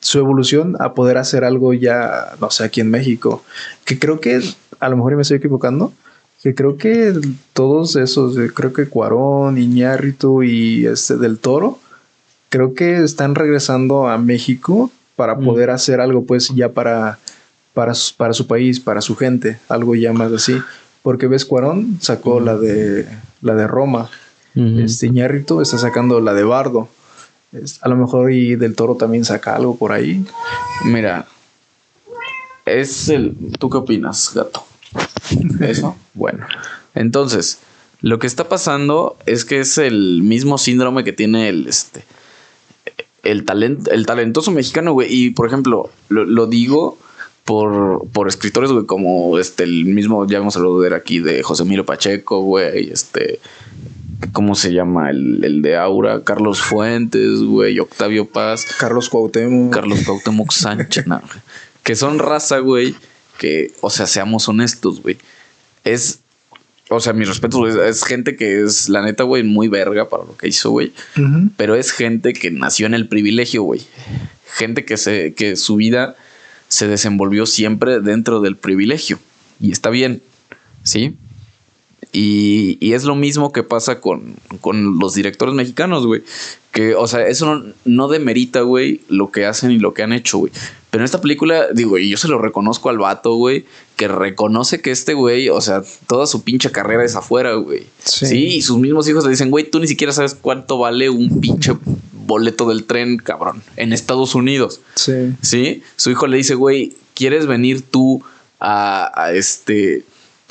su 0.01 0.19
evolución 0.19 0.77
a 0.79 0.93
poder 0.93 1.17
hacer 1.17 1.43
algo 1.43 1.73
ya, 1.73 2.35
no 2.39 2.51
sé, 2.51 2.65
aquí 2.65 2.83
en 2.83 2.91
México. 2.91 3.43
Que 3.87 3.99
creo 3.99 4.21
que, 4.21 4.43
a 4.79 4.89
lo 4.91 4.97
mejor 4.99 5.17
me 5.17 5.23
estoy 5.23 5.39
equivocando, 5.39 5.95
que 6.47 6.55
creo 6.55 6.77
que 6.77 7.13
todos 7.55 7.97
esos, 7.97 8.37
creo 8.55 8.73
que 8.73 8.87
Cuarón, 8.87 9.59
Iñárritu 9.59 10.45
y 10.45 10.87
este 10.87 11.17
del 11.17 11.39
Toro, 11.39 11.81
creo 12.51 12.73
que 12.73 13.03
están 13.03 13.35
regresando 13.35 14.07
a 14.07 14.17
México 14.17 14.93
para 15.17 15.35
mm. 15.35 15.45
poder 15.45 15.71
hacer 15.71 16.01
algo, 16.01 16.25
pues 16.25 16.55
ya 16.55 16.69
para, 16.69 17.19
para, 17.75 17.95
para 18.17 18.33
su 18.33 18.47
país, 18.47 18.79
para 18.79 19.01
su 19.01 19.17
gente, 19.17 19.59
algo 19.69 19.97
ya 19.97 20.13
más 20.13 20.31
así. 20.31 20.57
Porque 21.03 21.27
ves, 21.27 21.45
Cuarón 21.45 21.99
sacó 22.01 22.39
la 22.39 22.57
de 22.57 23.09
la 23.43 23.57
de 23.57 23.67
Roma. 23.67 24.09
Este 24.55 25.09
Iñárritu 25.09 25.61
está 25.61 25.79
sacando 25.79 26.21
la 26.21 26.33
de 26.33 26.45
Bardo. 26.45 26.89
a 27.81 27.89
lo 27.89 27.97
mejor 27.97 28.31
y 28.31 28.55
del 28.55 28.77
Toro 28.77 28.95
también 28.95 29.25
saca 29.25 29.57
algo 29.57 29.77
por 29.77 29.91
ahí. 29.91 30.25
Mira, 30.85 31.27
es 32.65 33.09
el. 33.09 33.35
¿Tú 33.59 33.69
qué 33.69 33.79
opinas, 33.79 34.31
gato? 34.33 34.65
Eso. 35.61 35.97
bueno, 36.15 36.47
entonces, 36.95 37.61
lo 38.01 38.19
que 38.19 38.27
está 38.27 38.49
pasando 38.49 39.17
es 39.27 39.45
que 39.45 39.61
es 39.61 39.79
el 39.79 40.23
mismo 40.23 40.59
síndrome 40.59 41.05
que 41.05 41.13
tiene 41.13 41.49
el 41.49 41.67
este. 41.67 42.05
El, 43.23 43.45
talento, 43.45 43.91
el 43.91 44.07
talentoso 44.07 44.53
mexicano, 44.53 44.93
güey. 44.93 45.09
Y 45.13 45.31
por 45.31 45.49
ejemplo, 45.49 45.91
lo 46.09 46.47
digo 46.47 46.99
por, 47.47 48.07
por 48.13 48.29
escritores, 48.29 48.71
güey, 48.73 48.85
como 48.85 49.39
este, 49.39 49.63
el 49.63 49.87
mismo, 49.87 50.27
ya 50.27 50.39
hemos 50.39 50.57
hablado 50.57 50.81
de 50.81 50.95
aquí, 50.95 51.21
de 51.21 51.43
José 51.43 51.63
Emilio 51.63 51.87
Pacheco, 51.87 52.41
güey, 52.41 52.91
este, 52.91 53.39
¿cómo 54.33 54.57
se 54.57 54.75
llama? 54.75 55.11
El, 55.11 55.43
el 55.45 55.63
de 55.63 55.77
Aura, 55.77 56.25
Carlos 56.25 56.61
Fuentes, 56.61 57.41
güey, 57.43 57.79
Octavio 57.79 58.27
Paz. 58.27 58.67
Carlos 58.79 59.09
Cuauhtémoc. 59.09 59.73
Carlos 59.73 60.01
Cuauhtémoc 60.05 60.51
Sánchez, 60.51 61.07
no, 61.07 61.23
que 61.85 61.95
son 61.95 62.19
raza, 62.19 62.59
güey, 62.59 62.97
que, 63.39 63.73
o 63.81 63.91
sea, 63.91 64.07
seamos 64.07 64.49
honestos, 64.49 65.03
güey, 65.03 65.17
es... 65.85 66.21
O 66.89 67.01
sea, 67.01 67.13
mi 67.13 67.25
respeto, 67.25 67.59
güey, 67.59 67.73
es 67.89 68.05
gente 68.05 68.37
que 68.37 68.63
es, 68.63 68.89
la 68.89 69.03
neta, 69.03 69.25
güey, 69.25 69.43
muy 69.43 69.67
verga 69.67 70.09
para 70.09 70.23
lo 70.23 70.37
que 70.37 70.47
hizo, 70.47 70.71
güey. 70.71 70.93
Pero 71.57 71.75
es 71.75 71.91
gente 71.91 72.33
que 72.33 72.53
nació 72.53 72.87
en 72.87 72.95
el 72.95 73.09
privilegio, 73.09 73.65
güey. 73.65 73.81
Gente 74.55 74.85
que, 74.85 74.97
se, 74.97 75.35
que 75.35 75.57
su 75.57 75.75
vida 75.75 76.15
se 76.69 76.87
desenvolvió 76.87 77.45
siempre 77.45 77.99
dentro 77.99 78.41
del 78.41 78.57
privilegio. 78.57 79.19
Y 79.61 79.73
está 79.73 79.91
bien, 79.91 80.23
¿sí? 80.85 81.17
Y, 82.13 82.79
y 82.81 82.95
es 82.95 83.05
lo 83.05 83.15
mismo 83.15 83.53
que 83.53 83.63
pasa 83.63 84.01
con, 84.01 84.37
con 84.61 84.99
los 84.99 85.15
directores 85.15 85.55
mexicanos, 85.55 86.07
güey. 86.07 86.23
Que, 86.73 86.95
o 86.95 87.07
sea, 87.07 87.27
eso 87.27 87.55
no, 87.55 87.73
no 87.85 88.09
demerita, 88.09 88.61
güey, 88.61 89.01
lo 89.09 89.31
que 89.31 89.47
hacen 89.47 89.71
y 89.71 89.79
lo 89.79 89.95
que 89.95 90.03
han 90.03 90.13
hecho, 90.13 90.39
güey. 90.39 90.53
Pero 90.91 91.03
en 91.03 91.07
esta 91.07 91.21
película, 91.21 91.69
digo, 91.75 91.99
y 91.99 92.09
yo 92.09 92.17
se 92.17 92.29
lo 92.29 92.39
reconozco 92.39 92.89
al 92.89 92.99
vato, 92.99 93.35
güey, 93.35 93.65
que 93.97 94.09
reconoce 94.09 94.81
que 94.81 94.91
este 94.91 95.15
güey, 95.15 95.49
o 95.49 95.61
sea, 95.61 95.83
toda 96.07 96.27
su 96.27 96.43
pinche 96.43 96.71
carrera 96.71 97.05
es 97.05 97.17
afuera, 97.17 97.55
güey. 97.55 97.87
Sí. 98.05 98.27
sí. 98.27 98.47
y 98.47 98.63
sus 98.63 98.79
mismos 98.79 99.09
hijos 99.09 99.25
le 99.25 99.31
dicen, 99.31 99.51
güey, 99.51 99.69
tú 99.71 99.81
ni 99.81 99.89
siquiera 99.89 100.13
sabes 100.13 100.35
cuánto 100.35 100.79
vale 100.79 101.11
un 101.11 101.41
pinche 101.41 101.73
boleto 102.27 102.69
del 102.69 102.85
tren, 102.85 103.19
cabrón, 103.19 103.63
en 103.77 103.93
Estados 103.93 104.35
Unidos. 104.35 104.81
Sí. 104.95 105.35
Sí. 105.43 105.83
Su 105.97 106.11
hijo 106.11 106.27
le 106.27 106.37
dice, 106.37 106.55
güey, 106.55 106.95
¿quieres 107.15 107.47
venir 107.47 107.83
tú 107.83 108.23
a, 108.61 109.31
este 109.35 110.05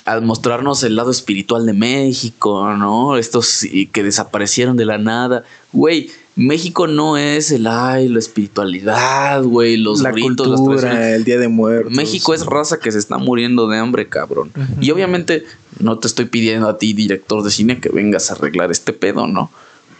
a 0.05 0.19
mostrarnos 0.21 0.83
el 0.83 0.95
lado 0.95 1.11
espiritual 1.11 1.65
de 1.65 1.73
México, 1.73 2.73
¿no? 2.75 3.17
Estos 3.17 3.65
que 3.91 4.03
desaparecieron 4.03 4.77
de 4.77 4.85
la 4.85 4.99
nada. 4.99 5.43
Güey, 5.73 6.11
México 6.35 6.85
no 6.85 7.17
es 7.17 7.51
el 7.51 7.65
ay, 7.65 8.09
la 8.09 8.19
espiritualidad, 8.19 9.41
güey, 9.43 9.77
los 9.77 10.01
la 10.01 10.11
cultura, 10.11 11.15
el 11.15 11.23
Día 11.23 11.39
de 11.39 11.47
Muertos. 11.47 11.93
México 11.93 12.33
es 12.33 12.45
raza 12.45 12.79
que 12.79 12.91
se 12.91 12.99
está 12.99 13.17
muriendo 13.17 13.67
de 13.67 13.77
hambre, 13.77 14.07
cabrón. 14.07 14.51
Y 14.81 14.91
obviamente 14.91 15.45
no 15.79 15.97
te 15.97 16.07
estoy 16.07 16.25
pidiendo 16.25 16.67
a 16.67 16.77
ti, 16.77 16.93
director 16.93 17.41
de 17.41 17.51
cine, 17.51 17.79
que 17.79 17.89
vengas 17.89 18.29
a 18.29 18.35
arreglar 18.35 18.69
este 18.69 18.91
pedo, 18.91 19.27
¿no? 19.27 19.49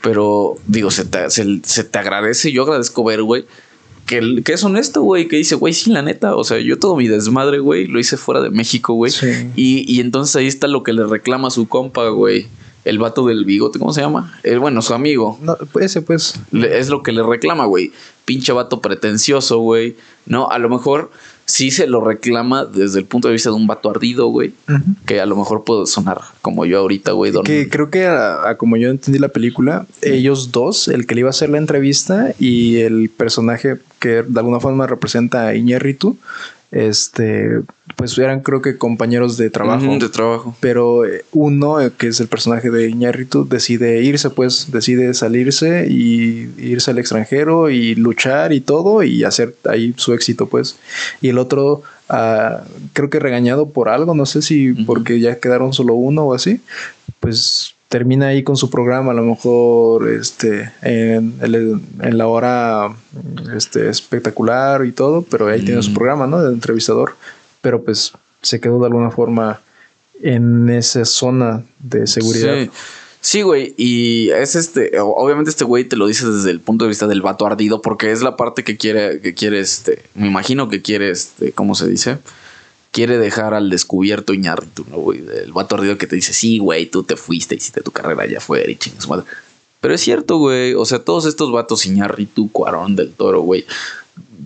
Pero 0.02 0.56
digo, 0.68 0.92
se 0.92 1.06
te, 1.06 1.30
se, 1.30 1.84
te 1.84 1.98
agradece. 1.98 2.52
Yo 2.52 2.64
agradezco 2.64 3.04
ver, 3.04 3.24
güey, 3.24 3.46
que, 4.06 4.42
que, 4.44 4.54
es 4.54 4.64
honesto, 4.64 5.02
güey, 5.02 5.28
que 5.28 5.38
dice, 5.38 5.56
güey, 5.56 5.74
sí, 5.74 5.92
la 5.92 6.02
neta, 6.02 6.36
o 6.36 6.44
sea, 6.44 6.60
yo 6.60 6.78
todo 6.78 6.96
mi 6.96 7.08
desmadre, 7.08 7.60
güey, 7.60 7.88
lo 7.88 8.00
hice 8.00 8.18
fuera 8.18 8.42
de 8.42 8.50
México, 8.50 8.94
güey. 8.94 9.12
Y, 9.56 9.86
y, 9.92 10.00
entonces 10.00 10.36
ahí 10.36 10.48
está 10.48 10.68
lo 10.68 10.84
que 10.84 10.94
le 10.94 11.06
reclama 11.06 11.48
a 11.48 11.52
su 11.52 11.68
compa, 11.68 12.08
güey. 12.10 12.48
El 12.84 13.00
vato 13.00 13.26
del 13.26 13.46
bigote, 13.46 13.80
¿cómo 13.80 13.94
se 13.94 14.02
llama? 14.02 14.38
El, 14.44 14.60
bueno, 14.60 14.84
su 14.84 14.94
amigo. 14.94 15.40
No, 15.42 15.58
ese, 15.82 16.04
pues. 16.04 16.36
es 16.54 16.90
lo 16.90 17.02
que 17.02 17.12
le 17.12 17.24
reclama, 17.24 17.66
güey. 17.66 17.92
Pinche 18.26 18.52
vato 18.52 18.80
pretencioso, 18.80 19.58
güey. 19.58 19.96
No, 20.28 20.50
a 20.50 20.60
lo 20.60 20.70
mejor 20.70 21.10
sí 21.46 21.72
se 21.72 21.88
lo 21.88 22.04
reclama 22.04 22.66
desde 22.66 23.00
el 23.00 23.06
punto 23.06 23.28
de 23.28 23.34
vista 23.34 23.50
de 23.50 23.56
un 23.56 23.68
vato 23.68 23.90
ardido, 23.90 24.28
güey. 24.28 24.54
Que 25.06 25.22
a 25.22 25.26
lo 25.26 25.36
mejor 25.36 25.64
puede 25.64 25.86
sonar 25.86 26.22
como 26.42 26.66
yo 26.66 26.80
ahorita, 26.80 27.12
güey. 27.14 27.32
Que 27.44 27.70
creo 27.70 27.90
que 27.90 28.08
a, 28.08 28.56
como 28.58 28.78
yo 28.78 28.90
entendí 28.90 29.20
la 29.20 29.30
película, 29.30 29.86
ellos 30.02 30.52
dos, 30.52 30.88
el 30.88 31.06
que 31.06 31.16
le 31.16 31.22
iba 31.22 31.30
a 31.30 31.32
hacer 31.32 31.50
la 31.50 31.58
entrevista 31.58 32.34
y 32.40 32.78
el 32.78 33.10
personaje 33.10 33.78
que 34.00 34.24
de 34.24 34.40
alguna 34.40 34.60
forma 34.60 34.88
representa 34.88 35.48
a 35.48 35.56
Iñerritu, 35.56 36.18
este, 36.76 37.62
pues 37.96 38.18
eran 38.18 38.42
creo 38.42 38.62
que 38.62 38.78
compañeros 38.78 39.38
de 39.38 39.50
trabajo. 39.50 39.98
de 39.98 40.10
trabajo. 40.10 40.56
Pero 40.60 41.06
eh, 41.06 41.24
uno, 41.32 41.80
eh, 41.80 41.94
que 41.98 42.08
es 42.08 42.20
el 42.20 42.28
personaje 42.28 42.70
de 42.70 42.90
Iñárritu, 42.90 43.48
decide 43.48 44.04
irse, 44.04 44.30
pues, 44.30 44.74
decide 44.74 45.14
salirse 45.14 45.88
y 45.90 46.52
irse 46.58 46.92
al 46.92 47.00
extranjero 47.00 47.70
y 47.70 47.96
luchar 47.96 48.52
y 48.52 48.60
todo 48.60 49.04
y 49.04 49.24
hacer 49.24 49.56
ahí 49.70 49.94
su 49.96 50.14
éxito, 50.14 50.48
pues. 50.50 50.78
Y 51.22 51.30
el 51.30 51.38
otro, 51.38 51.82
ah, 52.10 52.66
creo 52.92 53.10
que 53.10 53.20
regañado 53.20 53.70
por 53.70 53.88
algo, 53.88 54.14
no 54.14 54.26
sé 54.26 54.42
si 54.42 54.74
porque 54.74 55.22
ya 55.22 55.40
quedaron 55.40 55.72
solo 55.72 55.94
uno 55.94 56.24
o 56.24 56.34
así, 56.34 56.60
pues 57.22 57.75
termina 57.90 58.28
ahí 58.28 58.44
con 58.44 58.58
su 58.58 58.70
programa, 58.70 59.12
a 59.12 59.16
lo 59.16 59.24
mejor 59.24 60.10
este, 60.10 60.72
en, 60.82 61.36
en 61.42 62.18
la 62.18 62.28
hora 62.28 62.96
este, 63.56 63.90
espectacular 63.90 64.86
y 64.86 64.92
todo, 64.92 65.22
pero 65.22 65.48
ahí 65.48 65.64
tiene 65.64 65.82
su 65.84 65.94
programa, 65.94 66.28
¿no? 66.28 66.42
De 66.42 66.52
entrevistador, 66.52 67.16
pero 67.62 67.84
pues 67.84 68.14
se 68.42 68.60
quedó 68.60 68.80
de 68.80 68.88
alguna 68.88 69.12
forma 69.12 69.62
en 70.22 70.70
esa 70.70 71.06
zona 71.06 71.64
de 71.80 72.08
seguridad. 72.08 72.68
Sí. 73.22 73.42
güey, 73.42 73.74
y 73.78 74.30
es 74.32 74.56
este, 74.56 74.92
obviamente 75.00 75.50
este 75.50 75.64
güey 75.64 75.84
te 75.84 75.96
lo 75.96 76.08
dice 76.08 76.28
desde 76.28 76.52
el 76.52 76.60
punto 76.60 76.86
de 76.86 76.90
vista 76.90 77.08
del 77.08 77.22
vato 77.22 77.46
ardido, 77.46 77.82
porque 77.82 78.12
es 78.12 78.22
la 78.22 78.36
parte 78.38 78.64
que 78.64 78.78
quiere, 78.78 79.20
que 79.22 79.34
quiere 79.34 79.60
este, 79.60 80.04
me 80.14 80.28
imagino 80.28 80.70
que 80.70 80.82
quiere 80.82 81.10
este, 81.10 81.52
¿cómo 81.52 81.76
se 81.76 81.88
dice? 81.88 82.18
Quiere 82.96 83.18
dejar 83.18 83.54
al 83.54 83.70
descubierto 83.70 84.34
Iñárritu, 84.34 84.86
¿no, 84.90 84.96
güey? 84.96 85.20
El 85.20 85.52
vato 85.52 85.76
ardido 85.76 85.98
que 85.98 86.08
te 86.08 86.16
dice, 86.16 86.32
sí, 86.32 86.60
güey, 86.60 86.86
tú 86.86 87.04
te 87.04 87.18
fuiste, 87.18 87.54
hiciste 87.54 87.82
tu 87.82 87.92
carrera 87.92 88.24
allá 88.24 88.38
afuera 88.38 88.72
y 88.72 88.78
chingas 88.78 89.10
madre. 89.10 89.26
Pero 89.82 89.94
es 89.94 90.00
cierto, 90.00 90.38
güey. 90.38 90.76
O 90.76 90.86
sea, 90.86 91.00
todos 91.00 91.26
estos 91.26 91.52
vatos, 91.52 91.86
Iñárritu, 91.86 92.50
Cuarón 92.54 92.96
del 92.96 93.12
Toro, 93.12 93.42
güey, 93.42 93.66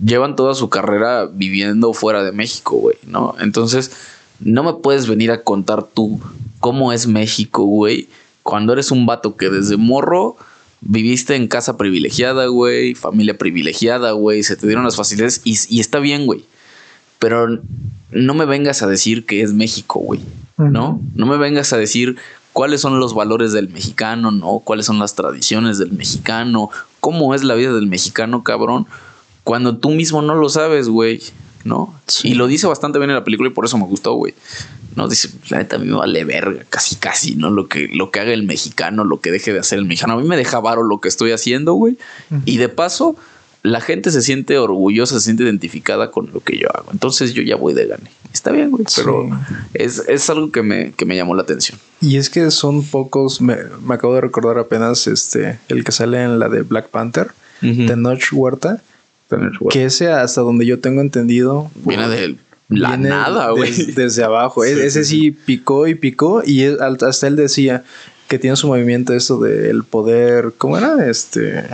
llevan 0.04 0.34
toda 0.34 0.56
su 0.56 0.68
carrera 0.68 1.26
viviendo 1.32 1.92
fuera 1.92 2.24
de 2.24 2.32
México, 2.32 2.74
güey, 2.74 2.96
¿no? 3.06 3.36
Entonces, 3.38 3.92
no 4.40 4.64
me 4.64 4.74
puedes 4.82 5.06
venir 5.06 5.30
a 5.30 5.44
contar 5.44 5.84
tú 5.84 6.20
cómo 6.58 6.92
es 6.92 7.06
México, 7.06 7.62
güey, 7.62 8.08
cuando 8.42 8.72
eres 8.72 8.90
un 8.90 9.06
vato 9.06 9.36
que 9.36 9.48
desde 9.48 9.76
morro 9.76 10.36
viviste 10.80 11.36
en 11.36 11.46
casa 11.46 11.76
privilegiada, 11.76 12.46
güey, 12.46 12.96
familia 12.96 13.38
privilegiada, 13.38 14.10
güey, 14.10 14.42
se 14.42 14.56
te 14.56 14.66
dieron 14.66 14.82
las 14.82 14.96
facilidades 14.96 15.40
y, 15.44 15.56
y 15.68 15.78
está 15.78 16.00
bien, 16.00 16.26
güey. 16.26 16.44
Pero 17.20 17.60
no 18.12 18.34
me 18.34 18.44
vengas 18.44 18.82
a 18.82 18.86
decir 18.86 19.24
que 19.26 19.42
es 19.42 19.52
México, 19.52 20.00
güey. 20.00 20.20
¿No? 20.56 21.00
No 21.14 21.24
me 21.24 21.38
vengas 21.38 21.72
a 21.72 21.78
decir 21.78 22.16
cuáles 22.52 22.82
son 22.82 23.00
los 23.00 23.14
valores 23.14 23.52
del 23.52 23.70
mexicano, 23.70 24.30
¿no? 24.30 24.58
Cuáles 24.58 24.84
son 24.84 24.98
las 24.98 25.14
tradiciones 25.14 25.78
del 25.78 25.92
mexicano, 25.92 26.68
cómo 27.00 27.34
es 27.34 27.44
la 27.44 27.54
vida 27.54 27.72
del 27.72 27.86
mexicano, 27.86 28.44
cabrón, 28.44 28.86
cuando 29.44 29.78
tú 29.78 29.90
mismo 29.90 30.20
no 30.22 30.34
lo 30.34 30.48
sabes, 30.48 30.88
güey, 30.88 31.22
¿no? 31.64 31.94
Y 32.22 32.34
lo 32.34 32.46
dice 32.46 32.66
bastante 32.66 32.98
bien 32.98 33.10
en 33.10 33.16
la 33.16 33.24
película 33.24 33.48
y 33.48 33.52
por 33.52 33.64
eso 33.64 33.78
me 33.78 33.86
gustó, 33.86 34.14
güey. 34.14 34.34
No 34.96 35.08
dice, 35.08 35.30
la 35.48 35.58
neta 35.58 35.76
a 35.76 35.78
mí 35.78 35.86
me 35.86 35.96
vale 35.96 36.24
verga, 36.24 36.64
casi 36.68 36.96
casi, 36.96 37.36
¿no? 37.36 37.50
Lo 37.50 37.68
que, 37.68 37.88
lo 37.92 38.10
que 38.10 38.20
haga 38.20 38.32
el 38.32 38.42
mexicano, 38.42 39.04
lo 39.04 39.20
que 39.20 39.30
deje 39.30 39.52
de 39.52 39.60
hacer 39.60 39.78
el 39.78 39.86
mexicano. 39.86 40.14
A 40.14 40.16
mí 40.16 40.26
me 40.26 40.36
deja 40.36 40.60
varo 40.60 40.82
lo 40.82 41.00
que 41.00 41.08
estoy 41.08 41.32
haciendo, 41.32 41.74
güey. 41.74 41.96
Y 42.44 42.56
de 42.56 42.68
paso, 42.68 43.16
la 43.62 43.80
gente 43.80 44.10
se 44.10 44.22
siente 44.22 44.58
orgullosa, 44.58 45.16
se 45.16 45.26
siente 45.26 45.42
identificada 45.42 46.10
con 46.10 46.30
lo 46.32 46.40
que 46.40 46.58
yo 46.58 46.68
hago. 46.74 46.90
Entonces 46.92 47.34
yo 47.34 47.42
ya 47.42 47.56
voy 47.56 47.74
de 47.74 47.86
gane. 47.86 48.10
Está 48.32 48.52
bien, 48.52 48.70
güey, 48.70 48.84
pero 48.96 49.28
es, 49.74 50.30
algo 50.30 50.50
que 50.50 50.62
me, 50.62 50.92
que 50.92 51.04
me 51.04 51.16
llamó 51.16 51.34
la 51.34 51.42
atención. 51.42 51.78
Y 52.00 52.16
es 52.16 52.30
que 52.30 52.50
son 52.50 52.84
pocos, 52.84 53.40
me, 53.40 53.56
acabo 53.88 54.14
de 54.14 54.20
recordar 54.20 54.58
apenas 54.58 55.06
este, 55.06 55.58
el 55.68 55.84
que 55.84 55.92
sale 55.92 56.22
en 56.22 56.38
la 56.38 56.48
de 56.48 56.62
Black 56.62 56.88
Panther, 56.88 57.32
de 57.60 57.94
Notch 57.96 58.32
Huerta, 58.32 58.82
que 59.70 59.84
ese 59.84 60.10
hasta 60.10 60.40
donde 60.40 60.64
yo 60.64 60.80
tengo 60.80 61.02
entendido... 61.02 61.70
Viene 61.74 62.08
de 62.08 62.36
la 62.68 62.96
nada, 62.96 63.50
güey. 63.50 63.72
desde 63.94 64.24
abajo. 64.24 64.64
E, 64.64 64.86
ese 64.86 65.04
sí 65.04 65.32
picó 65.32 65.88
y 65.88 65.94
picó 65.94 66.42
y 66.44 66.64
hasta 66.64 67.26
él 67.26 67.36
decía 67.36 67.84
que 68.28 68.38
tiene 68.38 68.56
su 68.56 68.68
movimiento 68.68 69.12
eso 69.12 69.40
del 69.40 69.82
poder, 69.82 70.54
¿cómo 70.56 70.78
era? 70.78 71.10
Este 71.10 71.64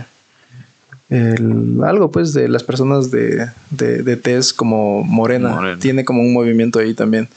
el, 1.08 1.78
algo 1.84 2.10
pues 2.10 2.32
de 2.32 2.48
las 2.48 2.64
personas 2.64 3.10
de, 3.10 3.46
de, 3.70 4.02
de 4.02 4.16
tez 4.16 4.52
como 4.52 5.02
morena. 5.04 5.76
Tiene 5.80 6.04
como 6.04 6.22
un 6.22 6.32
movimiento 6.32 6.78
ahí 6.78 6.94
también. 6.94 7.28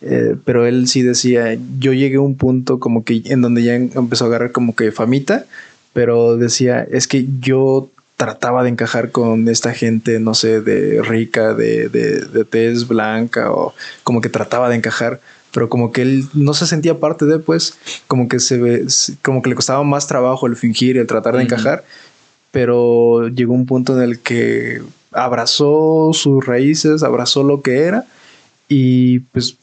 Eh, 0.00 0.36
pero 0.44 0.66
él 0.66 0.86
sí 0.86 1.02
decía, 1.02 1.56
yo 1.78 1.92
llegué 1.92 2.16
a 2.16 2.20
un 2.20 2.36
punto 2.36 2.78
como 2.78 3.04
que 3.04 3.22
en 3.24 3.40
donde 3.40 3.62
ya 3.62 3.74
empezó 3.74 4.24
a 4.24 4.28
agarrar 4.28 4.52
como 4.52 4.76
que 4.76 4.92
famita, 4.92 5.46
pero 5.94 6.36
decía, 6.36 6.82
es 6.82 7.08
que 7.08 7.26
yo 7.40 7.88
trataba 8.16 8.62
de 8.62 8.68
encajar 8.70 9.10
con 9.10 9.48
esta 9.48 9.72
gente, 9.72 10.20
no 10.20 10.34
sé, 10.34 10.60
de 10.60 11.02
rica, 11.02 11.54
de, 11.54 11.88
de, 11.88 12.20
de 12.20 12.44
tez 12.44 12.86
blanca, 12.86 13.50
o 13.50 13.74
como 14.02 14.20
que 14.20 14.28
trataba 14.28 14.68
de 14.68 14.76
encajar, 14.76 15.20
pero 15.52 15.68
como 15.68 15.90
que 15.90 16.02
él 16.02 16.24
no 16.34 16.52
se 16.52 16.66
sentía 16.66 17.00
parte 17.00 17.24
de, 17.24 17.38
pues, 17.38 17.78
como 18.06 18.28
que 18.28 18.40
se 18.40 18.58
ve, 18.58 18.86
como 19.22 19.40
que 19.40 19.48
le 19.48 19.56
costaba 19.56 19.82
más 19.84 20.06
trabajo 20.06 20.46
el 20.46 20.56
fingir 20.56 20.98
el 20.98 21.06
tratar 21.06 21.36
de 21.36 21.44
encajar, 21.44 21.84
pero 22.54 23.26
llegó 23.26 23.52
un 23.52 23.66
punto 23.66 23.96
en 23.96 24.08
el 24.08 24.20
que 24.20 24.80
abrazó 25.10 26.12
sus 26.12 26.46
raíces, 26.46 27.02
abrazó 27.02 27.42
lo 27.42 27.62
que 27.62 27.80
era, 27.80 28.04
y 28.68 29.18
pues 29.18 29.58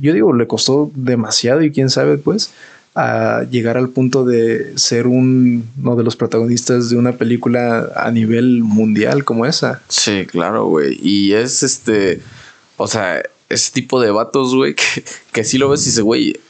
yo 0.00 0.12
digo, 0.12 0.32
le 0.32 0.48
costó 0.48 0.90
demasiado 0.96 1.62
y 1.62 1.70
quién 1.70 1.88
sabe, 1.88 2.18
pues, 2.18 2.52
a 2.96 3.44
llegar 3.48 3.76
al 3.76 3.90
punto 3.90 4.24
de 4.24 4.76
ser 4.76 5.06
un, 5.06 5.68
uno 5.78 5.94
de 5.94 6.02
los 6.02 6.16
protagonistas 6.16 6.90
de 6.90 6.96
una 6.96 7.12
película 7.12 7.92
a 7.94 8.10
nivel 8.10 8.64
mundial 8.64 9.24
como 9.24 9.46
esa. 9.46 9.80
Sí, 9.86 10.26
claro, 10.26 10.66
güey. 10.66 10.98
Y 11.00 11.34
es 11.34 11.62
este, 11.62 12.22
o 12.76 12.88
sea, 12.88 13.22
ese 13.50 13.70
tipo 13.70 14.00
de 14.00 14.10
vatos, 14.10 14.52
güey, 14.52 14.74
que, 14.74 15.04
que 15.30 15.44
sí 15.44 15.58
lo 15.58 15.68
ves 15.68 15.82
y 15.82 15.90
dice, 15.90 16.02
güey, 16.02 16.40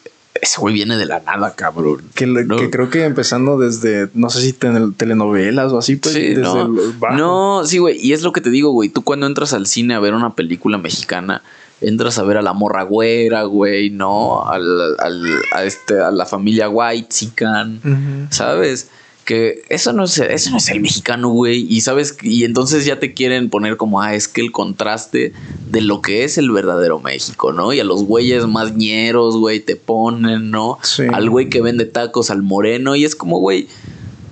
ese 0.41 0.61
güey 0.61 0.75
viene 0.75 0.97
de 0.97 1.07
la 1.07 1.21
nada, 1.21 1.55
cabrón. 1.55 2.03
Que, 2.15 2.27
creo 2.71 2.91
que 2.91 3.05
empezando 3.05 3.59
desde, 3.59 4.09
no 4.15 4.31
sé 4.31 4.41
si 4.41 4.53
telenovelas 4.53 5.73
o 5.73 5.79
así, 5.79 5.97
pues. 5.97 6.15
Sí, 6.15 6.35
no. 6.37 6.69
no, 7.13 7.63
sí, 7.67 7.79
güey. 7.79 7.99
Y 8.01 8.13
es 8.13 8.23
lo 8.23 8.33
que 8.33 8.41
te 8.41 8.51
digo, 8.51 8.71
güey. 8.71 8.89
Tú 8.89 9.03
cuando 9.03 9.27
entras 9.27 9.53
al 9.53 9.67
cine 9.67 9.95
a 9.95 10.01
ver 10.01 10.15
una 10.15 10.35
película 10.35 10.79
mexicana, 10.79 11.43
entras 11.81 12.19
a 12.19 12.23
ver 12.23 12.39
a 12.39 12.43
la 12.43 12.55
morra 12.55 12.83
güera, 12.85 13.43
güey, 13.45 13.91
¿no? 13.91 14.45
Al, 14.49 14.99
al, 14.99 15.43
a, 15.53 15.65
este, 15.65 16.01
a 16.01 16.11
la 16.11 16.25
familia 16.25 16.69
White, 16.69 17.09
Sican, 17.11 18.29
¿sabes? 18.31 18.89
Que 19.25 19.63
eso 19.69 19.93
no 19.93 20.05
es, 20.05 20.19
eso 20.19 20.51
no 20.51 20.59
es 20.59 20.69
el 20.69 20.81
mexicano, 20.81 21.29
güey. 21.31 21.67
Y 21.69 21.81
sabes, 21.81 22.17
y 22.23 22.45
entonces 22.45 22.85
ya 22.85 22.99
te 22.99 23.15
quieren 23.15 23.51
poner 23.51 23.77
como, 23.77 24.01
ah, 24.01 24.15
es 24.15 24.29
que 24.29 24.41
el 24.41 24.53
contraste 24.53 25.33
de 25.71 25.81
lo 25.81 26.03
que 26.03 26.25
es 26.25 26.39
el 26.39 26.51
verdadero 26.51 27.01
México, 27.01 27.53
¿no? 27.53 27.73
Y 27.73 27.81
a 27.81 27.85
los 27.85 28.05
güeyes 28.05 28.47
más 28.47 28.75
ñeros, 28.75 29.37
güey, 29.37 29.61
te 29.61 29.77
ponen, 29.77 30.51
¿no? 30.51 30.79
Al 31.13 31.31
güey 31.31 31.49
que 31.49 31.63
vende 31.63 31.85
tacos, 31.85 32.31
al 32.31 32.43
moreno. 32.43 32.97
Y 32.97 33.05
es 33.05 33.17
como, 33.17 33.39
güey, 33.39 33.69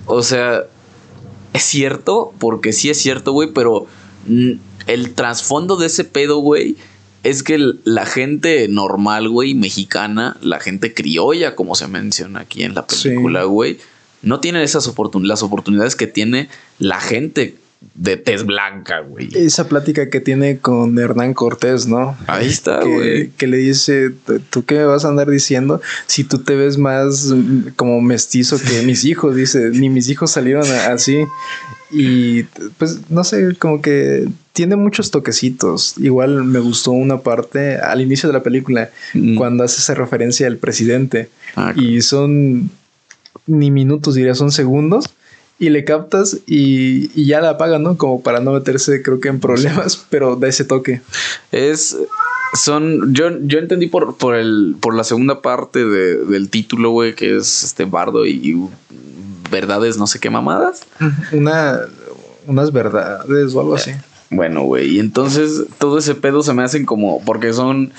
o 0.05 0.23
sea, 0.23 0.63
es 1.53 1.63
cierto, 1.63 2.33
porque 2.39 2.73
sí 2.73 2.89
es 2.89 2.97
cierto, 2.97 3.31
güey, 3.31 3.49
pero 3.53 3.87
el 4.87 5.13
trasfondo 5.13 5.77
de 5.77 5.87
ese 5.87 6.03
pedo, 6.03 6.39
güey, 6.39 6.75
es 7.23 7.43
que 7.43 7.59
la 7.83 8.05
gente 8.05 8.67
normal, 8.67 9.29
güey, 9.29 9.53
mexicana, 9.53 10.37
la 10.41 10.59
gente 10.59 10.93
criolla, 10.93 11.55
como 11.55 11.75
se 11.75 11.87
menciona 11.87 12.41
aquí 12.41 12.63
en 12.63 12.73
la 12.73 12.85
película, 12.85 13.43
güey 13.43 13.77
no 14.21 14.39
tienen 14.39 14.61
esas 14.61 14.87
oportunidades, 14.87 15.29
las 15.29 15.43
oportunidades 15.43 15.95
que 15.95 16.07
tiene 16.07 16.49
la 16.79 16.99
gente 16.99 17.55
de 17.95 18.15
tez 18.15 18.45
blanca, 18.45 18.99
güey. 18.99 19.29
Esa 19.33 19.67
plática 19.67 20.09
que 20.09 20.19
tiene 20.19 20.59
con 20.59 20.97
Hernán 20.99 21.33
Cortés, 21.33 21.87
¿no? 21.87 22.15
Ahí 22.27 22.47
está, 22.47 22.83
güey. 22.83 23.29
Que, 23.31 23.47
le 23.47 23.57
dice, 23.57 24.11
¿tú 24.49 24.63
qué 24.65 24.75
me 24.75 24.85
vas 24.85 25.03
a 25.03 25.07
andar 25.07 25.29
diciendo 25.29 25.81
si 26.05 26.23
tú 26.23 26.39
te 26.39 26.55
ves 26.55 26.77
más 26.77 27.25
mm, 27.25 27.69
como 27.75 27.99
mestizo 28.01 28.59
que 28.59 28.81
mis 28.85 29.03
hijos? 29.03 29.35
Dice, 29.35 29.71
ni 29.71 29.89
mis 29.89 30.09
hijos 30.09 30.31
salieron 30.31 30.69
así. 30.69 31.25
Y 31.89 32.43
pues 32.77 33.09
no 33.09 33.23
sé, 33.23 33.55
como 33.57 33.81
que 33.81 34.27
tiene 34.53 34.75
muchos 34.75 35.09
toquecitos. 35.09 35.95
Igual 35.97 36.43
me 36.43 36.59
gustó 36.59 36.91
una 36.91 37.21
parte 37.21 37.77
al 37.77 37.99
inicio 37.99 38.29
de 38.29 38.33
la 38.33 38.43
película, 38.43 38.91
mm. 39.13 39.35
cuando 39.35 39.63
hace 39.63 39.79
esa 39.79 39.95
referencia 39.95 40.45
al 40.45 40.57
presidente. 40.57 41.29
Ah, 41.55 41.73
y 41.75 42.01
son 42.01 42.69
ni 43.47 43.71
minutos, 43.71 44.15
diría, 44.15 44.35
son 44.35 44.51
segundos. 44.51 45.09
Y 45.59 45.69
le 45.69 45.83
captas 45.83 46.39
y, 46.47 47.23
ya 47.23 47.39
la 47.39 47.51
apaga, 47.51 47.77
¿no? 47.77 47.95
Como 47.95 48.23
para 48.23 48.39
no 48.39 48.53
meterse, 48.53 49.03
creo 49.03 49.19
que 49.19 49.29
en 49.29 49.39
problemas, 49.39 49.95
pero 50.09 50.35
da 50.35 50.47
ese 50.47 50.65
toque. 50.65 51.01
Es. 51.51 51.95
Son. 52.55 53.13
Yo, 53.13 53.29
yo 53.43 53.59
entendí 53.59 53.85
por, 53.85 54.17
por, 54.17 54.35
el, 54.35 54.75
por 54.79 54.95
la 54.95 55.03
segunda 55.03 55.41
parte 55.41 55.85
del 55.85 56.49
título, 56.49 56.89
güey, 56.89 57.13
que 57.13 57.37
es 57.37 57.63
este 57.63 57.85
bardo 57.85 58.25
y, 58.25 58.57
verdades, 59.51 59.97
no 59.97 60.07
sé 60.07 60.19
qué 60.19 60.31
mamadas. 60.31 60.81
Una. 61.31 61.81
Unas 62.47 62.71
verdades 62.71 63.53
o 63.53 63.59
algo 63.59 63.75
así. 63.75 63.91
Bueno, 64.31 64.63
güey. 64.63 64.95
Y 64.95 64.99
entonces 64.99 65.65
todo 65.77 65.99
ese 65.99 66.15
pedo 66.15 66.41
se 66.41 66.55
me 66.55 66.63
hacen 66.63 66.87
como. 66.87 67.23
Porque 67.23 67.53
son. 67.53 67.93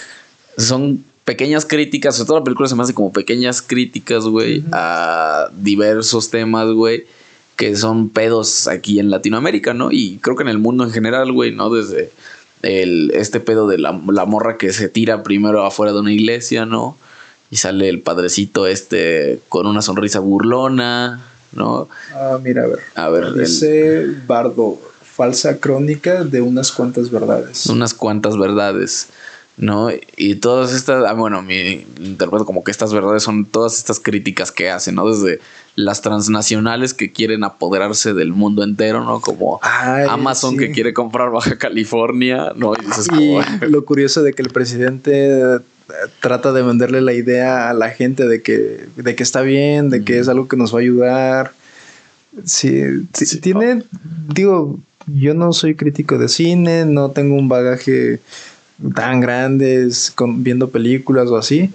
Son 0.58 1.04
pequeñas 1.24 1.64
críticas, 1.64 2.16
sobre 2.16 2.28
todo 2.28 2.38
la 2.38 2.44
película 2.44 2.68
se 2.68 2.74
me 2.74 2.82
hace 2.82 2.94
como 2.94 3.12
pequeñas 3.12 3.62
críticas, 3.62 4.24
güey, 4.24 4.64
a 4.72 5.48
diversos 5.56 6.30
temas, 6.30 6.68
güey, 6.70 7.06
que 7.56 7.76
son 7.76 8.08
pedos 8.08 8.66
aquí 8.66 8.98
en 8.98 9.10
Latinoamérica, 9.10 9.74
¿no? 9.74 9.92
Y 9.92 10.18
creo 10.18 10.36
que 10.36 10.42
en 10.42 10.48
el 10.48 10.58
mundo 10.58 10.84
en 10.84 10.90
general, 10.90 11.32
güey, 11.32 11.52
¿no? 11.52 11.70
Desde 11.70 12.10
el, 12.62 13.12
este 13.14 13.40
pedo 13.40 13.68
de 13.68 13.78
la, 13.78 13.92
morra 13.92 14.56
que 14.56 14.72
se 14.72 14.88
tira 14.88 15.22
primero 15.22 15.64
afuera 15.64 15.92
de 15.92 16.00
una 16.00 16.12
iglesia, 16.12 16.66
¿no? 16.66 16.96
Y 17.50 17.56
sale 17.56 17.88
el 17.88 18.00
padrecito 18.00 18.66
este 18.66 19.40
con 19.48 19.66
una 19.66 19.82
sonrisa 19.82 20.20
burlona, 20.20 21.22
¿no? 21.52 21.88
Ah, 22.14 22.38
mira, 22.42 22.64
a 22.64 22.66
ver. 22.66 22.78
A 22.94 23.08
ver. 23.10 23.34
Dice 23.34 24.06
Bardo, 24.26 24.80
falsa 25.02 25.58
crónica 25.58 26.24
de 26.24 26.40
unas 26.40 26.72
cuantas 26.72 27.10
verdades. 27.10 27.66
Unas 27.66 27.92
cuantas 27.92 28.38
verdades. 28.38 29.08
¿No? 29.56 29.90
Y 30.16 30.36
todas 30.36 30.72
estas, 30.72 31.04
ah, 31.04 31.12
bueno, 31.12 31.42
mi 31.42 31.86
interpreto 32.00 32.44
como 32.44 32.64
que 32.64 32.70
estas 32.70 32.92
verdades 32.92 33.22
son 33.22 33.44
todas 33.44 33.76
estas 33.78 34.00
críticas 34.00 34.50
que 34.50 34.70
hacen, 34.70 34.94
¿no? 34.94 35.08
Desde 35.08 35.40
las 35.74 36.02
transnacionales 36.02 36.94
que 36.94 37.12
quieren 37.12 37.44
apoderarse 37.44 38.12
del 38.14 38.32
mundo 38.32 38.62
entero, 38.62 39.04
¿no? 39.04 39.20
Como 39.20 39.60
Amazon 39.62 40.56
que 40.56 40.70
quiere 40.70 40.92
comprar 40.92 41.30
Baja 41.30 41.56
California, 41.56 42.52
¿no? 42.56 42.74
Y, 43.18 43.38
lo 43.66 43.84
curioso 43.84 44.22
de 44.22 44.32
que 44.32 44.42
el 44.42 44.50
presidente 44.50 45.40
eh, 45.40 45.58
trata 46.20 46.52
de 46.52 46.62
venderle 46.62 47.00
la 47.00 47.12
idea 47.12 47.70
a 47.70 47.74
la 47.74 47.90
gente 47.90 48.26
de 48.26 48.42
que, 48.42 48.86
de 48.96 49.14
que 49.14 49.22
está 49.22 49.42
bien, 49.42 49.90
de 49.90 50.04
que 50.04 50.18
es 50.18 50.28
algo 50.28 50.48
que 50.48 50.56
nos 50.56 50.74
va 50.74 50.78
a 50.78 50.82
ayudar. 50.82 51.52
Sí, 52.44 52.82
sí, 53.12 53.40
tiene, 53.40 53.82
digo, 54.34 54.78
yo 55.06 55.34
no 55.34 55.52
soy 55.52 55.74
crítico 55.74 56.16
de 56.18 56.28
cine, 56.28 56.86
no 56.86 57.10
tengo 57.10 57.34
un 57.36 57.48
bagaje 57.48 58.20
tan 58.94 59.20
grandes 59.20 60.10
con, 60.10 60.42
viendo 60.42 60.70
películas 60.70 61.28
o 61.28 61.36
así. 61.36 61.70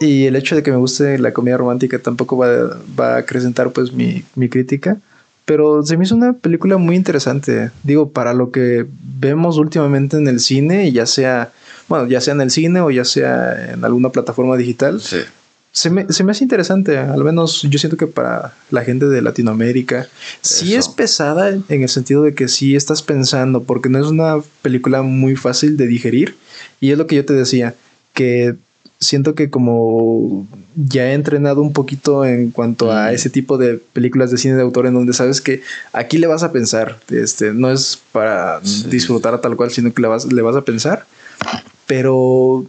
Y 0.00 0.26
el 0.26 0.36
hecho 0.36 0.56
de 0.56 0.62
que 0.62 0.70
me 0.70 0.76
guste 0.76 1.18
la 1.18 1.32
comedia 1.32 1.56
romántica 1.56 1.98
tampoco 1.98 2.36
va, 2.36 2.78
va 2.98 3.14
a 3.14 3.18
acrecentar 3.18 3.70
pues 3.70 3.92
mi, 3.92 4.24
mi, 4.34 4.48
crítica. 4.48 4.98
Pero 5.44 5.82
se 5.82 5.96
me 5.96 6.04
hizo 6.04 6.16
una 6.16 6.32
película 6.32 6.76
muy 6.76 6.96
interesante. 6.96 7.70
Digo, 7.82 8.10
para 8.10 8.34
lo 8.34 8.50
que 8.50 8.86
vemos 9.18 9.58
últimamente 9.58 10.16
en 10.16 10.26
el 10.26 10.40
cine, 10.40 10.90
ya 10.90 11.06
sea, 11.06 11.52
bueno, 11.88 12.08
ya 12.08 12.20
sea 12.20 12.34
en 12.34 12.40
el 12.40 12.50
cine 12.50 12.80
o 12.80 12.90
ya 12.90 13.04
sea 13.04 13.72
en 13.72 13.84
alguna 13.84 14.10
plataforma 14.10 14.56
digital. 14.56 15.00
Sí 15.00 15.18
se 15.74 15.90
me, 15.90 16.06
se 16.08 16.22
me 16.22 16.30
hace 16.30 16.44
interesante, 16.44 16.96
al 16.96 17.24
menos 17.24 17.62
yo 17.62 17.78
siento 17.80 17.96
que 17.96 18.06
para 18.06 18.54
la 18.70 18.84
gente 18.84 19.06
de 19.06 19.20
Latinoamérica, 19.20 20.06
sí 20.40 20.76
es 20.76 20.88
pesada 20.88 21.50
en 21.50 21.82
el 21.82 21.88
sentido 21.88 22.22
de 22.22 22.32
que 22.32 22.46
sí 22.46 22.76
estás 22.76 23.02
pensando, 23.02 23.64
porque 23.64 23.88
no 23.88 23.98
es 23.98 24.06
una 24.06 24.36
película 24.62 25.02
muy 25.02 25.34
fácil 25.34 25.76
de 25.76 25.88
digerir, 25.88 26.36
y 26.80 26.92
es 26.92 26.98
lo 26.98 27.08
que 27.08 27.16
yo 27.16 27.24
te 27.24 27.32
decía, 27.32 27.74
que 28.12 28.54
siento 29.00 29.34
que 29.34 29.50
como 29.50 30.46
ya 30.76 31.10
he 31.10 31.14
entrenado 31.14 31.60
un 31.60 31.72
poquito 31.72 32.24
en 32.24 32.52
cuanto 32.52 32.92
a 32.92 33.12
ese 33.12 33.28
tipo 33.28 33.58
de 33.58 33.80
películas 33.92 34.30
de 34.30 34.38
cine 34.38 34.54
de 34.54 34.62
autor 34.62 34.86
en 34.86 34.94
donde 34.94 35.12
sabes 35.12 35.40
que 35.40 35.62
aquí 35.92 36.18
le 36.18 36.28
vas 36.28 36.44
a 36.44 36.52
pensar, 36.52 37.00
este, 37.10 37.52
no 37.52 37.72
es 37.72 38.00
para 38.12 38.60
disfrutar 38.60 39.34
a 39.34 39.40
tal 39.40 39.56
cual, 39.56 39.72
sino 39.72 39.92
que 39.92 40.02
le 40.02 40.06
vas, 40.06 40.32
le 40.32 40.40
vas 40.40 40.54
a 40.54 40.62
pensar, 40.62 41.04
pero 41.88 42.64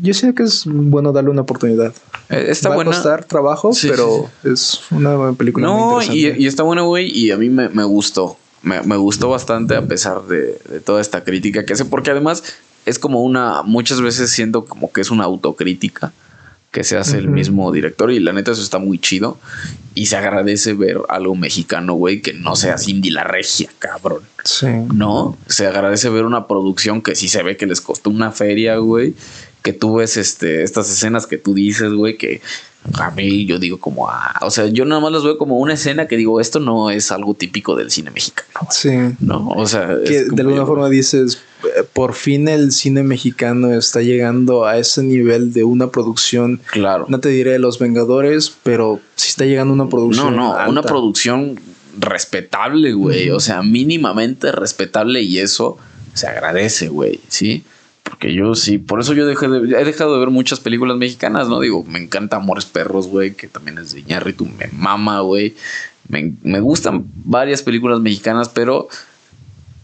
yo 0.00 0.14
sé 0.14 0.34
que 0.34 0.44
es 0.44 0.64
bueno 0.66 1.12
darle 1.12 1.30
una 1.30 1.42
oportunidad. 1.42 1.92
Eh, 2.28 2.46
está 2.48 2.68
Va 2.68 2.82
a 2.82 2.84
costar 2.84 3.24
trabajo, 3.24 3.72
pero 3.82 4.28
es 4.44 4.80
una 4.90 5.32
película 5.32 5.66
no, 5.66 5.74
muy 5.74 6.04
interesante. 6.04 6.40
Y, 6.40 6.44
y 6.44 6.46
está 6.46 6.62
buena, 6.62 6.82
güey, 6.82 7.10
y 7.10 7.30
a 7.30 7.36
mí 7.36 7.48
me, 7.48 7.84
gustó. 7.84 8.36
Me, 8.62 8.96
gustó 8.96 9.30
bastante 9.30 9.76
a 9.76 9.82
pesar 9.82 10.22
de, 10.26 10.60
toda 10.84 11.00
esta 11.00 11.24
crítica 11.24 11.64
que 11.64 11.72
hace, 11.72 11.84
porque 11.84 12.10
además 12.10 12.42
es 12.86 12.98
como 12.98 13.22
una, 13.22 13.62
muchas 13.62 14.00
veces 14.00 14.30
siento 14.30 14.64
como 14.64 14.92
que 14.92 15.00
es 15.00 15.10
una 15.10 15.24
autocrítica 15.24 16.12
que 16.70 16.84
se 16.84 16.98
hace 16.98 17.16
el 17.16 17.28
mismo 17.28 17.72
director 17.72 18.12
y 18.12 18.20
la 18.20 18.32
neta 18.32 18.52
eso 18.52 18.62
está 18.62 18.78
muy 18.78 18.98
chido 18.98 19.38
y 19.94 20.06
se 20.06 20.16
agradece 20.16 20.74
ver 20.74 20.98
algo 21.08 21.34
mexicano, 21.34 21.94
güey, 21.94 22.20
que 22.20 22.34
no 22.34 22.56
sea 22.56 22.76
Cindy 22.76 23.10
la 23.10 23.24
Regia, 23.24 23.70
cabrón. 23.78 24.22
Sí. 24.44 24.66
¿No? 24.94 25.36
Se 25.48 25.66
agradece 25.66 26.10
ver 26.10 26.24
una 26.24 26.46
producción 26.46 27.00
que 27.00 27.14
sí 27.14 27.28
se 27.28 27.42
ve 27.42 27.56
que 27.56 27.66
les 27.66 27.80
costó 27.80 28.10
una 28.10 28.32
feria, 28.32 28.76
güey, 28.76 29.14
que 29.62 29.72
tú 29.72 29.96
ves 29.96 30.16
este, 30.16 30.62
estas 30.62 30.90
escenas 30.90 31.26
que 31.26 31.38
tú 31.38 31.54
dices, 31.54 31.92
güey, 31.92 32.16
que 32.16 32.40
a 32.94 33.10
mí 33.10 33.44
yo 33.44 33.58
digo 33.58 33.78
como, 33.78 34.08
ah, 34.08 34.38
o 34.42 34.50
sea, 34.50 34.66
yo 34.66 34.84
nada 34.84 35.00
más 35.00 35.12
los 35.12 35.24
veo 35.24 35.36
como 35.36 35.58
una 35.58 35.74
escena 35.74 36.06
que 36.06 36.16
digo, 36.16 36.40
esto 36.40 36.60
no 36.60 36.90
es 36.90 37.10
algo 37.10 37.34
típico 37.34 37.76
del 37.76 37.90
cine 37.90 38.10
mexicano. 38.10 38.68
Sí. 38.70 38.90
¿No? 39.20 39.48
O 39.48 39.66
sea, 39.66 39.96
que 40.06 40.24
de 40.24 40.42
alguna 40.42 40.64
forma 40.64 40.88
dices, 40.88 41.42
eh, 41.64 41.84
por 41.92 42.14
fin 42.14 42.48
el 42.48 42.72
cine 42.72 43.02
mexicano 43.02 43.72
está 43.72 44.00
llegando 44.00 44.64
a 44.64 44.78
ese 44.78 45.02
nivel 45.02 45.52
de 45.52 45.64
una 45.64 45.90
producción. 45.90 46.60
Claro. 46.70 47.06
No 47.08 47.20
te 47.20 47.28
diré 47.28 47.58
Los 47.58 47.78
Vengadores, 47.78 48.56
pero 48.62 49.00
sí 49.16 49.28
está 49.28 49.44
llegando 49.44 49.74
una 49.74 49.88
producción. 49.88 50.36
No, 50.36 50.56
no, 50.58 50.70
una 50.70 50.82
producción 50.82 51.60
respetable, 51.98 52.92
güey. 52.92 53.30
O 53.30 53.40
sea, 53.40 53.62
mínimamente 53.62 54.52
respetable 54.52 55.22
y 55.22 55.38
eso 55.38 55.76
se 56.14 56.26
agradece, 56.26 56.88
güey. 56.88 57.20
Sí. 57.28 57.64
Porque 58.18 58.34
yo 58.34 58.56
sí, 58.56 58.78
por 58.78 59.00
eso 59.00 59.14
yo 59.14 59.28
dejé 59.28 59.46
de, 59.46 59.80
he 59.80 59.84
dejado 59.84 60.12
de 60.14 60.18
ver 60.18 60.30
muchas 60.30 60.58
películas 60.58 60.96
mexicanas, 60.96 61.48
¿no? 61.48 61.60
Digo, 61.60 61.84
me 61.84 62.00
encanta 62.00 62.38
Amores 62.38 62.64
Perros, 62.64 63.06
güey, 63.06 63.34
que 63.34 63.46
también 63.46 63.78
es 63.78 63.92
de 63.92 64.00
Iñárritu, 64.00 64.44
me 64.44 64.66
mama, 64.72 65.20
güey. 65.20 65.54
Me, 66.08 66.34
me 66.42 66.58
gustan 66.58 67.04
varias 67.14 67.62
películas 67.62 68.00
mexicanas, 68.00 68.48
pero 68.48 68.88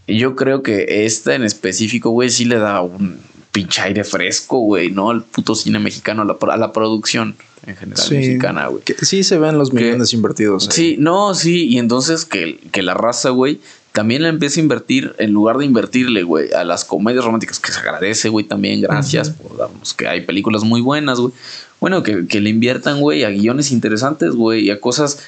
yo 0.05 0.35
creo 0.35 0.63
que 0.63 1.05
esta 1.05 1.33
en 1.33 1.45
específico, 1.45 2.09
güey, 2.09 2.29
sí 2.29 2.43
le 2.43 2.59
da 2.59 2.81
un 2.81 3.19
pinche 3.53 3.81
aire 3.83 4.03
fresco, 4.03 4.57
güey, 4.57 4.91
¿no? 4.91 5.11
Al 5.11 5.23
puto 5.23 5.55
cine 5.55 5.79
mexicano, 5.79 6.23
a 6.23 6.25
la, 6.25 6.37
a 6.53 6.57
la 6.57 6.73
producción 6.73 7.37
en 7.65 7.77
general 7.77 8.05
mexicana, 8.11 8.67
güey. 8.67 8.83
Sí 9.01 9.23
se 9.23 9.37
ven 9.37 9.57
los 9.57 9.71
millones 9.71 10.11
invertidos. 10.11 10.67
Sí, 10.71 10.97
no, 10.99 11.33
sí, 11.35 11.69
y 11.69 11.77
entonces 11.77 12.25
que, 12.25 12.59
que 12.73 12.81
la 12.81 12.95
raza, 12.95 13.29
güey, 13.29 13.61
también 13.95 14.23
le 14.23 14.27
empieza 14.27 14.59
a 14.59 14.63
invertir, 14.63 15.15
en 15.19 15.31
lugar 15.31 15.57
de 15.57 15.63
invertirle, 15.63 16.23
güey, 16.23 16.51
a 16.51 16.65
las 16.65 16.83
comedias 16.83 17.23
románticas, 17.23 17.61
que 17.61 17.71
se 17.71 17.79
agradece, 17.79 18.27
güey, 18.27 18.45
también, 18.45 18.81
gracias 18.81 19.29
por 19.29 19.55
darnos 19.55 19.93
que 19.93 20.05
hay 20.05 20.21
películas 20.21 20.65
muy 20.65 20.81
buenas, 20.81 21.17
güey. 21.17 21.33
Bueno, 21.79 22.03
que, 22.03 22.27
que 22.27 22.41
le 22.41 22.49
inviertan, 22.49 22.99
güey, 22.99 23.23
a 23.23 23.29
guiones 23.29 23.71
interesantes, 23.71 24.35
güey, 24.35 24.65
y 24.65 24.69
a 24.69 24.81
cosas, 24.81 25.19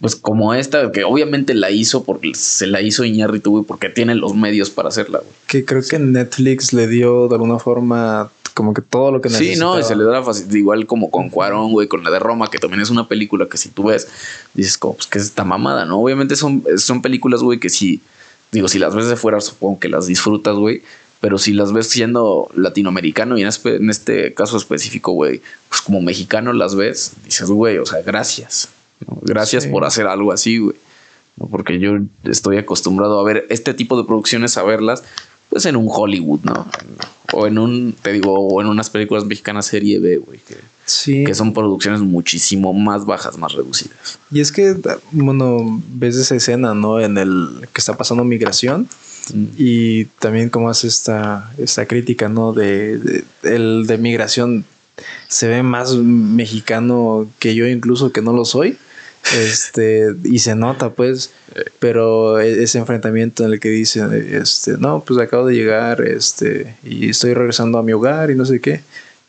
pues 0.00 0.16
como 0.16 0.54
esta, 0.54 0.90
que 0.92 1.04
obviamente 1.04 1.52
la 1.52 1.70
hizo 1.70 2.02
porque 2.02 2.34
se 2.34 2.66
la 2.66 2.80
hizo 2.80 3.04
Iñárritu, 3.04 3.50
güey, 3.50 3.64
porque 3.64 3.90
tiene 3.90 4.14
los 4.14 4.34
medios 4.34 4.70
para 4.70 4.88
hacerla, 4.88 5.18
güey. 5.18 5.30
Que 5.46 5.66
creo 5.66 5.82
que 5.82 5.98
Netflix 5.98 6.72
le 6.72 6.88
dio 6.88 7.28
de 7.28 7.34
alguna 7.34 7.58
forma 7.58 8.32
como 8.54 8.74
que 8.74 8.82
todo 8.82 9.12
lo 9.12 9.20
que 9.20 9.28
necesitaba. 9.28 9.54
Sí, 9.54 9.60
no, 9.60 9.78
y 9.78 9.82
se 9.82 9.96
le 9.96 10.04
da 10.04 10.22
fácil, 10.22 10.54
igual 10.56 10.86
como 10.86 11.10
con 11.10 11.30
Cuarón, 11.30 11.72
güey, 11.72 11.88
con 11.88 12.02
la 12.04 12.10
de 12.10 12.18
Roma, 12.18 12.50
que 12.50 12.58
también 12.58 12.80
es 12.80 12.90
una 12.90 13.08
película 13.08 13.46
que 13.46 13.56
si 13.56 13.68
tú 13.70 13.84
ves, 13.84 14.08
dices 14.54 14.78
como, 14.78 14.94
pues, 14.94 15.06
que 15.06 15.18
es 15.18 15.24
esta 15.24 15.44
mamada, 15.44 15.84
¿no? 15.84 16.00
Obviamente 16.00 16.36
son, 16.36 16.64
son 16.76 17.02
películas, 17.02 17.42
güey, 17.42 17.58
que 17.58 17.70
si, 17.70 18.00
digo, 18.52 18.68
si 18.68 18.78
las 18.78 18.94
ves 18.94 19.08
de 19.08 19.16
fuera, 19.16 19.40
supongo 19.40 19.80
que 19.80 19.88
las 19.88 20.06
disfrutas, 20.06 20.56
güey, 20.56 20.82
pero 21.20 21.36
si 21.36 21.52
las 21.52 21.72
ves 21.72 21.88
siendo 21.88 22.48
latinoamericano 22.54 23.36
y 23.36 23.42
en, 23.42 23.90
este 23.90 24.34
caso 24.34 24.56
específico, 24.56 25.12
güey, 25.12 25.42
pues 25.68 25.82
como 25.82 26.00
mexicano 26.00 26.52
las 26.52 26.74
ves, 26.74 27.12
dices, 27.24 27.50
güey, 27.50 27.78
o 27.78 27.86
sea, 27.86 28.02
gracias, 28.02 28.68
Gracias 29.22 29.66
por 29.66 29.86
hacer 29.86 30.06
algo 30.06 30.30
así, 30.30 30.58
güey. 30.58 30.76
Porque 31.50 31.78
yo 31.78 31.92
estoy 32.24 32.58
acostumbrado 32.58 33.18
a 33.18 33.24
ver 33.24 33.46
este 33.48 33.72
tipo 33.72 33.96
de 33.96 34.04
producciones, 34.04 34.58
a 34.58 34.62
verlas, 34.62 35.04
pues 35.50 35.66
en 35.66 35.76
un 35.76 35.88
Hollywood, 35.90 36.40
¿no? 36.44 36.66
O 37.32 37.46
en 37.46 37.58
un, 37.58 37.94
te 38.00 38.12
digo, 38.12 38.32
o 38.34 38.60
en 38.60 38.68
unas 38.68 38.88
películas 38.88 39.24
mexicanas 39.24 39.66
serie 39.66 39.98
B, 39.98 40.18
güey, 40.18 40.38
que, 40.38 40.56
sí. 40.86 41.24
que 41.24 41.34
son 41.34 41.52
producciones 41.52 42.00
muchísimo 42.00 42.72
más 42.72 43.04
bajas, 43.04 43.36
más 43.36 43.52
reducidas. 43.52 44.18
Y 44.30 44.40
es 44.40 44.52
que, 44.52 44.76
bueno, 45.10 45.82
ves 45.88 46.16
esa 46.16 46.36
escena, 46.36 46.72
¿no? 46.72 47.00
En 47.00 47.18
el 47.18 47.68
que 47.72 47.80
está 47.80 47.96
pasando 47.96 48.24
migración. 48.24 48.88
Mm. 49.34 49.44
Y 49.58 50.04
también 50.20 50.50
como 50.50 50.70
hace 50.70 50.86
esta, 50.86 51.52
esta 51.58 51.86
crítica, 51.86 52.28
¿no? 52.28 52.52
De, 52.52 53.24
el 53.42 53.86
de 53.86 53.98
migración 53.98 54.64
se 55.28 55.48
ve 55.48 55.62
más 55.62 55.94
mexicano 55.96 57.26
que 57.38 57.54
yo 57.54 57.66
incluso 57.66 58.12
que 58.12 58.22
no 58.22 58.32
lo 58.32 58.44
soy. 58.44 58.78
Este, 59.36 60.14
y 60.24 60.40
se 60.40 60.54
nota, 60.54 60.90
pues, 60.90 61.30
pero 61.78 62.40
e-, 62.40 62.62
ese 62.62 62.78
enfrentamiento 62.78 63.44
en 63.44 63.52
el 63.52 63.60
que 63.60 63.68
dice, 63.68 64.02
este, 64.32 64.76
no, 64.78 65.04
pues 65.06 65.20
acabo 65.20 65.46
de 65.46 65.54
llegar, 65.54 66.00
este, 66.02 66.76
y 66.82 67.10
estoy 67.10 67.34
regresando 67.34 67.78
a 67.78 67.82
mi 67.82 67.92
hogar 67.92 68.30
y 68.30 68.34
no 68.34 68.44
sé 68.44 68.60
qué. 68.60 68.80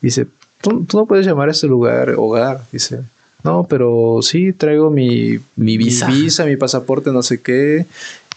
Dice, 0.01 0.27
tú, 0.61 0.85
no 0.93 1.05
puedes 1.05 1.26
llamar 1.26 1.49
a 1.49 1.51
este 1.51 1.68
lugar 1.68 2.13
hogar, 2.18 2.63
dice. 2.72 2.99
No, 3.43 3.65
pero 3.68 4.19
sí 4.22 4.53
traigo 4.53 4.91
mi, 4.91 5.39
mi 5.55 5.77
visa. 5.77 6.07
mi 6.07 6.22
visa, 6.22 6.45
mi 6.45 6.57
pasaporte, 6.57 7.11
no 7.11 7.23
sé 7.23 7.41
qué, 7.41 7.85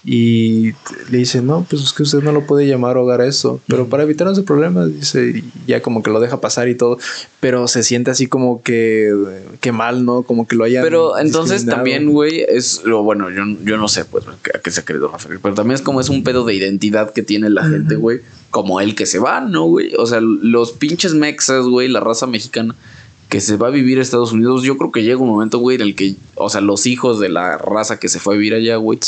y 0.07 0.73
le 1.11 1.19
dice, 1.19 1.41
no, 1.41 1.67
pues 1.69 1.83
es 1.83 1.93
que 1.95 2.03
usted 2.03 2.23
no 2.23 2.31
lo 2.31 2.47
puede 2.47 2.67
llamar 2.67 2.99
hogar 2.99 3.23
a 3.23 3.27
eso. 3.27 3.61
Pero 3.67 3.89
para 3.89 4.03
evitar 4.03 4.29
ese 4.29 4.43
problema, 4.43 4.85
dice, 4.85 5.43
ya 5.67 5.81
como 5.81 6.03
que 6.03 6.11
lo 6.11 6.21
deja 6.21 6.43
pasar 6.43 6.69
y 6.69 6.75
todo. 6.75 6.99
Pero 7.41 7.69
se 7.69 7.83
siente 7.83 8.11
así 8.11 8.27
como 8.27 8.61
que, 8.63 9.15
que 9.63 9.73
mal, 9.73 10.05
¿no? 10.05 10.23
Como 10.23 10.47
que 10.47 10.57
lo 10.57 10.65
haya. 10.65 10.83
Pero 10.83 11.19
entonces 11.19 11.65
también, 11.65 12.11
güey, 12.11 12.45
es 12.47 12.85
lo 12.85 13.03
bueno, 13.03 13.31
yo, 13.31 13.45
yo 13.65 13.79
no 13.79 13.89
sé, 13.89 14.05
pues, 14.05 14.25
a 14.29 14.59
qué 14.59 14.71
se 14.71 14.81
ha 14.81 14.85
querido 14.85 15.09
referir. 15.09 15.41
Pero 15.43 15.55
también 15.55 15.77
es 15.77 15.83
como 15.83 16.01
es 16.01 16.11
un 16.11 16.23
pedo 16.23 16.45
de 16.45 16.55
identidad 16.55 17.13
que 17.13 17.23
tiene 17.23 17.49
la 17.49 17.65
gente, 17.65 17.97
güey. 17.97 18.21
Como 18.51 18.81
el 18.81 18.95
que 18.95 19.07
se 19.07 19.19
va, 19.19 19.41
¿no, 19.41 19.65
güey? 19.65 19.95
O 19.97 20.07
sea, 20.07 20.21
los 20.21 20.73
pinches 20.73 21.15
mexas, 21.15 21.65
güey, 21.65 21.89
la 21.89 22.01
raza 22.01 22.27
mexicana 22.27 22.77
que 23.29 23.41
se 23.41 23.57
va 23.57 23.69
a 23.69 23.71
vivir 23.71 23.99
a 23.99 24.03
Estados 24.03 24.33
Unidos, 24.33 24.63
yo 24.63 24.77
creo 24.77 24.93
que 24.93 25.03
llega 25.03 25.19
un 25.19 25.29
momento, 25.29 25.59
güey, 25.59 25.77
en 25.77 25.83
el 25.83 25.95
que, 25.95 26.15
o 26.37 26.49
sea, 26.49 26.61
los 26.61 26.87
hijos 26.87 27.19
de 27.21 27.29
la 27.29 27.59
raza 27.59 27.99
que 27.99 28.09
se 28.09 28.21
fue 28.21 28.35
a 28.35 28.39
vivir 28.39 28.55
allá, 28.55 28.77
güey, 28.77 28.99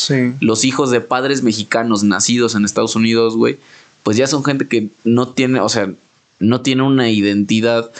los 0.40 0.64
hijos 0.64 0.90
de 0.90 1.00
padres 1.00 1.42
mexicanos 1.42 2.02
nacidos 2.02 2.54
en 2.54 2.64
Estados 2.64 2.96
Unidos, 2.96 3.36
güey, 3.36 3.58
pues 4.02 4.16
ya 4.16 4.26
son 4.26 4.44
gente 4.44 4.68
que 4.68 4.88
no 5.04 5.28
tiene, 5.28 5.60
o 5.60 5.68
sea, 5.68 5.92
no 6.38 6.60
tiene 6.60 6.82
una 6.82 7.10
identidad 7.10 7.90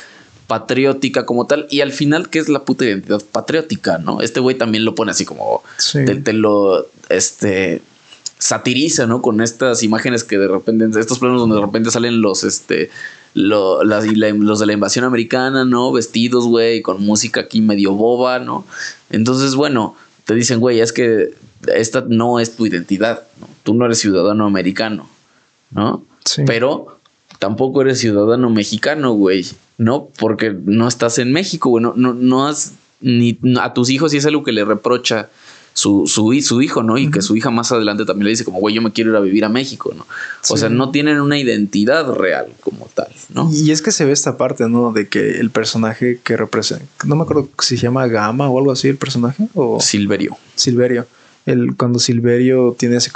patriótica 0.47 1.27
como 1.27 1.47
tal. 1.47 1.67
Y 1.71 1.81
al 1.81 1.93
final, 1.93 2.29
¿qué 2.29 2.39
es 2.39 2.49
la 2.49 2.65
puta 2.65 2.85
identidad 2.85 3.23
patriótica, 3.33 3.99
no? 3.99 4.21
Este 4.21 4.41
güey 4.41 4.57
también 4.57 4.85
lo 4.85 4.95
pone 4.95 5.11
así 5.11 5.25
como, 5.25 5.63
te, 5.93 6.33
lo, 6.33 6.87
este, 7.09 7.83
satiriza, 8.39 9.07
¿no? 9.07 9.23
Con 9.23 9.41
estas 9.41 9.83
imágenes 9.83 10.25
que 10.25 10.39
de 10.39 10.49
repente, 10.49 10.89
estos 10.99 11.19
planos 11.19 11.41
donde 11.41 11.57
de 11.57 11.63
repente 11.63 11.91
salen 11.91 12.21
los, 12.21 12.45
este, 12.45 12.91
las, 13.37 14.07
los 14.07 14.59
de 14.59 14.67
la 14.67 14.73
invasión 14.73 15.05
americana, 15.05 15.65
¿no? 15.65 15.93
Vestidos, 15.93 16.47
güey, 16.47 16.81
con 16.81 17.05
música 17.05 17.43
aquí 17.43 17.61
medio 17.61 17.93
boba, 17.93 18.39
¿no? 18.39 18.67
Entonces, 19.11 19.55
bueno, 19.55 19.95
te 20.25 20.35
dicen, 20.35 20.59
güey, 20.59 20.81
es 20.81 20.93
que 20.93 21.35
esta 21.75 22.05
no 22.09 22.41
es 22.41 22.57
tu 22.57 22.67
identidad, 22.67 23.25
¿no? 23.41 23.49
Tú 23.63 23.75
no 23.75 23.85
eres 23.85 23.99
ciudadano 23.99 24.47
americano, 24.47 25.09
¿no? 25.71 26.05
Sí. 26.25 26.43
Pero 26.47 26.99
tampoco 27.39 27.83
eres 27.83 27.99
ciudadano 27.99 28.49
mexicano, 28.49 29.13
güey, 29.13 29.47
¿no? 29.77 30.09
Porque 30.19 30.57
no 30.65 30.89
estás 30.89 31.19
en 31.19 31.33
México, 31.33 31.69
güey, 31.69 31.83
no, 31.83 31.93
no, 31.95 32.15
no 32.15 32.47
has 32.47 32.73
ni 33.01 33.39
a 33.61 33.75
tus 33.75 33.91
hijos 33.91 34.15
y 34.15 34.17
es 34.17 34.27
algo 34.27 34.43
que 34.43 34.53
le 34.53 34.65
reprocha 34.65 35.29
su, 35.77 36.07
su, 36.07 36.33
su 36.41 36.63
hijo, 36.63 36.83
¿no? 36.83 36.97
Y 36.97 37.11
que 37.11 37.21
su 37.21 37.37
hija 37.37 37.51
más 37.51 37.71
adelante 37.71 38.07
también 38.07 38.25
le 38.25 38.31
dice 38.31 38.47
como, 38.47 38.61
güey, 38.61 38.75
yo 38.75 38.81
me 38.81 38.93
quiero 38.93 39.11
ir 39.11 39.17
a 39.17 39.21
vivir 39.21 39.45
a 39.45 39.51
México, 39.51 39.93
¿no? 39.95 40.07
O 40.49 40.57
sea, 40.57 40.71
no 40.71 40.91
tienen 40.91 41.21
una 41.21 41.39
identidad 41.39 42.11
real 42.15 42.47
como 42.63 42.89
tal, 42.95 43.09
¿no? 43.35 43.51
Y 43.53 43.71
es 43.71 43.83
que 43.83 43.93
se 43.93 44.07
ve 44.07 44.13
esta 44.13 44.39
parte, 44.39 44.67
¿no? 44.71 44.95
De 44.95 45.07
que 45.09 45.39
el 45.39 45.51
personaje 45.51 46.19
que 46.25 46.39
representa, 46.39 46.87
no 47.05 47.15
me 47.15 47.25
acuerdo 47.25 47.51
si 47.59 47.77
se 47.77 47.83
llama 47.83 48.07
Gama 48.07 48.49
o 48.49 48.59
algo 48.59 48.73
así 48.73 48.89
el 48.89 48.97
personaje, 48.97 49.49
o... 49.55 49.79
Silverio. 49.79 50.39
Silverio. 50.55 51.07
El, 51.45 51.77
cuando 51.77 51.99
Silverio 51.99 52.75
tiene 52.79 52.97
ese, 52.97 53.11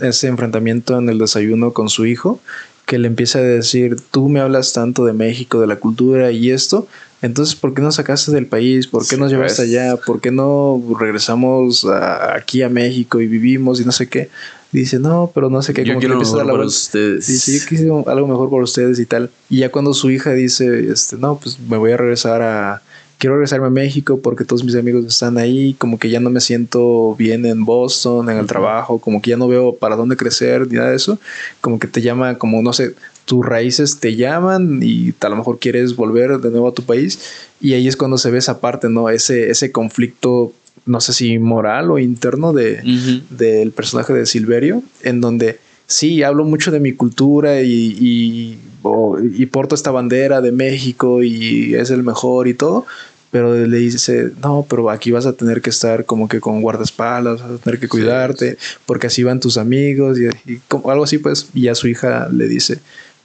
ese 0.00 0.28
enfrentamiento 0.28 0.98
en 0.98 1.10
el 1.10 1.18
desayuno 1.18 1.74
con 1.74 1.90
su 1.90 2.06
hijo, 2.06 2.40
que 2.86 2.98
le 2.98 3.06
empieza 3.06 3.40
a 3.40 3.42
decir, 3.42 4.00
tú 4.10 4.30
me 4.30 4.40
hablas 4.40 4.72
tanto 4.72 5.04
de 5.04 5.12
México, 5.12 5.60
de 5.60 5.66
la 5.66 5.76
cultura 5.76 6.30
y 6.30 6.52
esto, 6.52 6.88
entonces, 7.20 7.56
¿por 7.56 7.74
qué 7.74 7.82
no 7.82 7.90
sacaste 7.90 8.30
del 8.30 8.46
país? 8.46 8.86
¿Por 8.86 9.06
qué 9.06 9.16
nos 9.16 9.30
llevaste 9.30 9.62
pues. 9.62 9.68
allá? 9.70 9.96
¿Por 9.96 10.20
qué 10.20 10.30
no 10.30 10.82
regresamos 10.98 11.84
aquí 11.84 12.62
a 12.62 12.68
México 12.68 13.20
y 13.20 13.26
vivimos 13.26 13.80
y 13.80 13.84
no 13.84 13.92
sé 13.92 14.08
qué? 14.08 14.28
Dice, 14.70 14.98
no, 14.98 15.32
pero 15.34 15.50
no 15.50 15.62
sé 15.62 15.72
qué. 15.72 15.84
Yo 15.84 15.98
quiero 15.98 16.14
algo 16.14 16.24
mejor 16.24 16.46
para 16.46 16.66
ustedes. 16.66 17.26
Dice, 17.26 17.58
yo 17.58 17.66
quise 17.66 18.10
algo 18.10 18.28
mejor 18.28 18.50
para 18.50 18.62
ustedes 18.62 19.00
y 19.00 19.06
tal. 19.06 19.30
Y 19.48 19.58
ya 19.58 19.70
cuando 19.70 19.94
su 19.94 20.10
hija 20.10 20.32
dice, 20.32 20.90
este, 20.90 21.16
no, 21.16 21.38
pues 21.38 21.58
me 21.58 21.76
voy 21.76 21.92
a 21.92 21.96
regresar 21.96 22.42
a... 22.42 22.82
Quiero 23.16 23.34
regresarme 23.34 23.66
a 23.66 23.70
México 23.70 24.20
porque 24.22 24.44
todos 24.44 24.62
mis 24.62 24.76
amigos 24.76 25.04
están 25.04 25.38
ahí, 25.38 25.74
como 25.74 25.98
que 25.98 26.08
ya 26.08 26.20
no 26.20 26.30
me 26.30 26.40
siento 26.40 27.16
bien 27.16 27.46
en 27.46 27.64
Boston, 27.64 28.30
en 28.30 28.38
el 28.38 28.46
trabajo, 28.46 29.00
como 29.00 29.20
que 29.20 29.30
ya 29.30 29.36
no 29.36 29.48
veo 29.48 29.74
para 29.74 29.96
dónde 29.96 30.16
crecer, 30.16 30.68
ni 30.68 30.74
nada 30.76 30.90
de 30.90 30.96
eso. 30.96 31.18
Como 31.60 31.80
que 31.80 31.88
te 31.88 32.00
llama, 32.00 32.38
como 32.38 32.62
no 32.62 32.72
sé, 32.72 32.94
tus 33.28 33.44
raíces 33.44 34.00
te 34.00 34.16
llaman 34.16 34.80
y 34.82 35.12
a 35.20 35.28
lo 35.28 35.36
mejor 35.36 35.58
quieres 35.58 35.94
volver 35.94 36.38
de 36.38 36.50
nuevo 36.50 36.68
a 36.68 36.72
tu 36.72 36.82
país 36.82 37.20
y 37.60 37.74
ahí 37.74 37.86
es 37.86 37.94
cuando 37.94 38.16
se 38.16 38.30
ve 38.30 38.38
esa 38.38 38.58
parte, 38.58 38.88
¿no? 38.88 39.10
Ese, 39.10 39.50
ese 39.50 39.70
conflicto, 39.70 40.54
no 40.86 41.00
sé 41.02 41.12
si 41.12 41.38
moral 41.38 41.90
o 41.90 41.98
interno 41.98 42.54
de, 42.54 42.80
del 43.28 43.70
personaje 43.72 44.14
de 44.14 44.24
Silverio, 44.24 44.82
en 45.02 45.20
donde 45.20 45.58
sí, 45.86 46.22
hablo 46.22 46.46
mucho 46.46 46.70
de 46.70 46.80
mi 46.80 46.92
cultura 46.92 47.60
y, 47.60 48.56
y, 48.82 49.46
porto 49.46 49.74
esta 49.74 49.90
bandera 49.90 50.40
de 50.40 50.52
México 50.52 51.22
y 51.22 51.74
es 51.74 51.90
el 51.90 52.02
mejor 52.04 52.48
y 52.48 52.54
todo, 52.54 52.86
pero 53.30 53.54
le 53.54 53.76
dice, 53.76 54.30
no, 54.42 54.64
pero 54.68 54.88
aquí 54.88 55.10
vas 55.10 55.26
a 55.26 55.34
tener 55.34 55.60
que 55.60 55.68
estar 55.68 56.06
como 56.06 56.28
que 56.28 56.40
con 56.40 56.62
guardaespaldas, 56.62 57.42
vas 57.42 57.50
a 57.50 57.58
tener 57.58 57.78
que 57.78 57.88
cuidarte, 57.88 58.56
porque 58.86 59.08
así 59.08 59.22
van 59.22 59.40
tus 59.40 59.58
amigos 59.58 60.18
y, 60.18 60.28
y 60.50 60.60
como, 60.68 60.90
algo 60.90 61.04
así, 61.04 61.18
pues, 61.18 61.50
y 61.52 61.68
a 61.68 61.74
su 61.74 61.88
hija 61.88 62.28
le 62.30 62.48
dice, 62.48 62.78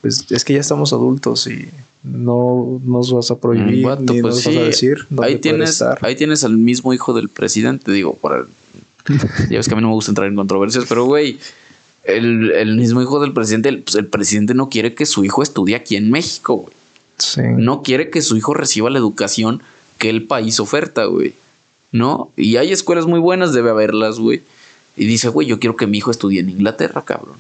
pues 0.04 0.30
es 0.30 0.44
que 0.44 0.54
ya 0.54 0.60
estamos 0.60 0.92
adultos 0.92 1.48
y 1.48 1.70
no 2.04 2.82
nos 2.84 3.14
vas 3.14 3.32
a 3.32 3.40
prohibir 3.40 3.86
Vato, 3.86 4.14
ni 4.14 4.22
pues 4.22 4.36
nos 4.36 4.44
sí, 4.44 4.50
vas 4.50 4.58
a 4.58 4.66
decir 4.66 4.98
dónde 5.10 5.32
ahí 5.32 5.40
tienes, 5.40 5.70
estar. 5.70 5.98
ahí 6.02 6.18
tienes 6.18 6.44
al 6.44 6.58
mismo 6.58 6.94
hijo 6.94 7.14
del 7.14 7.30
presidente, 7.30 7.90
digo, 7.90 8.16
para 8.16 8.44
ya 9.50 9.58
ves 9.58 9.66
que 9.66 9.74
a 9.74 9.78
mí 9.78 9.82
no 9.82 9.88
me 9.88 9.94
gusta 9.94 10.12
entrar 10.12 10.28
en 10.28 10.36
controversias, 10.36 10.88
pero 10.90 11.06
güey, 11.06 11.40
el, 12.04 12.52
el 12.52 12.76
mismo 12.76 13.02
hijo 13.02 13.22
del 13.22 13.32
presidente, 13.32 13.70
el, 13.70 13.82
pues, 13.82 13.96
el 13.96 14.08
presidente 14.08 14.54
no 14.54 14.68
quiere 14.68 14.94
que 14.94 15.06
su 15.06 15.24
hijo 15.24 15.42
estudie 15.42 15.78
aquí 15.78 15.96
en 15.96 16.12
México, 16.12 16.58
güey. 16.58 16.74
Sí. 17.18 17.42
No 17.56 17.82
quiere 17.82 18.10
que 18.10 18.22
su 18.22 18.36
hijo 18.36 18.54
reciba 18.54 18.90
la 18.90 19.00
educación 19.00 19.64
que 20.00 20.10
el 20.10 20.24
país 20.24 20.60
oferta, 20.60 21.06
güey. 21.06 21.34
¿No? 21.94 22.34
Y 22.36 22.58
hay 22.58 22.74
escuelas 22.74 23.06
muy 23.06 23.20
buenas, 23.20 23.54
debe 23.54 23.70
haberlas, 23.70 24.20
güey. 24.20 24.42
Y 24.98 25.06
dice, 25.06 25.30
güey, 25.30 25.48
yo 25.48 25.62
quiero 25.62 25.78
que 25.78 25.88
mi 25.88 26.00
hijo 26.00 26.12
estudie 26.12 26.42
en 26.42 26.50
Inglaterra, 26.50 27.04
cabrón. 27.06 27.38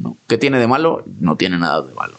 ¿No? 0.00 0.16
¿Qué 0.26 0.38
tiene 0.38 0.58
de 0.58 0.66
malo? 0.66 1.04
No 1.20 1.36
tiene 1.36 1.58
nada 1.58 1.82
de 1.82 1.94
malo. 1.94 2.14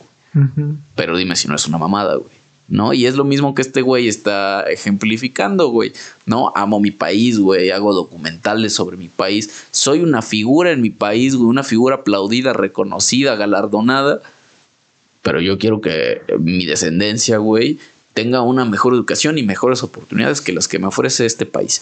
Pero 0.95 1.17
dime 1.17 1.35
si 1.35 1.47
no 1.47 1.55
es 1.55 1.67
una 1.67 1.77
mamada, 1.77 2.15
güey. 2.15 2.29
¿No? 2.67 2.93
Y 2.93 3.05
es 3.05 3.15
lo 3.15 3.25
mismo 3.25 3.53
que 3.53 3.61
este 3.61 3.81
güey 3.81 4.07
está 4.07 4.61
ejemplificando, 4.63 5.67
güey. 5.69 5.91
¿No? 6.25 6.53
Amo 6.55 6.79
mi 6.79 6.91
país, 6.91 7.37
güey. 7.37 7.71
Hago 7.71 7.93
documentales 7.93 8.73
sobre 8.73 8.95
mi 8.95 9.09
país. 9.09 9.65
Soy 9.71 9.99
una 9.99 10.21
figura 10.21 10.71
en 10.71 10.81
mi 10.81 10.89
país, 10.89 11.35
güey. 11.35 11.49
Una 11.49 11.63
figura 11.63 11.95
aplaudida, 11.97 12.53
reconocida, 12.53 13.35
galardonada. 13.35 14.21
Pero 15.21 15.41
yo 15.41 15.57
quiero 15.57 15.81
que 15.81 16.21
mi 16.39 16.65
descendencia, 16.65 17.39
güey, 17.39 17.77
tenga 18.13 18.41
una 18.41 18.63
mejor 18.63 18.93
educación 18.93 19.37
y 19.37 19.43
mejores 19.43 19.83
oportunidades 19.83 20.39
que 20.39 20.53
las 20.53 20.67
que 20.67 20.79
me 20.79 20.87
ofrece 20.87 21.25
este 21.25 21.45
país. 21.45 21.81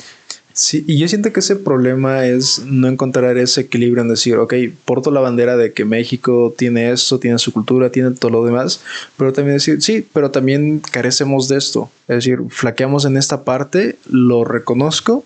Sí, 0.54 0.84
y 0.88 0.98
yo 0.98 1.08
siento 1.08 1.32
que 1.32 1.40
ese 1.40 1.56
problema 1.56 2.26
es 2.26 2.64
no 2.66 2.88
encontrar 2.88 3.38
ese 3.38 3.62
equilibrio 3.62 4.02
en 4.02 4.10
decir, 4.10 4.36
ok, 4.36 4.54
porto 4.84 5.12
la 5.12 5.22
bandera 5.22 5.56
de 5.56 5.72
que 5.74 5.86
México 5.86 6.54
tiene 6.58 6.92
esto, 6.92 7.20
tiene 7.20 7.38
su 7.38 7.54
cultura, 7.54 7.92
tiene 7.92 8.12
todo 8.12 8.32
lo 8.32 8.46
demás, 8.46 8.82
pero 9.16 9.32
también 9.32 9.58
decir, 9.58 9.82
sí, 9.82 10.06
pero 10.12 10.32
también 10.32 10.82
carecemos 10.92 11.48
de 11.48 11.58
esto. 11.58 11.90
Es 12.08 12.18
decir, 12.18 12.40
flaqueamos 12.50 13.06
en 13.06 13.16
esta 13.16 13.44
parte, 13.44 13.98
lo 14.10 14.44
reconozco 14.44 15.24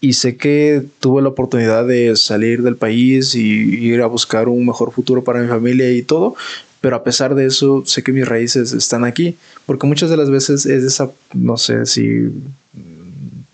y 0.00 0.12
sé 0.12 0.36
que 0.36 0.84
tuve 1.00 1.22
la 1.22 1.30
oportunidad 1.30 1.86
de 1.86 2.14
salir 2.14 2.62
del 2.62 2.76
país 2.76 3.34
y 3.34 3.40
ir 3.40 4.02
a 4.02 4.06
buscar 4.06 4.48
un 4.48 4.66
mejor 4.66 4.92
futuro 4.92 5.24
para 5.24 5.40
mi 5.40 5.48
familia 5.48 5.90
y 5.90 6.02
todo, 6.02 6.36
pero 6.80 6.96
a 6.96 7.02
pesar 7.02 7.34
de 7.34 7.46
eso 7.46 7.82
sé 7.86 8.02
que 8.02 8.12
mis 8.12 8.28
raíces 8.28 8.72
están 8.72 9.04
aquí, 9.04 9.36
porque 9.64 9.86
muchas 9.86 10.10
de 10.10 10.16
las 10.16 10.30
veces 10.30 10.66
es 10.66 10.84
esa, 10.84 11.10
no 11.32 11.56
sé 11.56 11.86
si 11.86 12.30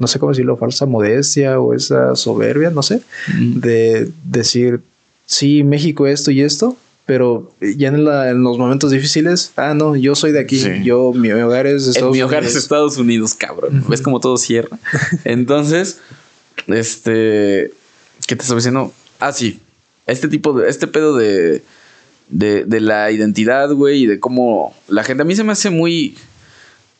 no 0.02 0.06
sé 0.08 0.18
cómo 0.18 0.32
decirlo, 0.32 0.58
falsa 0.58 0.84
modestia 0.84 1.58
o 1.58 1.72
esa 1.72 2.14
soberbia, 2.16 2.68
no 2.70 2.82
sé, 2.82 3.00
Mm. 3.34 3.60
de 3.60 4.10
decir, 4.24 4.80
sí, 5.24 5.62
México 5.64 6.06
esto 6.06 6.30
y 6.30 6.42
esto, 6.42 6.76
pero 7.06 7.50
ya 7.60 7.88
en, 7.88 8.04
la- 8.04 8.30
en 8.30 8.42
los 8.42 8.58
momentos 8.58 8.90
difíciles, 8.90 9.52
ah, 9.56 9.72
no, 9.74 9.96
yo 9.96 10.14
soy 10.14 10.32
de 10.32 10.40
aquí, 10.40 10.58
Sí. 10.58 10.82
yo, 10.84 11.12
mi 11.14 11.30
hogar 11.32 11.66
es 11.66 11.86
Estados 11.86 12.12
mi 12.14 12.20
hogar 12.22 12.42
es 12.42 12.50
Unidos. 12.50 12.62
Estados 12.64 12.96
Unidos, 12.98 13.34
cabrón. 13.34 13.84
¿Ves 13.88 14.02
cómo 14.02 14.20
todo 14.20 14.36
cierra? 14.36 14.78
Entonces, 15.24 15.98
este. 16.66 17.72
¿Qué 18.26 18.36
te 18.36 18.42
estaba 18.42 18.58
diciendo? 18.58 18.92
Ah, 19.18 19.32
sí. 19.32 19.60
Este 20.06 20.28
tipo 20.28 20.52
de. 20.52 20.68
Este 20.68 20.86
pedo 20.86 21.16
de. 21.16 21.62
De, 22.28 22.64
de 22.64 22.80
la 22.80 23.10
identidad, 23.10 23.70
güey, 23.72 24.04
y 24.04 24.06
de 24.06 24.18
cómo 24.20 24.74
la 24.88 25.04
gente. 25.04 25.22
A 25.22 25.26
mí 25.26 25.34
se 25.36 25.44
me 25.44 25.52
hace 25.52 25.70
muy. 25.70 26.16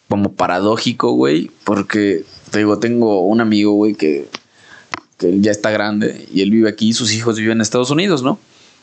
Como 0.09 0.33
paradójico, 0.33 1.13
güey. 1.13 1.51
Porque, 1.65 2.25
te 2.53 2.59
digo, 2.59 2.79
tengo 2.79 3.23
un 3.27 3.41
amigo, 3.41 3.73
güey, 3.73 3.95
que. 3.95 4.29
Ya 5.21 5.53
está 5.53 5.71
grande 5.71 6.27
y 6.35 6.41
él 6.41 6.51
vive 6.51 6.69
aquí 6.69 6.89
y 6.89 6.93
sus 6.95 7.13
hijos 7.13 7.39
viven 7.39 7.59
en 7.59 7.61
Estados 7.61 7.91
Unidos, 7.91 8.25
¿no? 8.25 8.41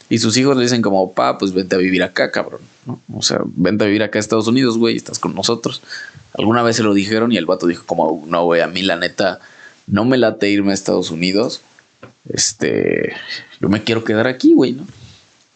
Y 0.09 0.19
sus 0.19 0.37
hijos 0.37 0.55
le 0.55 0.63
dicen 0.63 0.81
como, 0.81 1.11
pa, 1.11 1.37
pues 1.37 1.51
vente 1.53 1.75
a 1.75 1.79
vivir 1.79 2.01
acá, 2.01 2.31
cabrón, 2.31 2.61
¿no? 2.85 3.01
O 3.13 3.21
sea, 3.21 3.41
vente 3.43 3.83
a 3.83 3.87
vivir 3.87 4.03
acá 4.03 4.19
a 4.19 4.21
Estados 4.21 4.47
Unidos, 4.47 4.77
güey, 4.77 4.95
estás 4.95 5.19
con 5.19 5.35
nosotros. 5.35 5.81
Alguna 6.33 6.63
vez 6.63 6.77
se 6.77 6.83
lo 6.83 6.93
dijeron 6.93 7.33
y 7.33 7.37
el 7.37 7.45
vato 7.45 7.67
dijo 7.67 7.83
como, 7.85 8.25
no, 8.27 8.45
güey, 8.45 8.61
a 8.61 8.67
mí 8.67 8.83
la 8.83 8.95
neta 8.95 9.39
no 9.85 10.05
me 10.05 10.17
late 10.17 10.49
irme 10.49 10.71
a 10.71 10.75
Estados 10.75 11.11
Unidos. 11.11 11.59
Este, 12.29 13.13
yo 13.59 13.67
me 13.67 13.83
quiero 13.83 14.05
quedar 14.05 14.27
aquí, 14.27 14.53
güey, 14.53 14.71
¿no? 14.71 14.87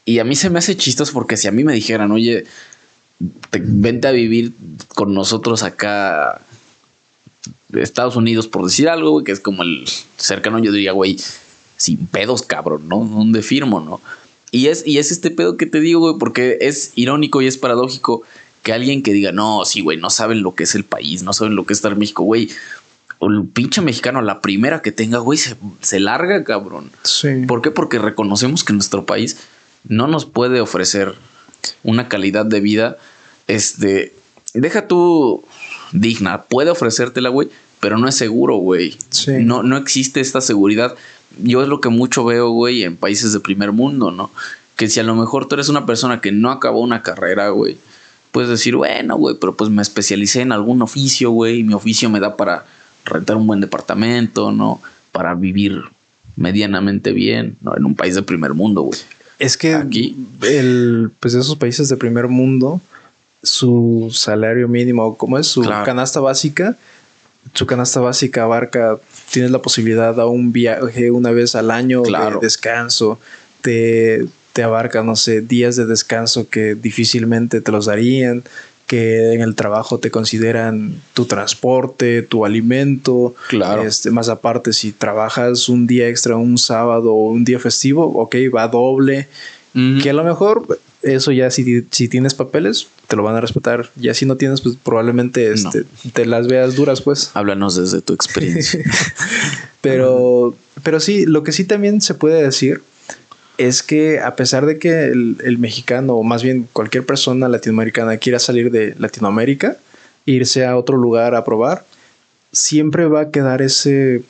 Y 0.04 0.20
a 0.20 0.26
mí 0.26 0.36
se 0.36 0.50
me 0.50 0.60
hace 0.60 0.76
chistoso 0.76 1.14
porque 1.14 1.38
si 1.38 1.48
a 1.48 1.52
mí 1.52 1.64
me 1.64 1.74
dijeran, 1.74 2.12
oye, 2.12 2.44
te- 3.52 3.62
vente 3.64 4.10
a 4.10 4.12
vivir 4.12 4.52
con 4.90 5.14
nosotros 5.14 5.64
acá 5.64 6.42
Estados 7.74 8.16
Unidos, 8.16 8.48
por 8.48 8.64
decir 8.66 8.90
algo, 8.90 9.12
güey, 9.12 9.26
que 9.26 9.32
es 9.32 9.40
como 9.40 9.64
el 9.64 9.86
cercano, 10.18 10.60
yo 10.60 10.72
diría, 10.72 10.92
güey, 10.92 11.18
sin 11.78 12.08
pedos, 12.08 12.44
cabrón, 12.44 12.88
¿no? 12.88 13.04
¿Dónde 13.04 13.42
firmo, 13.42 13.80
no? 13.80 14.02
Y 14.52 14.68
es, 14.68 14.86
y 14.86 15.00
es 15.00 15.12
este 15.12 15.32
pedo 15.32 15.58
que 15.58 15.66
te 15.66 15.80
digo, 15.80 16.00
güey, 16.00 16.16
porque 16.20 16.58
es 16.62 16.92
irónico 16.96 17.42
y 17.42 17.48
es 17.48 17.58
paradójico 17.58 18.24
que 18.62 18.72
alguien 18.72 19.04
que 19.04 19.12
diga, 19.12 19.32
no, 19.32 19.66
sí, 19.66 19.82
güey, 19.82 19.98
no 19.98 20.10
saben 20.10 20.42
lo 20.42 20.56
que 20.56 20.64
es 20.64 20.76
el 20.76 20.86
país, 20.86 21.24
no 21.24 21.34
saben 21.34 21.56
lo 21.56 21.66
que 21.66 21.74
es 21.74 21.80
estar 21.80 21.92
en 21.92 22.00
México, 22.00 22.24
güey. 22.24 22.50
O 23.20 23.30
el 23.30 23.46
pinche 23.46 23.82
mexicano, 23.82 24.22
la 24.22 24.42
primera 24.42 24.82
que 24.82 24.92
tenga, 24.92 25.18
güey, 25.18 25.38
se, 25.38 25.56
se 25.82 26.00
larga, 26.00 26.44
cabrón. 26.44 26.92
Sí. 27.04 27.46
¿Por 27.48 27.62
qué? 27.62 27.72
Porque 27.72 28.00
reconocemos 28.00 28.64
que 28.64 28.74
nuestro 28.74 29.06
país 29.06 29.38
no 29.88 30.08
nos 30.08 30.26
puede 30.26 30.62
ofrecer 30.62 31.16
una 31.84 32.08
calidad 32.08 32.46
de 32.46 32.60
vida, 32.60 32.98
este, 33.48 34.14
deja 34.54 34.88
tú 34.88 35.44
digna, 35.94 36.44
puede 36.44 36.72
ofrecértela, 36.72 37.30
güey, 37.30 37.50
pero 37.80 37.98
no 37.98 38.08
es 38.08 38.16
seguro, 38.16 38.56
güey. 38.56 38.98
Sí. 39.10 39.32
No, 39.40 39.64
no 39.64 39.78
existe 39.78 40.20
esta 40.20 40.42
seguridad. 40.42 40.96
Yo 41.42 41.62
es 41.62 41.68
lo 41.68 41.80
que 41.80 41.90
mucho 41.90 42.26
veo, 42.26 42.50
güey, 42.50 42.84
en 42.84 42.98
países 42.98 43.34
de 43.34 43.40
primer 43.40 43.72
mundo, 43.72 44.12
¿no? 44.12 44.32
Que 44.76 44.90
si 44.90 45.00
a 45.00 45.04
lo 45.04 45.16
mejor 45.16 45.48
tú 45.48 45.56
eres 45.56 45.70
una 45.70 45.86
persona 45.86 46.20
que 46.20 46.32
no 46.32 46.52
acabó 46.52 46.82
una 46.82 47.02
carrera, 47.04 47.50
güey, 47.50 47.78
puedes 48.32 48.50
decir, 48.50 48.76
bueno, 48.76 49.16
güey, 49.18 49.36
pero 49.40 49.56
pues 49.56 49.70
me 49.70 49.82
especialicé 49.82 50.42
en 50.42 50.52
algún 50.52 50.82
oficio, 50.82 51.32
güey, 51.32 51.60
y 51.60 51.64
mi 51.64 51.74
oficio 51.74 52.10
me 52.10 52.20
da 52.20 52.36
para 52.36 52.66
rentar 53.06 53.38
un 53.38 53.48
buen 53.48 53.62
departamento, 53.62 54.52
¿no? 54.52 54.82
Para 55.12 55.36
vivir 55.36 55.84
medianamente 56.36 57.12
bien, 57.12 57.58
¿no? 57.62 57.78
En 57.78 57.86
un 57.86 57.96
país 57.96 58.16
de 58.16 58.24
primer 58.24 58.54
mundo, 58.54 58.82
güey. 58.82 59.00
Es 59.40 59.58
que 59.58 59.76
Aquí. 59.76 60.16
el, 60.42 61.12
pues 61.20 61.34
esos 61.34 61.56
países 61.58 61.90
de 61.90 61.98
primer 61.98 62.28
mundo, 62.28 62.82
su 63.44 64.10
salario 64.12 64.68
mínimo, 64.68 65.18
como 65.18 65.38
es 65.38 65.48
su 65.48 65.62
Claro. 65.62 65.86
canasta 65.86 66.20
básica, 66.22 66.78
su 67.54 67.66
canasta 67.66 68.00
básica 68.00 68.44
abarca, 68.44 68.98
tienes 69.32 69.52
la 69.52 69.62
posibilidad 69.62 70.18
a 70.20 70.26
un 70.26 70.54
viaje 70.54 71.12
una 71.12 71.32
vez 71.32 71.56
al 71.56 71.70
año 71.72 72.04
Claro. 72.04 72.40
de 72.40 72.46
descanso, 72.48 73.20
te, 73.62 74.26
te 74.54 74.64
abarca, 74.64 75.04
no 75.04 75.16
sé, 75.16 75.42
días 75.42 75.76
de 75.76 75.86
descanso 75.86 76.48
que 76.50 76.74
difícilmente 76.76 77.60
te 77.60 77.72
los 77.72 77.86
darían, 77.88 78.44
que 78.88 79.34
en 79.34 79.42
el 79.42 79.56
trabajo 79.56 79.98
te 80.00 80.12
consideran 80.12 81.02
tu 81.14 81.26
transporte, 81.26 82.22
tu 82.22 82.46
alimento, 82.46 83.34
Claro. 83.50 83.84
este, 83.84 84.12
más 84.12 84.30
aparte, 84.30 84.72
si 84.72 84.92
trabajas 84.92 85.68
un 85.70 85.88
día 85.88 86.08
extra, 86.08 86.36
un 86.38 86.58
sábado 86.58 87.14
o 87.14 87.30
un 87.32 87.44
día 87.44 87.60
festivo, 87.60 88.04
ok, 88.06 88.36
va 88.56 88.68
doble. 88.68 89.28
Que 90.04 90.12
a 90.12 90.14
lo 90.14 90.24
mejor 90.24 90.80
eso 91.04 91.32
ya 91.32 91.50
si, 91.52 91.86
si 91.92 92.08
tienes 92.08 92.34
papeles, 92.34 92.88
te 93.08 93.16
lo 93.16 93.24
van 93.24 93.36
a 93.36 93.42
respetar. 93.42 93.90
Ya 93.96 94.14
si 94.14 94.26
no 94.26 94.38
tienes, 94.38 94.62
pues 94.62 94.76
probablemente 94.82 95.50
No. 95.50 95.54
este, 95.56 95.84
te 96.14 96.26
las 96.26 96.48
veas 96.48 96.76
duras, 96.76 97.02
pues. 97.02 97.32
Háblanos 97.34 97.76
desde 97.76 98.02
tu 98.02 98.14
experiencia. 98.14 98.84
Pero, 99.82 100.56
pero 100.84 101.02
sí, 101.02 101.26
lo 101.26 101.44
que 101.44 101.52
sí 101.52 101.66
también 101.66 102.00
se 102.00 102.14
puede 102.14 102.42
decir 102.42 102.82
es 103.58 103.84
que 103.84 104.20
a 104.22 104.36
pesar 104.38 104.66
de 104.66 104.80
que 104.80 105.08
el, 105.08 105.36
el 105.44 105.58
mexicano, 105.58 106.14
o 106.14 106.24
más 106.24 106.42
bien 106.42 106.68
cualquier 106.72 107.06
persona 107.06 107.50
latinoamericana 107.50 108.16
quiera 108.18 108.40
salir 108.40 108.72
de 108.72 108.96
Latinoamérica, 108.98 109.76
irse 110.26 110.66
a 110.66 110.78
otro 110.78 110.96
lugar 110.96 111.36
a 111.36 111.44
probar, 111.44 111.86
siempre 112.54 113.08
va 113.08 113.22
a 113.22 113.30
quedar 113.32 113.62
ese 113.62 114.24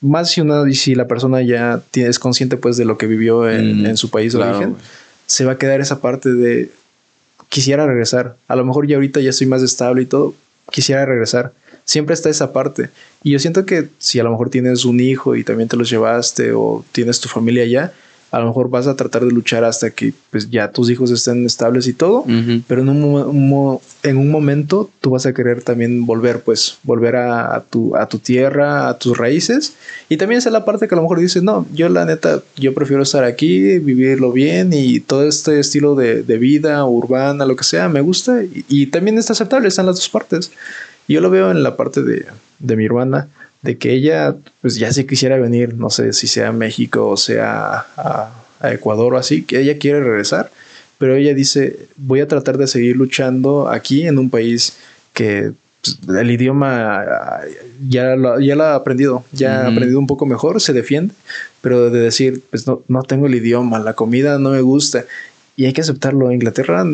más 0.00 0.30
si 0.30 0.40
una 0.40 0.68
y 0.68 0.74
si 0.74 0.94
la 0.94 1.06
persona 1.06 1.42
ya 1.42 1.82
es 1.94 2.18
consciente 2.18 2.56
pues 2.56 2.76
de 2.78 2.84
lo 2.86 2.96
que 2.98 3.06
vivió 3.06 3.48
en, 3.48 3.82
Mm, 3.82 3.86
en 3.86 3.96
su 3.98 4.08
país 4.10 4.32
de 4.32 4.38
claro, 4.38 4.56
origen. 4.56 4.76
Se 5.26 5.44
va 5.44 5.52
a 5.52 5.58
quedar 5.58 5.80
esa 5.80 6.00
parte 6.00 6.32
de 6.32 6.70
quisiera 7.48 7.86
regresar. 7.86 8.36
A 8.48 8.56
lo 8.56 8.64
mejor 8.64 8.86
ya 8.86 8.96
ahorita 8.96 9.20
ya 9.20 9.30
estoy 9.30 9.46
más 9.46 9.62
estable 9.62 10.02
y 10.02 10.06
todo, 10.06 10.34
quisiera 10.70 11.06
regresar. 11.06 11.52
Siempre 11.84 12.14
está 12.14 12.30
esa 12.30 12.52
parte. 12.52 12.90
Y 13.22 13.32
yo 13.32 13.38
siento 13.38 13.66
que 13.66 13.88
si 13.98 14.18
a 14.18 14.24
lo 14.24 14.30
mejor 14.30 14.50
tienes 14.50 14.84
un 14.84 15.00
hijo 15.00 15.36
y 15.36 15.44
también 15.44 15.68
te 15.68 15.76
los 15.76 15.90
llevaste 15.90 16.52
o 16.52 16.84
tienes 16.92 17.20
tu 17.20 17.28
familia 17.28 17.62
allá, 17.62 17.92
a 18.34 18.40
lo 18.40 18.46
mejor 18.46 18.68
vas 18.68 18.88
a 18.88 18.96
tratar 18.96 19.24
de 19.24 19.30
luchar 19.30 19.62
hasta 19.62 19.90
que 19.90 20.12
pues 20.30 20.50
ya 20.50 20.72
tus 20.72 20.90
hijos 20.90 21.12
estén 21.12 21.46
estables 21.46 21.86
y 21.86 21.92
todo. 21.92 22.24
Pero 22.66 22.82
en 22.82 22.88
un, 22.88 23.80
en 24.02 24.16
un 24.16 24.30
momento 24.30 24.90
tú 25.00 25.10
vas 25.10 25.24
a 25.24 25.32
querer 25.32 25.62
también 25.62 26.04
volver, 26.04 26.40
pues, 26.40 26.78
volver 26.82 27.14
a, 27.14 27.54
a 27.54 27.60
tu, 27.60 27.94
a 27.94 28.08
tu 28.08 28.18
tierra, 28.18 28.88
a 28.88 28.98
tus 28.98 29.16
raíces. 29.16 29.74
Y 30.08 30.16
también 30.16 30.38
esa 30.38 30.48
es 30.48 30.52
la 30.52 30.64
parte 30.64 30.88
que 30.88 30.94
a 30.94 30.96
lo 30.96 31.02
mejor 31.02 31.20
dices, 31.20 31.44
no, 31.44 31.64
yo 31.72 31.88
la 31.88 32.04
neta, 32.04 32.42
yo 32.56 32.74
prefiero 32.74 33.04
estar 33.04 33.22
aquí, 33.22 33.78
vivirlo 33.78 34.32
bien 34.32 34.72
y 34.72 34.98
todo 34.98 35.28
este 35.28 35.60
estilo 35.60 35.94
de, 35.94 36.24
de 36.24 36.38
vida 36.38 36.84
urbana, 36.84 37.46
lo 37.46 37.54
que 37.54 37.64
sea, 37.64 37.88
me 37.88 38.00
gusta. 38.00 38.42
Y, 38.42 38.64
y 38.68 38.86
también 38.86 39.16
está 39.16 39.32
aceptable, 39.34 39.68
están 39.68 39.86
las 39.86 39.96
dos 39.96 40.08
partes. 40.08 40.50
Yo 41.06 41.20
lo 41.20 41.30
veo 41.30 41.52
en 41.52 41.62
la 41.62 41.76
parte 41.76 42.02
de, 42.02 42.26
de 42.58 42.76
mi 42.76 42.86
hermana, 42.86 43.28
de 43.64 43.76
que 43.78 43.92
ella, 43.92 44.36
pues 44.60 44.76
ya 44.76 44.92
se 44.92 45.06
quisiera 45.06 45.36
venir, 45.38 45.74
no 45.74 45.90
sé 45.90 46.12
si 46.12 46.26
sea 46.28 46.48
a 46.48 46.52
México 46.52 47.08
o 47.08 47.16
sea 47.16 47.86
a, 47.96 48.30
a 48.60 48.72
Ecuador 48.72 49.14
o 49.14 49.18
así, 49.18 49.42
que 49.42 49.60
ella 49.60 49.78
quiere 49.78 50.00
regresar 50.00 50.50
pero 50.98 51.16
ella 51.16 51.34
dice, 51.34 51.88
voy 51.96 52.20
a 52.20 52.28
tratar 52.28 52.58
de 52.58 52.66
seguir 52.66 52.96
luchando 52.96 53.68
aquí 53.68 54.06
en 54.06 54.18
un 54.18 54.30
país 54.30 54.76
que 55.12 55.52
pues, 55.82 55.98
el 56.18 56.30
idioma 56.30 57.04
ya 57.86 58.16
lo, 58.16 58.40
ya 58.40 58.54
lo 58.54 58.64
ha 58.64 58.74
aprendido, 58.74 59.24
ya 59.32 59.62
ha 59.62 59.68
aprendido 59.68 59.98
un 59.98 60.06
poco 60.06 60.24
mejor, 60.26 60.60
se 60.60 60.72
defiende, 60.72 61.14
pero 61.60 61.90
de 61.90 62.00
decir, 62.00 62.42
pues 62.50 62.66
no, 62.66 62.82
no 62.88 63.02
tengo 63.02 63.26
el 63.26 63.34
idioma, 63.34 63.78
la 63.80 63.94
comida 63.94 64.38
no 64.38 64.50
me 64.50 64.60
gusta 64.60 65.04
y 65.56 65.66
hay 65.66 65.72
que 65.72 65.82
aceptarlo. 65.82 66.32
Inglaterra 66.32 66.86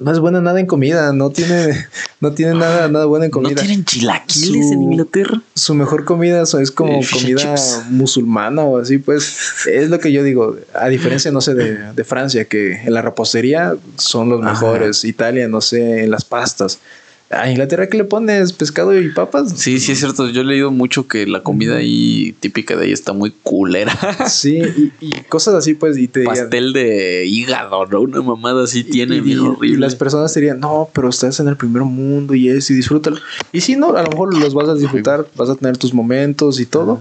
no 0.00 0.10
es 0.10 0.18
buena 0.18 0.40
nada 0.40 0.58
en 0.58 0.66
comida, 0.66 1.12
no 1.12 1.30
tiene, 1.30 1.86
no 2.20 2.32
tiene 2.32 2.54
nada, 2.54 2.88
nada 2.88 3.04
bueno 3.04 3.26
en 3.26 3.30
comida. 3.30 3.50
¿No 3.50 3.60
tienen 3.60 3.84
chilaquiles 3.84 4.72
en 4.72 4.82
Inglaterra? 4.82 5.42
Su 5.54 5.74
mejor 5.74 6.06
comida 6.06 6.42
es 6.42 6.70
como 6.70 7.00
comida 7.12 7.54
musulmana 7.90 8.62
o 8.62 8.78
así, 8.78 8.96
pues 8.96 9.36
es 9.66 9.90
lo 9.90 10.00
que 10.00 10.10
yo 10.10 10.22
digo. 10.24 10.56
A 10.74 10.88
diferencia, 10.88 11.30
no 11.30 11.42
sé, 11.42 11.54
de, 11.54 11.92
de 11.92 12.04
Francia, 12.04 12.46
que 12.46 12.80
en 12.82 12.94
la 12.94 13.02
repostería 13.02 13.76
son 13.96 14.30
los 14.30 14.40
mejores. 14.40 15.04
Italia, 15.04 15.48
no 15.48 15.60
sé, 15.60 16.04
en 16.04 16.10
las 16.10 16.24
pastas. 16.24 16.78
¿A 17.30 17.48
Inglaterra 17.48 17.88
qué 17.88 17.96
le 17.96 18.02
pones? 18.02 18.52
¿Pescado 18.52 18.98
y 18.98 19.08
papas? 19.12 19.52
Sí, 19.54 19.78
sí, 19.78 19.92
es 19.92 20.00
cierto. 20.00 20.28
Yo 20.30 20.40
he 20.40 20.44
leído 20.44 20.72
mucho 20.72 21.06
que 21.06 21.28
la 21.28 21.44
comida 21.44 21.76
ahí 21.76 22.34
típica 22.40 22.76
de 22.76 22.86
ahí 22.86 22.92
está 22.92 23.12
muy 23.12 23.30
culera. 23.42 23.96
Sí, 24.28 24.92
y, 25.00 25.10
cosas 25.28 25.54
así, 25.54 25.74
pues. 25.74 25.96
Y 25.96 26.08
te 26.08 26.24
Pastel 26.24 26.72
de 26.72 27.24
hígado, 27.26 27.86
¿no? 27.86 28.00
Una 28.00 28.20
mamada 28.20 28.64
así 28.64 28.82
tiene, 28.82 29.16
y, 29.16 29.36
horrible. 29.36 29.68
Y 29.68 29.76
las 29.76 29.94
personas 29.94 30.34
te 30.34 30.40
dirían, 30.40 30.58
no, 30.58 30.88
pero 30.92 31.08
estás 31.08 31.38
en 31.38 31.46
el 31.46 31.56
primer 31.56 31.82
mundo 31.82 32.34
y 32.34 32.48
es, 32.48 32.68
y 32.70 32.74
disfrútalo. 32.74 33.18
Y 33.52 33.60
sí, 33.60 33.76
no, 33.76 33.94
a 33.94 34.02
lo 34.02 34.10
mejor 34.10 34.36
los 34.36 34.52
vas 34.52 34.68
a 34.68 34.74
disfrutar, 34.74 35.26
vas 35.36 35.50
a 35.50 35.54
tener 35.54 35.76
tus 35.76 35.94
momentos 35.94 36.58
y 36.58 36.66
todo. 36.66 37.00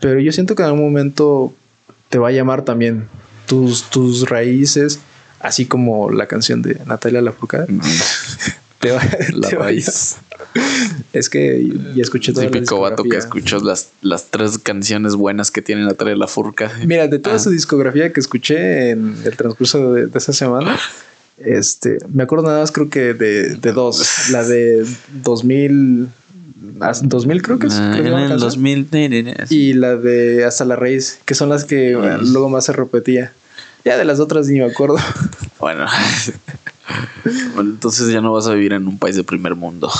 Pero 0.00 0.18
yo 0.18 0.32
siento 0.32 0.56
que 0.56 0.62
en 0.62 0.68
algún 0.68 0.82
momento 0.82 1.54
te 2.08 2.18
va 2.18 2.28
a 2.28 2.32
llamar 2.32 2.64
también 2.64 3.06
tus, 3.46 3.84
tus 3.84 4.28
raíces, 4.28 4.98
así 5.38 5.66
como 5.66 6.10
la 6.10 6.26
canción 6.26 6.62
de 6.62 6.80
Natalia 6.84 7.22
Lafourcade. 7.22 7.68
Te 8.80 8.92
va, 8.92 9.02
la 9.34 9.50
raíz. 9.50 10.16
Es 11.12 11.28
que 11.28 11.68
ya 11.94 12.02
escuché 12.02 12.32
todo. 12.32 12.44
Típico 12.44 12.80
vato 12.80 13.02
que 13.02 13.16
escuchó 13.16 13.58
las, 13.58 13.90
las 14.02 14.26
tres 14.26 14.58
canciones 14.58 15.16
buenas 15.16 15.50
que 15.50 15.62
tiene 15.62 15.82
Natalia 15.84 16.14
La 16.14 16.28
Furca. 16.28 16.70
Mira, 16.86 17.08
de 17.08 17.18
toda 17.18 17.36
ah. 17.36 17.40
su 17.40 17.50
discografía 17.50 18.12
que 18.12 18.20
escuché 18.20 18.90
en 18.90 19.16
el 19.24 19.36
transcurso 19.36 19.92
de, 19.92 20.08
esa 20.16 20.32
semana, 20.32 20.78
este, 21.38 21.98
me 22.12 22.22
acuerdo 22.22 22.46
nada 22.46 22.60
más 22.60 22.70
creo 22.70 22.88
que 22.88 23.14
de, 23.14 23.56
de 23.56 23.72
dos. 23.72 24.30
La 24.30 24.44
de 24.44 24.86
2000, 25.24 26.08
2000 27.02 27.42
creo 27.42 27.58
que 27.58 27.66
es. 27.66 27.74
Ah, 27.74 27.98
en 27.98 28.38
2000. 28.38 28.88
Y 29.50 29.72
la 29.72 29.96
de 29.96 30.44
Hasta 30.44 30.64
la 30.64 30.76
Raíz, 30.76 31.18
que 31.24 31.34
son 31.34 31.48
las 31.48 31.64
que 31.64 31.92
luego 31.92 32.48
más 32.48 32.66
se 32.66 32.72
repetía. 32.72 33.32
Ya 33.84 33.96
de 33.96 34.04
las 34.04 34.20
otras 34.20 34.46
ni 34.48 34.58
me 34.58 34.66
acuerdo. 34.66 34.98
Bueno. 35.58 35.86
bueno, 37.54 37.70
entonces 37.70 38.08
ya 38.08 38.20
no 38.20 38.32
vas 38.32 38.46
a 38.46 38.54
vivir 38.54 38.72
en 38.72 38.86
un 38.86 38.98
país 38.98 39.16
de 39.16 39.24
primer 39.24 39.54
mundo. 39.54 39.90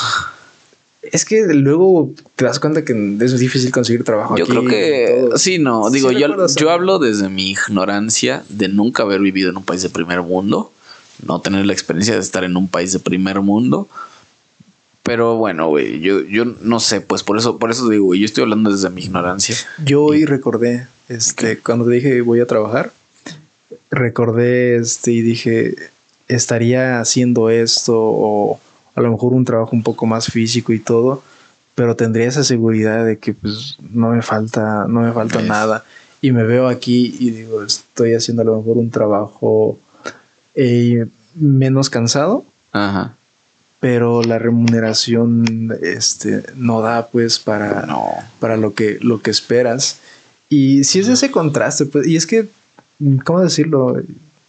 Es 1.03 1.25
que 1.25 1.47
luego 1.55 2.13
te 2.37 2.45
das 2.45 2.59
cuenta 2.59 2.85
que 2.85 3.17
es 3.21 3.39
difícil 3.39 3.71
conseguir 3.71 4.05
trabajo. 4.05 4.37
Yo 4.37 4.47
creo 4.47 4.65
que 4.67 5.31
sí, 5.37 5.59
no, 5.59 5.91
digo, 5.91 6.11
yo, 6.13 6.29
yo 6.57 6.71
hablo 6.71 6.99
desde 6.99 7.29
mi 7.29 7.51
ignorancia 7.51 8.45
de 8.49 8.69
nunca 8.69 9.05
haber 9.05 9.21
vivido 9.21 9.51
en 9.51 9.57
un 9.57 9.65
país 9.65 9.83
de 9.83 9.91
primer 9.91 10.23
mundo, 10.23 10.73
no 11.25 11.41
tener 11.41 11.65
la 11.67 11.73
experiencia 11.73 12.15
de 12.15 12.21
estar 12.21 12.45
en 12.45 12.57
un 12.57 12.69
país 12.69 12.93
de 12.93 12.99
primer 12.99 13.41
mundo. 13.41 13.89
Pero 15.03 15.37
bueno, 15.37 15.69
güey, 15.69 16.01
yo, 16.01 16.23
yo 16.23 16.45
no 16.45 16.81
sé, 16.81 17.01
pues 17.01 17.23
por 17.23 17.39
eso, 17.39 17.59
por 17.59 17.71
eso 17.71 17.89
digo, 17.89 18.07
güey, 18.07 18.21
yo 18.21 18.27
estoy 18.27 18.43
hablando 18.43 18.71
desde 18.71 18.91
mi 18.91 19.03
ignorancia. 19.03 19.57
Yo 19.83 20.03
hoy 20.03 20.27
recordé, 20.27 20.87
este, 21.09 21.59
cuando 21.59 21.87
te 21.87 21.93
dije 21.93 22.21
voy 22.21 22.41
a 22.41 22.47
trabajar, 22.47 22.93
recordé 23.91 24.77
este 24.77 25.13
y 25.13 25.23
dije, 25.23 25.77
estaría 26.29 27.01
haciendo 27.01 27.51
esto 27.51 27.95
o 27.97 28.61
a 28.95 29.01
lo 29.01 29.11
mejor 29.11 29.33
un 29.33 29.45
trabajo 29.45 29.71
un 29.73 29.83
poco 29.83 30.07
más 30.07 30.27
físico 30.27 30.73
y 30.73 30.79
todo, 30.79 31.23
pero 31.75 31.97
tendría 31.97 32.27
esa 32.27 32.45
seguridad 32.45 33.05
de 33.05 33.19
que 33.19 33.35
pues 33.35 33.79
no 33.91 34.11
me 34.11 34.23
falta, 34.23 34.87
no 34.89 35.03
me 35.03 35.13
falta 35.13 35.41
nada. 35.41 35.85
Y 36.21 36.33
me 36.33 36.43
veo 36.43 36.67
aquí 36.67 37.17
y 37.21 37.31
digo, 37.31 37.63
estoy 37.63 38.15
haciendo 38.15 38.43
a 38.43 38.45
lo 38.45 38.57
mejor 38.57 38.77
un 38.77 38.91
trabajo 38.91 39.79
eh, 40.57 41.07
menos 41.35 41.89
cansado. 41.91 42.45
Pero 43.81 44.23
la 44.23 44.41
remuneración 44.41 45.77
este, 45.81 46.43
no 46.57 46.81
da 46.81 47.07
pues 47.07 47.39
para, 47.39 47.87
para 48.41 48.57
lo, 48.57 48.75
que, 48.75 48.99
lo 49.01 49.23
que 49.23 49.31
esperas. 49.31 50.01
Y 50.49 50.83
si 50.83 50.99
es 50.99 51.09
ese 51.09 51.31
contraste, 51.31 51.87
pues, 51.87 52.07
y 52.09 52.17
es 52.17 52.27
que, 52.27 52.49
¿cómo 53.25 53.41
decirlo? 53.41 53.97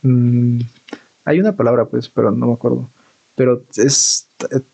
Mm, 0.02 0.62
hay 1.30 1.40
una 1.40 1.56
palabra, 1.56 1.86
pues, 1.86 2.10
pero 2.10 2.32
no 2.32 2.48
me 2.48 2.54
acuerdo. 2.54 2.88
Pero 3.36 3.62
es 3.76 4.28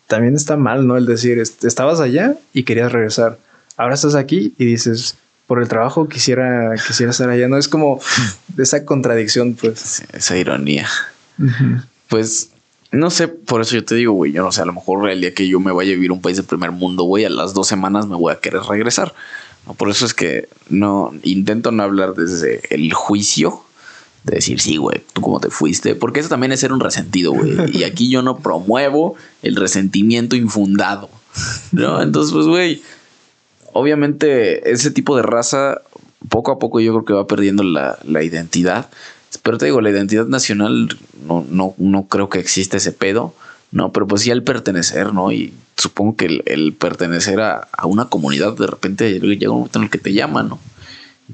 también 0.06 0.34
está 0.34 0.56
mal, 0.56 0.86
¿no? 0.86 0.96
El 0.96 1.04
decir, 1.04 1.38
estabas 1.38 2.00
allá 2.00 2.36
y 2.54 2.62
querías 2.62 2.92
regresar. 2.92 3.38
Ahora 3.76 3.94
estás 3.94 4.14
aquí 4.14 4.54
y 4.56 4.64
dices, 4.64 5.16
por 5.46 5.60
el 5.60 5.68
trabajo 5.68 6.08
quisiera, 6.08 6.74
quisiera 6.86 7.10
estar 7.10 7.28
allá. 7.28 7.46
No 7.46 7.58
es 7.58 7.68
como 7.68 8.00
esa 8.58 8.86
contradicción, 8.86 9.54
pues. 9.54 10.02
esa 10.14 10.36
ironía. 10.38 10.88
Pues 12.08 12.52
no 12.90 13.10
sé, 13.10 13.28
por 13.28 13.60
eso 13.60 13.74
yo 13.74 13.84
te 13.84 13.94
digo, 13.94 14.14
güey, 14.14 14.32
yo 14.32 14.42
no 14.42 14.50
sé, 14.50 14.62
a 14.62 14.64
lo 14.66 14.72
mejor 14.72 15.10
el 15.10 15.20
día 15.20 15.34
que 15.34 15.46
yo 15.46 15.60
me 15.60 15.72
vaya 15.72 15.90
a 15.90 15.94
vivir 15.94 16.10
a 16.10 16.14
un 16.14 16.22
país 16.22 16.38
de 16.38 16.42
primer 16.42 16.70
mundo, 16.70 17.02
güey, 17.02 17.26
a 17.26 17.30
las 17.30 17.52
dos 17.52 17.68
semanas 17.68 18.06
me 18.06 18.16
voy 18.16 18.32
a 18.32 18.40
querer 18.40 18.62
regresar. 18.62 19.14
Por 19.76 19.90
eso 19.90 20.06
es 20.06 20.14
que 20.14 20.48
no 20.70 21.12
intento 21.22 21.70
no 21.70 21.82
hablar 21.82 22.14
desde 22.14 22.62
el 22.70 22.94
juicio, 22.94 23.65
de 24.26 24.36
decir, 24.36 24.60
sí, 24.60 24.76
güey, 24.76 25.02
tú 25.12 25.20
cómo 25.20 25.38
te 25.38 25.50
fuiste, 25.50 25.94
porque 25.94 26.18
eso 26.20 26.28
también 26.28 26.50
es 26.50 26.58
ser 26.58 26.72
un 26.72 26.80
resentido, 26.80 27.32
güey. 27.32 27.54
Y 27.72 27.84
aquí 27.84 28.10
yo 28.10 28.22
no 28.22 28.38
promuevo 28.38 29.14
el 29.42 29.54
resentimiento 29.54 30.34
infundado, 30.34 31.08
¿no? 31.70 32.02
Entonces, 32.02 32.34
pues, 32.34 32.46
güey, 32.46 32.82
obviamente 33.72 34.70
ese 34.72 34.90
tipo 34.90 35.16
de 35.16 35.22
raza, 35.22 35.80
poco 36.28 36.50
a 36.50 36.58
poco 36.58 36.80
yo 36.80 36.92
creo 36.92 37.04
que 37.04 37.12
va 37.12 37.28
perdiendo 37.28 37.62
la, 37.62 37.98
identidad. 38.22 38.90
Pero 39.42 39.58
te 39.58 39.66
digo, 39.66 39.80
la 39.80 39.90
identidad 39.90 40.26
nacional 40.26 40.88
no, 41.24 41.46
no, 41.48 41.74
no 41.78 42.08
creo 42.08 42.28
que 42.28 42.40
exista 42.40 42.78
ese 42.78 42.90
pedo, 42.90 43.32
¿no? 43.70 43.92
Pero 43.92 44.08
pues 44.08 44.22
sí 44.22 44.30
el 44.30 44.42
pertenecer, 44.42 45.12
¿no? 45.14 45.30
Y 45.30 45.52
supongo 45.76 46.16
que 46.16 46.42
el, 46.44 46.72
pertenecer 46.72 47.40
a, 47.40 47.68
a, 47.70 47.86
una 47.86 48.06
comunidad 48.06 48.56
de 48.56 48.66
repente 48.66 49.20
llega 49.20 49.52
un 49.52 49.58
momento 49.58 49.78
en 49.78 49.84
el 49.84 49.90
que 49.90 49.98
te 49.98 50.12
llama, 50.12 50.42
¿no? 50.42 50.58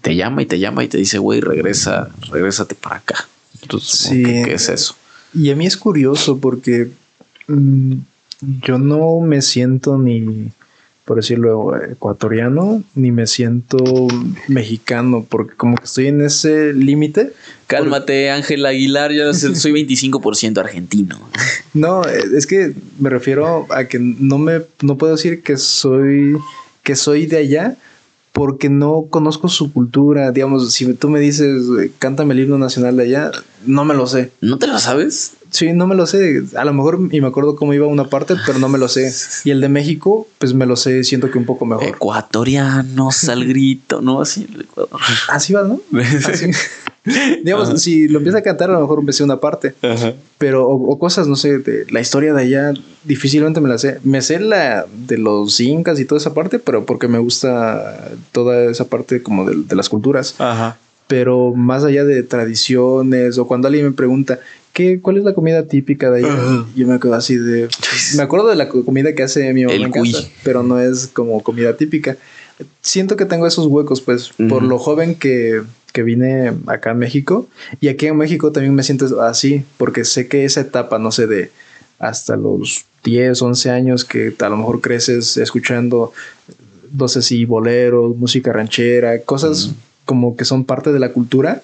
Te 0.00 0.16
llama 0.16 0.42
y 0.42 0.46
te 0.46 0.58
llama 0.58 0.84
y 0.84 0.88
te 0.88 0.98
dice, 0.98 1.18
güey, 1.18 1.40
regresa, 1.40 2.08
regrésate 2.30 2.74
para 2.74 2.96
acá. 2.96 3.28
Entonces, 3.60 4.00
sí. 4.00 4.22
¿qué, 4.22 4.54
es 4.54 4.68
eso? 4.68 4.96
Y 5.34 5.50
a 5.50 5.56
mí 5.56 5.66
es 5.66 5.76
curioso 5.76 6.38
porque 6.38 6.90
mm, 7.46 7.94
yo 8.62 8.78
no 8.78 9.20
me 9.20 9.42
siento 9.42 9.98
ni, 9.98 10.48
por 11.04 11.16
decirlo, 11.16 11.76
ecuatoriano, 11.76 12.82
ni 12.94 13.12
me 13.12 13.26
siento 13.26 14.08
mexicano, 14.48 15.26
porque 15.28 15.54
como 15.54 15.76
que 15.76 15.84
estoy 15.84 16.06
en 16.08 16.20
ese 16.22 16.72
límite. 16.72 17.32
Cálmate, 17.66 18.30
Ángel 18.30 18.64
Aguilar, 18.66 19.12
yo 19.12 19.32
soy 19.34 19.72
25% 19.86 20.58
argentino. 20.58 21.20
No, 21.74 22.02
es 22.04 22.46
que 22.46 22.74
me 22.98 23.10
refiero 23.10 23.66
a 23.70 23.84
que 23.84 23.98
no 23.98 24.38
me, 24.38 24.62
no 24.82 24.96
puedo 24.96 25.16
decir 25.16 25.42
que 25.42 25.56
soy, 25.56 26.36
que 26.82 26.96
soy 26.96 27.26
de 27.26 27.38
allá, 27.38 27.76
porque 28.32 28.70
no 28.70 29.06
conozco 29.10 29.48
su 29.48 29.72
cultura. 29.72 30.32
Digamos, 30.32 30.72
si 30.72 30.92
tú 30.94 31.08
me 31.08 31.20
dices, 31.20 31.64
cántame 31.98 32.34
el 32.34 32.40
himno 32.40 32.58
nacional 32.58 32.96
de 32.96 33.04
allá, 33.04 33.30
no 33.66 33.84
me 33.84 33.94
lo 33.94 34.06
sé. 34.06 34.32
¿No 34.40 34.58
te 34.58 34.66
lo 34.66 34.78
sabes? 34.78 35.34
Sí, 35.50 35.72
no 35.74 35.86
me 35.86 35.94
lo 35.94 36.06
sé. 36.06 36.42
A 36.56 36.64
lo 36.64 36.72
mejor 36.72 36.98
y 37.10 37.20
me 37.20 37.26
acuerdo 37.26 37.56
cómo 37.56 37.74
iba 37.74 37.86
una 37.86 38.08
parte, 38.08 38.34
pero 38.46 38.58
no 38.58 38.70
me 38.70 38.78
lo 38.78 38.88
sé. 38.88 39.12
Y 39.44 39.50
el 39.50 39.60
de 39.60 39.68
México, 39.68 40.26
pues 40.38 40.54
me 40.54 40.64
lo 40.64 40.76
sé, 40.76 41.04
siento 41.04 41.30
que 41.30 41.36
un 41.36 41.44
poco 41.44 41.66
mejor. 41.66 41.84
Ecuatorianos 41.84 43.28
al 43.28 43.44
grito, 43.44 44.00
¿no? 44.00 44.22
Así 44.22 44.48
Así 45.28 45.52
va, 45.52 45.64
¿no? 45.64 45.80
Así. 46.26 46.50
Digamos, 47.42 47.82
si 47.82 48.06
lo 48.08 48.18
empieza 48.18 48.38
a 48.38 48.42
cantar, 48.42 48.70
a 48.70 48.74
lo 48.74 48.80
mejor 48.80 49.02
me 49.02 49.12
sé 49.12 49.24
una 49.24 49.40
parte. 49.40 49.74
Pero, 50.38 50.68
o, 50.68 50.98
cosas, 50.98 51.26
no 51.26 51.36
sé, 51.36 51.58
de 51.58 51.84
la 51.90 52.00
historia 52.00 52.32
de 52.32 52.42
allá, 52.42 52.72
difícilmente 53.04 53.60
me 53.60 53.68
la 53.68 53.78
sé. 53.78 53.98
Me 54.04 54.22
sé 54.22 54.38
la 54.38 54.86
de 55.06 55.18
los 55.18 55.58
incas 55.60 55.98
y 55.98 56.04
toda 56.04 56.20
esa 56.20 56.34
parte, 56.34 56.58
pero 56.58 56.86
porque 56.86 57.08
me 57.08 57.18
gusta 57.18 58.12
toda 58.30 58.70
esa 58.70 58.84
parte 58.86 59.22
como 59.22 59.44
de, 59.44 59.74
las 59.74 59.88
culturas. 59.88 60.36
Pero 61.08 61.52
más 61.54 61.84
allá 61.84 62.04
de 62.04 62.22
tradiciones, 62.22 63.36
o 63.36 63.46
cuando 63.46 63.66
alguien 63.66 63.84
me 63.86 63.92
pregunta, 63.92 64.38
¿qué, 64.72 65.00
¿cuál 65.00 65.18
es 65.18 65.24
la 65.24 65.34
comida 65.34 65.64
típica 65.66 66.10
de 66.10 66.24
allá? 66.24 66.64
Yo 66.76 66.86
me 66.86 66.94
acuerdo 66.94 67.16
así 67.16 67.36
de. 67.36 67.68
Me 68.16 68.22
acuerdo 68.22 68.48
de 68.48 68.56
la 68.56 68.68
comida 68.68 69.12
que 69.14 69.24
hace 69.24 69.52
mi 69.52 69.64
mamá 69.64 69.74
en 69.74 69.90
casa, 69.90 70.28
pero 70.44 70.62
no 70.62 70.80
es 70.80 71.08
como 71.08 71.42
comida 71.42 71.76
típica. 71.76 72.16
Siento 72.80 73.16
que 73.16 73.24
tengo 73.24 73.46
esos 73.46 73.66
huecos, 73.66 74.00
pues, 74.00 74.30
por 74.48 74.62
lo 74.62 74.78
joven 74.78 75.16
que 75.16 75.62
que 75.92 76.02
vine 76.02 76.52
acá 76.66 76.90
a 76.90 76.94
México. 76.94 77.48
Y 77.80 77.88
aquí 77.88 78.06
en 78.06 78.16
México 78.16 78.52
también 78.52 78.74
me 78.74 78.82
siento 78.82 79.20
así, 79.22 79.64
porque 79.76 80.04
sé 80.04 80.28
que 80.28 80.44
esa 80.44 80.62
etapa, 80.62 80.98
no 80.98 81.12
sé, 81.12 81.26
de 81.26 81.50
hasta 81.98 82.36
los 82.36 82.84
10, 83.04 83.40
11 83.40 83.70
años 83.70 84.04
que 84.04 84.34
a 84.40 84.48
lo 84.48 84.56
mejor 84.56 84.80
creces 84.80 85.36
escuchando, 85.36 86.12
no 86.92 87.08
sé 87.08 87.22
si 87.22 87.44
boleros, 87.44 88.16
música 88.16 88.52
ranchera, 88.52 89.20
cosas 89.20 89.72
como 90.04 90.36
que 90.36 90.44
son 90.44 90.64
parte 90.64 90.92
de 90.92 90.98
la 90.98 91.12
cultura, 91.12 91.62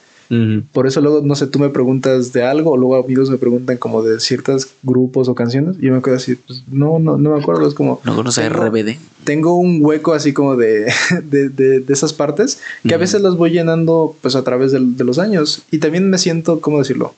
Por 0.72 0.86
eso 0.86 1.00
luego, 1.00 1.22
no 1.22 1.34
sé, 1.34 1.46
tú 1.46 1.58
me 1.58 1.70
preguntas 1.70 2.34
de 2.34 2.42
algo 2.44 2.72
o 2.72 2.76
luego 2.76 2.96
amigos 2.96 3.30
me 3.30 3.38
preguntan 3.38 3.78
como 3.78 4.02
de 4.02 4.20
ciertos 4.20 4.68
grupos 4.82 5.26
o 5.28 5.34
canciones 5.34 5.76
y 5.80 5.86
yo 5.86 5.94
me 5.94 6.02
quedo 6.02 6.16
así, 6.16 6.34
pues 6.34 6.64
no, 6.70 6.98
no, 6.98 7.16
no 7.16 7.30
me 7.30 7.40
acuerdo, 7.40 7.66
es 7.66 7.72
como... 7.72 8.02
¿No 8.04 8.14
conoces 8.14 8.52
RBD? 8.52 8.98
Tengo 9.24 9.54
un 9.54 9.78
hueco 9.82 10.12
así 10.12 10.34
como 10.34 10.56
de, 10.56 10.92
de, 11.22 11.48
de, 11.48 11.84
esas 11.88 12.12
partes 12.12 12.60
que 12.86 12.94
a 12.94 12.98
veces 12.98 13.22
las 13.22 13.36
voy 13.36 13.50
llenando 13.50 14.16
pues 14.20 14.36
a 14.36 14.44
través 14.44 14.72
de, 14.72 14.80
de, 14.80 15.04
los 15.04 15.18
años 15.18 15.62
y 15.70 15.78
también 15.78 16.10
me 16.10 16.18
siento, 16.18 16.60
¿cómo 16.60 16.78
decirlo? 16.78 17.14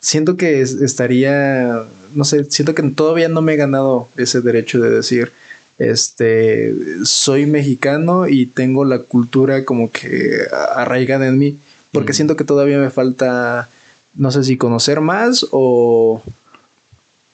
Siento 0.00 0.36
que 0.36 0.60
estaría, 0.62 1.84
no 2.14 2.24
sé, 2.24 2.44
siento 2.44 2.74
que 2.74 2.82
todavía 2.82 3.28
no 3.28 3.42
me 3.42 3.54
he 3.54 3.56
ganado 3.56 4.08
ese 4.16 4.40
derecho 4.40 4.80
de 4.80 4.90
decir, 4.90 5.30
este, 5.78 6.74
soy 7.04 7.46
mexicano 7.46 8.26
y 8.26 8.46
tengo 8.46 8.84
la 8.84 9.00
cultura 9.00 9.64
como 9.64 9.92
que 9.92 10.38
arraigada 10.74 11.28
en 11.28 11.38
mí 11.38 11.58
porque 11.96 12.12
siento 12.12 12.36
que 12.36 12.44
todavía 12.44 12.78
me 12.78 12.90
falta, 12.90 13.68
no 14.14 14.30
sé 14.30 14.44
si 14.44 14.56
conocer 14.58 15.00
más 15.00 15.46
o, 15.50 16.22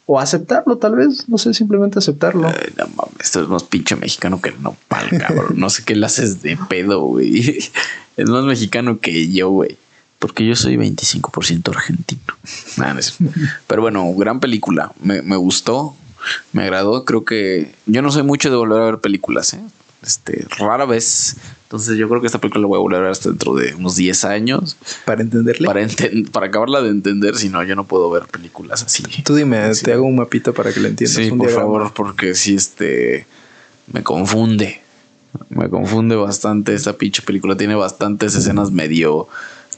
o 0.07 0.21
aceptarlo, 0.21 0.79
tal 0.79 0.95
vez, 0.95 1.29
no 1.29 1.37
sé, 1.37 1.53
simplemente 1.53 1.99
aceptarlo. 1.99 2.43
no 2.43 2.87
mames, 2.97 3.21
esto 3.21 3.43
es 3.43 3.49
más 3.49 3.65
pinche 3.65 3.97
mexicano 3.97 4.41
que 4.41 4.53
no 4.53 4.77
pal, 4.87 5.09
cabrón. 5.19 5.55
no 5.57 5.69
sé 5.69 5.83
qué 5.85 5.97
le 5.97 6.07
haces 6.07 6.43
de 6.43 6.57
pedo, 6.69 7.01
güey. 7.01 7.59
Es 8.15 8.29
más 8.29 8.45
mexicano 8.45 9.01
que 9.01 9.33
yo, 9.33 9.49
güey. 9.49 9.79
Porque 10.19 10.47
yo 10.47 10.55
soy 10.55 10.77
25% 10.77 11.75
argentino. 11.75 12.21
Pero 13.67 13.81
bueno, 13.81 14.13
gran 14.15 14.39
película. 14.39 14.93
Me, 15.03 15.23
me 15.23 15.37
gustó, 15.37 15.97
me 16.53 16.65
agradó. 16.65 17.07
Creo 17.07 17.25
que 17.25 17.75
yo 17.87 18.03
no 18.03 18.13
soy 18.13 18.23
mucho 18.23 18.51
de 18.51 18.57
volver 18.57 18.83
a 18.83 18.85
ver 18.85 18.99
películas, 18.99 19.55
¿eh? 19.55 19.63
Este, 20.03 20.47
rara 20.59 20.85
vez 20.85 21.37
entonces 21.73 21.97
yo 21.97 22.07
creo 22.07 22.21
que 22.21 22.27
esta 22.27 22.39
película 22.39 22.61
la 22.61 22.67
voy 22.67 22.77
a 22.77 22.81
volver 22.81 22.99
a 22.99 23.03
ver 23.05 23.13
hasta 23.13 23.31
dentro 23.31 23.55
de 23.55 23.75
unos 23.75 23.97
10 23.97 24.27
años. 24.27 24.77
Para 25.07 25.23
entenderle. 25.23 25.67
Para, 25.67 25.81
para 26.31 26.47
acabarla 26.49 26.83
de 26.83 26.91
entender, 26.91 27.35
si 27.37 27.49
no, 27.49 27.65
yo 27.65 27.75
no 27.75 27.87
puedo 27.87 28.11
ver 28.11 28.25
películas 28.25 28.83
así. 28.83 29.03
Tú 29.25 29.35
dime, 29.35 29.71
te 29.83 29.95
hago 29.95 30.05
un 30.05 30.17
mapito 30.17 30.53
para 30.53 30.71
que 30.71 30.81
la 30.81 30.89
entiendas. 30.89 31.17
Sí, 31.17 31.31
por 31.31 31.49
favor, 31.49 31.95
porque 31.95 32.35
si 32.35 32.57
este 32.57 33.27
me 33.91 34.03
confunde. 34.03 34.83
Me 35.49 35.71
confunde 35.71 36.15
bastante 36.15 36.75
esta 36.75 36.93
pinche 36.93 37.23
película. 37.23 37.57
Tiene 37.57 37.75
bastantes 37.75 38.35
escenas 38.35 38.71
medio 38.71 39.29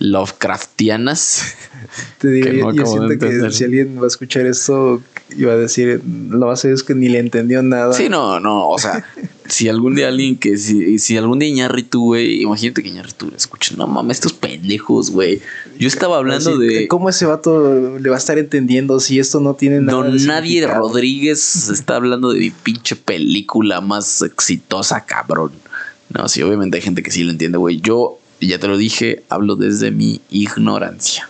Lovecraftianas. 0.01 1.55
Te 2.19 2.27
digo, 2.27 2.73
yo, 2.73 2.87
siento 2.87 3.17
que 3.21 3.53
si 3.53 3.63
alguien 3.63 4.01
va 4.01 4.07
a 4.07 4.09
escuchar 4.09 4.47
esto, 4.47 5.01
iba 5.37 5.53
a 5.53 5.57
decir, 5.57 6.01
lo 6.29 6.47
base 6.47 6.73
es 6.73 6.83
que 6.83 6.95
ni 6.95 7.09
le 7.09 7.19
entendió 7.19 7.63
nada. 7.63 7.93
Sí, 7.93 8.09
no, 8.09 8.41
no, 8.41 8.69
o 8.69 8.79
sea, 8.79 9.05
si 9.49 9.69
algún 9.69 9.95
día 9.95 10.09
alguien 10.09 10.37
que, 10.37 10.57
si, 10.57 10.99
si 10.99 11.17
algún 11.17 11.39
día 11.39 11.49
Iñarritu, 11.49 12.03
güey, 12.03 12.43
imagínate 12.43 12.83
que 12.83 12.89
Iñarritu 12.89 13.29
le 13.31 13.37
escucha, 13.37 13.75
no 13.77 13.87
mames, 13.87 14.19
estos 14.19 14.33
pendejos, 14.33 15.11
güey. 15.11 15.41
Yo 15.79 15.89
estaba 15.89 16.17
hablando 16.17 16.59
de. 16.59 16.89
¿Cómo 16.89 17.09
ese 17.09 17.27
vato 17.27 17.99
le 17.99 18.09
va 18.09 18.17
a 18.17 18.19
estar 18.19 18.39
entendiendo 18.39 19.01
si 19.01 19.19
esto 19.19 19.41
no 19.41 19.55
tiene 19.55 19.81
nada? 19.81 20.09
No, 20.09 20.15
nadie 20.27 20.67
Rodríguez 20.67 21.69
está 21.71 21.97
hablando 21.97 22.33
de 22.33 22.41
mi 22.41 22.51
pinche 22.51 22.97
película 22.97 23.81
más 23.81 24.23
exitosa, 24.23 25.05
cabrón. 25.05 25.53
No, 26.11 26.29
sí, 26.29 26.43
obviamente 26.43 26.77
hay 26.77 26.83
gente 26.83 27.03
que 27.03 27.11
sí 27.11 27.25
lo 27.25 27.31
entiende, 27.31 27.59
güey. 27.59 27.81
Yo, 27.81 28.19
ya 28.41 28.59
te 28.59 28.69
lo 28.69 28.77
dije, 28.77 29.25
hablo 29.29 29.57
desde 29.57 29.91
mi 29.91 30.21
ignorancia. 30.31 31.29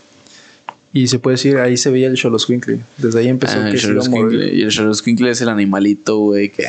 Y 0.94 1.08
se 1.08 1.18
puede 1.18 1.34
decir, 1.34 1.58
ahí 1.58 1.76
se 1.76 1.90
veía 1.90 2.06
el 2.06 2.16
Xoloscuincle. 2.16 2.78
Desde 2.98 3.18
ahí 3.18 3.26
empezó 3.26 3.58
ah, 3.58 3.68
que 3.68 3.76
el 3.76 4.54
Y 4.54 4.62
el 4.62 4.70
Xoloscuincle 4.70 5.28
es 5.28 5.40
el 5.40 5.48
animalito, 5.48 6.18
güey, 6.18 6.50
que... 6.50 6.68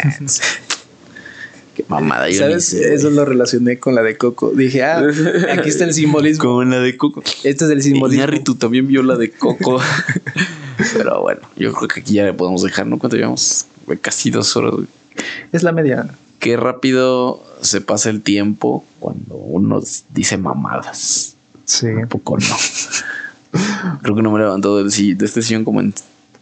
Qué 1.75 1.85
mamada. 1.87 2.27
Yo 2.29 2.39
¿Sabes? 2.39 2.73
Eso 2.73 3.11
lo 3.11 3.23
relacioné 3.23 3.77
con 3.77 3.93
la 3.93 4.01
de 4.01 4.17
Coco. 4.17 4.49
Dije, 4.49 4.83
ah, 4.83 5.03
aquí 5.51 5.69
está 5.69 5.83
el 5.83 5.93
simbolismo. 5.93 6.43
Con 6.55 6.71
la 6.71 6.79
de 6.79 6.97
Coco. 6.97 7.21
Este 7.43 7.65
es 7.65 7.69
el 7.69 7.83
simbolismo. 7.83 8.33
Y 8.33 8.39
tú 8.39 8.55
también 8.55 8.87
vio 8.87 9.03
la 9.03 9.15
de 9.15 9.29
Coco. 9.29 9.79
Pero 10.93 11.21
bueno, 11.21 11.41
yo 11.57 11.73
creo 11.73 11.87
que 11.87 11.99
aquí 11.99 12.13
ya 12.13 12.23
le 12.23 12.33
podemos 12.33 12.63
dejar, 12.63 12.87
¿no? 12.87 12.97
¿Cuánto 12.97 13.17
llevamos? 13.17 13.67
Casi 14.01 14.31
dos 14.31 14.55
horas. 14.55 14.73
Es 15.51 15.63
la 15.63 15.71
media. 15.71 16.07
Qué 16.39 16.57
rápido 16.57 17.43
se 17.61 17.81
pasa 17.81 18.09
el 18.09 18.21
tiempo 18.21 18.85
cuando 18.99 19.35
uno 19.35 19.83
dice 20.13 20.37
mamadas. 20.37 21.35
Sí. 21.65 21.87
Un 21.87 22.07
poco 22.07 22.37
no. 22.37 22.55
Creo 24.01 24.15
que 24.15 24.21
no 24.21 24.31
me 24.31 24.39
levantó 24.39 24.83
de, 24.83 25.15
de 25.15 25.25
este 25.25 25.41
sillón 25.41 25.65
como 25.65 25.81
en 25.81 25.93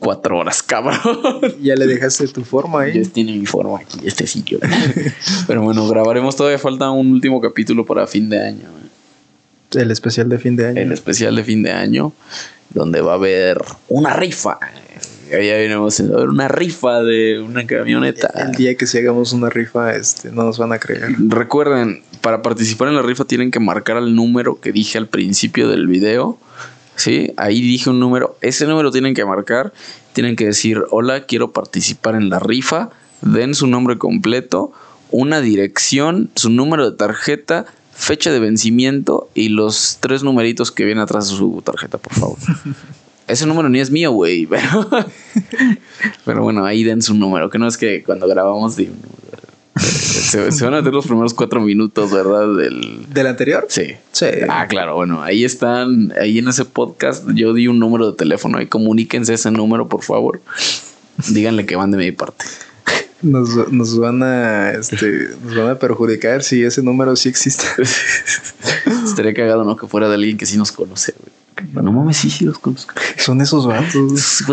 cuatro 0.03 0.37
horas, 0.37 0.61
cabrón. 0.61 0.99
Ya 1.61 1.75
le 1.75 1.87
dejaste 1.87 2.27
tu 2.27 2.43
forma 2.43 2.81
ahí. 2.81 3.01
Ya 3.01 3.09
tiene 3.09 3.31
mi 3.37 3.45
forma 3.45 3.79
aquí, 3.79 3.99
este 4.05 4.27
sillón. 4.27 4.61
Pero 5.47 5.61
bueno, 5.61 5.87
grabaremos 5.87 6.35
todavía 6.35 6.59
falta 6.59 6.91
un 6.91 7.11
último 7.11 7.39
capítulo 7.41 7.85
para 7.85 8.05
fin 8.05 8.29
de 8.29 8.45
año. 8.45 8.67
El 9.71 9.89
especial 9.91 10.29
de 10.29 10.37
fin 10.37 10.55
de 10.55 10.67
año. 10.67 10.81
El 10.81 10.91
especial 10.91 11.35
de 11.35 11.43
fin 11.43 11.63
de 11.63 11.71
año, 11.71 12.13
donde 12.69 13.01
va 13.01 13.13
a 13.13 13.15
haber 13.15 13.57
una 13.87 14.13
rifa. 14.13 14.59
Ya 15.31 15.55
venimos 15.55 15.99
a 15.99 16.03
ver 16.03 16.29
una 16.29 16.47
rifa 16.47 17.01
de 17.01 17.39
una 17.39 17.65
camioneta. 17.65 18.27
El 18.35 18.51
día 18.51 18.75
que 18.75 18.85
si 18.85 18.99
hagamos 18.99 19.33
una 19.33 19.49
rifa, 19.49 19.95
este, 19.95 20.31
no 20.31 20.43
nos 20.43 20.59
van 20.59 20.73
a 20.73 20.79
creer. 20.79 21.15
Recuerden, 21.27 22.03
para 22.21 22.43
participar 22.43 22.89
en 22.89 22.95
la 22.95 23.01
rifa 23.01 23.25
tienen 23.25 23.49
que 23.49 23.59
marcar 23.59 23.97
el 23.97 24.15
número 24.15 24.59
que 24.59 24.71
dije 24.71 24.99
al 24.99 25.07
principio 25.07 25.67
del 25.69 25.87
video 25.87 26.37
¿sí? 26.95 27.33
Ahí 27.37 27.61
dije 27.61 27.89
un 27.89 27.99
número, 27.99 28.37
ese 28.41 28.65
número 28.65 28.91
tienen 28.91 29.13
que 29.13 29.25
marcar, 29.25 29.73
tienen 30.13 30.35
que 30.35 30.45
decir, 30.45 30.83
hola, 30.91 31.25
quiero 31.25 31.51
participar 31.51 32.15
en 32.15 32.29
la 32.29 32.39
rifa, 32.39 32.89
den 33.21 33.55
su 33.55 33.67
nombre 33.67 33.97
completo, 33.97 34.71
una 35.11 35.41
dirección, 35.41 36.29
su 36.35 36.49
número 36.49 36.89
de 36.89 36.97
tarjeta, 36.97 37.65
fecha 37.93 38.31
de 38.31 38.39
vencimiento 38.39 39.29
y 39.33 39.49
los 39.49 39.97
tres 39.99 40.23
numeritos 40.23 40.71
que 40.71 40.85
vienen 40.85 41.03
atrás 41.03 41.29
de 41.29 41.37
su 41.37 41.61
tarjeta, 41.63 41.97
por 41.97 42.13
favor. 42.13 42.37
Ese 43.27 43.45
número 43.45 43.69
ni 43.69 43.79
es 43.79 43.89
mío, 43.89 44.11
güey, 44.11 44.45
pero, 44.47 44.87
pero 46.25 46.43
bueno, 46.43 46.65
ahí 46.65 46.83
den 46.83 47.01
su 47.01 47.13
número, 47.13 47.49
que 47.49 47.57
no 47.57 47.67
es 47.67 47.77
que 47.77 48.03
cuando 48.03 48.27
grabamos 48.27 48.75
di 48.75 48.89
se, 49.75 50.65
van 50.65 50.73
a 50.75 50.81
ver 50.81 50.93
los 50.93 51.05
primeros 51.05 51.33
cuatro 51.33 51.59
minutos, 51.61 52.11
¿verdad? 52.11 52.55
Del, 52.55 53.05
¿Del 53.09 53.27
anterior? 53.27 53.65
Sí. 53.69 53.93
Sí. 54.11 54.27
Ah, 54.49 54.67
claro, 54.67 54.95
bueno, 54.95 55.23
ahí 55.23 55.43
están, 55.43 56.13
ahí 56.19 56.39
en 56.39 56.47
ese 56.47 56.65
podcast 56.65 57.27
yo 57.33 57.53
di 57.53 57.67
un 57.67 57.79
número 57.79 58.11
de 58.11 58.17
teléfono 58.17 58.61
y 58.61 58.67
comuníquense 58.67 59.33
ese 59.33 59.51
número, 59.51 59.87
por 59.87 60.03
favor. 60.03 60.41
Díganle 61.29 61.65
que 61.65 61.75
van 61.75 61.91
de 61.91 61.97
mi 61.97 62.11
parte. 62.11 62.45
Nos, 63.23 63.71
nos, 63.71 63.97
van 63.97 64.21
a 64.21 64.71
este, 64.71 65.29
nos 65.43 65.55
van 65.55 65.69
a 65.69 65.79
perjudicar 65.79 66.43
si 66.43 66.63
ese 66.63 66.83
número 66.83 67.15
sí 67.15 67.29
existe. 67.29 67.65
Estaría 69.05 69.33
cagado, 69.33 69.63
¿no? 69.63 69.77
Que 69.77 69.87
fuera 69.87 70.09
de 70.09 70.15
alguien 70.15 70.37
que 70.37 70.45
sí 70.45 70.57
nos 70.57 70.71
conoce, 70.71 71.13
güey. 71.17 71.43
No 71.71 71.91
mames, 71.91 72.17
sí, 72.17 72.29
sí 72.29 72.45
los 72.45 72.59
conozco. 72.59 72.93
Son 73.17 73.39
esos 73.41 73.65
vatos. 73.65 74.43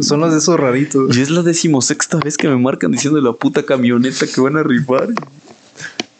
Son 0.00 0.20
los 0.20 0.32
de 0.32 0.38
esos 0.38 0.58
raritos. 0.58 1.16
Y 1.16 1.20
es 1.20 1.30
la 1.30 1.42
decimosexta 1.42 2.18
vez 2.18 2.36
que 2.36 2.48
me 2.48 2.56
marcan 2.56 2.92
diciendo 2.92 3.20
la 3.20 3.32
puta 3.32 3.64
camioneta 3.64 4.26
que 4.26 4.40
van 4.40 4.56
a 4.56 4.62
rifar. 4.62 5.08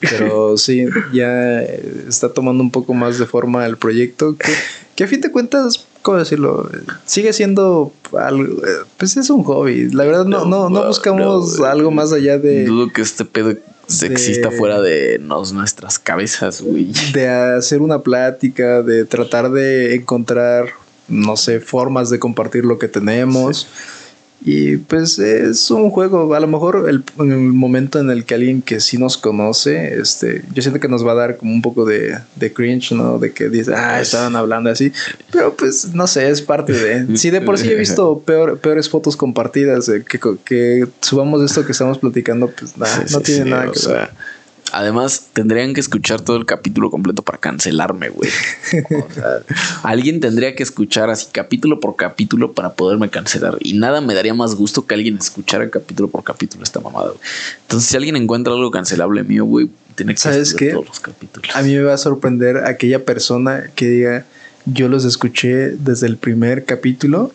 Pero 0.00 0.56
sí, 0.56 0.86
ya 1.12 1.62
está 1.62 2.32
tomando 2.32 2.62
un 2.62 2.70
poco 2.70 2.94
más 2.94 3.18
de 3.18 3.26
forma 3.26 3.64
el 3.66 3.76
proyecto. 3.76 4.36
Que, 4.36 4.52
que 4.96 5.04
a 5.04 5.06
fin 5.06 5.20
de 5.20 5.30
cuentas, 5.30 5.86
¿cómo 6.04 6.18
decirlo? 6.18 6.70
Sigue 7.06 7.32
siendo 7.32 7.92
algo. 8.16 8.60
Pues 8.98 9.16
es 9.16 9.30
un 9.30 9.42
hobby. 9.42 9.88
La 9.90 10.04
verdad, 10.04 10.26
no, 10.26 10.44
no, 10.44 10.68
no 10.68 10.86
buscamos 10.86 11.58
algo 11.60 11.90
más 11.90 12.12
allá 12.12 12.38
de. 12.38 12.66
Dudo 12.66 12.92
que 12.92 13.00
este 13.00 13.24
pedo 13.24 13.50
exista 13.50 14.50
fuera 14.50 14.82
de 14.82 15.18
nuestras 15.18 15.98
cabezas, 15.98 16.60
güey. 16.60 16.92
De 17.14 17.28
hacer 17.28 17.80
una 17.80 18.02
plática, 18.02 18.82
de 18.82 19.06
tratar 19.06 19.50
de 19.50 19.94
encontrar, 19.94 20.66
no 21.08 21.36
sé, 21.38 21.58
formas 21.58 22.10
de 22.10 22.18
compartir 22.18 22.66
lo 22.66 22.78
que 22.78 22.86
tenemos. 22.86 23.66
Y 24.46 24.76
pues 24.76 25.18
es 25.18 25.70
un 25.70 25.88
juego, 25.88 26.34
a 26.34 26.40
lo 26.40 26.46
mejor 26.46 26.86
el, 26.90 27.02
el 27.18 27.38
momento 27.38 27.98
en 27.98 28.10
el 28.10 28.26
que 28.26 28.34
alguien 28.34 28.60
que 28.60 28.78
sí 28.78 28.98
nos 28.98 29.16
conoce, 29.16 29.98
este, 29.98 30.44
yo 30.52 30.60
siento 30.60 30.80
que 30.80 30.88
nos 30.88 31.06
va 31.06 31.12
a 31.12 31.14
dar 31.14 31.36
como 31.38 31.50
un 31.50 31.62
poco 31.62 31.86
de, 31.86 32.18
de 32.36 32.52
cringe, 32.52 32.92
¿no? 32.92 33.18
De 33.18 33.32
que 33.32 33.48
dice, 33.48 33.72
ah, 33.74 34.02
estaban 34.02 34.36
hablando 34.36 34.68
así, 34.68 34.92
pero 35.32 35.54
pues 35.54 35.94
no 35.94 36.06
sé, 36.06 36.28
es 36.28 36.42
parte 36.42 36.74
de... 36.74 37.16
Si 37.16 37.30
de 37.30 37.40
por 37.40 37.56
sí 37.56 37.70
he 37.70 37.74
visto 37.74 38.18
peor, 38.26 38.58
peores 38.58 38.90
fotos 38.90 39.16
compartidas, 39.16 39.90
que, 40.06 40.20
que 40.44 40.86
subamos 41.00 41.42
esto 41.42 41.64
que 41.64 41.72
estamos 41.72 41.96
platicando, 41.96 42.48
pues 42.48 42.76
nada, 42.76 43.02
no 43.10 43.20
tiene 43.20 43.50
nada 43.50 43.72
que 43.72 43.88
ver. 43.88 44.10
Además, 44.72 45.28
tendrían 45.32 45.74
que 45.74 45.80
escuchar 45.80 46.20
todo 46.20 46.36
el 46.36 46.46
capítulo 46.46 46.90
completo 46.90 47.22
para 47.22 47.38
cancelarme, 47.38 48.08
güey. 48.08 48.30
alguien 49.82 50.20
tendría 50.20 50.54
que 50.54 50.62
escuchar 50.62 51.10
así 51.10 51.28
capítulo 51.30 51.80
por 51.80 51.96
capítulo 51.96 52.52
para 52.52 52.72
poderme 52.72 53.08
cancelar. 53.08 53.56
Y 53.60 53.74
nada 53.74 54.00
me 54.00 54.14
daría 54.14 54.34
más 54.34 54.54
gusto 54.54 54.86
que 54.86 54.94
alguien 54.94 55.18
escuchara 55.18 55.68
capítulo 55.70 56.08
por 56.08 56.24
capítulo 56.24 56.64
esta 56.64 56.80
mamada, 56.80 57.08
güey. 57.10 57.20
Entonces, 57.62 57.88
si 57.88 57.96
alguien 57.96 58.16
encuentra 58.16 58.52
algo 58.52 58.70
cancelable 58.70 59.22
mío, 59.22 59.44
güey, 59.44 59.70
tiene 59.94 60.14
que 60.14 60.20
¿Sabes 60.20 60.54
qué? 60.54 60.70
todos 60.70 60.86
los 60.86 61.00
capítulos. 61.00 61.54
A 61.54 61.62
mí 61.62 61.74
me 61.74 61.82
va 61.82 61.94
a 61.94 61.98
sorprender 61.98 62.58
aquella 62.64 63.04
persona 63.04 63.70
que 63.74 63.88
diga, 63.88 64.26
yo 64.64 64.88
los 64.88 65.04
escuché 65.04 65.70
desde 65.70 66.06
el 66.06 66.16
primer 66.16 66.64
capítulo, 66.64 67.32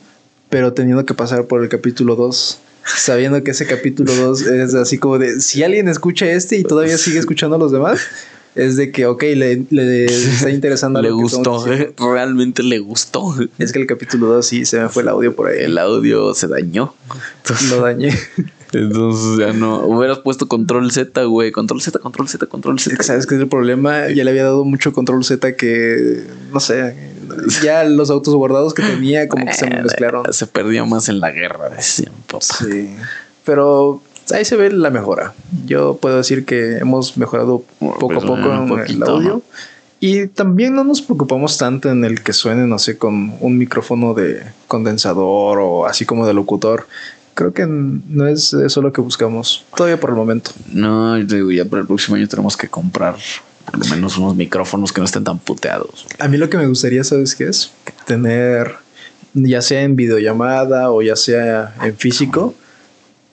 pero 0.50 0.74
teniendo 0.74 1.06
que 1.06 1.14
pasar 1.14 1.46
por 1.46 1.62
el 1.64 1.70
capítulo 1.70 2.16
2 2.16 2.60
sabiendo 2.98 3.44
que 3.44 3.52
ese 3.52 3.66
capítulo 3.66 4.14
2 4.14 4.42
es 4.42 4.74
así 4.76 4.98
como 4.98 5.18
de, 5.18 5.40
si 5.42 5.64
alguien 5.64 5.88
escucha 5.88 6.30
este 6.30 6.58
y 6.58 6.64
todavía 6.64 6.98
sigue 6.98 7.20
escuchando 7.20 7.56
a 7.56 7.60
los 7.60 7.72
demás, 7.72 8.00
es 8.56 8.76
de 8.76 8.92
que, 8.92 9.06
ok, 9.06 9.24
le, 9.36 9.64
le 9.70 10.06
está 10.06 10.50
interesando. 10.50 11.02
le 11.04 11.12
gustó, 11.12 11.66
realmente 11.98 12.64
le 12.64 12.80
gustó. 12.80 13.36
Es 13.58 13.72
que 13.72 13.80
el 13.80 13.88
capítulo 13.88 14.28
2 14.28 14.46
sí 14.46 14.66
se 14.66 14.80
me 14.80 14.90
fue 14.90 15.04
el 15.04 15.10
audio 15.10 15.36
por 15.36 15.50
ahí. 15.50 15.64
El 15.64 15.78
audio 15.78 16.34
se 16.34 16.48
dañó. 16.48 16.94
Lo 17.70 17.82
dañé. 17.82 18.18
Entonces 18.74 19.40
ya 19.40 19.54
no. 19.54 19.80
Hubieras 19.86 20.20
puesto 20.20 20.48
control 20.48 20.92
Z, 20.92 21.24
güey. 21.24 21.52
Control 21.52 21.82
Z, 21.82 22.00
control 22.00 22.28
Z, 22.28 22.46
control 22.48 22.80
Z. 22.80 23.02
¿Sabes 23.04 23.26
qué 23.26 23.36
es 23.36 23.42
el 23.42 23.48
problema? 23.48 24.10
Ya 24.10 24.24
le 24.24 24.32
había 24.32 24.44
dado 24.44 24.66
mucho 24.66 24.94
control 24.94 25.24
Z 25.24 25.56
que. 25.56 26.24
No 26.54 26.60
sé. 26.60 26.96
Ya 27.64 27.84
los 27.84 28.10
autos 28.10 28.36
guardados 28.36 28.74
que 28.74 28.82
tenía, 28.84 29.28
como 29.28 29.46
que 29.46 29.54
se 29.54 29.70
me 29.70 29.82
mezclaron. 29.82 30.32
Se 30.34 30.48
perdió 30.48 30.86
más 30.86 31.10
en 31.10 31.20
la 31.20 31.32
guerra, 31.32 31.70
decían, 31.70 32.14
Sí. 32.40 32.96
Pero 33.44 34.02
ahí 34.32 34.46
se 34.46 34.56
ve 34.56 34.72
la 34.72 34.90
mejora. 34.90 35.34
Yo 35.66 35.98
puedo 35.98 36.18
decir 36.18 36.46
que 36.46 36.78
hemos 36.78 37.18
mejorado 37.18 37.64
poco 37.80 38.14
a 38.14 38.20
pues, 38.20 38.26
poco 38.26 38.54
en 38.54 38.80
el 38.80 39.04
audio. 39.04 39.42
Y 40.02 40.28
también 40.28 40.76
no 40.76 40.86
nos 40.86 41.02
preocupamos 41.02 41.58
tanto 41.58 41.90
en 41.90 42.06
el 42.06 42.24
que 42.24 42.32
suene, 42.32 42.66
no 42.68 42.80
sé, 42.80 42.98
con 42.98 43.36
un 43.42 43.58
micrófono 43.58 44.14
de 44.14 44.44
condensador 44.68 45.60
o 45.60 45.86
así 45.86 46.06
como 46.06 46.26
de 46.26 46.34
locutor. 46.34 46.88
Creo 47.40 47.54
que 47.54 47.66
no 47.66 48.28
es 48.28 48.52
eso 48.52 48.82
lo 48.82 48.92
que 48.92 49.00
buscamos, 49.00 49.64
todavía 49.74 49.98
por 49.98 50.10
el 50.10 50.18
momento. 50.18 50.52
No, 50.74 51.16
digo, 51.24 51.52
ya 51.52 51.64
para 51.64 51.84
el 51.84 51.88
próximo 51.88 52.18
año 52.18 52.28
tenemos 52.28 52.58
que 52.58 52.68
comprar 52.68 53.16
por 53.64 53.80
lo 53.80 53.86
menos 53.96 54.18
unos 54.18 54.36
micrófonos 54.36 54.92
que 54.92 55.00
no 55.00 55.06
estén 55.06 55.24
tan 55.24 55.40
puteados. 55.40 56.06
A 56.20 56.28
mí 56.28 56.36
lo 56.36 56.50
que 56.50 56.58
me 56.58 56.68
gustaría, 56.68 57.02
¿sabes 57.06 57.36
qué 57.36 57.48
es? 57.48 57.72
Tener, 58.06 58.74
ya 59.34 59.62
sea 59.62 59.84
en 59.84 59.96
videollamada 59.96 60.92
o 60.92 61.02
ya 61.02 61.16
sea 61.16 61.74
en 61.82 61.96
físico, 61.96 62.56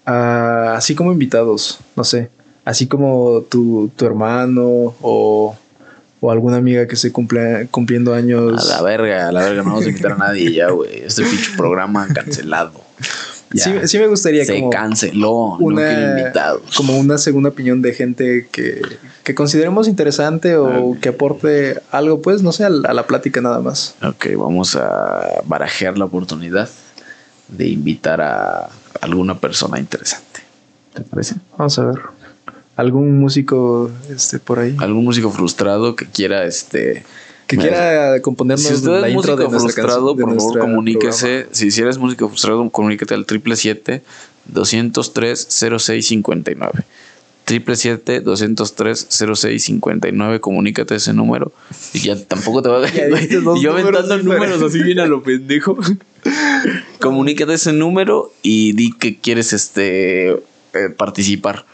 así 0.05 0.95
como 0.95 1.11
invitados, 1.11 1.81
no 1.97 2.05
sé, 2.05 2.31
así 2.65 2.87
como 2.87 3.45
tu, 3.51 3.91
tu 3.97 4.07
hermano 4.07 4.95
o, 5.01 5.57
o, 6.21 6.31
alguna 6.31 6.59
amiga 6.59 6.87
que 6.87 6.95
se 6.95 7.11
cumple 7.11 7.67
cumpliendo 7.73 8.15
años. 8.15 8.71
A 8.71 8.77
la 8.77 8.83
verga, 8.83 9.27
a 9.27 9.33
la 9.33 9.41
verga, 9.41 9.65
no 9.65 9.71
vamos 9.71 9.85
a 9.85 9.89
invitar 9.89 10.13
a 10.13 10.17
nadie 10.17 10.53
ya, 10.53 10.71
güey. 10.71 11.01
Este 11.01 11.23
pinche 11.29 11.57
programa 11.57 12.07
cancelado. 12.15 12.87
Sí, 13.55 13.71
sí, 13.85 13.99
me 13.99 14.09
gustaría 14.09 14.45
se 14.45 14.69
canceló, 14.71 15.57
una, 15.59 16.19
invitados. 16.19 16.63
Como 16.77 16.99
una 16.99 17.17
segunda 17.17 17.51
opinión 17.51 17.81
de 17.81 17.93
gente 17.93 18.49
que, 18.51 18.83
que 19.23 19.35
consideremos 19.35 19.89
interesante 19.89 20.57
o 20.57 20.97
que 21.01 21.11
aporte 21.11 21.81
algo, 21.91 22.21
pues, 22.21 22.43
no 22.43 22.53
sé, 22.53 22.65
a 22.65 22.71
la 22.71 23.07
plática 23.07 23.41
nada 23.41 23.61
más. 23.61 23.95
Ok, 24.03 24.27
vamos 24.37 24.77
a 24.77 25.43
barajear 25.45 25.97
la 25.97 26.07
oportunidad 26.07 26.69
de 27.49 27.69
invitar 27.69 28.21
a 28.21 28.69
alguna 29.01 29.39
persona 29.39 29.79
interesante. 29.79 30.41
¿Te 30.93 31.03
parece? 31.03 31.37
Vamos 31.57 31.79
a 31.79 31.87
ver. 31.87 32.01
¿Algún 32.77 33.19
músico 33.21 33.91
este, 34.11 34.39
por 34.39 34.59
ahí? 34.59 34.77
¿Algún 34.79 35.05
músico 35.05 35.31
frustrado 35.31 35.97
que 35.97 36.07
quiera 36.07 36.45
este 36.45 37.05
que 37.47 37.57
quiera 37.57 38.21
componernos 38.23 38.67
si 38.67 38.75
usted 38.75 39.05
es 39.05 39.15
músico 39.15 39.51
frustrado, 39.51 40.17
por 40.17 40.35
favor 40.37 40.59
comuníquese. 40.59 41.47
Si, 41.53 41.71
si 41.71 41.81
eres 41.81 41.99
músico 41.99 42.29
frustrado, 42.29 42.69
comuníquete 42.71 43.15
al 43.15 43.27
triple 43.27 43.57
siete 43.57 44.03
203 44.47 45.47
0659 45.49 46.85
triple 47.47 47.77
siete 47.77 48.21
203 48.21 49.07
0659 49.09 50.41
comunícate 50.41 50.97
ese 50.97 51.13
número. 51.13 51.53
Y 51.95 52.01
ya 52.01 52.17
tampoco 52.17 52.61
te 52.61 52.69
va 52.69 52.85
a 52.85 52.89
y 53.57 53.63
yo 53.63 53.73
aventando 53.73 54.19
números 54.19 54.61
así 54.61 54.83
bien 54.83 54.99
a 54.99 55.07
lo 55.07 55.23
pendejo. 55.23 55.79
Comunícate 57.01 57.55
ese 57.55 57.73
número 57.73 58.33
y 58.43 58.73
di 58.73 58.91
que 58.91 59.19
quieres 59.19 59.53
este 59.53 60.31
eh, 60.31 60.41
participar 60.97 61.65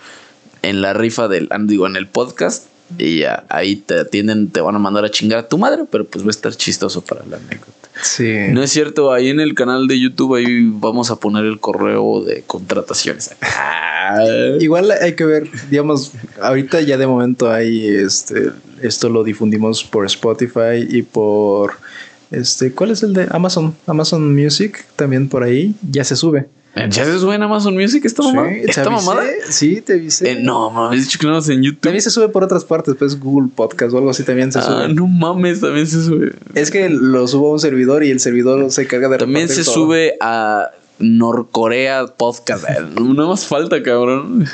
en 0.60 0.82
la 0.82 0.92
rifa 0.92 1.26
del 1.26 1.48
digo 1.62 1.86
en 1.86 1.96
el 1.96 2.06
podcast 2.06 2.66
y 2.98 3.20
ya 3.20 3.44
ahí 3.48 3.76
te 3.76 4.00
atienden, 4.00 4.50
te 4.50 4.60
van 4.60 4.74
a 4.74 4.78
mandar 4.78 5.04
a 5.04 5.10
chingar 5.10 5.38
a 5.38 5.48
tu 5.48 5.58
madre, 5.58 5.84
pero 5.90 6.06
pues 6.06 6.24
va 6.24 6.28
a 6.28 6.30
estar 6.30 6.54
chistoso 6.54 7.00
para 7.02 7.24
la 7.26 7.36
anécdota. 7.36 7.88
Sí. 8.02 8.36
No 8.50 8.62
es 8.62 8.70
cierto, 8.70 9.12
ahí 9.12 9.28
en 9.28 9.40
el 9.40 9.54
canal 9.54 9.86
de 9.86 10.00
YouTube 10.00 10.34
ahí 10.36 10.70
vamos 10.72 11.10
a 11.10 11.16
poner 11.16 11.44
el 11.44 11.60
correo 11.60 12.22
de 12.24 12.42
contrataciones. 12.46 13.30
Igual 14.60 14.90
hay 14.90 15.14
que 15.14 15.24
ver, 15.24 15.48
digamos, 15.70 16.12
ahorita 16.40 16.80
ya 16.80 16.96
de 16.96 17.06
momento 17.06 17.50
hay 17.50 17.86
este 17.86 18.50
esto 18.82 19.08
lo 19.08 19.22
difundimos 19.22 19.84
por 19.84 20.04
Spotify 20.06 20.86
y 20.88 21.02
por 21.02 21.74
este, 22.32 22.72
¿cuál 22.72 22.90
es 22.90 23.02
el 23.02 23.12
de 23.12 23.28
Amazon? 23.30 23.76
Amazon 23.86 24.34
Music 24.34 24.84
también 24.96 25.28
por 25.28 25.42
ahí 25.42 25.74
ya 25.88 26.02
se 26.02 26.16
sube. 26.16 26.48
¿Ya 26.74 27.04
se 27.04 27.18
sube 27.18 27.34
en 27.34 27.42
Amazon 27.42 27.74
Music 27.74 28.04
esta 28.04 28.22
mamada? 28.22 28.48
Sí, 28.48 28.62
¿Esta 28.64 28.88
mamada? 28.88 29.22
Sí, 29.50 29.82
te 29.82 29.94
avisé. 29.94 30.32
Eh, 30.32 30.38
no, 30.40 30.70
mames, 30.70 31.04
dicho 31.04 31.18
que 31.18 31.26
no 31.26 31.38
en 31.38 31.62
YouTube. 31.62 31.80
También 31.80 32.02
se 32.02 32.10
sube 32.10 32.28
por 32.30 32.44
otras 32.44 32.64
partes, 32.64 32.94
pues 32.98 33.18
Google 33.20 33.50
Podcast 33.54 33.92
o 33.92 33.98
algo 33.98 34.10
así 34.10 34.22
también 34.22 34.50
se 34.52 34.58
ah, 34.58 34.62
sube. 34.62 34.94
no 34.94 35.06
mames, 35.06 35.60
también 35.60 35.86
se 35.86 36.02
sube. 36.02 36.32
Es 36.54 36.70
que 36.70 36.88
lo 36.88 37.28
subo 37.28 37.50
a 37.50 37.52
un 37.52 37.60
servidor 37.60 38.04
y 38.04 38.10
el 38.10 38.20
servidor 38.20 38.70
se 38.70 38.86
carga 38.86 39.08
de 39.10 39.18
También 39.18 39.48
se 39.48 39.64
sube 39.64 40.14
a 40.20 40.70
Norcorea 40.98 42.06
Podcast. 42.06 42.66
no 42.98 43.28
más 43.28 43.46
falta, 43.46 43.82
cabrón. 43.82 44.46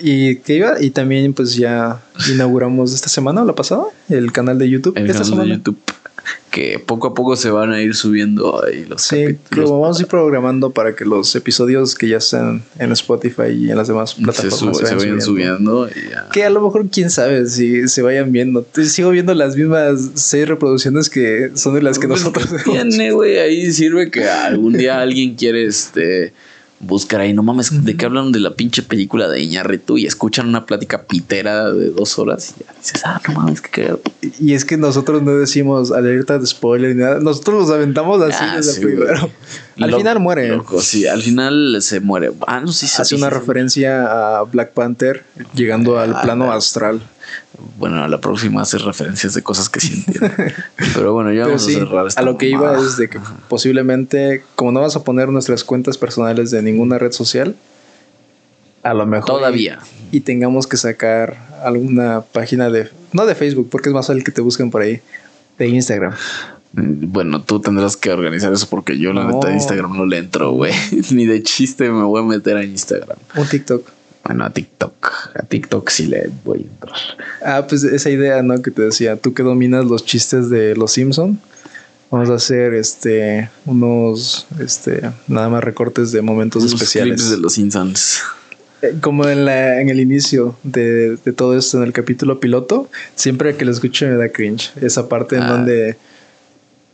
Y 0.00 0.36
que 0.36 0.56
iba, 0.56 0.80
y 0.80 0.90
también 0.90 1.32
pues 1.32 1.56
ya 1.56 2.00
inauguramos 2.32 2.94
esta 2.94 3.08
semana 3.08 3.42
o 3.42 3.44
la 3.44 3.54
pasada 3.54 3.84
el 4.08 4.32
canal 4.32 4.58
de 4.58 4.68
YouTube. 4.68 4.96
El 4.96 5.06
esta 5.06 5.22
canal 5.22 5.30
semana. 5.30 5.44
de 5.44 5.56
YouTube 5.56 5.78
que 6.54 6.78
poco 6.78 7.08
a 7.08 7.14
poco 7.14 7.34
se 7.34 7.50
van 7.50 7.72
a 7.72 7.82
ir 7.82 7.96
subiendo 7.96 8.64
ahí 8.64 8.84
los 8.88 9.02
sí, 9.02 9.36
vamos 9.50 9.98
a 9.98 10.02
ir 10.02 10.06
programando 10.06 10.70
para 10.70 10.94
que 10.94 11.04
los 11.04 11.34
episodios 11.34 11.96
que 11.96 12.06
ya 12.06 12.18
están 12.18 12.62
en 12.78 12.92
Spotify 12.92 13.48
y 13.48 13.70
en 13.72 13.76
las 13.76 13.88
demás 13.88 14.14
plataformas 14.14 14.78
se, 14.78 14.94
vayan, 14.94 15.20
subiendo. 15.20 15.88
Que 16.32 16.44
a 16.44 16.50
lo 16.50 16.60
mejor 16.60 16.86
quién 16.90 17.10
sabe 17.10 17.48
si 17.48 17.88
se 17.88 18.02
vayan 18.02 18.30
viendo. 18.30 18.64
Sigo 18.84 19.10
viendo 19.10 19.34
las 19.34 19.56
mismas 19.56 20.12
seis 20.14 20.46
reproducciones 20.46 21.10
que 21.10 21.50
son 21.54 21.74
de 21.74 21.82
las 21.82 21.98
que 21.98 22.06
pues, 22.06 22.20
nosotros 22.20 22.62
tiene, 22.64 23.10
güey, 23.10 23.38
ahí 23.38 23.72
sirve 23.72 24.08
que 24.12 24.28
algún 24.28 24.74
día 24.74 25.00
alguien 25.00 25.34
quiere 25.34 25.66
este 25.66 26.32
buscar 26.86 27.20
ahí, 27.20 27.32
no 27.32 27.42
mames, 27.42 27.84
¿de 27.84 27.96
qué 27.96 28.06
hablan 28.06 28.32
de 28.32 28.40
la 28.40 28.54
pinche 28.54 28.82
película 28.82 29.28
de 29.28 29.40
Iñarritu? 29.40 29.98
Y 29.98 30.06
escuchan 30.06 30.48
una 30.48 30.66
plática 30.66 31.02
pitera 31.02 31.72
de 31.72 31.90
dos 31.90 32.18
horas 32.18 32.54
y 32.56 32.64
ya 32.64 32.74
dices, 32.78 33.02
ah, 33.04 33.20
no 33.26 33.34
mames, 33.34 33.60
qué 33.60 33.70
cagado. 33.70 34.00
Y 34.40 34.54
es 34.54 34.64
que 34.64 34.76
nosotros 34.76 35.22
no 35.22 35.36
decimos 35.36 35.92
alerta 35.92 36.38
de 36.38 36.46
spoiler 36.46 36.94
ni 36.94 37.02
nada, 37.02 37.20
nosotros 37.20 37.68
los 37.68 37.70
aventamos 37.70 38.22
así 38.22 38.38
ah, 38.40 38.56
desde 38.56 38.80
primero. 38.80 39.30
Al 39.80 39.94
final 39.94 40.20
muere. 40.20 40.60
sí, 40.80 41.06
al 41.06 41.22
final 41.22 41.78
se 41.80 42.00
muere. 42.00 42.30
Ah, 42.46 42.60
no, 42.60 42.72
sí, 42.72 42.86
Hace 42.96 43.14
una 43.16 43.30
referencia 43.30 44.38
a 44.38 44.42
Black 44.44 44.72
Panther 44.72 45.24
llegando 45.54 45.98
al 45.98 46.14
ah, 46.14 46.22
plano 46.22 46.52
astral. 46.52 47.02
Bueno, 47.78 48.02
a 48.02 48.08
la 48.08 48.20
próxima 48.20 48.62
hace 48.62 48.78
referencias 48.78 49.34
de 49.34 49.42
cosas 49.42 49.68
que 49.68 49.80
sí 49.80 50.04
Pero 50.94 51.12
bueno, 51.12 51.32
ya 51.32 51.46
vamos 51.46 51.66
a 51.66 51.70
cerrar 51.70 52.06
A 52.16 52.22
lo 52.22 52.36
que 52.36 52.48
iba 52.48 52.76
es 52.78 52.96
de 52.96 53.08
que 53.08 53.20
posiblemente, 53.48 54.42
como 54.56 54.72
no 54.72 54.80
vas 54.80 54.96
a 54.96 55.04
poner 55.04 55.28
nuestras 55.28 55.64
cuentas 55.64 55.98
personales 55.98 56.50
de 56.50 56.62
ninguna 56.62 56.98
red 56.98 57.12
social, 57.12 57.54
a 58.84 58.92
lo 58.92 59.06
mejor. 59.06 59.38
Todavía. 59.38 59.78
Y, 60.12 60.20
tengamos 60.20 60.66
que 60.66 60.76
sacar 60.76 61.36
alguna 61.64 62.20
página 62.20 62.68
de. 62.70 62.90
No 63.12 63.24
de 63.24 63.34
Facebook, 63.34 63.68
porque 63.70 63.88
es 63.88 63.94
más 63.94 64.06
fácil 64.06 64.22
que 64.22 64.30
te 64.30 64.42
busquen 64.42 64.70
por 64.70 64.82
ahí. 64.82 65.00
De 65.58 65.66
Instagram. 65.68 66.14
Bueno, 66.72 67.42
tú 67.42 67.60
tendrás 67.60 67.96
que 67.96 68.12
organizar 68.12 68.52
eso 68.52 68.68
porque 68.68 68.98
yo, 68.98 69.12
la 69.12 69.24
neta, 69.24 69.48
de 69.48 69.54
Instagram 69.54 69.96
no 69.96 70.04
le 70.04 70.18
entro, 70.18 70.52
güey. 70.52 70.72
Ni 71.12 71.24
de 71.24 71.42
chiste 71.42 71.88
me 71.90 72.02
voy 72.02 72.20
a 72.20 72.24
meter 72.24 72.58
a 72.58 72.64
Instagram. 72.64 73.16
Un 73.36 73.48
TikTok. 73.48 73.88
Bueno, 74.24 74.44
a 74.44 74.50
TikTok. 74.50 75.12
A 75.34 75.42
TikTok 75.42 75.88
sí 75.90 76.06
le 76.06 76.30
voy 76.44 76.60
a 76.60 76.62
entrar. 76.62 76.98
Ah, 77.44 77.66
pues 77.68 77.84
esa 77.84 78.10
idea, 78.10 78.42
¿no? 78.42 78.62
Que 78.62 78.70
te 78.70 78.82
decía, 78.82 79.16
tú 79.16 79.34
que 79.34 79.42
dominas 79.42 79.84
los 79.84 80.04
chistes 80.04 80.48
de 80.50 80.74
los 80.74 80.92
Simpson. 80.92 81.38
Vamos 82.10 82.30
a 82.30 82.34
hacer 82.34 82.74
este 82.74 83.50
unos 83.66 84.46
este 84.60 85.10
nada 85.26 85.48
más 85.48 85.64
recortes 85.64 86.12
de 86.12 86.22
momentos 86.22 86.64
especiales. 86.64 87.16
Clips 87.16 87.30
de 87.30 87.38
los 87.38 87.54
Simpsons. 87.54 88.22
Eh, 88.82 88.94
como 89.00 89.28
en 89.28 89.44
la, 89.44 89.80
en 89.80 89.88
el 89.88 90.00
inicio 90.00 90.56
de, 90.62 91.16
de, 91.16 91.32
todo 91.32 91.58
esto, 91.58 91.78
en 91.78 91.84
el 91.84 91.92
capítulo 91.92 92.40
piloto, 92.40 92.88
siempre 93.14 93.56
que 93.56 93.64
lo 93.64 93.72
escucho 93.72 94.06
me 94.06 94.14
da 94.14 94.28
cringe. 94.28 94.72
Esa 94.80 95.08
parte 95.08 95.36
en 95.36 95.42
ah. 95.42 95.52
donde 95.52 95.96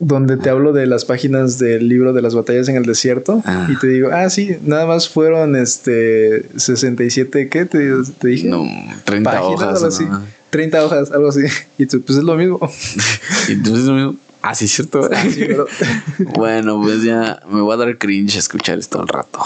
donde 0.01 0.39
te 0.39 0.49
hablo 0.49 0.73
de 0.73 0.87
las 0.87 1.05
páginas 1.05 1.59
del 1.59 1.87
libro 1.87 2.15
de 2.15 2.23
las 2.23 2.35
batallas 2.35 2.69
en 2.69 2.77
el 2.77 2.85
desierto 2.85 3.43
ah. 3.45 3.69
y 3.71 3.79
te 3.79 3.87
digo, 3.87 4.09
ah, 4.11 4.29
sí, 4.31 4.57
nada 4.63 4.87
más 4.87 5.11
fueron 5.11 5.55
este 5.57 6.47
67, 6.57 7.51
¿qué 7.51 7.67
te, 7.67 7.93
te 8.19 8.29
dije? 8.29 8.49
No, 8.49 8.67
30 9.05 9.43
hojas. 9.43 9.75
Algo 9.75 9.87
así. 9.87 10.05
30 10.49 10.85
hojas, 10.85 11.13
algo 11.13 11.29
así. 11.29 11.43
Y 11.77 11.85
tú, 11.85 12.01
pues 12.01 12.19
es 12.19 12.25
lo 12.25 12.35
mismo. 12.35 12.59
y 13.49 13.53
entonces 13.53 13.83
es 13.83 13.89
lo 13.89 13.95
mismo. 13.95 14.17
Ah, 14.41 14.55
sí, 14.55 14.69
cierto. 14.69 15.09
Ah, 15.13 15.23
bueno, 16.35 16.81
pues 16.81 17.03
ya 17.03 17.41
me 17.51 17.61
voy 17.61 17.75
a 17.75 17.77
dar 17.77 17.99
cringe 17.99 18.37
escuchar 18.37 18.79
esto 18.79 19.03
al 19.03 19.07
rato. 19.07 19.39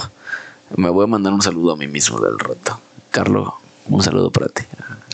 Me 0.76 0.88
voy 0.88 1.04
a 1.04 1.08
mandar 1.08 1.32
un 1.32 1.42
saludo 1.42 1.72
a 1.72 1.76
mí 1.76 1.88
mismo 1.88 2.20
del 2.20 2.38
rato. 2.38 2.80
Carlos, 3.10 3.48
un 3.88 4.02
saludo 4.04 4.30
para 4.30 4.46
ti. 4.46 4.62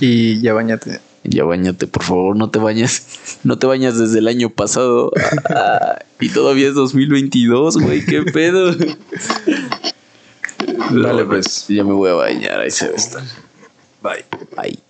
Y 0.00 0.38
ya 0.42 0.52
bañate 0.52 1.00
ya 1.24 1.44
bañate, 1.44 1.86
por 1.86 2.02
favor, 2.02 2.36
no 2.36 2.50
te 2.50 2.58
bañes, 2.58 3.38
no 3.44 3.58
te 3.58 3.66
bañas 3.66 3.98
desde 3.98 4.18
el 4.18 4.28
año 4.28 4.50
pasado 4.50 5.12
ah, 5.50 5.98
y 6.18 6.28
todavía 6.30 6.68
es 6.68 6.74
2022, 6.74 7.78
güey, 7.78 8.04
qué 8.04 8.22
pedo. 8.22 8.74
Dale, 10.90 11.24
pues, 11.24 11.66
ya 11.68 11.84
me 11.84 11.92
voy 11.92 12.10
a 12.10 12.14
bañar, 12.14 12.60
ahí 12.60 12.70
se 12.70 12.88
va 12.88 12.92
a 12.92 12.96
estar. 12.96 13.22
Bye. 14.02 14.24
Bye. 14.56 14.89